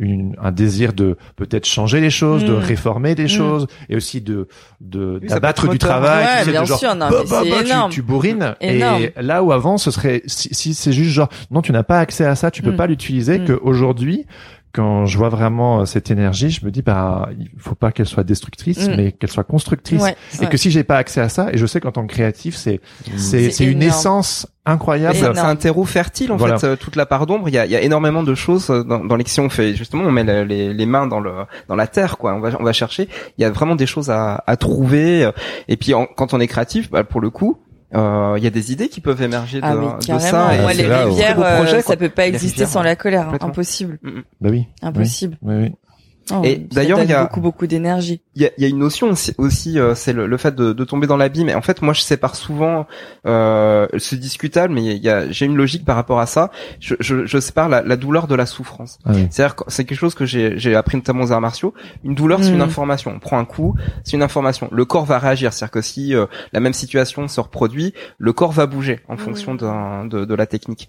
une, 0.00 0.34
un 0.42 0.50
désir 0.50 0.92
de 0.92 1.16
peut-être 1.36 1.66
changer 1.66 2.00
les 2.00 2.10
choses, 2.10 2.44
de 2.44 2.54
Mm. 2.54 2.58
réformer 2.58 3.14
des 3.14 3.24
Mm. 3.24 3.28
choses, 3.28 3.66
et 3.88 3.94
aussi 3.96 4.20
de 4.20 4.48
de 4.80 5.20
Oui, 5.22 5.28
d'abattre 5.28 5.62
peut 5.62 5.68
être 5.68 5.72
du 5.72 5.78
travail. 5.78 6.24
Ouais, 6.24 6.38
tu 6.40 6.44
sais, 6.46 6.50
bien 6.50 6.62
de 6.62 6.66
genre, 6.66 6.78
sûr, 6.78 6.94
non, 6.96 7.08
bah, 7.10 7.22
bah, 7.30 7.42
bah, 7.48 7.56
tu- 7.62 7.66
énorme. 7.70 7.90
Tu, 7.92 8.02
bourrines. 8.02 8.54
Énorme. 8.60 9.02
Et 9.02 9.12
là 9.22 9.44
où 9.44 9.52
avant, 9.52 9.76
ce 9.78 9.90
serait 9.90 10.22
si, 10.26 10.48
si 10.52 10.74
c'est 10.74 10.92
juste 10.92 11.10
genre 11.10 11.28
non, 11.50 11.62
tu 11.62 11.70
n'as 11.70 11.82
pas 11.84 11.98
accès 12.00 12.24
à 12.24 12.34
ça, 12.34 12.50
tu 12.50 12.62
peux 12.62 12.72
Mm. 12.72 12.76
pas 12.76 12.86
l'utiliser. 12.86 13.40
Que 13.44 13.52
aujourd'hui. 13.62 14.26
Quand 14.72 15.04
je 15.06 15.18
vois 15.18 15.30
vraiment 15.30 15.80
euh, 15.80 15.84
cette 15.84 16.10
énergie, 16.12 16.50
je 16.50 16.64
me 16.64 16.70
dis 16.70 16.82
bah 16.82 17.28
il 17.38 17.48
faut 17.58 17.74
pas 17.74 17.90
qu'elle 17.90 18.06
soit 18.06 18.22
destructrice, 18.22 18.88
Mm. 18.88 18.94
mais 18.96 19.12
qu'elle 19.12 19.30
soit 19.30 19.42
constructrice. 19.44 20.00
Ouais, 20.00 20.14
Et 20.38 20.42
ouais. 20.44 20.48
que 20.48 20.56
si 20.56 20.70
j'ai 20.70 20.84
pas 20.84 20.96
accès 20.96 21.20
à 21.20 21.28
ça, 21.28 21.48
et 21.52 21.58
je 21.58 21.66
sais 21.66 21.80
qu'en 21.80 21.90
tant 21.90 22.06
que 22.06 22.12
créatif, 22.12 22.54
c'est 22.54 22.80
c'est 23.16 23.18
C'est 23.18 23.50
c'est 23.50 23.64
une 23.64 23.82
essence 23.82 24.46
incroyable. 24.66 25.16
C'est 25.16 25.38
un 25.38 25.56
terreau 25.56 25.84
fertile 25.84 26.30
en 26.30 26.36
Voilà. 26.36 26.58
fait, 26.58 26.66
euh, 26.68 26.76
toute 26.76 26.94
la 26.94 27.04
part 27.06 27.26
d'ombre. 27.26 27.48
Il 27.48 27.54
y 27.54 27.58
a, 27.58 27.66
il 27.66 27.72
y 27.72 27.76
a 27.76 27.80
énormément 27.80 28.22
de 28.22 28.34
choses 28.36 28.70
euh, 28.70 28.84
dans, 28.84 29.04
dans 29.04 29.16
les 29.16 29.24
si 29.26 29.40
on 29.40 29.48
fait 29.48 29.74
justement, 29.74 30.04
on 30.04 30.12
met 30.12 30.22
le- 30.22 30.44
les, 30.44 30.72
les 30.72 30.86
mains 30.86 31.08
dans 31.08 31.18
le 31.20 31.32
dans 31.68 31.74
la 31.76 31.88
terre 31.88 32.16
quoi. 32.18 32.34
On 32.34 32.40
va 32.40 32.50
on 32.60 32.62
va 32.62 32.72
chercher. 32.72 33.08
Il 33.38 33.42
y 33.42 33.44
a 33.44 33.50
vraiment 33.50 33.74
des 33.74 33.86
choses 33.86 34.08
à, 34.10 34.44
à 34.46 34.56
trouver. 34.56 35.28
Et 35.66 35.76
puis 35.76 35.94
en- 35.94 36.06
quand 36.06 36.32
on 36.34 36.38
est 36.40 36.46
créatif, 36.46 36.90
bah, 36.90 37.02
pour 37.02 37.20
le 37.20 37.30
coup, 37.30 37.58
euh, 37.94 38.34
il 38.38 38.44
y 38.44 38.46
a 38.46 38.50
des 38.50 38.72
idées 38.72 38.88
qui 38.88 39.00
peuvent 39.00 39.20
émerger 39.22 39.60
de, 39.60 39.66
Ah, 39.66 39.74
de 39.98 40.18
ça. 40.20 40.54
et 40.54 40.60
Moi, 40.60 40.72
c'est 40.72 40.82
les 40.82 40.94
rivières, 40.94 41.34
projet, 41.34 41.74
euh, 41.76 41.82
quoi. 41.82 41.92
ça 41.92 41.96
peut 41.96 42.08
pas 42.08 42.26
exister 42.26 42.62
rivières, 42.62 42.68
sans 42.68 42.82
la 42.82 42.96
colère. 42.96 43.28
hein. 43.30 43.38
Impossible. 43.40 43.98
Bah 44.40 44.48
oui. 44.50 44.66
Impossible. 44.82 45.36
Oui, 45.42 45.54
oui. 45.56 45.72
Oh, 46.32 46.42
Et 46.44 46.56
d'ailleurs, 46.56 47.02
il 47.02 47.08
y 47.10 47.12
a- 47.12 47.22
beaucoup, 47.24 47.40
beaucoup 47.40 47.66
d'énergie. 47.66 48.20
Il 48.36 48.42
y 48.42 48.46
a, 48.46 48.50
il 48.56 48.62
y 48.62 48.66
a 48.66 48.68
une 48.68 48.78
notion 48.78 49.08
aussi, 49.10 49.32
aussi, 49.38 49.78
euh, 49.78 49.94
c'est 49.94 50.12
le, 50.12 50.26
le 50.26 50.36
fait 50.36 50.54
de, 50.54 50.72
de 50.72 50.84
tomber 50.84 51.06
dans 51.06 51.16
l'abîme. 51.16 51.48
Et 51.48 51.54
en 51.54 51.62
fait, 51.62 51.82
moi, 51.82 51.92
je 51.94 52.00
sépare 52.02 52.36
souvent, 52.36 52.86
euh, 53.26 53.86
c'est 53.98 54.18
discutable, 54.18 54.72
mais 54.74 54.82
il 54.84 55.02
y 55.02 55.08
a, 55.08 55.30
j'ai 55.30 55.46
une 55.46 55.56
logique 55.56 55.84
par 55.84 55.96
rapport 55.96 56.20
à 56.20 56.26
ça. 56.26 56.50
Je, 56.80 56.94
je, 57.00 57.26
je 57.26 57.38
sépare 57.38 57.68
la, 57.68 57.82
la 57.82 57.96
douleur 57.96 58.26
de 58.26 58.34
la 58.34 58.46
souffrance. 58.46 58.98
Ah 59.04 59.10
oui. 59.14 59.26
C'est-à-dire 59.30 59.56
que 59.56 59.64
c'est 59.68 59.84
quelque 59.84 59.98
chose 59.98 60.14
que 60.14 60.24
j'ai, 60.26 60.58
j'ai 60.58 60.74
appris 60.74 60.96
notamment 60.96 61.24
aux 61.24 61.32
arts 61.32 61.40
martiaux. 61.40 61.74
Une 62.04 62.14
douleur, 62.14 62.42
c'est 62.42 62.50
Mm. 62.50 62.54
une 62.54 62.62
information. 62.62 63.12
On 63.14 63.18
prend 63.18 63.38
un 63.38 63.44
coup, 63.44 63.74
c'est 64.04 64.16
une 64.16 64.22
information. 64.22 64.68
Le 64.72 64.84
corps 64.84 65.04
va 65.04 65.18
réagir. 65.18 65.52
C'est-à-dire 65.52 65.72
que 65.72 65.82
si 65.82 66.14
euh, 66.14 66.26
la 66.52 66.60
même 66.60 66.72
situation 66.72 67.26
se 67.28 67.40
reproduit, 67.40 67.94
le 68.18 68.32
corps 68.32 68.52
va 68.52 68.66
bouger 68.66 69.00
en 69.08 69.16
fonction 69.16 69.54
d'un- 69.54 70.04
de, 70.06 70.24
de 70.24 70.34
la 70.34 70.46
technique. 70.46 70.88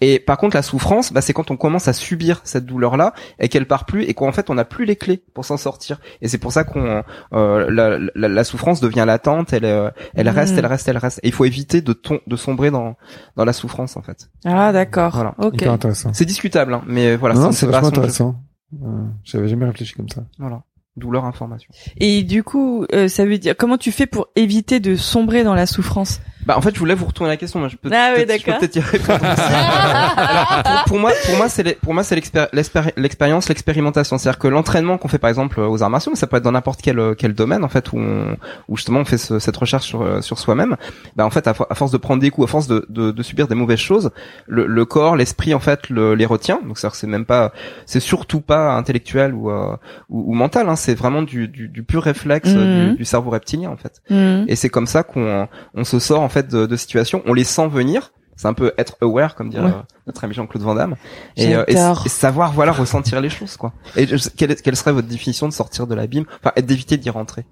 Et 0.00 0.18
par 0.18 0.36
contre, 0.38 0.56
la 0.56 0.62
souffrance, 0.62 1.12
bah, 1.12 1.20
c'est 1.20 1.32
quand 1.32 1.50
on 1.50 1.56
commence 1.56 1.88
à 1.88 1.92
subir 1.92 2.40
cette 2.44 2.66
douleur-là 2.66 3.12
et 3.38 3.48
qu'elle 3.48 3.66
part 3.66 3.84
plus 3.86 4.04
et 4.04 4.14
qu'en 4.14 4.32
fait, 4.32 4.50
on 4.50 4.54
n'a 4.54 4.64
plus 4.64 4.81
les 4.84 4.96
clés 4.96 5.22
pour 5.34 5.44
s'en 5.44 5.56
sortir. 5.56 6.00
Et 6.20 6.28
c'est 6.28 6.38
pour 6.38 6.52
ça 6.52 6.64
qu'on 6.64 7.02
euh, 7.32 7.70
la, 7.70 7.98
la, 8.14 8.28
la 8.28 8.44
souffrance 8.44 8.80
devient 8.80 9.04
latente. 9.06 9.52
Elle, 9.52 9.64
euh, 9.64 9.90
elle 10.14 10.26
Mm. 10.26 10.34
reste, 10.34 10.58
elle 10.58 10.66
reste, 10.66 10.88
elle 10.88 10.98
reste. 10.98 11.20
Et 11.22 11.28
il 11.28 11.32
faut 11.32 11.44
éviter 11.44 11.80
de, 11.82 11.92
ton, 11.92 12.20
de 12.26 12.36
sombrer 12.36 12.70
dans, 12.70 12.96
dans 13.36 13.44
la 13.44 13.52
souffrance, 13.52 13.96
en 13.96 14.02
fait. 14.02 14.28
Ah, 14.44 14.72
d'accord. 14.72 15.12
Voilà. 15.14 15.34
Ok. 15.38 15.54
Hyper 15.54 15.72
intéressant. 15.72 16.12
C'est 16.12 16.24
discutable, 16.24 16.74
hein, 16.74 16.82
mais 16.86 17.16
voilà. 17.16 17.34
non, 17.34 17.52
c'est 17.52 17.66
vachement 17.66 17.88
intéressant. 17.88 18.36
Euh, 18.82 18.86
J'avais 19.24 19.48
jamais 19.48 19.66
réfléchi 19.66 19.94
comme 19.94 20.08
ça. 20.08 20.22
Voilà. 20.38 20.62
Douleur, 20.96 21.24
information. 21.24 21.70
Et 21.96 22.22
du 22.22 22.42
coup, 22.42 22.84
euh, 22.92 23.08
ça 23.08 23.24
veut 23.24 23.38
dire 23.38 23.54
comment 23.56 23.78
tu 23.78 23.92
fais 23.92 24.06
pour 24.06 24.28
éviter 24.36 24.78
de 24.78 24.94
sombrer 24.94 25.42
dans 25.42 25.54
la 25.54 25.64
souffrance? 25.66 26.20
Bah 26.46 26.56
en 26.56 26.60
fait 26.60 26.74
je 26.74 26.78
voulais 26.78 26.94
vous 26.94 27.06
retourner 27.06 27.30
la 27.30 27.36
question. 27.36 27.60
Moi 27.60 27.68
je 27.68 27.76
peux 27.76 27.88
Ah 27.92 28.12
oui, 28.16 28.24
peut-être 28.24 28.44
d'accord. 28.46 28.58
peut-être 28.60 28.76
y 28.76 28.80
répondre. 28.80 29.20
Alors 29.24 30.84
pour, 30.84 30.84
pour 30.86 30.98
moi 30.98 31.12
pour 31.26 31.36
moi 31.36 31.48
c'est 31.48 31.78
pour 31.80 31.94
moi 31.94 32.02
c'est 32.04 32.14
l'expér- 32.16 32.48
l'expéri- 32.52 32.92
l'expérience 32.96 33.48
l'expérimentation. 33.48 34.18
C'est-à-dire 34.18 34.38
que 34.38 34.48
l'entraînement 34.48 34.98
qu'on 34.98 35.08
fait 35.08 35.18
par 35.18 35.30
exemple 35.30 35.60
aux 35.60 35.82
arts 35.82 35.90
martiaux, 35.90 36.10
mais 36.12 36.18
ça 36.18 36.26
peut 36.26 36.36
être 36.36 36.42
dans 36.42 36.52
n'importe 36.52 36.80
quel 36.82 36.98
euh, 36.98 37.14
quel 37.16 37.34
domaine 37.34 37.64
en 37.64 37.68
fait 37.68 37.92
où 37.92 37.98
on, 37.98 38.36
où 38.68 38.76
justement 38.76 39.00
on 39.00 39.04
fait 39.04 39.18
ce- 39.18 39.38
cette 39.38 39.56
recherche 39.56 39.84
sur 39.86 40.02
euh, 40.02 40.20
sur 40.20 40.38
soi-même. 40.38 40.76
Bah 41.16 41.24
en 41.24 41.30
fait 41.30 41.46
à, 41.46 41.52
fo- 41.52 41.66
à 41.70 41.74
force 41.74 41.90
de 41.92 41.96
prendre 41.98 42.20
des 42.20 42.30
coups, 42.30 42.48
à 42.48 42.50
force 42.50 42.66
de 42.66 42.86
de, 42.88 43.10
de 43.10 43.22
subir 43.22 43.48
des 43.48 43.54
mauvaises 43.54 43.78
choses, 43.78 44.10
le, 44.46 44.66
le 44.66 44.84
corps, 44.84 45.16
l'esprit 45.16 45.54
en 45.54 45.60
fait 45.60 45.88
le, 45.90 46.14
les 46.14 46.26
retient. 46.26 46.60
Donc 46.66 46.78
c'est-à-dire 46.78 46.92
que 46.92 46.98
c'est 46.98 47.06
même 47.06 47.24
pas 47.26 47.52
c'est 47.86 48.00
surtout 48.00 48.40
pas 48.40 48.72
intellectuel 48.72 49.34
ou 49.34 49.50
euh, 49.50 49.76
ou, 50.08 50.32
ou 50.32 50.34
mental. 50.34 50.68
Hein. 50.68 50.76
C'est 50.76 50.94
vraiment 50.94 51.22
du, 51.22 51.48
du 51.48 51.68
du 51.68 51.82
pur 51.82 52.02
réflexe 52.02 52.48
euh, 52.50 52.62
Mhm. 52.62 52.90
du, 52.92 52.96
du 52.98 53.04
cerveau 53.04 53.30
reptilien 53.30 53.70
en 53.70 53.76
fait. 53.76 54.00
Hmm. 54.08 54.44
Et 54.48 54.56
c'est 54.56 54.68
comme 54.68 54.86
ça 54.86 55.02
qu'on 55.02 55.48
on 55.74 55.84
se 55.84 55.98
sort 55.98 56.20
en 56.22 56.28
fait 56.32 56.48
de, 56.48 56.66
de 56.66 56.76
situations, 56.76 57.22
on 57.26 57.34
les 57.34 57.44
sent 57.44 57.68
venir. 57.68 58.12
C'est 58.36 58.48
un 58.48 58.54
peu 58.54 58.72
être 58.78 58.96
aware, 59.02 59.34
comme 59.34 59.50
dirait 59.50 59.64
Ouais. 59.66 59.70
euh, 59.70 59.82
notre 60.06 60.24
ami 60.24 60.34
Jean-Claude 60.34 60.62
Van 60.64 60.74
Damme, 60.74 60.96
et, 61.36 61.54
euh, 61.54 61.64
et, 61.68 61.76
savoir 62.08 62.52
voilà 62.52 62.72
ressentir 62.72 63.20
les 63.20 63.28
choses 63.28 63.56
quoi. 63.58 63.72
Et 63.94 64.06
je- 64.06 64.28
quelle, 64.30 64.50
est- 64.50 64.62
quelle 64.62 64.74
serait 64.74 64.90
votre 64.92 65.06
définition 65.06 65.46
de 65.46 65.52
sortir 65.52 65.86
de 65.86 65.94
l'abîme, 65.94 66.24
enfin 66.42 66.52
d'éviter 66.60 66.96
d'y 66.96 67.10
rentrer 67.10 67.44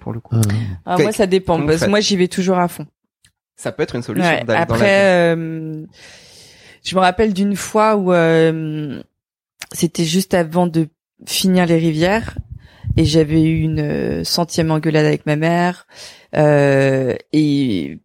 pour 0.00 0.12
le 0.12 0.20
coup. 0.20 0.36
Ah, 0.84 0.94
Ok. 0.96 1.02
moi, 1.02 1.12
ça 1.12 1.26
dépend. 1.26 1.64
Parce 1.66 1.80
que 1.80 1.90
moi, 1.90 2.00
j'y 2.00 2.16
vais 2.16 2.28
toujours 2.28 2.58
à 2.58 2.68
fond. 2.68 2.86
Ça 3.56 3.72
peut 3.72 3.82
être 3.82 3.96
une 3.96 4.02
solution 4.02 4.28
Ouais, 4.30 4.44
d'aller 4.44 4.66
dans 4.66 4.74
l'abîme. 4.74 4.74
Après, 4.76 5.34
euh, 5.34 5.86
je 6.84 6.94
me 6.94 7.00
rappelle 7.00 7.32
d'une 7.32 7.56
fois 7.56 7.96
où 7.96 8.12
euh, 8.12 9.02
c'était 9.72 10.04
juste 10.04 10.34
avant 10.34 10.66
de 10.66 10.88
finir 11.26 11.64
les 11.66 11.78
rivières 11.78 12.36
et 12.98 13.04
j'avais 13.06 13.42
eu 13.42 13.60
une 13.62 13.80
euh, 13.80 14.24
centième 14.24 14.70
engueulade 14.70 15.06
avec 15.06 15.24
ma 15.26 15.36
mère 15.36 15.86
euh, 16.36 17.14
et 17.32 17.98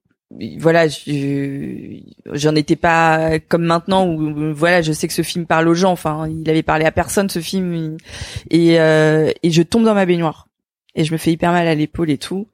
voilà, 0.59 0.88
je- 0.88 1.99
j'en 2.34 2.55
étais 2.55 2.75
pas 2.75 3.39
comme 3.39 3.63
maintenant 3.63 4.07
où 4.07 4.53
voilà, 4.53 4.82
je 4.82 4.91
sais 4.91 5.07
que 5.07 5.13
ce 5.13 5.21
film 5.23 5.45
parle 5.45 5.67
aux 5.67 5.73
gens. 5.73 5.91
Enfin, 5.91 6.27
il 6.29 6.49
avait 6.49 6.63
parlé 6.63 6.86
à 6.86 6.91
personne 6.91 7.29
ce 7.29 7.39
film 7.39 7.97
et 8.49 8.79
euh, 8.79 9.32
et 9.43 9.51
je 9.51 9.61
tombe 9.61 9.84
dans 9.84 9.93
ma 9.93 10.05
baignoire 10.05 10.47
et 10.95 11.03
je 11.05 11.13
me 11.13 11.17
fais 11.17 11.32
hyper 11.32 11.51
mal 11.51 11.67
à 11.67 11.75
l'épaule 11.75 12.09
et 12.09 12.17
tout. 12.17 12.47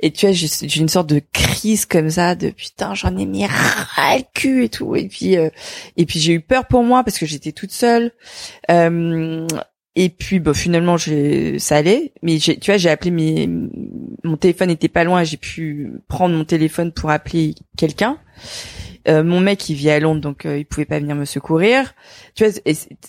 Et 0.00 0.10
tu 0.10 0.26
vois, 0.26 0.32
j'ai 0.34 0.80
une 0.80 0.88
sorte 0.88 1.08
de 1.08 1.20
crise 1.32 1.86
comme 1.86 2.10
ça 2.10 2.34
de 2.34 2.50
putain, 2.50 2.94
j'en 2.94 3.16
ai 3.16 3.26
mis 3.26 3.46
ras 3.46 4.16
le 4.16 4.24
cul 4.34 4.64
et 4.64 4.68
tout. 4.68 4.96
Et 4.96 5.08
puis 5.08 5.36
euh, 5.36 5.48
et 5.96 6.06
puis 6.06 6.18
j'ai 6.20 6.32
eu 6.34 6.40
peur 6.40 6.66
pour 6.66 6.82
moi 6.82 7.04
parce 7.04 7.18
que 7.18 7.26
j'étais 7.26 7.52
toute 7.52 7.72
seule. 7.72 8.12
Euh, 8.70 9.46
et 9.96 10.08
puis 10.08 10.40
bah, 10.40 10.54
finalement 10.54 10.96
j'ai 10.96 11.58
ça 11.58 11.76
allait, 11.76 12.12
mais 12.22 12.38
j'ai 12.38 12.58
tu 12.58 12.70
vois, 12.70 12.78
j'ai 12.78 12.90
appelé 12.90 13.10
mes 13.10 13.48
mon 14.24 14.36
téléphone 14.36 14.70
était 14.70 14.88
pas 14.88 15.04
loin, 15.04 15.22
j'ai 15.22 15.36
pu 15.36 15.92
prendre 16.08 16.34
mon 16.34 16.44
téléphone 16.44 16.92
pour 16.92 17.10
appeler 17.10 17.54
quelqu'un. 17.76 18.18
Euh, 19.06 19.22
mon 19.22 19.38
mec 19.38 19.68
il 19.68 19.74
vit 19.74 19.90
à 19.90 20.00
Londres 20.00 20.22
donc 20.22 20.46
euh, 20.46 20.58
il 20.58 20.64
pouvait 20.64 20.86
pas 20.86 20.98
venir 20.98 21.14
me 21.14 21.24
secourir. 21.24 21.94
Tu 22.34 22.44
vois, 22.44 22.52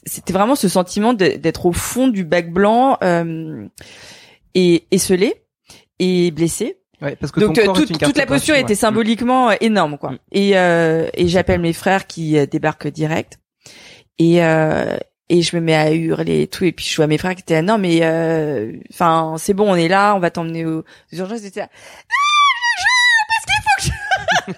c'était 0.06 0.34
vraiment 0.34 0.56
ce 0.56 0.68
sentiment 0.68 1.14
d'être 1.14 1.66
au 1.66 1.72
fond 1.72 2.08
du 2.08 2.24
bac 2.24 2.52
blanc 2.52 2.98
euh, 3.04 3.66
et 4.54 4.86
esselé 4.92 5.36
et 6.00 6.32
blessé. 6.32 6.78
Ouais, 7.02 7.16
parce 7.16 7.32
que 7.32 7.40
Donc 7.40 7.56
ton 7.56 7.72
euh, 7.72 7.74
toute, 7.74 8.00
toute 8.00 8.18
la 8.18 8.26
posture 8.26 8.56
était 8.56 8.70
ouais. 8.70 8.76
symboliquement 8.76 9.50
euh, 9.50 9.56
énorme 9.60 9.98
quoi. 9.98 10.12
Mm. 10.12 10.18
Et 10.34 10.58
euh, 10.58 11.10
et 11.14 11.28
j'appelle 11.28 11.62
mes 11.62 11.74
frères 11.74 12.06
qui 12.08 12.38
débarquent 12.48 12.88
direct 12.88 13.40
et 14.18 14.44
euh, 14.44 14.98
et 15.30 15.42
je 15.42 15.56
me 15.56 15.62
mets 15.62 15.76
à 15.76 15.92
hurler 15.92 16.42
et 16.44 16.48
tout. 16.48 16.64
Et 16.66 16.72
puis 16.72 16.86
je 16.86 16.96
vois 16.96 17.08
mes 17.08 17.18
frères 17.18 17.36
qui 17.36 17.42
étaient 17.42 17.56
là, 17.56 17.62
non 17.62 17.78
mais 17.78 18.00
euh, 18.04 18.72
enfin 18.94 19.36
c'est 19.38 19.54
bon 19.54 19.72
on 19.72 19.76
est 19.76 19.88
là 19.88 20.14
on 20.16 20.20
va 20.20 20.30
t'emmener 20.32 20.66
aux, 20.66 20.80
aux 20.80 21.16
urgences. 21.16 21.44
Et 21.44 21.52
là 21.60 21.68
parce 23.28 23.46
qu'il 23.46 23.62
faut 23.64 23.76
que 23.78 23.84
je 23.84 23.90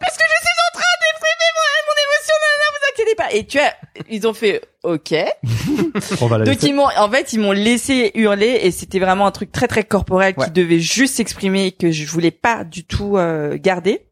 parce 0.00 0.16
que 0.16 0.24
je 0.24 0.40
suis 0.40 0.58
en 0.66 0.72
train 0.78 0.94
d'exprimer 1.00 1.50
mon, 1.54 1.68
mon 1.86 1.96
émotion 2.04 2.34
non, 2.42 2.52
non, 2.58 2.68
vous 2.72 2.84
inquiétez 2.92 3.14
pas. 3.14 3.32
Et 3.32 3.46
tu 3.46 3.58
vois 3.58 3.72
ils 4.10 4.26
ont 4.26 4.34
fait 4.34 4.60
ok. 4.82 5.14
On 6.20 6.26
va 6.26 6.38
la 6.38 6.44
donc 6.44 6.62
ils 6.62 6.74
m'ont, 6.74 6.86
en 6.98 7.10
fait, 7.10 7.32
ils 7.32 7.40
m'ont 7.40 7.52
laissé 7.52 8.10
hurler 8.14 8.60
et 8.62 8.70
c'était 8.70 8.98
vraiment 8.98 9.26
un 9.26 9.30
truc 9.30 9.52
très 9.52 9.68
très 9.68 9.84
corporel 9.84 10.34
Ouais. 10.36 10.46
qui 10.46 10.50
devait 10.50 10.80
juste 10.80 11.14
s'exprimer 11.16 11.66
et 11.66 11.72
que 11.72 11.90
je 11.90 12.06
voulais 12.06 12.30
pas 12.32 12.64
du 12.64 12.84
tout 12.84 13.16
euh, 13.16 13.56
garder. 13.60 14.04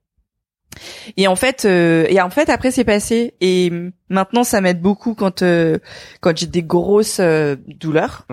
Et 1.17 1.27
en 1.27 1.37
fait, 1.37 1.65
euh, 1.65 2.07
et 2.09 2.21
en 2.21 2.31
fait 2.31 2.49
après 2.49 2.71
c'est 2.71 2.85
passé 2.85 3.35
et 3.41 3.73
maintenant 4.09 4.45
ça 4.45 4.61
m'aide 4.61 4.81
beaucoup 4.81 5.15
quand 5.15 5.43
euh, 5.43 5.79
quand 6.21 6.37
j'ai 6.37 6.47
des 6.47 6.63
grosses 6.63 7.21
euh, 7.21 7.57
douleurs. 7.67 8.27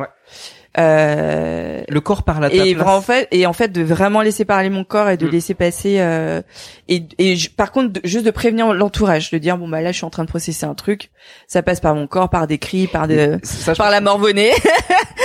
Euh, 0.77 1.81
Le 1.89 1.99
corps 2.01 2.23
parle 2.23 2.45
à 2.45 2.49
ta 2.49 2.55
et 2.65 2.75
place. 2.75 2.87
en 2.87 3.01
fait 3.01 3.27
et 3.31 3.45
en 3.47 3.53
fait 3.53 3.69
de 3.71 3.81
vraiment 3.81 4.21
laisser 4.21 4.45
parler 4.45 4.69
mon 4.69 4.83
corps 4.83 5.09
et 5.09 5.17
de 5.17 5.25
Mm. 5.25 5.31
laisser 5.31 5.53
passer 5.55 5.95
euh, 5.99 6.41
et 6.87 7.03
et 7.17 7.35
je- 7.35 7.49
par 7.49 7.71
contre 7.71 7.93
de- 7.93 8.01
juste 8.03 8.25
de 8.25 8.29
prévenir 8.31 8.71
l'entourage 8.73 9.31
de 9.31 9.37
dire 9.39 9.57
bon 9.57 9.67
bah 9.67 9.81
là 9.81 9.91
je 9.91 9.97
suis 9.97 10.05
en 10.05 10.11
train 10.11 10.23
de 10.23 10.29
processer 10.29 10.65
un 10.67 10.75
truc 10.75 11.09
ça 11.47 11.63
passe 11.63 11.79
par 11.79 11.95
mon 11.95 12.05
corps 12.05 12.29
par 12.29 12.45
des 12.45 12.59
cris 12.59 12.85
par 12.87 13.07
de 13.07 13.39
Ça, 13.41 13.73
par 13.73 13.89
la 13.89 13.99
morvonnée 13.99 14.51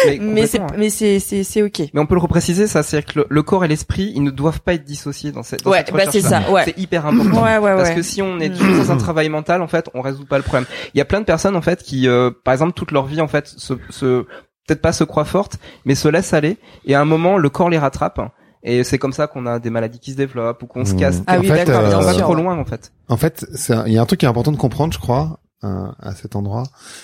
mais 0.07 0.19
mais 0.21 0.47
c'est 0.47 0.61
mais 0.79 0.89
c'est 0.91 1.19
c'est 1.21 1.45
c'est 1.45 1.63
ok 1.63 1.81
Mais 1.93 2.01
on 2.01 2.07
peut 2.07 2.15
le 2.15 2.21
repréciser, 2.21 2.67
ça, 2.67 2.83
c'est 2.83 3.03
que 3.05 3.21
le, 3.21 3.27
le 3.29 3.43
corps 3.43 3.65
et 3.65 3.69
l'esprit, 3.69 4.13
ils 4.15 4.23
ne 4.23 4.31
doivent 4.31 4.61
pas 4.61 4.75
être 4.75 4.85
dissociés 4.85 5.31
dans 5.31 5.43
cette, 5.43 5.63
dans 5.65 5.71
Ouais, 5.71 5.85
cette 5.87 5.95
bah, 5.95 6.05
c'est 6.11 6.21
ça, 6.21 6.43
ouais. 6.51 6.63
C'est 6.65 6.79
hyper 6.79 7.07
important. 7.07 7.43
ouais 7.45 7.59
ouais 7.59 7.77
Parce 7.77 7.91
que 7.91 8.03
si 8.03 8.21
on 8.23 8.41
est 8.41 8.49
Mm. 8.49 8.55
toujours 8.57 8.77
dans 8.87 8.93
un 8.93 8.97
travail 8.97 9.29
mental, 9.29 9.63
en 9.63 9.69
fait, 9.69 9.89
on 9.95 10.01
résout 10.01 10.25
pas 10.27 10.37
le 10.39 10.43
problème. 10.43 10.67
Il 10.95 10.99
y 10.99 11.01
a 11.01 11.05
plein 11.05 11.21
de 11.21 11.25
personnes, 11.25 11.57
en 11.57 11.63
fait, 11.63 11.83
qui, 11.83 12.09
euh, 12.09 12.31
par 12.45 12.53
exemple, 12.53 12.73
toute 12.73 12.91
leur 12.93 13.07
vie, 13.07 13.21
en 13.21 13.29
fait, 13.29 13.47
se, 13.47 13.75
se 13.91 14.27
peut-être 14.67 14.81
pas 14.83 14.93
se 14.93 15.05
croient 15.05 15.25
fortes, 15.25 15.59
mais 15.85 15.95
se 15.95 16.09
laissent 16.09 16.33
aller. 16.35 16.57
Et 16.85 16.95
à 16.95 17.01
un 17.01 17.05
moment, 17.05 17.39
le 17.39 17.49
corps 17.51 17.69
les 17.71 17.79
rattrape. 17.79 18.21
Et 18.63 18.83
c'est 18.83 18.99
comme 18.99 19.13
ça 19.13 19.27
qu'on 19.27 19.45
a 19.47 19.59
des 19.59 19.69
maladies 19.71 19.99
qui 19.99 20.13
se 20.13 20.17
développent 20.17 20.63
ou 20.63 20.67
qu'on 20.67 20.85
se 20.87 20.95
Mmh. 20.95 20.99
casse. 20.99 21.23
Ah 21.27 21.37
En 21.37 21.41
oui, 21.41 21.49
fait, 21.49 21.65
d'accord, 21.67 21.83
euh, 21.85 21.97
on 21.99 22.01
va 22.01 22.15
trop 22.15 22.35
loin 22.35 22.59
en 22.59 22.65
fait. 22.65 22.93
En 23.09 23.17
fait, 23.19 23.45
il 23.87 23.93
y 23.93 23.99
a 23.99 24.03
un 24.03 24.07
truc 24.07 24.21
qui 24.21 24.27
est 24.27 24.29
important 24.29 24.53
de 24.53 24.57
comprendre, 24.57 24.93
je 24.95 24.99
crois, 24.99 25.41
euh, 25.65 25.87
à 26.01 26.15
cet 26.15 26.35
endroit, 26.35 26.63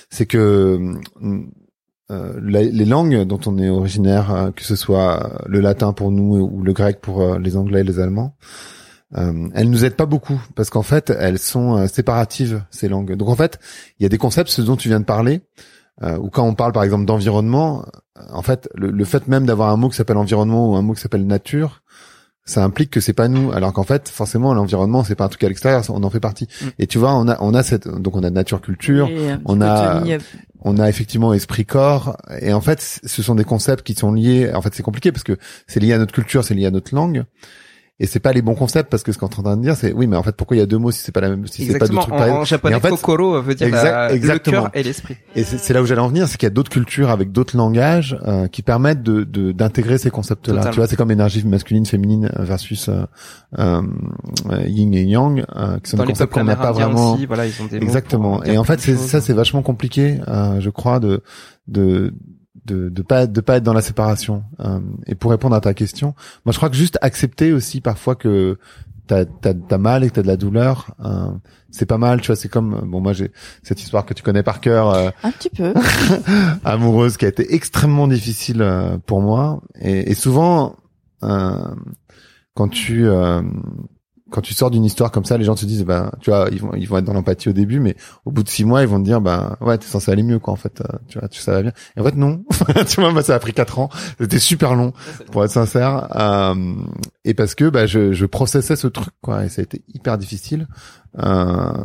c'est 0.09 0.25
que 0.27 0.95
euh, 2.11 2.41
la- 2.43 2.63
les 2.63 2.85
langues 2.85 3.23
dont 3.25 3.41
on 3.47 3.59
est 3.59 3.69
originaire, 3.69 4.51
que 4.57 4.65
ce 4.65 4.75
soit 4.75 5.41
le 5.47 5.61
latin 5.61 5.93
pour 5.93 6.11
nous 6.11 6.39
ou 6.39 6.63
le 6.63 6.73
grec 6.73 7.01
pour 7.01 7.37
les 7.39 7.57
Anglais 7.57 7.81
et 7.81 7.85
les 7.85 8.01
Allemands, 8.01 8.35
euh, 9.17 9.49
elles 9.55 9.69
nous 9.71 9.85
aident 9.85 9.97
pas 9.97 10.07
beaucoup 10.07 10.41
parce 10.55 10.71
qu'en 10.71 10.83
fait, 10.83 11.11
elles 11.11 11.39
sont 11.39 11.77
euh, 11.77 11.87
séparatives 11.89 12.65
ces 12.71 12.89
langues. 12.89 13.15
Donc 13.17 13.29
en 13.29 13.37
fait, 13.37 13.59
il 13.99 14.03
y 14.03 14.07
a 14.07 14.09
des 14.09 14.19
concepts, 14.19 14.51
ce 14.51 14.63
dont 14.63 14.77
tu 14.77 14.89
viens 14.89 15.01
de 15.01 15.05
parler, 15.05 15.43
euh, 16.03 16.17
ou 16.19 16.31
quand 16.31 16.45
on 16.45 16.55
parle 16.55 16.73
par 16.73 16.83
exemple 16.85 17.05
d'environnement, 17.05 17.85
euh, 18.19 18.23
en 18.33 18.43
fait, 18.43 18.69
le, 18.75 18.91
le 18.91 19.05
fait 19.05 19.29
même 19.29 19.47
d'avoir 19.47 19.71
un 19.71 19.77
mot 19.77 19.89
qui 19.89 19.97
s'appelle 19.97 20.17
environnement 20.17 20.71
ou 20.71 20.77
un 20.77 20.83
mot 20.83 20.95
qui 20.95 21.01
s'appelle 21.01 21.27
nature, 21.27 21.83
ça 22.47 22.65
implique 22.65 22.91
que 22.91 23.01
c'est 23.01 23.13
pas 23.13 23.29
nous, 23.29 23.53
alors 23.53 23.73
qu'en 23.73 23.85
fait, 23.85 24.09
forcément, 24.09 24.55
l'environnement, 24.55 25.05
c'est 25.05 25.15
pas 25.15 25.25
un 25.25 25.29
truc 25.29 25.45
à 25.45 25.49
l'extérieur, 25.49 25.85
on 25.91 26.03
en 26.03 26.11
fait 26.11 26.21
partie. 26.21 26.49
Mm. 26.63 26.67
Et 26.81 26.87
tu 26.87 26.99
vois, 26.99 27.15
on 27.15 27.29
a, 27.29 27.37
on 27.41 27.55
a 27.55 27.63
cette, 27.63 27.87
donc 27.87 28.17
on 28.17 28.23
a 28.25 28.31
nature 28.31 28.61
culture, 28.61 29.07
Et 29.09 29.15
petit 29.15 29.43
on 29.45 29.61
a- 29.61 30.05
euh, 30.07 30.19
on 30.63 30.79
a 30.79 30.89
effectivement 30.89 31.33
esprit 31.33 31.65
corps, 31.65 32.17
et 32.41 32.53
en 32.53 32.61
fait, 32.61 33.01
ce 33.05 33.23
sont 33.23 33.35
des 33.35 33.45
concepts 33.45 33.83
qui 33.87 33.95
sont 33.95 34.13
liés. 34.13 34.51
En 34.53 34.63
fait, 34.63 34.75
c'est 34.75 34.83
compliqué 34.83 35.13
parce 35.13 35.23
que 35.23 35.37
c'est 35.67 35.81
lié 35.81 35.93
à 35.93 35.99
notre 35.99 36.13
culture, 36.13 36.43
c'est 36.45 36.55
lié 36.55 36.67
à 36.67 36.71
notre 36.71 36.95
langue. 36.95 37.25
Et 38.03 38.07
c'est 38.07 38.19
pas 38.19 38.33
les 38.33 38.41
bons 38.41 38.55
concepts 38.55 38.91
parce 38.91 39.03
que 39.03 39.13
ce 39.13 39.19
qu'on 39.19 39.27
est 39.29 39.39
en 39.39 39.43
train 39.43 39.57
de 39.59 39.63
dire, 39.63 39.77
c'est 39.77 39.93
oui, 39.93 40.07
mais 40.07 40.17
en 40.17 40.23
fait, 40.23 40.35
pourquoi 40.35 40.57
il 40.57 40.61
y 40.61 40.63
a 40.63 40.67
deux 40.67 40.79
mots 40.79 40.91
si 40.91 41.03
c'est 41.03 41.13
pas 41.13 41.21
la 41.21 41.29
même, 41.29 41.47
si 41.47 41.67
c'est 41.67 41.79
pas 41.79 41.87
deux 41.87 41.95
trucs 41.97 42.09
pareils 42.09 42.33
en 42.33 42.45
japonais, 42.45 42.75
en 42.77 42.81
fait, 42.81 42.89
kokoro 42.89 43.41
veut 43.43 43.55
dire 43.55 43.67
exact- 43.67 43.85
la- 44.25 44.33
le 44.35 44.39
cœur 44.39 44.71
et 44.73 44.83
l'esprit. 44.83 45.17
Et 45.37 45.45
c'est 45.45 45.75
là 45.75 45.83
où 45.83 45.87
j'allais 45.87 46.01
en 46.01 46.09
venir, 46.09 46.27
c'est 46.27 46.39
qu'il 46.39 46.47
y 46.47 46.51
a 46.51 46.55
d'autres 46.55 46.71
cultures 46.71 47.11
avec 47.11 47.31
d'autres 47.31 47.57
langages 47.59 48.19
euh, 48.27 48.47
qui 48.49 48.63
permettent 48.63 49.03
de 49.03 49.25
de- 49.25 49.53
d'intégrer 49.53 49.99
ces 49.99 50.11
concepts-là. 50.11 50.55
Totalement. 50.55 50.71
Tu 50.73 50.81
vois, 50.81 50.87
c'est 50.87 50.97
comme 50.97 51.11
énergie 51.11 51.45
masculine, 51.47 51.85
féminine 51.85 52.31
versus 52.39 52.89
euh, 52.89 53.03
euh, 53.59 53.83
yin 54.67 54.95
et 54.95 55.03
yang, 55.05 55.45
euh, 55.55 55.79
qui 55.81 55.91
sont 55.91 55.97
Dans 55.99 56.05
des 56.05 56.13
concepts 56.13 56.33
qu'on 56.33 56.45
n'a 56.45 56.57
pas 56.57 56.73
vraiment. 56.73 57.15
aussi, 57.15 57.27
voilà, 57.27 57.47
ils 57.47 57.53
ont 57.63 57.67
des 57.67 57.79
mots 57.81 57.85
Exactement. 57.85 58.43
Et 58.45 58.57
en 58.57 58.65
fait, 58.65 58.81
ça, 58.81 59.21
c'est 59.21 59.35
vachement 59.35 59.61
compliqué, 59.63 60.21
euh, 60.27 60.59
je 60.61 60.71
crois, 60.71 61.01
de 61.01 61.23
de 61.69 62.15
de 62.71 62.89
de 62.89 63.03
pas 63.03 63.27
de 63.27 63.41
pas 63.41 63.57
être 63.57 63.63
dans 63.63 63.73
la 63.73 63.83
séparation. 63.83 64.45
Euh, 64.61 64.81
et 65.07 65.15
pour 65.15 65.31
répondre 65.31 65.55
à 65.57 65.61
ta 65.61 65.75
question, 65.75 66.15
moi, 66.45 66.53
je 66.53 66.57
crois 66.59 66.71
que 66.71 66.77
juste 66.77 66.99
accepter 67.03 67.53
aussi 67.53 67.81
parfois 67.81 68.15
que 68.15 68.59
t'as 69.07 69.25
t'as 69.25 69.55
t'as 69.55 69.79
mal 69.79 70.05
et 70.05 70.09
que 70.09 70.15
t'as 70.15 70.23
de 70.23 70.27
la 70.27 70.37
douleur, 70.37 70.95
euh, 71.05 71.31
c'est 71.71 71.87
pas 71.87 71.99
mal. 71.99 72.21
Tu 72.21 72.29
vois, 72.29 72.37
c'est 72.37 72.49
comme 72.49 72.89
bon, 72.91 73.01
moi, 73.01 73.13
j'ai 73.13 73.33
cette 73.63 73.83
histoire 73.83 74.07
que 74.07 74.15
tu 74.15 74.23
connais 74.23 74.43
par 74.43 74.61
cœur. 74.61 74.91
euh, 74.91 75.11
un 75.23 75.31
petit 75.33 75.51
peu. 75.51 75.75
amoureuse 76.65 77.17
qui 77.17 77.25
a 77.25 77.29
été 77.29 77.55
extrêmement 77.55 78.09
difficile 78.09 78.63
euh, 78.63 78.99
pour 79.05 79.21
moi 79.21 79.63
et, 79.81 80.11
et 80.11 80.15
souvent 80.15 80.77
euh, 81.23 81.75
quand 82.55 82.69
tu 82.69 83.07
euh, 83.09 83.43
quand 84.31 84.41
tu 84.41 84.55
sors 84.55 84.71
d'une 84.71 84.85
histoire 84.85 85.11
comme 85.11 85.25
ça 85.25 85.37
les 85.37 85.45
gens 85.45 85.55
te 85.55 85.65
disent 85.65 85.85
ben 85.85 86.11
tu 86.21 86.31
vois 86.31 86.49
ils 86.53 86.61
vont 86.61 86.73
ils 86.75 86.89
vont 86.89 86.99
être 86.99 87.05
dans 87.05 87.13
l'empathie 87.13 87.49
au 87.49 87.53
début 87.53 87.81
mais 87.81 87.97
au 88.25 88.31
bout 88.31 88.43
de 88.43 88.49
six 88.49 88.65
mois 88.65 88.83
ils 88.83 88.89
vont 88.89 88.99
te 88.99 89.05
dire 89.05 89.21
ben 89.21 89.57
ouais 89.61 89.77
t'es 89.79 89.87
censé 89.87 90.11
aller 90.11 90.23
mieux 90.23 90.39
quoi 90.39 90.53
en 90.53 90.57
fait 90.57 90.81
euh, 90.81 90.99
tu 91.09 91.19
vois 91.19 91.29
tu 91.29 91.41
ça 91.41 91.53
va 91.53 91.63
bien. 91.63 91.73
Et 91.97 92.01
en 92.01 92.05
fait 92.05 92.17
non. 92.17 92.45
Tu 92.89 93.01
vois 93.01 93.13
moi 93.13 93.23
ça 93.23 93.35
a 93.35 93.39
pris 93.39 93.53
quatre 93.53 93.79
ans. 93.79 93.91
C'était 94.19 94.39
super 94.39 94.75
long 94.75 94.93
pour 95.33 95.45
être 95.45 95.51
sincère. 95.51 96.09
Euh, 96.17 96.75
et 97.25 97.35
parce 97.35 97.55
que 97.55 97.69
bah 97.69 97.87
je 97.87 98.13
je 98.13 98.27
processais 98.27 98.77
ce 98.77 98.87
truc 98.87 99.13
quoi 99.21 99.45
et 99.45 99.49
ça 99.49 99.61
a 99.61 99.65
été 99.65 99.85
hyper 99.93 100.19
difficile. 100.19 100.67
Euh, 101.19 101.85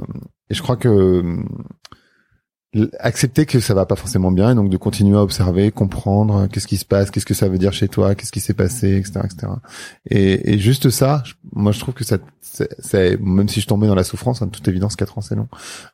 et 0.49 0.53
je 0.53 0.61
crois 0.61 0.77
que 0.77 1.43
accepter 2.99 3.45
que 3.45 3.59
ça 3.59 3.73
va 3.73 3.85
pas 3.85 3.95
forcément 3.95 4.31
bien 4.31 4.51
et 4.51 4.55
donc 4.55 4.69
de 4.69 4.77
continuer 4.77 5.17
à 5.17 5.21
observer, 5.21 5.71
comprendre 5.71 6.47
qu'est-ce 6.47 6.67
qui 6.67 6.77
se 6.77 6.85
passe, 6.85 7.11
qu'est-ce 7.11 7.25
que 7.25 7.33
ça 7.33 7.47
veut 7.47 7.57
dire 7.57 7.73
chez 7.73 7.87
toi, 7.87 8.15
qu'est-ce 8.15 8.31
qui 8.31 8.39
s'est 8.41 8.53
passé, 8.53 8.97
etc., 8.97 9.21
etc. 9.25 9.47
Et, 10.09 10.53
et 10.53 10.57
juste 10.59 10.89
ça, 10.89 11.21
je- 11.25 11.33
moi 11.53 11.71
je 11.71 11.79
trouve 11.79 11.93
que 11.93 12.03
ça, 12.03 12.17
c'est, 12.41 13.19
même 13.19 13.47
si 13.49 13.61
je 13.61 13.67
tombais 13.67 13.87
dans 13.87 13.95
la 13.95 14.03
souffrance, 14.03 14.41
hein, 14.41 14.47
de 14.47 14.51
toute 14.51 14.67
évidence, 14.67 14.95
quatre 14.95 15.17
ans 15.17 15.21
c'est 15.21 15.35
long, 15.35 15.47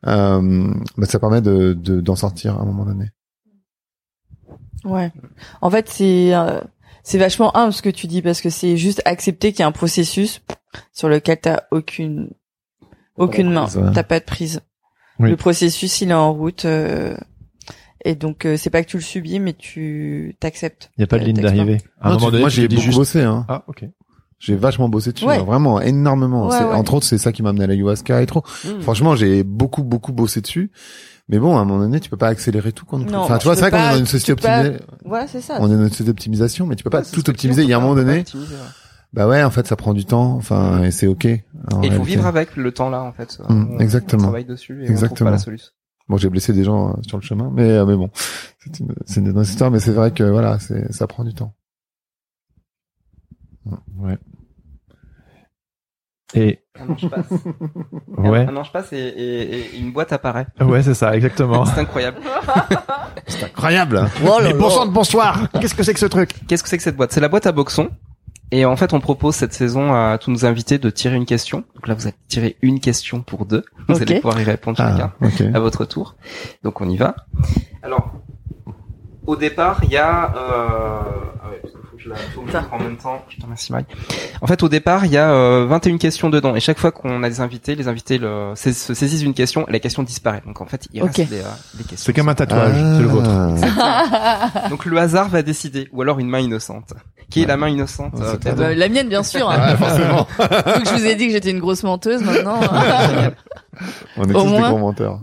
euh, 0.08 0.74
bah, 0.98 1.06
ça 1.06 1.20
permet 1.20 1.42
de, 1.42 1.74
de- 1.74 2.02
d'en 2.02 2.16
sortir 2.16 2.58
à 2.58 2.62
un 2.62 2.66
moment 2.66 2.86
donné. 2.86 3.12
Ouais. 4.84 5.12
En 5.62 5.70
fait, 5.70 5.90
c'est 5.90 6.34
euh, 6.34 6.60
c'est 7.04 7.18
vachement 7.20 7.56
humble 7.56 7.74
ce 7.74 7.82
que 7.82 7.90
tu 7.90 8.08
dis 8.08 8.22
parce 8.22 8.42
que 8.42 8.50
c'est 8.50 8.78
juste 8.78 9.02
accepter 9.06 9.52
qu'il 9.52 9.60
y 9.60 9.64
a 9.64 9.68
un 9.68 9.72
processus 9.72 10.42
sur 10.94 11.10
lequel 11.10 11.40
t'as 11.40 11.62
aucune 11.72 12.30
aucune 13.18 13.52
main, 13.52 13.68
t'as 13.94 14.04
pas 14.04 14.20
de 14.20 14.26
prise. 14.26 14.62
Oui. 15.22 15.30
Le 15.30 15.38
processus, 15.38 16.02
il 16.02 16.12
est 16.12 16.14
en 16.14 16.34
route 16.34 16.66
euh, 16.66 17.16
et 18.04 18.16
donc 18.16 18.46
euh, 18.46 18.58
c'est 18.58 18.70
pas 18.70 18.84
que 18.84 18.90
tu 18.90 18.98
le 18.98 19.04
subis, 19.04 19.40
mais 19.40 19.54
tu 19.54 20.36
t'acceptes. 20.40 20.90
Il 20.98 21.02
n'y 21.02 21.04
a 21.04 21.08
pas 21.08 21.18
de 21.18 21.24
Euh, 21.24 21.28
ligne 21.28 21.42
d'arrivée. 21.42 21.78
À 22.00 22.08
un 22.08 22.12
Non, 22.12 22.16
moment 22.16 22.26
tu- 22.28 22.32
donné, 22.32 22.40
moi 22.42 22.50
j'ai 22.50 22.68
beaucoup 22.68 22.82
juste- 22.82 22.98
bossé, 22.98 23.22
hein. 23.22 23.46
Ah, 23.48 23.64
ok. 23.68 23.86
J'ai 24.40 24.56
vachement 24.56 24.90
bossé 24.90 25.12
dessus, 25.12 25.26
Ouais. 25.26 25.38
hein, 25.38 25.44
vraiment 25.44 25.80
énormément. 25.80 26.48
Ouais, 26.48 26.58
C'est- 26.58 26.64
ouais. 26.64 26.74
Entre 26.74 26.96
autres, 26.96 27.06
c'est 27.06 27.20
ça 27.20 27.32
qui 27.32 27.44
m'a 27.44 27.50
amené 27.50 27.66
à 27.66 27.68
l'ayahuasca 27.68 28.24
et 28.24 28.26
trop. 28.26 28.44
Mmh. 28.66 28.82
Franchement, 28.82 29.16
j'ai 29.16 29.44
beaucoup 29.44 29.84
beaucoup 29.84 30.14
bossé 30.14 30.42
dessus. 30.42 30.72
Mais 31.30 31.38
bon, 31.38 31.56
à 31.58 31.62
un 31.62 31.66
moment 31.66 31.80
donné, 31.84 32.00
tu 32.00 32.10
peux 32.10 32.18
pas 32.18 32.28
accélérer 32.30 32.72
tout. 32.74 32.84
Quoi, 32.84 32.98
non 33.00 33.20
enfin, 33.20 33.38
tu 33.38 33.46
vois, 33.46 33.56
c'est 33.56 33.62
vrai 33.62 33.72
qu'on 33.72 33.96
est 33.96 34.00
une 34.00 34.06
société 34.08 34.42
pas- 34.42 34.62
optimisée. 34.62 34.84
Ouais, 35.06 35.26
c'est 35.28 35.40
ça. 35.42 35.58
On 35.60 35.68
est 35.72 35.76
dans 35.76 35.84
une 35.84 35.90
société 35.90 36.06
d'optimisation, 36.06 36.66
mais 36.66 36.76
tu 36.76 36.84
peux 36.84 36.90
pas 36.90 37.04
tout 37.04 37.30
optimiser. 37.30 37.62
Il 37.62 37.70
y 37.70 37.74
a 37.74 37.78
un 37.78 37.80
moment 37.82 37.94
donné. 37.96 38.24
Bah 39.14 39.28
ouais, 39.28 39.44
en 39.44 39.52
fait, 39.52 39.68
ça 39.68 39.76
prend 39.76 39.94
du 39.94 40.06
temps. 40.06 40.36
Enfin, 40.36 40.84
et 40.84 40.92
c'est 40.92 41.08
ok. 41.08 41.26
Et 41.26 41.44
il 41.84 41.92
faut 41.94 42.04
vivre 42.04 42.26
avec 42.26 42.56
le 42.56 42.72
temps 42.72 42.90
là 42.90 43.02
en 43.04 43.12
fait. 43.14 43.40
Mm, 43.50 43.76
On- 43.76 43.80
exactement. 43.80 44.22
On 44.22 44.26
travaille 44.28 44.46
dessus 44.46 44.74
et 44.74 44.84
on 44.84 44.86
trouve 44.86 44.92
Exactement. 44.92 45.28
pas 45.30 45.36
la 45.36 45.38
solution. 45.40 45.72
Bon, 46.10 46.18
j'ai 46.18 46.30
blessé 46.30 46.52
des 46.54 46.64
gens 46.64 46.90
euh, 46.90 46.94
sur 47.08 47.18
le 47.18 47.24
chemin, 47.24 47.52
mais 47.54 47.70
euh, 47.70 47.86
mais 47.86 47.96
bon, 47.96 48.10
c'est 48.60 48.80
une, 48.80 48.94
c'est 49.06 49.22
une 49.22 49.30
autre 49.30 49.42
histoire. 49.50 49.72
Mais 49.72 49.80
c'est 49.80 49.92
vrai 49.92 50.12
que 50.12 50.24
voilà, 50.24 50.60
c'est 50.60 50.92
ça 50.92 51.08
prend 51.08 51.24
du 51.24 51.34
temps. 51.34 51.54
Ouais. 53.98 54.18
Et 56.34 56.60
Un 56.80 56.90
ange 56.90 57.10
passe. 57.10 57.26
ouais, 58.18 58.48
Un 58.48 58.56
ange 58.56 58.72
passe 58.72 58.94
et, 58.94 58.98
et- 58.98 59.76
et 59.76 59.80
une 59.80 59.92
boîte 59.92 60.14
apparaît. 60.14 60.48
ouais, 60.62 60.82
c'est 60.82 60.94
ça, 60.94 61.16
exactement. 61.16 61.66
C'est 61.66 61.82
incroyable. 61.82 62.18
C'est 63.28 63.44
incroyable. 63.44 64.06
Mais 64.44 64.54
bon 64.54 64.70
sang 64.70 64.86
de 64.86 64.92
bonsoir. 64.92 65.50
Qu'est-ce 65.60 65.76
que 65.76 65.84
c'est 65.84 65.94
que 65.94 66.00
ce 66.00 66.06
truc? 66.06 66.34
Qu'est-ce 66.48 66.64
que 66.64 66.70
c'est 66.70 66.78
que 66.78 66.84
cette 66.84 66.96
boîte? 66.96 67.12
C'est 67.12 67.20
la 67.20 67.28
boîte 67.30 67.46
à 67.48 67.52
boxon. 67.52 67.90
Et 68.54 68.66
en 68.66 68.76
fait, 68.76 68.94
on 68.94 69.00
propose 69.00 69.36
cette 69.36 69.54
saison 69.54 69.94
à 69.94 70.18
tous 70.18 70.30
nos 70.30 70.46
invités 70.46 70.78
de 70.78 70.90
tirer 70.90 71.16
une 71.16 71.26
question. 71.26 71.64
Donc 71.76 71.88
là, 71.88 71.94
vous 71.94 72.08
allez 72.08 72.16
tirer 72.28 72.58
une 72.62 72.80
question 72.82 73.22
pour 73.22 73.46
deux. 73.46 73.64
Vous 73.88 74.02
allez 74.02 74.16
pouvoir 74.20 74.40
y 74.42 74.44
répondre 74.44 74.78
chacun 74.78 75.14
Ah, 75.22 75.26
ok. 75.26 75.42
à 75.54 75.60
votre 75.60 75.86
tour. 75.86 76.16
Donc 76.64 76.82
on 76.82 76.90
y 76.90 76.98
va. 76.98 77.16
Alors, 77.82 78.12
au 79.26 79.36
départ, 79.38 79.80
il 79.84 79.92
y 79.92 79.98
a... 79.98 80.34
Euh... 80.36 81.02
Ah 81.44 81.50
ouais, 81.50 81.62
je 82.04 82.10
la 82.10 82.16
en 82.72 82.80
même 82.80 82.98
temps. 82.98 83.24
Je 83.30 83.38
te 83.38 83.44
remercie, 83.44 83.72
Marie. 83.72 83.86
En 84.42 84.48
fait, 84.48 84.64
au 84.64 84.70
départ, 84.70 85.06
il 85.06 85.12
y 85.12 85.18
a 85.18 85.32
euh, 85.32 85.66
21 85.68 85.98
questions 85.98 86.30
dedans. 86.30 86.56
Et 86.56 86.60
chaque 86.60 86.80
fois 86.80 86.92
qu'on 86.92 87.22
a 87.24 87.30
des 87.30 87.42
invités, 87.42 87.76
les 87.76 87.88
invités 87.88 88.18
le... 88.18 88.54
sais- 88.56 88.74
se 88.74 88.94
saisissent 88.94 89.22
d'une 89.22 89.34
question, 89.34 89.66
la 89.70 89.80
question 89.80 90.04
disparaît. 90.04 90.42
Donc 90.46 90.62
en 90.62 90.66
fait, 90.66 90.88
il 90.94 91.04
reste 91.04 91.18
les, 91.18 91.40
euh, 91.42 91.44
les 91.78 91.84
questions. 91.84 91.98
C'est 92.06 92.14
comme 92.14 92.30
un 92.30 92.36
tatouage, 92.36 92.74
Ah. 92.76 92.94
c'est 92.96 93.02
le 93.02 93.08
vôtre. 93.08 93.30
Donc 94.70 94.86
le 94.86 94.98
hasard 94.98 95.30
va 95.30 95.42
décider, 95.42 95.90
ou 95.92 96.02
alors 96.02 96.20
une 96.20 96.28
main 96.30 96.40
innocente. 96.40 96.94
Qui 97.30 97.44
est 97.44 97.46
la 97.46 97.56
main 97.56 97.70
innocente 97.70 98.14
euh, 98.20 98.36
des 98.38 98.52
ben, 98.52 98.78
la 98.78 98.90
mienne, 98.90 99.08
bien 99.08 99.24
sûr. 99.24 99.50
hein. 99.50 99.58
Ouais, 99.72 99.78
forcément. 99.78 100.28
Donc 100.76 100.86
je 100.86 100.94
vous 100.94 101.06
ai 101.06 101.16
dit 101.16 101.28
que 101.28 101.34
j'étais 101.34 101.52
une 101.52 101.60
grosse 101.60 101.84
menteuse 101.84 102.22
maintenant. 102.24 102.60
On 104.18 104.24
est 104.26 104.34
Au 104.36 104.42
tous 104.42 104.44
des 104.52 104.58
moins. 104.58 104.70
gros 104.70 104.80
menteurs. 104.80 105.20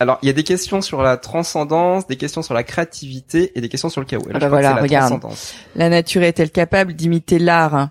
Alors, 0.00 0.18
il 0.22 0.26
y 0.26 0.30
a 0.30 0.32
des 0.32 0.44
questions 0.44 0.80
sur 0.80 1.02
la 1.02 1.16
transcendance, 1.18 2.06
des 2.06 2.16
questions 2.16 2.40
sur 2.42 2.54
la 2.54 2.62
créativité 2.64 3.52
et 3.56 3.60
des 3.60 3.68
questions 3.68 3.90
sur 3.90 4.00
le 4.00 4.06
chaos. 4.06 4.24
Là, 4.26 4.32
Ah 4.34 4.38
bah 4.38 4.48
voilà, 4.48 4.68
c'est 4.70 4.74
la 4.76 4.82
regarde. 4.82 5.08
transcendance. 5.10 5.54
La 5.76 5.90
nature 5.90 6.22
est-elle 6.22 6.50
capable 6.50 6.94
d'imiter 6.94 7.38
l'art? 7.38 7.90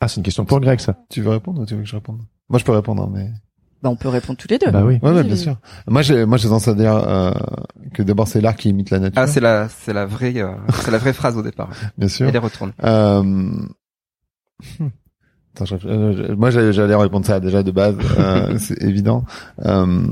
Ah, 0.00 0.08
c'est 0.08 0.16
une 0.18 0.22
question 0.22 0.44
pour 0.44 0.60
Greg, 0.60 0.78
ça. 0.78 0.96
Tu 1.08 1.22
veux 1.22 1.30
répondre 1.30 1.62
ou 1.62 1.66
tu 1.66 1.74
veux 1.74 1.80
que 1.82 1.88
je 1.88 1.96
réponde? 1.96 2.20
Moi, 2.50 2.58
je 2.58 2.64
peux 2.64 2.72
répondre, 2.72 3.02
hein, 3.02 3.10
mais. 3.12 3.30
Bah 3.82 3.88
on 3.88 3.96
peut 3.96 4.08
répondre 4.10 4.38
tous 4.38 4.48
les 4.48 4.58
deux. 4.58 4.70
Bah 4.70 4.84
oui. 4.84 4.98
Ouais, 5.02 5.10
ouais, 5.10 5.20
Oui. 5.22 5.26
bien 5.26 5.36
sûr. 5.36 5.56
Moi, 5.86 6.02
j'ai, 6.02 6.26
moi, 6.26 6.36
j'ai 6.36 6.48
tendance 6.48 6.68
à 6.68 6.74
dire 6.74 6.94
euh, 6.94 7.32
que 7.94 8.02
d'abord 8.02 8.28
c'est 8.28 8.42
l'art 8.42 8.54
qui 8.56 8.68
imite 8.68 8.90
la 8.90 8.98
nature. 8.98 9.22
Ah, 9.22 9.26
c'est 9.26 9.40
la, 9.40 9.70
c'est 9.70 9.94
la 9.94 10.04
vraie, 10.04 10.36
euh, 10.36 10.52
c'est 10.84 10.90
la 10.90 10.98
vraie 10.98 11.14
phrase 11.14 11.38
au 11.38 11.42
départ. 11.42 11.70
bien 11.96 12.08
sûr. 12.08 12.26
Elle 12.26 12.34
les 12.34 12.38
retourne. 12.38 12.74
Euh... 12.84 13.52
Attends, 15.60 15.64
je 15.66 15.74
réfl- 15.76 15.88
euh, 15.88 16.36
moi, 16.36 16.50
j'allais 16.50 16.94
répondre 16.94 17.26
ça 17.26 17.38
déjà 17.40 17.62
de 17.62 17.70
base, 17.70 17.96
euh, 18.18 18.58
c'est 18.58 18.80
évident. 18.82 19.24
Euh... 19.64 20.06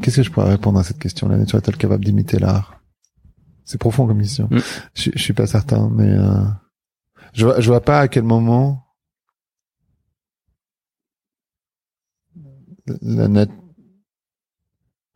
Qu'est-ce 0.00 0.16
que 0.16 0.22
je 0.22 0.30
pourrais 0.30 0.50
répondre 0.50 0.78
à 0.78 0.82
cette 0.82 0.98
question 0.98 1.28
La 1.28 1.36
nature 1.36 1.58
est-elle 1.58 1.76
capable 1.76 2.04
d'imiter 2.04 2.38
l'art 2.38 2.80
C'est 3.64 3.78
profond 3.78 4.06
comme 4.06 4.20
question. 4.20 4.48
Mm. 4.50 4.58
Je, 4.94 5.10
je 5.14 5.22
suis 5.22 5.32
pas 5.32 5.46
certain, 5.46 5.88
mais 5.92 6.10
euh... 6.10 6.42
je 7.32 7.44
vois, 7.46 7.60
je 7.60 7.68
vois 7.68 7.80
pas 7.80 8.00
à 8.00 8.08
quel 8.08 8.24
moment 8.24 8.86
la 13.02 13.28
nat... 13.28 13.46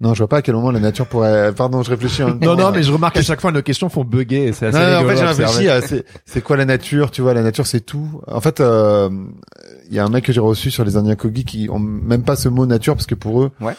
Non, 0.01 0.15
je 0.15 0.19
vois 0.19 0.29
pas 0.29 0.37
à 0.37 0.43
quel 0.43 0.55
moment 0.55 0.70
la 0.70 0.79
nature 0.79 1.07
pourrait. 1.09 1.53
Pardon, 1.53 1.83
je 1.83 1.91
réfléchis. 1.91 2.23
En 2.23 2.29
même 2.29 2.39
Non, 2.41 2.55
temps. 2.57 2.66
non, 2.69 2.70
mais 2.73 2.85
je 2.85 2.93
remarque 2.93 3.16
à 3.16 3.23
chaque 3.23 3.41
fois 3.41 3.51
nos 3.51 3.62
questions 3.62 3.89
font 3.89 4.05
bugger 4.05 4.45
et 4.47 4.53
c'est 4.53 4.66
assez 4.66 4.79
Non, 4.79 4.85
non, 4.91 5.05
en 5.05 5.09
fait, 5.09 5.16
j'ai 5.16 5.25
réfléchi 5.25 5.69
à 5.69 5.81
c'est, 5.83 6.05
c'est 6.25 6.41
quoi 6.41 6.57
la 6.57 6.65
nature, 6.65 7.11
tu 7.11 7.20
vois, 7.20 7.35
la 7.35 7.43
nature 7.43 7.66
c'est 7.66 7.81
tout. 7.81 8.20
En 8.29 8.41
fait, 8.41 8.61
euh, 8.61 9.11
il 9.89 9.95
y 9.95 9.99
a 9.99 10.05
un 10.05 10.09
mec 10.09 10.25
que 10.25 10.33
j'ai 10.33 10.41
reçu 10.41 10.70
sur 10.70 10.85
les 10.85 10.97
Indiens 10.97 11.16
Kogi 11.16 11.45
qui 11.45 11.69
ont 11.69 11.81
même 11.81 12.23
pas 12.23 12.37
ce 12.37 12.49
mot 12.49 12.65
nature 12.65 12.95
parce 12.95 13.07
que 13.07 13.16
pour 13.16 13.43
eux, 13.43 13.51
Ouais. 13.61 13.75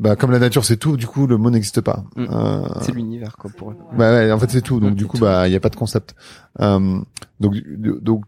bah 0.00 0.16
comme 0.16 0.32
la 0.32 0.40
nature 0.40 0.64
c'est 0.64 0.76
tout, 0.76 0.96
du 0.96 1.06
coup 1.06 1.28
le 1.28 1.36
mot 1.36 1.50
n'existe 1.50 1.82
pas. 1.82 2.02
Mm. 2.16 2.26
Euh, 2.32 2.68
C'est 2.80 2.92
l'univers 2.92 3.36
quoi 3.36 3.48
pour 3.56 3.70
eux. 3.70 3.76
bah 3.96 4.10
ouais, 4.12 4.32
en 4.32 4.38
fait 4.40 4.50
c'est 4.50 4.62
tout. 4.62 4.80
Donc 4.80 4.92
Mm, 4.92 4.96
du 4.96 5.06
coup 5.06 5.18
tout. 5.18 5.24
bah 5.24 5.46
il 5.46 5.52
y 5.52 5.56
a 5.56 5.60
pas 5.60 5.68
de 5.70 5.76
concept. 5.76 6.16
Euh, 6.60 6.98
donc 7.38 7.54
donc 8.02 8.24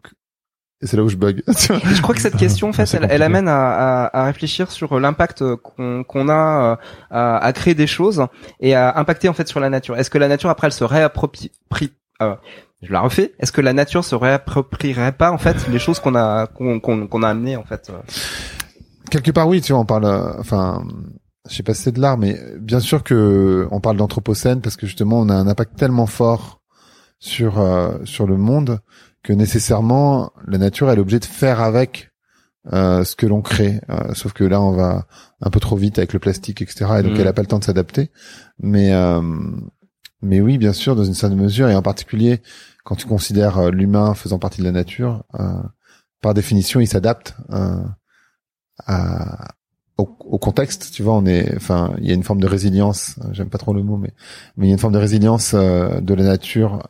et 0.82 0.86
c'est 0.86 0.96
là 0.96 1.02
où 1.02 1.08
je 1.08 1.16
bug. 1.16 1.42
Je 1.48 2.00
crois 2.02 2.14
que 2.14 2.20
cette 2.22 2.36
question, 2.36 2.68
en 2.70 2.72
fait, 2.72 2.90
elle, 3.08 3.22
amène 3.22 3.48
à, 3.48 4.04
à, 4.06 4.20
à 4.20 4.24
réfléchir 4.24 4.70
sur 4.70 4.98
l'impact 4.98 5.44
qu'on 5.56 6.04
qu'on 6.04 6.28
a 6.28 6.72
euh, 6.72 6.76
à, 7.10 7.36
à 7.38 7.52
créer 7.52 7.74
des 7.74 7.86
choses 7.86 8.24
et 8.60 8.74
à 8.74 8.98
impacter 8.98 9.28
en 9.28 9.34
fait 9.34 9.46
sur 9.48 9.60
la 9.60 9.68
nature. 9.70 9.96
Est-ce 9.98 10.10
que 10.10 10.18
la 10.18 10.28
nature 10.28 10.48
après 10.50 10.68
elle 10.68 10.72
se 10.72 10.84
réapproprie 10.84 11.50
euh, 12.22 12.34
Je 12.82 12.92
la 12.92 13.00
refais. 13.00 13.34
Est-ce 13.40 13.52
que 13.52 13.60
la 13.60 13.72
nature 13.74 14.04
se 14.04 14.14
réapproprierait 14.14 15.12
pas 15.12 15.30
en 15.32 15.38
fait 15.38 15.68
les 15.68 15.78
choses 15.78 16.00
qu'on 16.00 16.14
a 16.14 16.46
qu'on 16.46 16.80
qu'on 16.80 17.06
qu'on 17.06 17.22
a 17.22 17.28
amenées 17.28 17.56
en 17.56 17.64
fait 17.64 17.90
euh, 17.90 17.98
Quelque 19.10 19.30
part 19.32 19.48
oui, 19.48 19.60
tu 19.60 19.72
vois, 19.72 19.80
on 19.82 19.86
parle. 19.86 20.04
euh, 20.06 20.32
Enfin, 20.38 20.82
je 21.48 21.54
sais 21.56 21.62
pas 21.62 21.74
si 21.74 21.82
c'est 21.82 21.92
de 21.92 22.00
l'art, 22.00 22.16
mais 22.16 22.38
bien 22.58 22.80
sûr 22.80 23.02
que 23.02 23.66
on 23.70 23.80
parle 23.80 23.96
d'anthropocène 23.96 24.60
parce 24.60 24.76
que 24.76 24.86
justement 24.86 25.18
on 25.20 25.28
a 25.28 25.34
un 25.34 25.46
impact 25.48 25.76
tellement 25.76 26.06
fort 26.06 26.60
sur 27.18 27.58
euh, 27.60 27.98
sur 28.04 28.26
le 28.26 28.36
monde 28.38 28.78
que 29.22 29.32
nécessairement 29.32 30.32
la 30.46 30.58
nature 30.58 30.90
est 30.90 30.98
obligée 30.98 31.18
de 31.20 31.24
faire 31.26 31.60
avec 31.60 32.10
euh, 32.72 33.04
ce 33.04 33.16
que 33.16 33.26
l'on 33.26 33.42
crée. 33.42 33.80
Euh, 33.90 34.14
sauf 34.14 34.32
que 34.32 34.44
là 34.44 34.60
on 34.60 34.72
va 34.72 35.06
un 35.40 35.50
peu 35.50 35.60
trop 35.60 35.76
vite 35.76 35.98
avec 35.98 36.12
le 36.12 36.18
plastique, 36.18 36.62
etc. 36.62 36.86
Et 36.98 37.02
donc 37.02 37.12
Mhm. 37.12 37.20
elle 37.20 37.28
a 37.28 37.32
pas 37.32 37.42
le 37.42 37.48
temps 37.48 37.58
de 37.58 37.64
s'adapter. 37.64 38.10
Mais 38.58 38.92
euh, 38.92 39.20
mais 40.22 40.40
oui, 40.40 40.58
bien 40.58 40.72
sûr, 40.74 40.94
dans 40.96 41.04
une 41.04 41.14
certaine 41.14 41.38
mesure, 41.38 41.68
et 41.68 41.74
en 41.74 41.82
particulier 41.82 42.42
quand 42.84 42.96
tu 42.96 43.06
considères 43.06 43.58
euh, 43.58 43.70
l'humain 43.70 44.14
faisant 44.14 44.38
partie 44.38 44.60
de 44.60 44.66
la 44.66 44.72
nature, 44.72 45.24
euh, 45.38 45.62
par 46.22 46.34
définition, 46.34 46.80
il 46.80 46.86
s'adapte 46.86 47.34
euh, 47.52 47.82
à, 48.86 49.48
au, 49.98 50.16
au 50.20 50.38
contexte. 50.38 50.90
Tu 50.92 51.02
vois, 51.02 51.14
on 51.14 51.26
est, 51.26 51.54
enfin, 51.56 51.94
il 51.98 52.06
y 52.08 52.10
a 52.10 52.14
une 52.14 52.22
forme 52.22 52.40
de 52.40 52.46
résilience. 52.46 53.18
J'aime 53.32 53.48
pas 53.50 53.58
trop 53.58 53.74
le 53.74 53.82
mot, 53.82 53.96
mais 53.96 54.12
mais 54.56 54.66
il 54.66 54.68
y 54.68 54.72
a 54.72 54.74
une 54.74 54.78
forme 54.80 54.92
de 54.94 54.98
résilience 54.98 55.52
euh, 55.54 56.00
de 56.00 56.14
la 56.14 56.24
nature. 56.24 56.82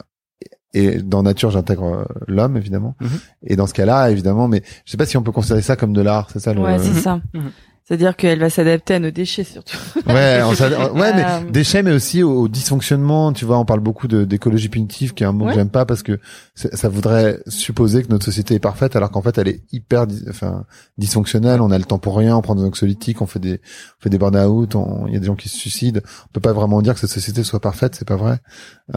Et 0.73 1.03
dans 1.03 1.23
nature, 1.23 1.51
j'intègre 1.51 1.85
euh, 1.85 2.05
l'homme 2.29 2.57
évidemment. 2.57 2.95
Mhm. 3.01 3.09
Et 3.47 3.57
dans 3.57 3.67
ce 3.67 3.75
cas-là, 3.75 4.11
évidemment, 4.11 4.47
mais 4.49 4.63
je 4.85 4.91
sais 4.93 4.97
pas 4.97 5.07
si 5.07 5.17
on 5.17 5.23
peut 5.23 5.33
considérer 5.33 5.63
ça 5.63 5.77
comme 5.77 5.93
de 5.93 6.01
l'art. 6.03 6.29
C'est 6.33 6.39
ça 6.41 6.55
le. 6.55 6.61
Ouais, 6.61 6.79
c'est 6.79 6.95
ça. 7.01 7.21
Mhm. 7.35 7.51
C'est-à-dire 7.83 8.15
qu'elle 8.15 8.39
va 8.39 8.51
s'adapter 8.51 8.95
à 8.95 8.99
nos 9.01 9.11
déchets 9.11 9.43
surtout. 9.43 9.77
Ouais, 10.07 10.41
on 10.45 10.51
ouais, 10.97 11.13
mais 11.13 11.25
Euh, 11.27 11.51
déchets, 11.51 11.83
mais 11.83 11.91
aussi 11.91 12.23
au, 12.23 12.43
au 12.43 12.47
dysfonctionnement. 12.49 13.33
Tu 13.33 13.45
vois, 13.45 13.59
on 13.59 13.65
parle 13.65 13.81
beaucoup 13.81 14.07
de 14.07 14.23
d'écologie 14.25 14.69
punitive, 14.69 15.13
qui 15.13 15.25
est 15.25 15.27
un 15.27 15.33
mot 15.33 15.47
Ouais. 15.47 15.51
que 15.51 15.57
j'aime 15.59 15.71
pas 15.71 15.85
parce 15.87 16.05
que 16.05 16.21
ça 16.55 16.89
voudrait 16.89 17.41
supposer 17.49 18.05
que 18.05 18.09
notre 18.11 18.25
société 18.25 18.55
est 18.55 18.61
parfaite, 18.61 18.95
alors 18.95 19.11
qu'en 19.11 19.23
fait, 19.23 19.39
elle 19.39 19.49
est 19.49 19.63
hyper, 19.73 20.07
enfin, 20.29 20.67
dysfonctionnelle. 20.99 21.61
On 21.61 21.73
a 21.73 21.79
le 21.79 21.85
temps 21.85 21.99
pour 21.99 22.17
rien, 22.17 22.37
on 22.37 22.43
prend 22.43 22.55
des 22.55 22.63
anxiolytiques, 22.63 23.23
on 23.23 23.27
fait 23.27 23.41
des, 23.41 23.55
on 23.55 24.03
fait 24.05 24.11
des 24.11 24.19
burn-out, 24.19 24.77
il 25.09 25.15
y 25.15 25.17
a 25.17 25.19
des 25.21 25.27
gens 25.27 25.35
qui 25.35 25.49
se 25.49 25.57
suicident. 25.57 26.01
On 26.27 26.33
peut 26.33 26.41
pas 26.41 26.53
vraiment 26.53 26.83
dire 26.83 26.95
que 26.95 27.01
cette 27.01 27.11
société 27.11 27.43
soit 27.43 27.61
parfaite, 27.61 27.97
c'est 27.97 28.07
pas 28.07 28.15
vrai. 28.17 28.39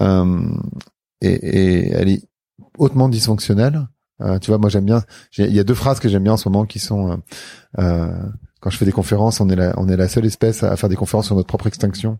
Euh, 0.01 0.39
et, 1.25 1.87
et 1.87 1.91
elle 1.91 2.09
est 2.09 2.23
hautement 2.77 3.09
dysfonctionnelle. 3.09 3.87
Euh, 4.21 4.37
tu 4.39 4.51
vois, 4.51 4.57
moi 4.59 4.69
j'aime 4.69 4.85
bien. 4.85 5.03
j'ai- 5.31 5.47
Il 5.47 5.53
y 5.55 5.59
a 5.59 5.63
deux 5.63 5.73
phrases 5.73 5.99
que 5.99 6.07
j'aime 6.09 6.23
bien 6.23 6.33
en 6.33 6.37
ce 6.37 6.47
moment 6.47 6.65
qui 6.65 6.79
sont 6.79 7.11
euh, 7.11 7.15
euh, 7.79 8.23
quand 8.61 8.69
je 8.69 8.77
fais 8.77 8.85
des 8.85 8.91
conférences, 8.93 9.41
on 9.41 9.49
est 9.49 9.55
la, 9.57 9.73
on 9.77 9.89
est 9.89 9.97
la 9.97 10.07
seule 10.07 10.25
espèce 10.25 10.63
à 10.63 10.77
faire 10.77 10.87
des 10.87 10.95
conférences 10.95 11.25
sur 11.25 11.35
notre 11.35 11.47
propre 11.47 11.67
extinction 11.67 12.17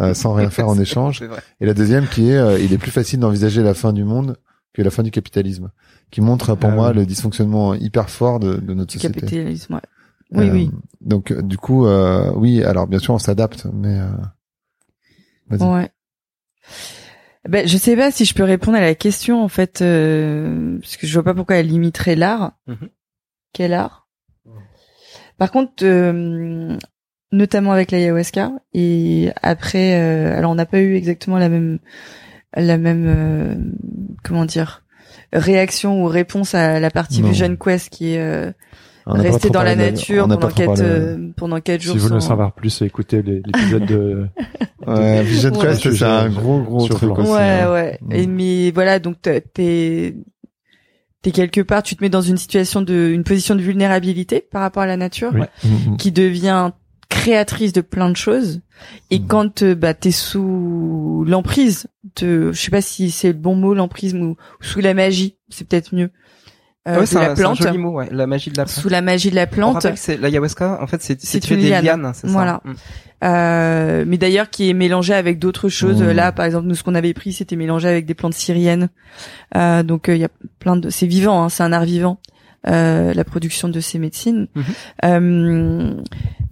euh, 0.00 0.14
sans 0.14 0.34
rien 0.34 0.48
faire 0.56 0.68
en 0.68 0.78
échange. 0.78 1.22
Et 1.60 1.66
la 1.66 1.74
deuxième 1.74 2.06
qui 2.06 2.30
est, 2.30 2.36
euh, 2.36 2.58
il 2.60 2.72
est 2.72 2.78
plus 2.78 2.92
facile 2.92 3.18
d'envisager 3.20 3.62
la 3.62 3.74
fin 3.74 3.92
du 3.92 4.04
monde 4.04 4.36
que 4.72 4.82
la 4.82 4.90
fin 4.90 5.02
du 5.02 5.10
capitalisme, 5.10 5.70
qui 6.12 6.20
montre 6.20 6.54
pour 6.54 6.70
Ah 6.70 6.74
moi 6.74 6.88
oui. 6.90 6.94
le 6.96 7.06
dysfonctionnement 7.06 7.74
hyper 7.74 8.08
fort 8.08 8.38
de, 8.38 8.54
de 8.54 8.72
notre 8.74 8.92
du 8.92 8.98
société. 8.98 9.20
capitalisme. 9.20 9.74
ouais. 9.74 9.80
Oui, 10.32 10.48
Euh, 10.48 10.52
oui. 10.52 10.70
Donc 11.00 11.32
euh, 11.32 11.42
du 11.42 11.58
coup, 11.58 11.86
euh, 11.86 12.30
oui, 12.36 12.62
alors 12.62 12.86
bien 12.86 13.00
sûr 13.00 13.14
on 13.14 13.18
s'adapte, 13.18 13.66
mais 13.72 13.98
euh, 13.98 14.10
vas-y. 15.48 15.68
Ouais. 15.68 15.90
Ben, 17.48 17.66
je 17.66 17.76
sais 17.78 17.96
pas 17.96 18.10
si 18.10 18.24
je 18.24 18.34
peux 18.34 18.44
répondre 18.44 18.76
à 18.76 18.82
la 18.82 18.94
question 18.94 19.42
en 19.42 19.48
fait, 19.48 19.80
euh, 19.80 20.78
parce 20.78 20.96
que 20.96 21.06
je 21.06 21.14
vois 21.14 21.24
pas 21.24 21.34
pourquoi 21.34 21.56
elle 21.56 21.68
limiterait 21.68 22.16
l'art. 22.16 22.52
Mhm. 22.66 22.88
Quel 23.52 23.72
art? 23.72 24.08
Par 25.38 25.50
contre, 25.50 25.72
euh, 25.84 26.76
notamment 27.32 27.72
avec 27.72 27.92
l'ayahuasca 27.92 28.52
et 28.74 29.30
après, 29.42 29.98
euh, 29.98 30.36
alors 30.36 30.50
on 30.50 30.54
n'a 30.54 30.66
pas 30.66 30.80
eu 30.80 30.94
exactement 30.96 31.38
la 31.38 31.48
même, 31.48 31.78
la 32.54 32.76
même, 32.76 33.06
euh, 33.08 33.54
comment 34.22 34.44
dire, 34.44 34.84
réaction 35.32 36.02
ou 36.02 36.06
réponse 36.06 36.54
à 36.54 36.78
la 36.78 36.90
partie 36.90 37.22
Non. 37.22 37.30
Vision 37.30 37.56
Quest 37.56 37.88
qui 37.88 38.12
est 38.12 38.54
rester 39.06 39.50
dans 39.50 39.62
la 39.62 39.76
nature 39.76 40.24
pendant 40.28 40.36
trop 40.36 40.48
quatre, 40.50 40.66
parlé 40.76 40.82
de- 40.82 40.86
euh, 40.88 41.32
pendant 41.36 41.60
quatre 41.60 41.80
jours. 41.82 41.92
Si 41.94 41.98
vous 41.98 42.04
voulez 42.04 42.16
en 42.16 42.20
sans- 42.20 42.28
savoir 42.28 42.52
plus, 42.54 42.82
écoutez 42.82 43.22
les- 43.22 43.42
l'épisode 43.44 43.86
de. 43.86 44.26
Ouais, 44.86 45.22
Vision 45.22 45.50
Ouais. 45.52 45.66
Quest, 45.76 45.92
c'est 45.94 46.04
un 46.04 46.30
gros 46.30 46.62
gros 46.62 46.86
sur 46.86 46.96
truc 46.96 47.18
aussi. 47.18 47.30
Ouais, 47.30 47.38
hein. 47.38 47.72
ouais. 47.72 47.98
Mm. 48.00 48.12
Et 48.12 48.26
mais 48.26 48.70
voilà, 48.70 48.98
donc 48.98 49.20
t'es- 49.20 50.14
t'es 51.22 51.30
quelque 51.32 51.60
part, 51.60 51.82
tu 51.82 51.96
te 51.96 52.02
mets 52.02 52.08
dans 52.08 52.22
une 52.22 52.38
situation 52.38 52.80
de, 52.80 53.10
une 53.12 53.22
position 53.24 53.54
de 53.54 53.60
vulnérabilité 53.60 54.40
par 54.40 54.62
rapport 54.62 54.82
à 54.82 54.86
la 54.86 54.96
nature, 54.96 55.32
Oui. 55.34 55.42
Mm, 55.64 55.92
mm. 55.92 55.96
qui 55.98 56.12
devient 56.12 56.70
créatrice 57.10 57.72
de 57.74 57.82
plein 57.82 58.08
de 58.08 58.16
choses. 58.16 58.60
Et 59.10 59.18
Mm. 59.18 59.26
quand 59.26 59.62
euh, 59.62 59.74
bah 59.74 59.92
t'es 59.92 60.12
sous 60.12 61.24
l'emprise 61.28 61.86
de, 62.20 62.50
je 62.52 62.58
sais 62.60 62.70
pas 62.70 62.80
si 62.80 63.10
c'est 63.10 63.28
le 63.28 63.34
bon 63.38 63.54
mot, 63.54 63.74
l'emprise 63.74 64.14
ou, 64.14 64.18
ou 64.30 64.36
sous 64.62 64.80
la 64.80 64.94
magie, 64.94 65.36
c'est 65.50 65.68
peut-être 65.68 65.94
mieux. 65.94 66.10
Euh, 66.90 66.94
Ouais, 66.96 67.00
de 67.00 67.06
c'est 67.06 67.18
la 67.20 67.28
un, 67.28 67.30
un 67.32 67.34
plante, 67.34 67.62
joli 67.62 67.78
mot, 67.78 67.90
ouais. 67.92 68.08
La 68.10 68.26
magie 68.26 68.50
de 68.50 68.56
la 68.56 68.64
plante. 68.64 68.76
sous 68.80 68.88
la 68.88 69.02
magie 69.02 69.30
de 69.30 69.34
la 69.36 69.44
On 69.44 69.46
plante. 69.46 69.74
rappelle 69.74 69.94
que 69.94 69.98
c'est 69.98 70.16
l'ayahuasca. 70.16 70.78
En 70.82 70.86
fait, 70.86 71.02
c'est 71.02 71.20
C'est 71.20 71.40
des 71.48 71.56
liane. 71.56 71.84
lianes, 71.84 72.12
c'est 72.14 72.26
ça. 72.26 72.32
Voilà. 72.32 72.60
Mm. 72.64 72.72
Euh, 73.22 74.04
mais 74.06 74.16
d'ailleurs 74.16 74.48
qui 74.48 74.70
est 74.70 74.74
mélangé 74.74 75.12
avec 75.14 75.38
d'autres 75.38 75.68
choses. 75.68 76.02
Mmh. 76.02 76.10
Là, 76.12 76.32
par 76.32 76.46
exemple, 76.46 76.66
nous 76.66 76.74
ce 76.74 76.82
qu'on 76.82 76.94
avait 76.94 77.12
pris, 77.12 77.32
c'était 77.34 77.56
mélangé 77.56 77.86
avec 77.86 78.06
des 78.06 78.14
plantes 78.14 78.32
syriennes. 78.32 78.88
Euh, 79.56 79.82
donc 79.82 80.06
il 80.08 80.16
y 80.16 80.24
a 80.24 80.30
plein 80.58 80.76
de, 80.76 80.88
c'est 80.88 81.06
vivant, 81.06 81.42
hein, 81.44 81.48
c'est 81.50 81.62
un 81.62 81.72
art 81.72 81.84
vivant. 81.84 82.18
Euh, 82.68 83.12
la 83.14 83.24
production 83.24 83.68
de 83.68 83.80
ces 83.80 83.98
médecines. 83.98 84.46
Euh, 85.04 85.94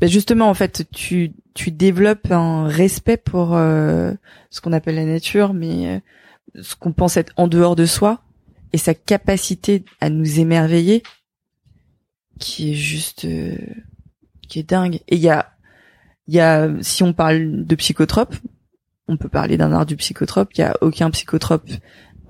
ben 0.01 0.09
justement, 0.09 0.49
en 0.49 0.55
fait, 0.55 0.87
tu 0.93 1.33
tu 1.55 1.71
développes 1.71 2.31
un 2.31 2.67
respect 2.69 3.17
pour 3.17 3.57
euh, 3.57 4.13
ce 4.51 4.61
qu'on 4.61 4.73
appelle 4.73 4.95
la 4.95 5.05
nature, 5.05 5.53
mais 5.55 6.01
euh, 6.57 6.63
ce 6.63 6.77
qu'on 6.77 6.93
pense 6.93 7.17
être 7.17 7.33
en 7.37 7.49
dehors 7.49 7.77
de 7.77 7.85
soi 7.87 8.21
et 8.73 8.79
sa 8.79 8.95
capacité 8.95 9.85
à 10.01 10.11
nous 10.11 10.41
émerveiller, 10.41 11.03
qui 12.39 12.73
est 12.73 12.77
juste, 12.77 13.25
euh, 13.25 13.57
qui 14.49 14.59
est 14.61 14.69
dingue. 14.69 14.97
Et 15.09 15.17
il 15.17 15.21
y 15.21 15.29
a 15.31 15.51
il 16.27 16.35
y 16.35 16.41
a, 16.41 16.69
si 16.83 17.03
on 17.03 17.15
parle 17.15 17.65
de 17.65 17.75
psychotrope, 17.75 18.37
on 19.09 19.17
peut 19.17 19.31
parler 19.31 19.57
d'un 19.57 19.73
art 19.73 19.87
du 19.87 19.97
psychotrope. 19.97 20.51
Il 20.55 20.61
y 20.61 20.65
a 20.65 20.77
aucun 20.83 21.11
psychotrope 21.11 21.67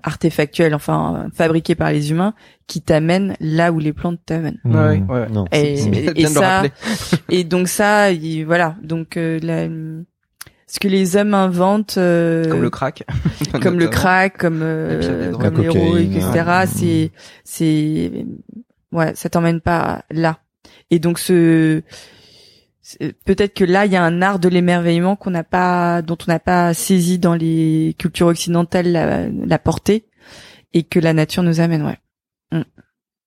artefactuel, 0.04 0.72
enfin 0.76 1.28
fabriqué 1.34 1.74
par 1.74 1.90
les 1.90 2.12
humains, 2.12 2.34
qui 2.68 2.80
t'amène 2.80 3.34
là 3.40 3.72
où 3.72 3.80
les 3.80 3.92
plantes 3.92 4.20
t'amènent. 4.24 4.60
Mm. 4.62 4.74
Ouais, 4.76 5.02
ouais. 5.08 5.26
Et, 5.50 5.74
et 6.16 6.22
le 6.22 6.28
ça, 6.28 6.62
et 7.28 7.42
donc 7.42 7.66
ça, 7.66 8.12
il- 8.12 8.44
voilà. 8.44 8.76
Donc 8.84 9.16
euh, 9.16 9.40
la- 9.42 9.68
ce 10.68 10.78
que 10.78 10.88
les 10.88 11.16
hommes 11.16 11.34
inventent, 11.34 11.96
euh, 11.98 12.48
Comme 12.48 12.62
le 12.62 12.70
crack. 12.70 13.04
comme 13.62 13.78
le 13.78 13.88
crack, 13.88 14.38
comme 14.38 14.60
euh, 14.62 15.32
comme 15.32 15.56
cocaïne, 15.56 16.12
etc. 16.12 16.44
ouais. 16.46 16.66
C'est 16.66 17.10
c'est 17.44 18.26
ouais, 18.92 19.14
ça 19.14 19.30
t'emmène 19.30 19.60
pas 19.60 20.04
là. 20.10 20.38
Et 20.90 20.98
donc 20.98 21.18
ce 21.18 21.82
peut-être 23.24 23.54
que 23.54 23.64
là 23.64 23.86
il 23.86 23.92
y 23.92 23.96
a 23.96 24.04
un 24.04 24.22
art 24.22 24.38
de 24.38 24.48
l'émerveillement 24.48 25.16
qu'on 25.16 25.30
n'a 25.30 25.44
pas 25.44 26.00
dont 26.02 26.16
on 26.26 26.30
n'a 26.30 26.38
pas 26.38 26.72
saisi 26.72 27.18
dans 27.18 27.34
les 27.34 27.94
cultures 27.98 28.28
occidentales 28.28 28.90
la, 28.90 29.28
la 29.28 29.58
portée 29.58 30.06
et 30.72 30.84
que 30.84 30.98
la 30.98 31.12
nature 31.12 31.42
nous 31.42 31.60
amène 31.60 31.84
ouais. 31.84 31.98
Mm. 32.52 32.62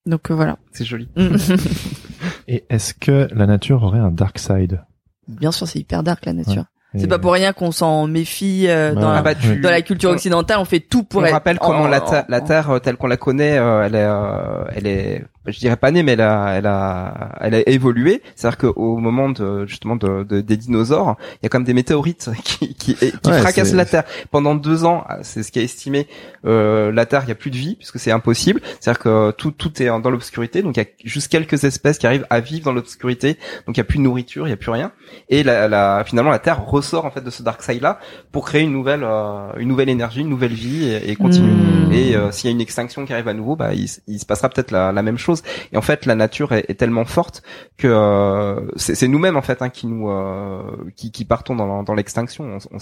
Donc 0.05 0.31
euh, 0.31 0.35
voilà. 0.35 0.57
C'est 0.71 0.85
joli. 0.85 1.09
Mm. 1.15 1.35
Et 2.47 2.65
est-ce 2.69 2.93
que 2.93 3.27
la 3.33 3.45
nature 3.45 3.83
aurait 3.83 3.99
un 3.99 4.11
dark 4.11 4.39
side? 4.39 4.83
Bien 5.27 5.51
sûr, 5.51 5.67
c'est 5.67 5.79
hyper 5.79 6.03
dark 6.03 6.25
la 6.25 6.33
nature. 6.33 6.65
C'est 6.97 7.07
pas 7.07 7.19
pour 7.19 7.31
rien 7.31 7.53
qu'on 7.53 7.71
s'en 7.71 8.05
méfie 8.07 8.65
euh, 8.67 8.89
Ouais. 8.93 9.01
dans, 9.01 9.09
Ah 9.11 9.21
bah, 9.21 9.33
tu- 9.35 9.61
dans 9.61 9.69
la 9.69 9.81
culture 9.81 10.09
occidentale. 10.09 10.57
On 10.59 10.65
fait 10.65 10.81
tout 10.81 11.03
pour 11.03 11.21
on 11.21 11.25
être. 11.25 11.31
rappelle 11.31 11.57
comment 11.57 11.83
en- 11.83 11.87
la, 11.87 12.01
Terre- 12.01 12.25
la 12.27 12.41
Terre 12.41 12.69
euh, 12.69 12.79
telle 12.79 12.97
qu'on 12.97 13.07
la 13.07 13.15
connaît, 13.17 13.57
euh, 13.57 13.83
elle 13.85 13.95
est, 13.95 14.03
euh, 14.03 14.63
elle 14.75 14.87
est, 14.87 15.25
je 15.47 15.57
dirais 15.59 15.75
pas 15.75 15.91
née, 15.91 16.03
mais 16.03 16.11
elle 16.13 16.21
a, 16.21 16.53
elle 16.57 16.65
a, 16.67 17.31
elle 17.41 17.55
a 17.55 17.69
évolué. 17.69 18.21
C'est-à-dire 18.35 18.57
qu'au 18.57 18.97
moment 18.97 19.29
de 19.29 19.65
justement 19.65 19.95
de, 19.95 20.23
de- 20.23 20.41
des 20.41 20.57
dinosaures, 20.57 21.17
il 21.33 21.39
y 21.43 21.45
a 21.47 21.49
quand 21.49 21.59
même 21.59 21.65
des 21.65 21.73
météorites 21.73 22.29
qui, 22.43 22.73
qui, 22.75 22.95
qui 22.95 23.11
Ouais, 23.25 23.39
fracassent 23.39 23.73
la 23.73 23.85
Terre. 23.85 24.03
Pendant 24.29 24.55
deux 24.55 24.85
ans, 24.85 25.05
c'est 25.23 25.43
ce 25.43 25.51
qui 25.51 25.59
est 25.59 25.63
estimé. 25.63 26.07
Euh, 26.45 26.91
la 26.91 27.05
Terre, 27.05 27.23
il 27.25 27.29
y 27.29 27.31
a 27.31 27.35
plus 27.35 27.51
de 27.51 27.57
vie 27.57 27.75
puisque 27.75 27.99
c'est 27.99 28.11
impossible. 28.11 28.61
C'est-à-dire 28.79 28.99
que 28.99 29.31
tout, 29.31 29.51
tout 29.51 29.81
est 29.81 29.87
dans 29.87 30.09
l'obscurité. 30.09 30.61
Donc 30.61 30.77
il 30.77 30.81
y 30.81 30.83
a 30.83 30.87
juste 31.03 31.31
quelques 31.31 31.63
espèces 31.63 31.97
qui 31.97 32.07
arrivent 32.07 32.27
à 32.29 32.39
vivre 32.39 32.65
dans 32.65 32.73
l'obscurité. 32.73 33.37
Donc 33.65 33.77
il 33.77 33.79
y 33.79 33.81
a 33.81 33.85
plus 33.85 33.97
de 33.97 34.03
nourriture, 34.03 34.47
il 34.47 34.51
y 34.51 34.53
a 34.53 34.57
plus 34.57 34.71
rien. 34.71 34.91
Et 35.29 35.43
la, 35.43 35.67
la, 35.67 36.03
finalement, 36.05 36.31
la 36.31 36.39
Terre 36.39 36.63
ressort 36.65 37.05
en 37.05 37.11
fait 37.11 37.21
de 37.23 37.29
ce 37.29 37.41
dark 37.41 37.63
side 37.63 37.81
là 37.81 37.99
pour 38.31 38.45
créer 38.45 38.61
une 38.61 38.71
nouvelle, 38.73 39.01
euh, 39.03 39.51
une 39.57 39.69
nouvelle 39.69 39.89
énergie, 39.89 40.21
une 40.21 40.29
nouvelle 40.29 40.53
vie 40.53 40.85
et, 40.85 41.09
et 41.11 41.15
continuer. 41.15 41.51
Mmh. 41.51 41.91
Et 41.93 42.15
euh, 42.15 42.31
s'il 42.31 42.49
y 42.49 42.53
a 42.53 42.55
une 42.55 42.61
extinction 42.61 43.05
qui 43.05 43.13
arrive 43.13 43.27
à 43.27 43.33
nouveau, 43.33 43.55
bah 43.55 43.73
il, 43.73 43.87
il 44.07 44.19
se 44.19 44.25
passera 44.25 44.49
peut-être 44.49 44.71
la, 44.71 44.91
la 44.91 45.01
même 45.01 45.17
chose. 45.17 45.30
Chose. 45.35 45.43
Et 45.71 45.77
en 45.77 45.81
fait, 45.81 46.05
la 46.05 46.15
nature 46.15 46.51
est, 46.53 46.65
est 46.69 46.75
tellement 46.75 47.05
forte 47.05 47.41
que 47.77 47.87
euh, 47.87 48.59
c'est 48.75 48.95
c'est 48.95 49.07
nous-mêmes 49.07 49.37
en 49.37 49.41
fait 49.41 49.61
hein, 49.61 49.69
qui 49.69 49.87
nous 49.87 50.09
euh, 50.09 50.61
qui, 50.95 51.11
qui 51.11 51.25
partons 51.25 51.55
dans, 51.55 51.83
dans 51.83 51.93
l'extinction. 51.93 52.43
On, 52.45 52.57
on, 52.75 52.77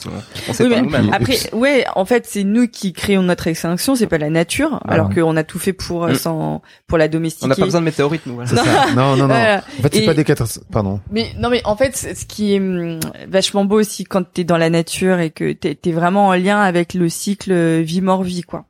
on, 0.50 0.54
sait 0.54 0.64
Oui, 0.64 0.70
pas 0.70 0.76
mais 0.76 0.82
nous-mêmes. 0.82 1.10
après, 1.14 1.38
ouais, 1.54 1.86
en 1.96 2.06
fait, 2.06 2.26
c'est 2.28 2.44
nous 2.44 2.68
qui 2.68 2.94
créons 2.94 3.24
notre 3.24 3.48
extinction, 3.48 3.96
c'est 3.96 4.08
pas 4.08 4.18
la 4.18 4.30
nature, 4.30 4.80
Ah. 4.86 4.94
alors 4.94 5.10
qu'on 5.14 5.36
a 5.38 5.44
tout 5.44 5.60
fait 5.60 5.74
pour 5.74 6.04
euh, 6.06 6.12
Mm. 6.12 6.16
sans, 6.16 6.62
pour 6.88 6.98
la 6.98 7.08
domestiquer. 7.08 7.46
On 7.46 7.50
n'a 7.50 7.56
pas 7.56 7.66
besoin 7.66 7.82
de 7.82 7.86
météorites 7.86 8.26
nous. 8.26 8.36
Voilà. 8.36 8.50
C'est 8.50 8.56
ça. 8.58 8.86
Non, 8.96 9.12
non, 9.16 9.18
non. 9.18 9.28
Voilà. 9.28 9.58
En 9.58 9.82
fait, 9.84 9.94
c'est 9.94 10.06
pas 10.06 10.14
des 10.14 10.24
catastrophes. 10.24 10.66
Pardon. 10.72 11.00
Mais 11.12 11.28
non, 11.38 11.50
mais 11.50 11.62
en 11.66 11.76
fait, 11.76 11.96
ce 11.96 12.26
qui 12.26 12.54
est 12.56 12.60
hum, 12.60 13.00
vachement 13.28 13.66
beau 13.66 13.80
aussi 13.80 14.04
quand 14.04 14.24
t'es 14.24 14.44
dans 14.44 14.58
la 14.58 14.70
nature 14.70 15.20
et 15.20 15.30
que 15.30 15.52
t'es 15.54 15.78
es 15.86 15.92
vraiment 15.92 16.28
en 16.28 16.34
lien 16.34 16.60
avec 16.60 16.94
le 16.94 17.10
cycle 17.10 17.52
euh, 17.52 17.82
vie-mort-vie, 17.82 18.42
quoi, 18.44 18.66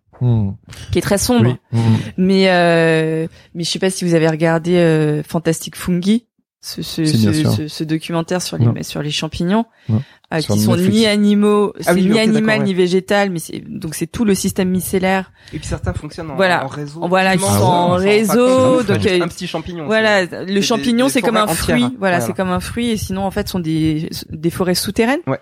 Qui 0.91 0.97
est 0.99 1.01
très 1.01 1.17
sombre. 1.17 1.55
Oui. 1.71 1.79
Hmm. 1.79 1.95
Mais 2.17 2.49
euh, 2.49 3.27
mais 3.55 3.63
je 3.63 3.69
sais 3.69 3.79
pas 3.79 3.89
si 3.89 4.05
vous 4.05 4.13
avez 4.15 4.27
regardé 4.27 4.75
euh, 4.75 5.23
Fantastic 5.23 5.75
Fungi, 5.75 6.25
ce 6.61 6.81
ce, 6.81 7.05
ce, 7.05 7.31
ce- 7.33 7.67
ce 7.69 7.83
documentaire 7.85 8.41
sur 8.41 8.57
les 8.57 8.65
Non. 8.65 8.73
sur 8.81 9.01
les 9.01 9.11
champignons, 9.11 9.63
Non. 9.87 10.01
euh, 10.33 10.41
Sur 10.41 10.55
qui 10.55 10.59
sont 10.61 10.71
Netflix. 10.75 10.93
ni 10.97 11.05
animaux, 11.05 11.71
Ah 11.77 11.83
c'est 11.83 11.93
oui, 11.93 12.01
ni 12.01 12.09
ok, 12.09 12.15
d'accord, 12.17 12.29
animal 12.35 12.59
ouais. 12.59 12.65
ni 12.65 12.73
végétal, 12.73 13.29
mais 13.29 13.39
c'est 13.39 13.63
donc 13.65 13.95
c'est 13.95 14.07
tout 14.07 14.25
le 14.25 14.35
système 14.35 14.69
micellaire. 14.69 15.31
Et 15.53 15.57
puis 15.59 15.67
certains 15.67 15.93
fonctionnent 15.93 16.31
en, 16.31 16.35
Voilà. 16.35 16.65
en 16.65 16.67
réseau. 16.67 17.07
Voilà, 17.07 17.35
ils 17.35 17.39
sont 17.39 17.47
on 17.47 17.63
en 17.63 17.95
réseau, 17.95 18.83
donc, 18.83 19.05
un 19.07 19.21
euh, 19.21 19.27
petit 19.27 19.47
champignon. 19.47 19.85
Voilà, 19.85 20.25
le 20.25 20.59
champignon 20.61 21.07
c'est 21.07 21.21
comme 21.21 21.37
un 21.37 21.47
forêts 21.47 21.55
fruit. 21.55 21.73
entières. 21.75 21.91
Voilà, 21.97 22.17
Voilà. 22.17 22.19
c'est 22.25 22.33
comme 22.33 22.51
un 22.51 22.59
fruit 22.59 22.89
et 22.89 22.97
sinon 22.97 23.21
en 23.23 23.31
fait 23.31 23.47
ce 23.47 23.53
sont 23.53 23.59
des 23.59 24.09
des 24.29 24.49
forêts 24.49 24.75
souterraines. 24.75 25.21
Ouais. 25.27 25.39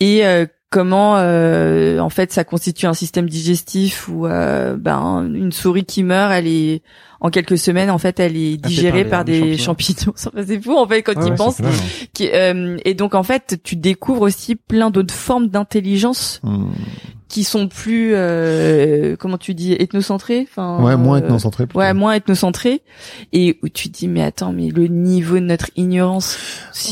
Et 0.00 0.26
euh, 0.26 0.44
comment 0.70 1.16
euh, 1.16 1.98
en 1.98 2.10
fait 2.10 2.32
ça 2.32 2.44
constitue 2.44 2.86
un 2.86 2.94
système 2.94 3.28
digestif 3.28 4.08
où 4.08 4.26
euh, 4.26 4.76
ben 4.76 5.28
une 5.34 5.52
souris 5.52 5.84
qui 5.84 6.02
meurt, 6.02 6.32
elle 6.32 6.46
est 6.46 6.82
en 7.20 7.30
quelques 7.30 7.56
semaines 7.58 7.90
en 7.90 7.98
fait 7.98 8.20
elle 8.20 8.36
est 8.36 8.60
par 8.60 8.68
digérée 8.70 9.04
les- 9.04 9.10
par 9.10 9.24
des 9.24 9.56
champignons. 9.58 10.12
c'est 10.46 10.62
fou 10.62 10.76
en 10.76 10.86
fait 10.86 11.02
quand 11.02 11.14
tu 11.14 11.30
ouais, 11.30 11.34
penses. 11.34 11.60
Qui- 12.12 12.30
euh, 12.32 12.76
et 12.84 12.94
donc 12.94 13.14
en 13.14 13.22
fait 13.22 13.58
tu 13.64 13.76
découvres 13.76 14.22
aussi 14.22 14.56
plein 14.56 14.90
d'autres 14.90 15.14
formes 15.14 15.48
d'intelligence 15.48 16.40
Hmm. 16.42 16.68
Qui 17.28 17.44
sont 17.44 17.68
plus 17.68 18.12
euh, 18.14 19.16
comment 19.16 19.36
tu 19.38 19.54
dis 19.54 19.72
ethnocentrées. 19.74 20.46
Enfin, 20.48 20.82
Ouais, 20.82 20.96
moins 20.96 21.20
euh, 21.20 21.24
ethnocentré. 21.24 21.66
plutôt. 21.66 21.78
Ouais, 21.80 21.92
moins 21.92 22.14
ethnocentré. 22.14 22.82
Et 23.32 23.58
où 23.62 23.68
tu 23.68 23.90
te 23.90 23.98
dis, 23.98 24.08
mais 24.08 24.22
attends, 24.22 24.52
mais 24.52 24.70
le 24.70 24.86
niveau 24.86 25.34
de 25.34 25.40
notre 25.44 25.70
ignorance. 25.76 26.36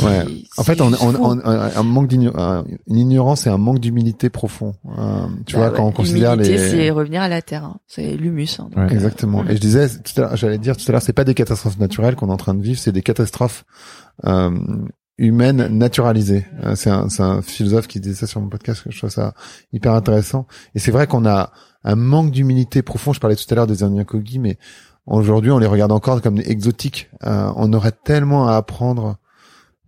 Ouais. 0.02 0.24
En 0.58 0.62
fait, 0.62 0.80
on, 0.80 0.92
on, 0.92 1.14
on- 1.14 1.40
un, 1.44 1.82
manque 1.82 2.08
d'ignorance, 2.08 2.64
une 2.86 2.96
ignorance 2.98 3.46
et 3.46 3.50
un 3.50 3.56
manque 3.58 3.78
d'humilité 3.80 4.28
profond. 4.28 4.74
Euh, 4.98 5.26
tu 5.46 5.54
Bah 5.54 5.60
vois, 5.62 5.70
ouais, 5.70 5.76
quand 5.76 5.86
on 5.86 5.92
considère 5.92 6.36
les, 6.36 6.58
c'est 6.58 6.90
revenir 6.90 7.22
à 7.22 7.28
la 7.28 7.40
terre. 7.42 7.64
hein. 7.64 7.76
C'est 7.86 8.16
l'humus. 8.16 8.58
hein. 8.58 8.68
Ouais. 8.76 8.92
Exactement. 8.92 9.44
Et 9.48 9.54
je 9.56 9.60
disais, 9.60 9.88
j'allais 10.34 10.58
dire 10.58 10.76
tout 10.76 10.84
à 10.88 10.92
l'heure, 10.92 11.02
c'est 11.02 11.12
pas 11.12 11.24
des 11.24 11.34
catastrophes 11.34 11.78
naturelles 11.78 12.14
qu'on 12.14 12.28
est 12.28 12.32
en 12.32 12.36
train 12.36 12.54
de 12.54 12.62
vivre, 12.62 12.78
c'est 12.78 12.92
des 12.92 13.02
catastrophes 13.02 13.64
euh, 14.26 14.50
humaines 15.18 15.68
naturalisées. 15.68 16.46
Euh, 16.64 16.74
c'est 16.74 16.90
un, 16.90 17.08
un 17.18 17.42
philosophe 17.42 17.86
qui 17.86 18.00
disait 18.00 18.14
ça 18.14 18.26
sur 18.26 18.40
mon 18.40 18.48
podcast, 18.48 18.82
que 18.82 18.90
je 18.90 18.98
trouve 18.98 19.10
ça 19.10 19.34
hyper 19.72 19.92
intéressant. 19.92 20.46
Et 20.74 20.78
c'est 20.78 20.90
vrai 20.90 21.06
qu'on 21.06 21.24
a 21.26 21.52
un 21.84 21.94
manque 21.96 22.30
d'humilité 22.32 22.82
profond. 22.82 23.12
Je 23.12 23.20
parlais 23.20 23.36
tout 23.36 23.44
à 23.50 23.54
l'heure 23.54 23.66
des 23.66 23.82
Anyakogi, 23.82 24.38
mais 24.38 24.58
aujourd'hui, 25.06 25.50
on 25.50 25.58
les 25.58 25.66
regarde 25.66 25.92
encore 25.92 26.20
comme 26.20 26.36
des 26.36 26.50
exotiques. 26.50 27.08
Euh, 27.24 27.50
on 27.56 27.72
aurait 27.72 27.92
tellement 28.04 28.48
à 28.48 28.56
apprendre 28.56 29.16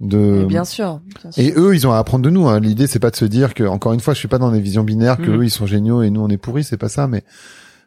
de. 0.00 0.44
bien 0.48 0.64
sûr. 0.64 1.00
bien 1.20 1.32
sûr. 1.32 1.42
Et 1.42 1.52
eux, 1.56 1.74
ils 1.74 1.86
ont 1.86 1.92
à 1.92 1.98
apprendre 1.98 2.24
de 2.24 2.30
nous. 2.30 2.46
Hein. 2.48 2.60
L'idée, 2.60 2.86
c'est 2.86 3.00
pas 3.00 3.10
de 3.10 3.16
se 3.16 3.24
dire 3.24 3.52
que, 3.52 3.64
encore 3.64 3.92
une 3.92 4.00
fois, 4.00 4.14
je 4.14 4.18
suis 4.20 4.28
pas 4.28 4.38
dans 4.38 4.52
des 4.52 4.60
visions 4.60 4.84
binaires 4.84 5.16
que 5.16 5.28
Mhm. 5.30 5.40
eux, 5.40 5.44
ils 5.44 5.50
sont 5.50 5.66
géniaux 5.66 6.02
et 6.02 6.10
nous, 6.10 6.20
on 6.20 6.28
est 6.28 6.36
pourris. 6.38 6.62
C'est 6.64 6.76
pas 6.76 6.88
ça, 6.88 7.08
mais 7.08 7.24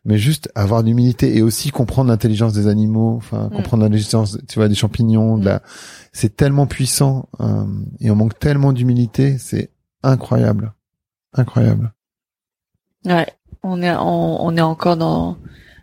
mais 0.06 0.18
juste 0.18 0.52
avoir 0.56 0.82
l'humilité 0.82 1.36
et 1.38 1.42
aussi 1.42 1.70
comprendre 1.70 2.10
l'intelligence 2.10 2.54
des 2.54 2.68
animaux, 2.68 3.16
enfin 3.18 3.48
Mm. 3.52 3.56
comprendre 3.56 3.84
l'intelligence, 3.84 4.38
tu 4.48 4.58
vois, 4.60 4.68
des 4.68 4.76
champignons. 4.76 5.38
De 5.38 5.46
la... 5.46 5.62
C'est 6.12 6.36
tellement 6.36 6.66
puissant 6.68 7.30
euh, 7.40 7.66
et 8.00 8.10
on 8.12 8.16
manque 8.16 8.38
tellement 8.40 8.74
d'humilité. 8.74 9.38
C'est 9.38 9.72
incroyable, 10.04 10.74
incroyable. 11.34 11.94
Ouais. 13.06 13.28
On 13.64 13.82
est, 13.82 13.96
on, 13.96 14.44
on 14.46 14.58
est 14.58 14.62
encore 14.62 14.98
dans, 14.98 15.38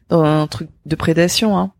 dans 0.08 0.22
un 0.24 0.46
truc 0.48 0.68
de 0.86 0.96
prédation. 0.96 1.56
Hein. 1.56 1.72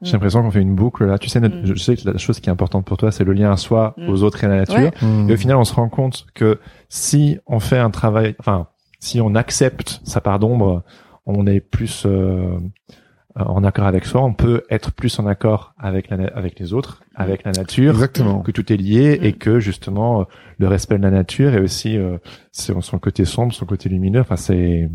J'ai 0.00 0.12
l'impression 0.14 0.42
qu'on 0.42 0.50
fait 0.50 0.62
une 0.62 0.74
boucle 0.74 1.04
là. 1.04 1.16
Tu 1.18 1.28
sais, 1.28 1.38
notre- 1.38 1.56
Mm. 1.58 1.66
je 1.66 1.74
sais 1.74 1.96
que 1.96 2.10
la 2.10 2.18
chose 2.18 2.40
qui 2.40 2.48
est 2.48 2.52
importante 2.52 2.84
pour 2.84 2.96
toi, 2.96 3.12
c'est 3.12 3.22
le 3.22 3.32
lien 3.34 3.52
à 3.52 3.56
soi, 3.56 3.94
Mm. 3.98 4.08
aux 4.08 4.22
autres 4.24 4.42
et 4.42 4.46
à 4.46 4.48
la 4.50 4.56
nature. 4.56 4.76
Ouais. 4.76 4.92
Mm. 5.02 5.30
Et 5.30 5.34
au 5.34 5.36
final, 5.36 5.56
on 5.58 5.64
se 5.64 5.74
rend 5.74 5.88
compte 5.88 6.26
que 6.34 6.58
si 6.88 7.38
on 7.46 7.60
fait 7.60 7.78
un 7.78 7.90
travail, 7.90 8.34
enfin, 8.40 8.66
si 9.02 9.20
on 9.20 9.34
accepte 9.34 10.00
sa 10.04 10.20
part 10.20 10.38
d'ombre, 10.38 10.84
on 11.26 11.46
est 11.46 11.58
plus 11.60 12.04
euh, 12.06 12.58
en 13.34 13.64
accord 13.64 13.86
avec 13.86 14.04
soi. 14.04 14.22
On 14.22 14.32
peut 14.34 14.62
être 14.70 14.92
plus 14.92 15.18
en 15.18 15.26
accord 15.26 15.74
avec 15.78 16.08
la, 16.10 16.16
avec 16.34 16.58
les 16.60 16.72
autres, 16.72 17.02
avec 17.14 17.42
la 17.44 17.50
nature, 17.52 17.92
Exactement. 17.94 18.42
que 18.42 18.52
tout 18.52 18.72
est 18.72 18.76
lié 18.76 19.18
Mm. 19.20 19.24
et 19.24 19.32
que 19.32 19.58
justement 19.58 20.20
euh, 20.20 20.24
le 20.58 20.68
respect 20.68 20.98
de 20.98 21.02
la 21.02 21.10
nature 21.10 21.52
et 21.54 21.60
aussi 21.60 21.96
euh, 21.96 22.18
son 22.52 22.80
son 22.80 22.98
côté 22.98 23.24
sombre, 23.24 23.52
son 23.52 23.66
côté 23.66 23.88
lumineux. 23.88 24.20
Enfin, 24.20 24.36
c'est 24.36 24.88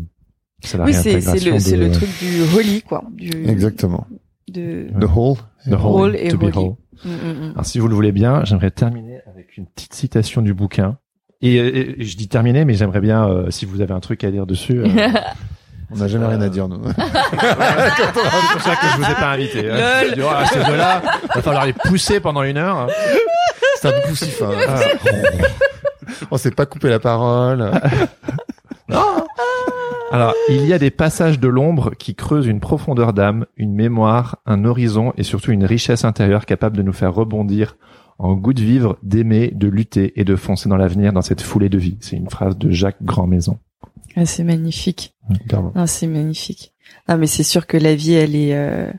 c'est 0.60 0.78
la 0.78 0.84
Oui, 0.84 0.94
c'est 0.94 1.14
le, 1.14 1.58
c'est 1.58 1.76
de- 1.76 1.84
le 1.84 1.90
truc 1.90 2.08
du 2.20 2.42
holy, 2.56 2.82
quoi. 2.82 3.04
Du, 3.12 3.30
Exactement. 3.48 4.06
De... 4.48 4.86
The 4.98 5.04
whole. 5.04 5.36
the 5.66 5.72
whole, 5.74 6.00
Whole 6.00 6.16
et 6.16 6.28
to 6.30 6.38
be 6.38 6.44
whole. 6.56 6.76
Mm, 7.04 7.08
mm, 7.10 7.12
mm. 7.48 7.50
Alors, 7.52 7.66
si 7.66 7.78
vous 7.78 7.88
le 7.88 7.94
voulez 7.94 8.12
bien, 8.12 8.42
j'aimerais 8.44 8.70
terminer 8.70 9.20
avec 9.26 9.56
une 9.58 9.66
petite 9.66 9.92
citation 9.94 10.40
du 10.42 10.54
bouquin. 10.54 10.98
Et, 11.40 11.54
et- 11.54 12.00
et 12.00 12.04
je 12.04 12.16
dis 12.16 12.28
terminer, 12.28 12.64
mais 12.64 12.74
j'aimerais 12.74 13.00
bien, 13.00 13.28
euh, 13.28 13.50
si 13.50 13.64
vous 13.64 13.80
avez 13.80 13.92
un 13.94 14.00
truc 14.00 14.24
à 14.24 14.30
dire 14.30 14.46
dessus. 14.46 14.80
Euh, 14.80 14.88
On 15.90 15.96
n'a 15.96 16.06
jamais 16.08 16.26
rien 16.26 16.40
à 16.42 16.48
dire 16.50 16.68
nous. 16.68 16.82
c'est 16.84 16.92
pour 16.92 18.60
ça 18.60 18.76
que 18.76 18.86
je 18.92 18.96
vous 18.98 19.04
ai 19.10 19.14
pas 19.14 19.30
invité. 19.32 19.70
hein. 19.70 19.76
Je 20.10 20.14
dis, 20.16 20.20
oh, 20.22 20.44
ces 20.52 20.62
deux-là, 20.64 21.00
va 21.34 21.40
falloir 21.42 21.64
les 21.64 21.72
pousser 21.72 22.20
pendant 22.20 22.42
une 22.42 22.58
heure. 22.58 22.88
c'est 23.80 23.88
un 23.88 24.00
poussif. 24.06 24.42
Hein. 24.42 24.50
Ah. 24.68 24.80
on 26.30 26.36
s'est 26.36 26.50
pas 26.50 26.66
coupé 26.66 26.90
la 26.90 26.98
parole. 26.98 27.70
Alors, 30.10 30.34
il 30.48 30.64
y 30.66 30.72
a 30.72 30.78
des 30.78 30.90
passages 30.90 31.38
de 31.38 31.48
l'ombre 31.48 31.92
qui 31.98 32.14
creusent 32.14 32.46
une 32.46 32.60
profondeur 32.60 33.12
d'âme, 33.12 33.44
une 33.56 33.74
mémoire, 33.74 34.36
un 34.46 34.64
horizon 34.64 35.12
et 35.18 35.22
surtout 35.22 35.52
une 35.52 35.64
richesse 35.64 36.04
intérieure 36.04 36.46
capable 36.46 36.76
de 36.78 36.82
nous 36.82 36.92
faire 36.94 37.12
rebondir 37.14 37.76
en 38.18 38.34
goût 38.34 38.52
de 38.52 38.62
vivre, 38.62 38.98
d'aimer, 39.02 39.52
de 39.54 39.68
lutter 39.68 40.18
et 40.20 40.24
de 40.24 40.36
foncer 40.36 40.68
dans 40.68 40.76
l'avenir 40.76 41.12
dans 41.12 41.22
cette 41.22 41.40
foulée 41.40 41.68
de 41.68 41.78
vie. 41.78 41.96
C'est 42.00 42.16
une 42.16 42.28
phrase 42.28 42.58
de 42.58 42.70
Jacques 42.70 43.02
Grandmaison. 43.02 43.58
Ah, 44.16 44.26
c'est 44.26 44.44
magnifique. 44.44 45.14
Pardon. 45.48 45.72
Ah, 45.74 45.86
c'est 45.86 46.08
magnifique. 46.08 46.72
Ah, 47.06 47.16
mais 47.16 47.26
c'est 47.26 47.44
sûr 47.44 47.66
que 47.66 47.76
la 47.76 47.94
vie, 47.94 48.14
elle 48.14 48.34
est 48.34 48.54
euh, 48.54 48.90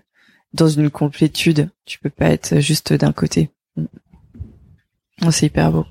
dans 0.54 0.68
une 0.68 0.90
complétude. 0.90 1.70
Tu 1.86 2.00
peux 2.00 2.10
pas 2.10 2.30
être 2.30 2.60
juste 2.60 2.94
d'un 2.94 3.12
côté. 3.12 3.50
Oh, 3.78 5.32
c'est 5.32 5.48
hyper 5.48 5.72
beau. 5.72 5.86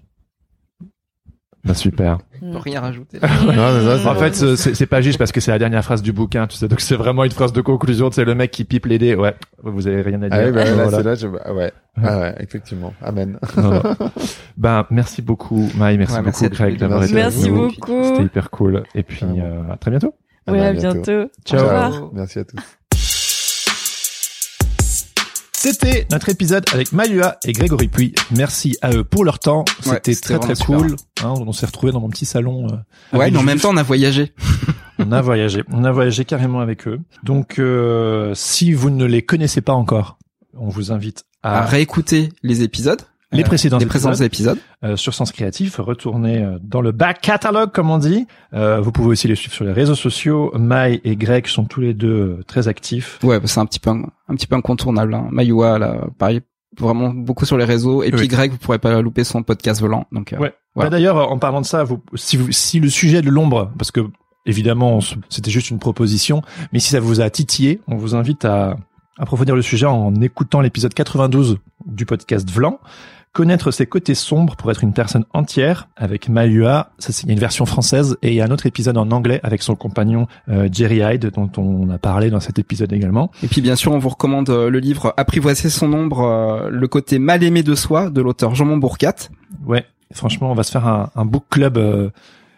Bah, 1.64 1.74
super. 1.74 2.18
On 2.40 2.52
peut 2.52 2.58
rien 2.58 2.80
rajouter. 2.80 3.18
Non, 3.22 3.52
ça, 3.52 3.98
c'est- 3.98 4.08
En 4.08 4.14
fait, 4.14 4.34
ce- 4.34 4.54
c'est 4.56 4.86
pas 4.86 5.00
juste 5.00 5.18
parce 5.18 5.32
que 5.32 5.40
c'est 5.40 5.50
la 5.50 5.58
dernière 5.58 5.84
phrase 5.84 6.02
du 6.02 6.12
bouquin, 6.12 6.46
tu 6.46 6.56
sais. 6.56 6.68
Donc 6.68 6.80
c'est 6.80 6.94
vraiment 6.94 7.24
une 7.24 7.32
phrase 7.32 7.52
de 7.52 7.60
conclusion. 7.60 8.10
C'est 8.12 8.24
le 8.24 8.34
mec 8.34 8.50
qui 8.52 8.64
pipe 8.64 8.86
les 8.86 8.98
dés. 8.98 9.14
Ouais, 9.16 9.34
vous 9.64 9.86
avez 9.88 10.02
rien 10.02 10.22
à 10.22 10.28
dire. 10.28 10.38
Ah 10.40 10.44
oui, 10.46 10.52
bah, 10.52 10.64
là, 10.64 10.72
Voilà. 10.74 10.96
c'est 10.98 11.02
là, 11.02 11.14
je... 11.16 11.26
ah 11.44 11.52
ouais. 11.52 11.72
Ah 12.00 12.18
ouais, 12.20 12.34
effectivement. 12.40 12.94
Amen. 13.02 13.38
Non, 13.56 13.70
non. 13.70 13.82
ben 14.56 14.86
merci 14.90 15.20
beaucoup, 15.20 15.68
Maï. 15.76 15.98
Merci 15.98 16.14
Ouais, 16.14 16.22
merci 16.22 16.48
beaucoup, 16.48 16.62
à 16.62 16.66
les 16.66 16.72
deux. 16.72 16.78
d'avoir 16.78 17.02
été 17.04 17.14
Merci 17.14 17.50
beaucoup. 17.50 18.04
C'était 18.04 18.22
hyper 18.22 18.50
cool. 18.50 18.84
Et 18.94 19.02
puis 19.02 19.18
Carrément. 19.20 19.44
euh, 19.68 19.72
à 19.72 19.76
très 19.76 19.90
bientôt. 19.90 20.14
Ah 20.46 20.52
Ouais, 20.52 20.58
bah, 20.60 20.66
à 20.68 20.72
bientôt. 20.72 21.28
Ciao. 21.44 21.60
Au 21.60 21.64
revoir. 21.64 22.10
Merci 22.14 22.38
à 22.38 22.44
tous. 22.44 22.77
C'était 25.60 26.06
notre 26.12 26.28
épisode 26.28 26.64
avec 26.72 26.92
Malua 26.92 27.36
et 27.44 27.52
Grégory 27.52 27.88
Puy. 27.88 28.14
Merci 28.36 28.76
à 28.80 28.92
eux 28.92 29.02
pour 29.02 29.24
leur 29.24 29.40
temps. 29.40 29.64
C'était 29.80 30.14
très 30.14 30.38
très 30.38 30.54
cool. 30.54 30.94
Hein, 31.24 31.34
on 31.36 31.50
s'est 31.50 31.66
retrouvés 31.66 31.90
dans 31.90 31.98
mon 32.00 32.08
petit 32.08 32.26
salon. 32.26 32.68
euh, 33.12 33.18
Ouais, 33.18 33.28
mais 33.32 33.38
en 33.38 33.42
même 33.42 33.58
temps, 33.58 33.70
on 33.72 33.76
a 33.76 33.82
voyagé. 33.82 34.32
On 35.00 35.12
a 35.12 35.20
voyagé. 35.22 35.62
On 35.72 35.84
a 35.84 35.92
voyagé 35.92 36.24
carrément 36.24 36.58
avec 36.60 36.86
eux. 36.88 36.98
Donc, 37.22 37.60
euh, 37.60 38.32
si 38.34 38.72
vous 38.72 38.90
ne 38.90 39.04
les 39.04 39.22
connaissez 39.22 39.60
pas 39.60 39.72
encore, 39.72 40.18
on 40.56 40.68
vous 40.68 40.90
invite 40.90 41.22
À 41.44 41.60
à, 41.60 41.64
réécouter 41.66 42.30
les 42.42 42.64
épisodes. 42.64 43.00
les 43.30 43.42
euh, 43.42 43.46
précédents 43.46 43.78
les 43.78 43.86
précédents 43.86 44.12
épisodes. 44.14 44.56
épisodes. 44.56 44.58
euh, 44.84 44.96
sur 44.96 45.14
Sens 45.14 45.30
Créatif. 45.30 45.76
Retournez 45.78 46.38
euh, 46.42 46.58
dans 46.62 46.80
le 46.80 46.90
back 46.90 47.20
catalogue, 47.20 47.70
comme 47.70 47.90
on 47.90 47.98
dit. 47.98 48.26
Euh, 48.54 48.80
vous 48.80 48.90
pouvez 48.90 49.10
aussi 49.10 49.28
les 49.28 49.36
suivre 49.36 49.54
sur 49.54 49.64
les 49.64 49.72
réseaux 49.72 49.94
sociaux. 49.94 50.52
Mai 50.58 51.00
et 51.04 51.14
Greg 51.14 51.46
sont 51.46 51.64
tous 51.64 51.80
les 51.80 51.94
deux 51.94 52.08
euh, 52.38 52.44
très 52.48 52.66
actifs. 52.66 53.20
Ouais, 53.22 53.38
bah, 53.38 53.46
c'est 53.46 53.60
un 53.60 53.66
petit 53.66 53.78
peu 53.80 53.90
un, 53.90 54.02
un 54.28 54.34
petit 54.34 54.46
peu 54.46 54.56
incontournable. 54.56 55.14
Hein. 55.14 55.28
Mayua, 55.30 55.78
là, 55.78 56.06
pareil, 56.18 56.40
vraiment 56.78 57.10
beaucoup 57.10 57.44
sur 57.44 57.56
les 57.56 57.64
réseaux. 57.64 58.02
Et 58.02 58.06
Oui. 58.06 58.12
puis 58.18 58.28
Greg, 58.28 58.50
vous 58.52 58.58
pourrez 58.58 58.78
pas 58.78 59.00
louper 59.02 59.24
son 59.24 59.42
podcast 59.42 59.80
volant. 59.80 60.06
Donc, 60.12 60.32
euh, 60.32 60.38
Ouais. 60.38 60.52
Voilà. 60.74 60.90
Bah, 60.90 60.96
D'ailleurs, 60.96 61.32
en 61.32 61.38
parlant 61.38 61.60
de 61.60 61.66
ça, 61.66 61.82
vous, 61.84 62.00
si, 62.14 62.36
vous, 62.36 62.52
si 62.52 62.78
le 62.80 62.88
sujet 62.88 63.22
de 63.22 63.30
l'ombre, 63.30 63.72
parce 63.78 63.90
que 63.90 64.00
évidemment, 64.46 65.00
c'était 65.28 65.50
juste 65.50 65.70
une 65.70 65.78
proposition, 65.78 66.42
mais 66.72 66.78
si 66.78 66.90
ça 66.90 67.00
vous 67.00 67.20
a 67.20 67.28
titillé, 67.30 67.80
on 67.88 67.96
vous 67.96 68.14
invite 68.14 68.44
à 68.44 68.76
approfondir 69.18 69.56
le 69.56 69.62
sujet 69.62 69.86
en 69.86 70.14
écoutant 70.20 70.60
l'épisode 70.60 70.94
92 70.94 71.58
du 71.86 72.06
podcast 72.06 72.48
Vlan, 72.50 72.78
Connaître 73.32 73.70
ses 73.70 73.86
côtés 73.86 74.14
sombres 74.14 74.56
pour 74.56 74.70
être 74.70 74.82
une 74.82 74.92
personne 74.92 75.24
entière 75.32 75.88
avec 75.96 76.28
Mahua. 76.28 76.90
Ça, 76.98 77.12
c'est 77.12 77.28
une 77.28 77.38
version 77.38 77.66
française 77.66 78.16
et 78.22 78.28
il 78.28 78.34
y 78.34 78.40
a 78.40 78.44
un 78.44 78.50
autre 78.50 78.66
épisode 78.66 78.96
en 78.96 79.10
anglais 79.10 79.40
avec 79.42 79.62
son 79.62 79.76
compagnon 79.76 80.26
euh, 80.48 80.68
Jerry 80.72 81.00
Hyde 81.02 81.30
dont 81.34 81.50
on 81.56 81.88
a 81.90 81.98
parlé 81.98 82.30
dans 82.30 82.40
cet 82.40 82.58
épisode 82.58 82.92
également. 82.92 83.30
Et 83.42 83.48
puis 83.48 83.60
bien 83.60 83.76
sûr, 83.76 83.92
on 83.92 83.98
vous 83.98 84.08
recommande 84.08 84.50
euh, 84.50 84.70
le 84.70 84.78
livre 84.78 85.14
Apprivoiser 85.16 85.68
son 85.68 85.92
ombre, 85.92 86.22
euh, 86.22 86.70
le 86.70 86.88
côté 86.88 87.18
mal 87.18 87.42
aimé 87.44 87.62
de 87.62 87.74
soi 87.74 88.10
de 88.10 88.20
l'auteur 88.20 88.54
Jean 88.54 88.76
Bourcat. 88.76 89.14
Ouais, 89.66 89.84
franchement, 90.12 90.50
on 90.50 90.54
va 90.54 90.62
se 90.62 90.72
faire 90.72 90.86
un, 90.86 91.10
un 91.14 91.24
book 91.24 91.44
club 91.50 91.78
euh, 91.78 92.10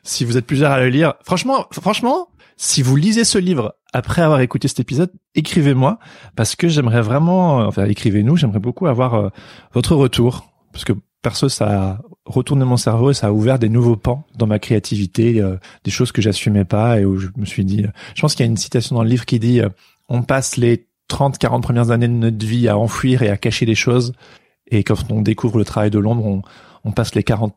si 0.02 0.24
vous 0.24 0.36
êtes 0.36 0.46
plusieurs 0.46 0.72
à 0.72 0.80
le 0.80 0.88
lire. 0.88 1.14
Franchement, 1.24 1.66
franchement, 1.72 2.28
si 2.56 2.82
vous 2.82 2.94
lisez 2.94 3.24
ce 3.24 3.38
livre 3.38 3.74
après 3.94 4.20
avoir 4.20 4.40
écouté 4.40 4.68
cet 4.68 4.80
épisode, 4.80 5.10
écrivez-moi 5.34 5.98
parce 6.36 6.56
que 6.56 6.68
j'aimerais 6.68 7.00
vraiment, 7.00 7.62
euh, 7.62 7.64
enfin 7.64 7.86
écrivez-nous, 7.86 8.36
j'aimerais 8.36 8.58
beaucoup 8.58 8.86
avoir 8.86 9.14
euh, 9.14 9.28
votre 9.72 9.96
retour 9.96 10.49
parce 10.72 10.84
que 10.84 10.92
perso 11.22 11.48
ça 11.48 11.90
a 11.90 11.98
retourné 12.24 12.64
mon 12.64 12.76
cerveau 12.76 13.10
et 13.10 13.14
ça 13.14 13.28
a 13.28 13.32
ouvert 13.32 13.58
des 13.58 13.68
nouveaux 13.68 13.96
pans 13.96 14.26
dans 14.36 14.46
ma 14.46 14.58
créativité, 14.58 15.40
euh, 15.40 15.56
des 15.84 15.90
choses 15.90 16.12
que 16.12 16.22
j'assumais 16.22 16.64
pas 16.64 17.00
et 17.00 17.04
où 17.04 17.18
je 17.18 17.28
me 17.36 17.44
suis 17.44 17.64
dit, 17.64 17.84
euh, 17.84 17.90
je 18.14 18.20
pense 18.20 18.34
qu'il 18.34 18.44
y 18.44 18.48
a 18.48 18.50
une 18.50 18.56
citation 18.56 18.96
dans 18.96 19.02
le 19.02 19.08
livre 19.08 19.26
qui 19.26 19.38
dit, 19.38 19.60
euh, 19.60 19.68
on 20.08 20.22
passe 20.22 20.56
les 20.56 20.86
30, 21.08 21.38
40 21.38 21.62
premières 21.62 21.90
années 21.90 22.08
de 22.08 22.12
notre 22.12 22.44
vie 22.44 22.68
à 22.68 22.78
enfuir 22.78 23.22
et 23.22 23.30
à 23.30 23.36
cacher 23.36 23.66
des 23.66 23.74
choses 23.74 24.12
et 24.70 24.84
quand 24.84 25.10
on 25.10 25.20
découvre 25.22 25.58
le 25.58 25.64
travail 25.64 25.90
de 25.90 25.98
l'ombre, 25.98 26.24
on, 26.24 26.42
on 26.84 26.92
passe 26.92 27.14
les 27.14 27.22
40 27.22 27.54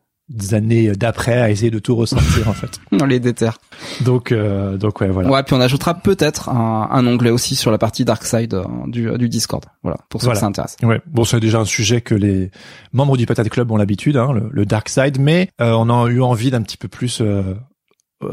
années 0.51 0.91
d'après 0.93 1.41
à 1.41 1.49
essayer 1.49 1.69
de 1.71 1.79
tout 1.79 1.95
ressentir 1.95 2.47
en 2.47 2.53
fait. 2.53 2.79
On 2.91 3.05
les 3.05 3.19
déterre. 3.19 3.57
Donc 4.01 4.31
euh, 4.31 4.77
donc 4.77 5.01
ouais 5.01 5.09
voilà. 5.09 5.29
Ouais, 5.29 5.43
puis 5.43 5.53
on 5.55 5.61
ajoutera 5.61 5.93
peut-être 5.95 6.49
un, 6.49 6.87
un 6.91 7.05
onglet 7.05 7.29
aussi 7.29 7.55
sur 7.55 7.71
la 7.71 7.77
partie 7.77 8.05
dark 8.05 8.23
side 8.23 8.53
euh, 8.53 8.63
du, 8.87 9.09
euh, 9.09 9.17
du 9.17 9.27
Discord. 9.29 9.65
Voilà, 9.83 9.97
pour 10.09 10.21
ceux 10.21 10.25
Voilà. 10.27 10.37
que 10.37 10.41
ça 10.41 10.47
intéresse. 10.47 10.77
Ouais, 10.81 11.01
bon, 11.07 11.23
c'est 11.25 11.39
déjà 11.39 11.59
un 11.59 11.65
sujet 11.65 12.01
que 12.01 12.15
les 12.15 12.51
membres 12.93 13.17
du 13.17 13.25
Patate 13.25 13.49
Club 13.49 13.69
ont 13.71 13.77
l'habitude, 13.77 14.15
hein, 14.17 14.31
le, 14.33 14.49
le 14.51 14.65
dark 14.65 14.87
side, 14.89 15.19
mais 15.19 15.49
euh, 15.61 15.73
on 15.73 15.89
a 15.89 16.07
eu 16.09 16.21
envie 16.21 16.51
d'un 16.51 16.61
petit 16.61 16.77
peu 16.77 16.87
plus. 16.87 17.19
Euh, 17.21 17.41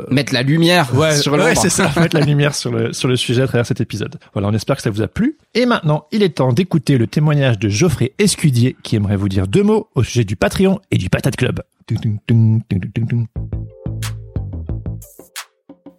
Mettre 0.09 0.33
la 0.33 0.43
lumière 0.43 0.95
ouais, 0.95 1.17
sur 1.21 1.33
ouais, 1.33 1.57
c'est 1.57 1.69
ça, 1.69 1.91
mettre 2.01 2.17
la 2.17 2.25
lumière 2.25 2.55
sur 2.55 2.71
le 2.71 2.93
sur 2.93 3.09
le 3.09 3.17
sujet 3.17 3.43
à 3.43 3.49
travers 3.49 3.67
cet 3.67 3.81
épisode. 3.81 4.21
Voilà, 4.35 4.47
on 4.47 4.53
espère 4.53 4.77
que 4.77 4.83
ça 4.83 4.91
vous 4.91 5.03
a 5.03 5.09
plu. 5.09 5.37
Et 5.55 5.67
maintenant, 5.67 6.07
il 6.13 6.23
est 6.23 6.37
temps 6.37 6.53
d'écouter 6.53 6.97
le 6.97 7.09
témoignage 7.09 7.59
de 7.59 7.69
Geoffrey 7.69 8.13
Escudier, 8.21 8.77
qui 8.85 8.95
aimerait 8.95 9.17
vous 9.17 9.29
dire 9.29 9.49
deux 9.49 9.65
mots 9.65 9.89
au 9.97 10.05
sujet 10.05 10.23
du 10.23 10.37
Patreon 10.37 10.79
et 10.93 10.97
du 10.97 11.11
Patate 11.11 11.35
Club. 11.35 11.63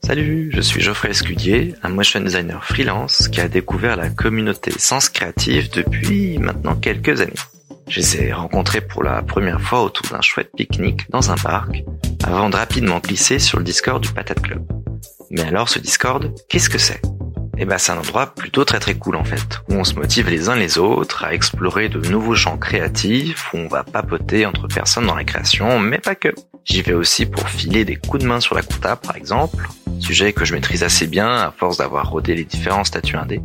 Salut, 0.03 0.49
je 0.53 0.61
suis 0.61 0.79
Geoffrey 0.79 1.09
Escudier, 1.09 1.75
un 1.83 1.89
motion 1.89 2.21
designer 2.21 2.63
freelance 2.63 3.27
qui 3.27 3.41
a 3.41 3.49
découvert 3.49 3.97
la 3.97 4.09
communauté 4.09 4.71
Sens 4.71 5.09
Créatif 5.09 5.69
depuis 5.71 6.37
maintenant 6.37 6.75
quelques 6.75 7.19
années. 7.19 7.33
Je 7.89 7.99
les 7.99 8.21
ai 8.21 8.33
rencontrés 8.33 8.79
pour 8.79 9.03
la 9.03 9.21
première 9.21 9.59
fois 9.59 9.83
autour 9.83 10.07
d'un 10.07 10.21
chouette 10.21 10.51
pique-nique 10.55 11.09
dans 11.09 11.29
un 11.29 11.35
parc, 11.35 11.83
avant 12.23 12.49
de 12.49 12.55
rapidement 12.55 12.99
glisser 12.99 13.39
sur 13.39 13.57
le 13.57 13.65
Discord 13.65 14.01
du 14.01 14.13
Patate 14.13 14.41
Club. 14.41 14.65
Mais 15.29 15.41
alors 15.41 15.67
ce 15.67 15.79
Discord, 15.79 16.33
qu'est-ce 16.47 16.69
que 16.69 16.77
c'est? 16.77 17.01
Eh 17.63 17.65
ben 17.65 17.77
c'est 17.77 17.91
un 17.91 17.99
endroit 17.99 18.33
plutôt 18.33 18.65
très 18.65 18.79
très 18.79 18.95
cool 18.95 19.15
en 19.15 19.23
fait, 19.23 19.61
où 19.69 19.75
on 19.75 19.83
se 19.83 19.93
motive 19.93 20.27
les 20.27 20.49
uns 20.49 20.55
les 20.55 20.79
autres 20.79 21.23
à 21.23 21.35
explorer 21.35 21.89
de 21.89 21.99
nouveaux 22.09 22.33
champs 22.33 22.57
créatifs, 22.57 23.53
où 23.53 23.57
on 23.57 23.67
va 23.67 23.83
papoter 23.83 24.47
entre 24.47 24.67
personnes 24.67 25.05
dans 25.05 25.13
la 25.13 25.23
création, 25.23 25.77
mais 25.77 25.99
pas 25.99 26.15
que. 26.15 26.29
J'y 26.65 26.81
vais 26.81 26.93
aussi 26.93 27.27
pour 27.27 27.47
filer 27.47 27.85
des 27.85 27.97
coups 27.97 28.23
de 28.23 28.27
main 28.27 28.39
sur 28.39 28.55
la 28.55 28.63
compta 28.63 28.95
par 28.95 29.15
exemple, 29.15 29.67
sujet 29.99 30.33
que 30.33 30.43
je 30.43 30.55
maîtrise 30.55 30.81
assez 30.83 31.05
bien 31.05 31.29
à 31.29 31.53
force 31.55 31.77
d'avoir 31.77 32.09
rodé 32.09 32.33
les 32.33 32.45
différents 32.45 32.83
statuts 32.83 33.17
indés, 33.17 33.41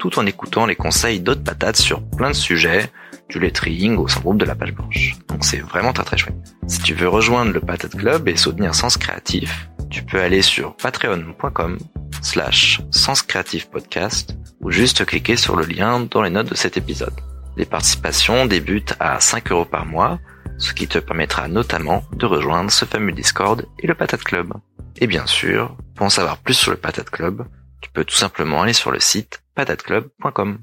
tout 0.00 0.18
en 0.18 0.26
écoutant 0.26 0.66
les 0.66 0.74
conseils 0.74 1.20
d'autres 1.20 1.44
patates 1.44 1.76
sur 1.76 2.02
plein 2.02 2.30
de 2.30 2.34
sujets, 2.34 2.90
du 3.28 3.38
lettering 3.38 3.96
au 3.98 4.08
syndrome 4.08 4.38
de 4.38 4.44
la 4.44 4.56
page 4.56 4.72
blanche. 4.72 5.14
Donc 5.28 5.44
c'est 5.44 5.60
vraiment 5.60 5.92
très 5.92 6.04
très 6.04 6.18
chouette. 6.18 6.34
Si 6.66 6.80
tu 6.80 6.94
veux 6.94 7.08
rejoindre 7.08 7.52
le 7.52 7.60
Patate 7.60 7.94
Club 7.94 8.28
et 8.28 8.36
soutenir 8.36 8.74
Sens 8.74 8.96
Créatif, 8.96 9.69
tu 9.90 10.04
peux 10.04 10.20
aller 10.20 10.42
sur 10.42 10.76
patreon.com 10.76 11.78
slash 12.22 12.80
Sens 12.90 13.22
Créatif 13.22 13.68
Podcast 13.68 14.36
ou 14.60 14.70
juste 14.70 15.04
cliquer 15.04 15.36
sur 15.36 15.56
le 15.56 15.64
lien 15.64 16.00
dans 16.00 16.22
les 16.22 16.30
notes 16.30 16.50
de 16.50 16.54
cet 16.54 16.76
épisode. 16.76 17.14
Les 17.56 17.66
participations 17.66 18.46
débutent 18.46 18.94
à 19.00 19.20
5 19.20 19.50
euros 19.50 19.64
par 19.64 19.86
mois, 19.86 20.18
ce 20.58 20.72
qui 20.72 20.86
te 20.86 20.98
permettra 20.98 21.48
notamment 21.48 22.04
de 22.12 22.26
rejoindre 22.26 22.70
ce 22.70 22.84
fameux 22.84 23.12
Discord 23.12 23.66
et 23.78 23.86
le 23.86 23.94
Patate 23.94 24.22
Club. 24.22 24.52
Et 24.96 25.06
bien 25.06 25.26
sûr, 25.26 25.76
pour 25.94 26.06
en 26.06 26.10
savoir 26.10 26.38
plus 26.38 26.54
sur 26.54 26.70
le 26.70 26.76
Patate 26.76 27.10
Club, 27.10 27.44
tu 27.80 27.90
peux 27.90 28.04
tout 28.04 28.16
simplement 28.16 28.62
aller 28.62 28.72
sur 28.72 28.90
le 28.90 29.00
site 29.00 29.42
patateclub.com. 29.54 30.58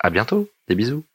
À 0.00 0.10
bientôt, 0.10 0.48
des 0.68 0.74
bisous. 0.74 1.07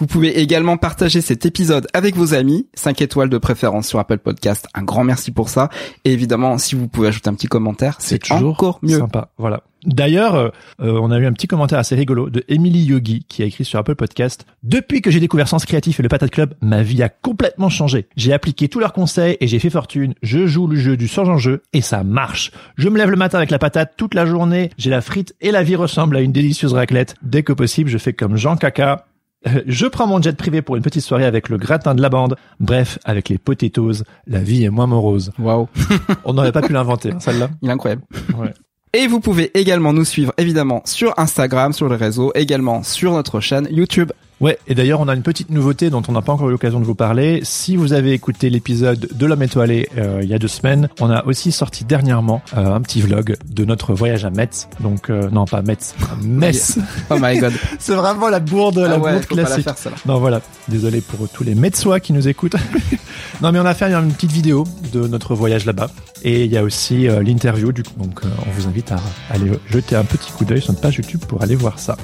Vous 0.00 0.06
pouvez 0.06 0.40
également 0.40 0.78
partager 0.78 1.20
cet 1.20 1.44
épisode 1.44 1.86
avec 1.92 2.16
vos 2.16 2.32
amis, 2.32 2.66
5 2.72 3.02
étoiles 3.02 3.28
de 3.28 3.36
préférence 3.36 3.86
sur 3.86 3.98
Apple 3.98 4.16
Podcast. 4.16 4.66
Un 4.72 4.82
grand 4.82 5.04
merci 5.04 5.30
pour 5.30 5.50
ça. 5.50 5.68
Et 6.06 6.12
évidemment, 6.14 6.56
si 6.56 6.74
vous 6.74 6.88
pouvez 6.88 7.08
ajouter 7.08 7.28
un 7.28 7.34
petit 7.34 7.48
commentaire, 7.48 7.96
c'est 7.98 8.18
toujours 8.18 8.52
encore 8.52 8.78
mieux. 8.80 8.96
Sympa, 8.96 9.28
voilà. 9.36 9.62
D'ailleurs, 9.84 10.36
euh, 10.36 10.48
euh, 10.80 10.98
on 11.02 11.10
a 11.10 11.18
eu 11.18 11.26
un 11.26 11.32
petit 11.34 11.46
commentaire 11.46 11.78
assez 11.78 11.94
rigolo 11.94 12.30
de 12.30 12.44
Emily 12.48 12.82
Yogi 12.82 13.24
qui 13.28 13.42
a 13.42 13.46
écrit 13.46 13.66
sur 13.66 13.78
Apple 13.78 13.94
Podcast. 13.94 14.46
Depuis 14.62 15.02
que 15.02 15.10
j'ai 15.10 15.20
découvert 15.20 15.48
Sens 15.48 15.66
Créatif 15.66 16.00
et 16.00 16.02
le 16.02 16.08
Patate 16.08 16.30
Club, 16.30 16.54
ma 16.62 16.82
vie 16.82 17.02
a 17.02 17.10
complètement 17.10 17.68
changé. 17.68 18.06
J'ai 18.16 18.32
appliqué 18.32 18.68
tous 18.68 18.78
leurs 18.78 18.94
conseils 18.94 19.36
et 19.40 19.48
j'ai 19.48 19.58
fait 19.58 19.70
fortune. 19.70 20.14
Je 20.22 20.46
joue 20.46 20.66
le 20.66 20.76
jeu 20.76 20.96
du 20.96 21.08
sans 21.08 21.28
en 21.28 21.36
jeu 21.36 21.62
et 21.74 21.82
ça 21.82 22.04
marche. 22.04 22.52
Je 22.76 22.88
me 22.88 22.96
lève 22.96 23.10
le 23.10 23.16
matin 23.16 23.36
avec 23.36 23.50
la 23.50 23.58
patate 23.58 23.94
toute 23.98 24.14
la 24.14 24.24
journée. 24.24 24.70
J'ai 24.78 24.90
la 24.90 25.02
frite 25.02 25.34
et 25.42 25.50
la 25.50 25.62
vie 25.62 25.76
ressemble 25.76 26.16
à 26.16 26.20
une 26.20 26.32
délicieuse 26.32 26.72
raclette. 26.72 27.16
Dès 27.22 27.42
que 27.42 27.52
possible, 27.52 27.90
je 27.90 27.98
fais 27.98 28.14
comme 28.14 28.36
Jean 28.36 28.56
Caca. 28.56 29.06
Euh, 29.46 29.62
Je 29.66 29.86
prends 29.86 30.06
mon 30.06 30.20
jet 30.20 30.36
privé 30.36 30.62
pour 30.62 30.76
une 30.76 30.82
petite 30.82 31.02
soirée 31.02 31.24
avec 31.24 31.48
le 31.48 31.56
gratin 31.56 31.94
de 31.94 32.02
la 32.02 32.08
bande. 32.08 32.36
Bref, 32.58 32.98
avec 33.04 33.28
les 33.28 33.38
potatoes, 33.38 34.02
la 34.26 34.40
vie 34.40 34.64
est 34.64 34.70
moins 34.70 34.86
morose. 34.86 35.32
Waouh. 35.38 35.68
On 36.24 36.34
n'aurait 36.34 36.52
pas 36.52 36.62
pu 36.62 36.72
l'inventer, 36.72 37.12
hein, 37.12 37.20
celle-là. 37.20 37.50
Il 37.62 37.68
est 37.68 37.72
incroyable. 37.72 38.02
Ouais. 38.36 38.52
Et 38.92 39.06
vous 39.06 39.20
pouvez 39.20 39.56
également 39.58 39.92
nous 39.92 40.04
suivre 40.04 40.32
évidemment 40.36 40.82
sur 40.84 41.14
Instagram, 41.16 41.72
sur 41.72 41.88
les 41.88 41.96
réseaux, 41.96 42.32
également 42.34 42.82
sur 42.82 43.12
notre 43.12 43.38
chaîne 43.40 43.68
YouTube. 43.70 44.10
Ouais, 44.40 44.58
et 44.66 44.74
d'ailleurs, 44.74 45.00
on 45.00 45.08
a 45.08 45.14
une 45.14 45.22
petite 45.22 45.50
nouveauté 45.50 45.90
dont 45.90 46.02
on 46.08 46.12
n'a 46.12 46.22
pas 46.22 46.32
encore 46.32 46.48
eu 46.48 46.52
l'occasion 46.52 46.80
de 46.80 46.84
vous 46.84 46.94
parler. 46.94 47.40
Si 47.42 47.76
vous 47.76 47.92
avez 47.92 48.12
écouté 48.12 48.48
l'épisode 48.48 49.08
de 49.12 49.26
l'homme 49.26 49.42
étoilé 49.42 49.88
euh, 49.98 50.20
il 50.22 50.28
y 50.28 50.34
a 50.34 50.38
deux 50.38 50.48
semaines, 50.48 50.88
on 51.00 51.10
a 51.10 51.24
aussi 51.26 51.52
sorti 51.52 51.84
dernièrement 51.84 52.42
euh, 52.56 52.74
un 52.74 52.80
petit 52.80 53.02
vlog 53.02 53.36
de 53.44 53.64
notre 53.64 53.94
voyage 53.94 54.24
à 54.24 54.30
Metz. 54.30 54.68
Donc, 54.80 55.10
euh, 55.10 55.28
non, 55.30 55.44
pas 55.44 55.62
Metz, 55.62 55.94
Metz. 56.22 56.78
Oh 57.10 57.16
my 57.20 57.38
god. 57.38 57.52
C'est 57.78 57.94
vraiment 57.94 58.28
la 58.28 58.40
bourde, 58.40 58.78
la 58.78 58.94
ah 58.94 58.98
ouais, 58.98 59.12
bourde 59.12 59.26
pas 59.26 59.34
la 59.34 59.44
classique. 59.44 59.68
faire. 59.76 59.92
Non, 60.06 60.18
voilà. 60.18 60.40
Désolé 60.68 61.00
pour 61.00 61.28
tous 61.28 61.44
les 61.44 61.54
Metzois 61.54 62.00
qui 62.00 62.12
nous 62.12 62.28
écoutent. 62.28 62.56
non, 63.42 63.52
mais 63.52 63.58
on 63.58 63.66
a 63.66 63.74
fait 63.74 63.92
une 63.92 64.12
petite 64.12 64.32
vidéo 64.32 64.64
de 64.92 65.06
notre 65.06 65.34
voyage 65.34 65.66
là-bas. 65.66 65.90
Et 66.22 66.44
il 66.44 66.52
y 66.52 66.56
a 66.56 66.62
aussi 66.62 67.08
euh, 67.08 67.22
l'interview, 67.22 67.72
du 67.72 67.82
coup. 67.82 67.94
Donc, 67.98 68.20
euh, 68.24 68.28
on 68.46 68.50
vous 68.50 68.68
invite 68.68 68.92
à 68.92 69.00
aller 69.30 69.50
jeter 69.68 69.96
un 69.96 70.04
petit 70.04 70.30
coup 70.32 70.44
d'œil 70.44 70.60
sur 70.60 70.72
notre 70.72 70.82
page 70.82 70.96
YouTube 70.96 71.20
pour 71.26 71.42
aller 71.42 71.56
voir 71.56 71.78
ça. 71.78 71.96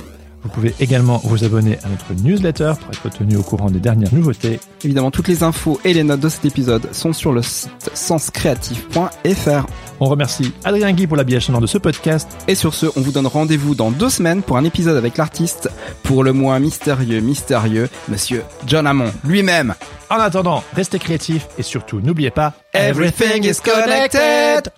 Vous 0.47 0.53
pouvez 0.53 0.75
également 0.79 1.21
vous 1.25 1.43
abonner 1.43 1.77
à 1.83 1.89
notre 1.89 2.15
newsletter 2.23 2.75
pour 2.81 2.91
être 2.91 3.19
tenu 3.19 3.37
au 3.37 3.43
courant 3.43 3.69
des 3.69 3.81
dernières 3.81 4.15
nouveautés. 4.15 4.61
Évidemment, 4.85 5.11
toutes 5.11 5.27
les 5.27 5.43
infos 5.43 5.81
et 5.85 5.93
les 5.93 6.05
notes 6.05 6.21
de 6.21 6.29
cet 6.29 6.45
épisode 6.45 6.87
sont 6.95 7.13
sur 7.13 7.33
le 7.33 7.43
site 7.43 7.91
senscreatif.fr. 7.95 9.67
On 9.99 10.05
remercie 10.05 10.53
Adrien 10.63 10.93
Guy 10.93 11.09
pour 11.09 11.17
l'habillage 11.17 11.47
sonore 11.47 11.61
de 11.61 11.67
ce 11.67 11.79
podcast. 11.79 12.29
Et 12.47 12.55
sur 12.55 12.75
ce, 12.75 12.87
on 12.95 13.01
vous 13.01 13.11
donne 13.11 13.27
rendez-vous 13.27 13.75
dans 13.75 13.91
deux 13.91 14.09
semaines 14.09 14.43
pour 14.43 14.57
un 14.57 14.63
épisode 14.63 14.97
avec 14.97 15.17
l'artiste, 15.17 15.69
pour 16.05 16.23
le 16.23 16.33
moins 16.33 16.61
mystérieux, 16.61 17.19
mystérieux, 17.19 17.89
monsieur 18.09 18.45
John 18.69 18.87
Hammond 18.87 19.13
lui-même. 19.25 19.75
En 20.11 20.17
attendant, 20.17 20.63
restez 20.75 21.01
créatifs 21.01 21.49
et 21.59 21.65
surtout 21.65 22.01
n'oubliez 22.01 22.31
pas, 22.31 22.53
Everything 22.73 23.45
is 23.45 23.61
connected. 23.61 24.71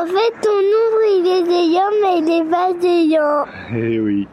En 0.00 0.06
fait, 0.06 0.34
ton 0.40 0.60
ombre, 0.82 1.04
il 1.18 1.26
est 1.26 1.44
déliant, 1.44 1.92
mais 2.00 2.20
il 2.20 2.30
est 2.30 2.50
pas 2.50 2.72
déliant. 2.72 3.44
Eh 3.74 4.26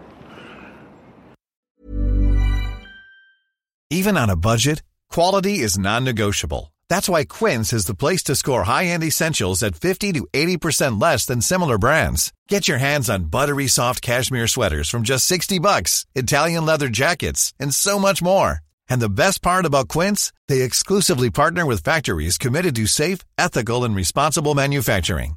Even 3.90 4.18
on 4.18 4.30
a 4.30 4.38
budget, 4.38 4.82
quality 5.12 5.60
is 5.60 5.78
non-negotiable. 5.78 6.72
That's 6.90 7.10
why 7.10 7.26
Quince 7.26 7.74
is 7.74 7.86
the 7.86 7.96
place 7.96 8.24
to 8.24 8.36
score 8.36 8.64
high-end 8.64 9.04
essentials 9.04 9.62
at 9.62 9.76
50 9.76 10.14
to 10.14 10.28
80% 10.32 11.02
less 11.02 11.26
than 11.26 11.42
similar 11.42 11.78
brands. 11.78 12.32
Get 12.48 12.70
your 12.70 12.78
hands 12.78 13.10
on 13.10 13.26
buttery 13.30 13.68
soft 13.68 14.02
cashmere 14.02 14.48
sweaters 14.48 14.90
from 14.90 15.04
just 15.04 15.26
60 15.26 15.60
bucks, 15.60 16.06
Italian 16.16 16.66
leather 16.66 16.88
jackets, 16.88 17.54
and 17.60 17.74
so 17.74 18.00
much 18.00 18.22
more. 18.22 18.60
And 18.90 19.02
the 19.02 19.10
best 19.10 19.42
part 19.42 19.66
about 19.66 19.90
Quince, 19.90 20.32
they 20.48 20.62
exclusively 20.62 21.30
partner 21.30 21.66
with 21.66 21.84
factories 21.84 22.38
committed 22.38 22.76
to 22.76 22.88
safe, 22.88 23.20
ethical, 23.38 23.84
and 23.84 23.94
responsible 23.96 24.56
manufacturing. 24.56 25.37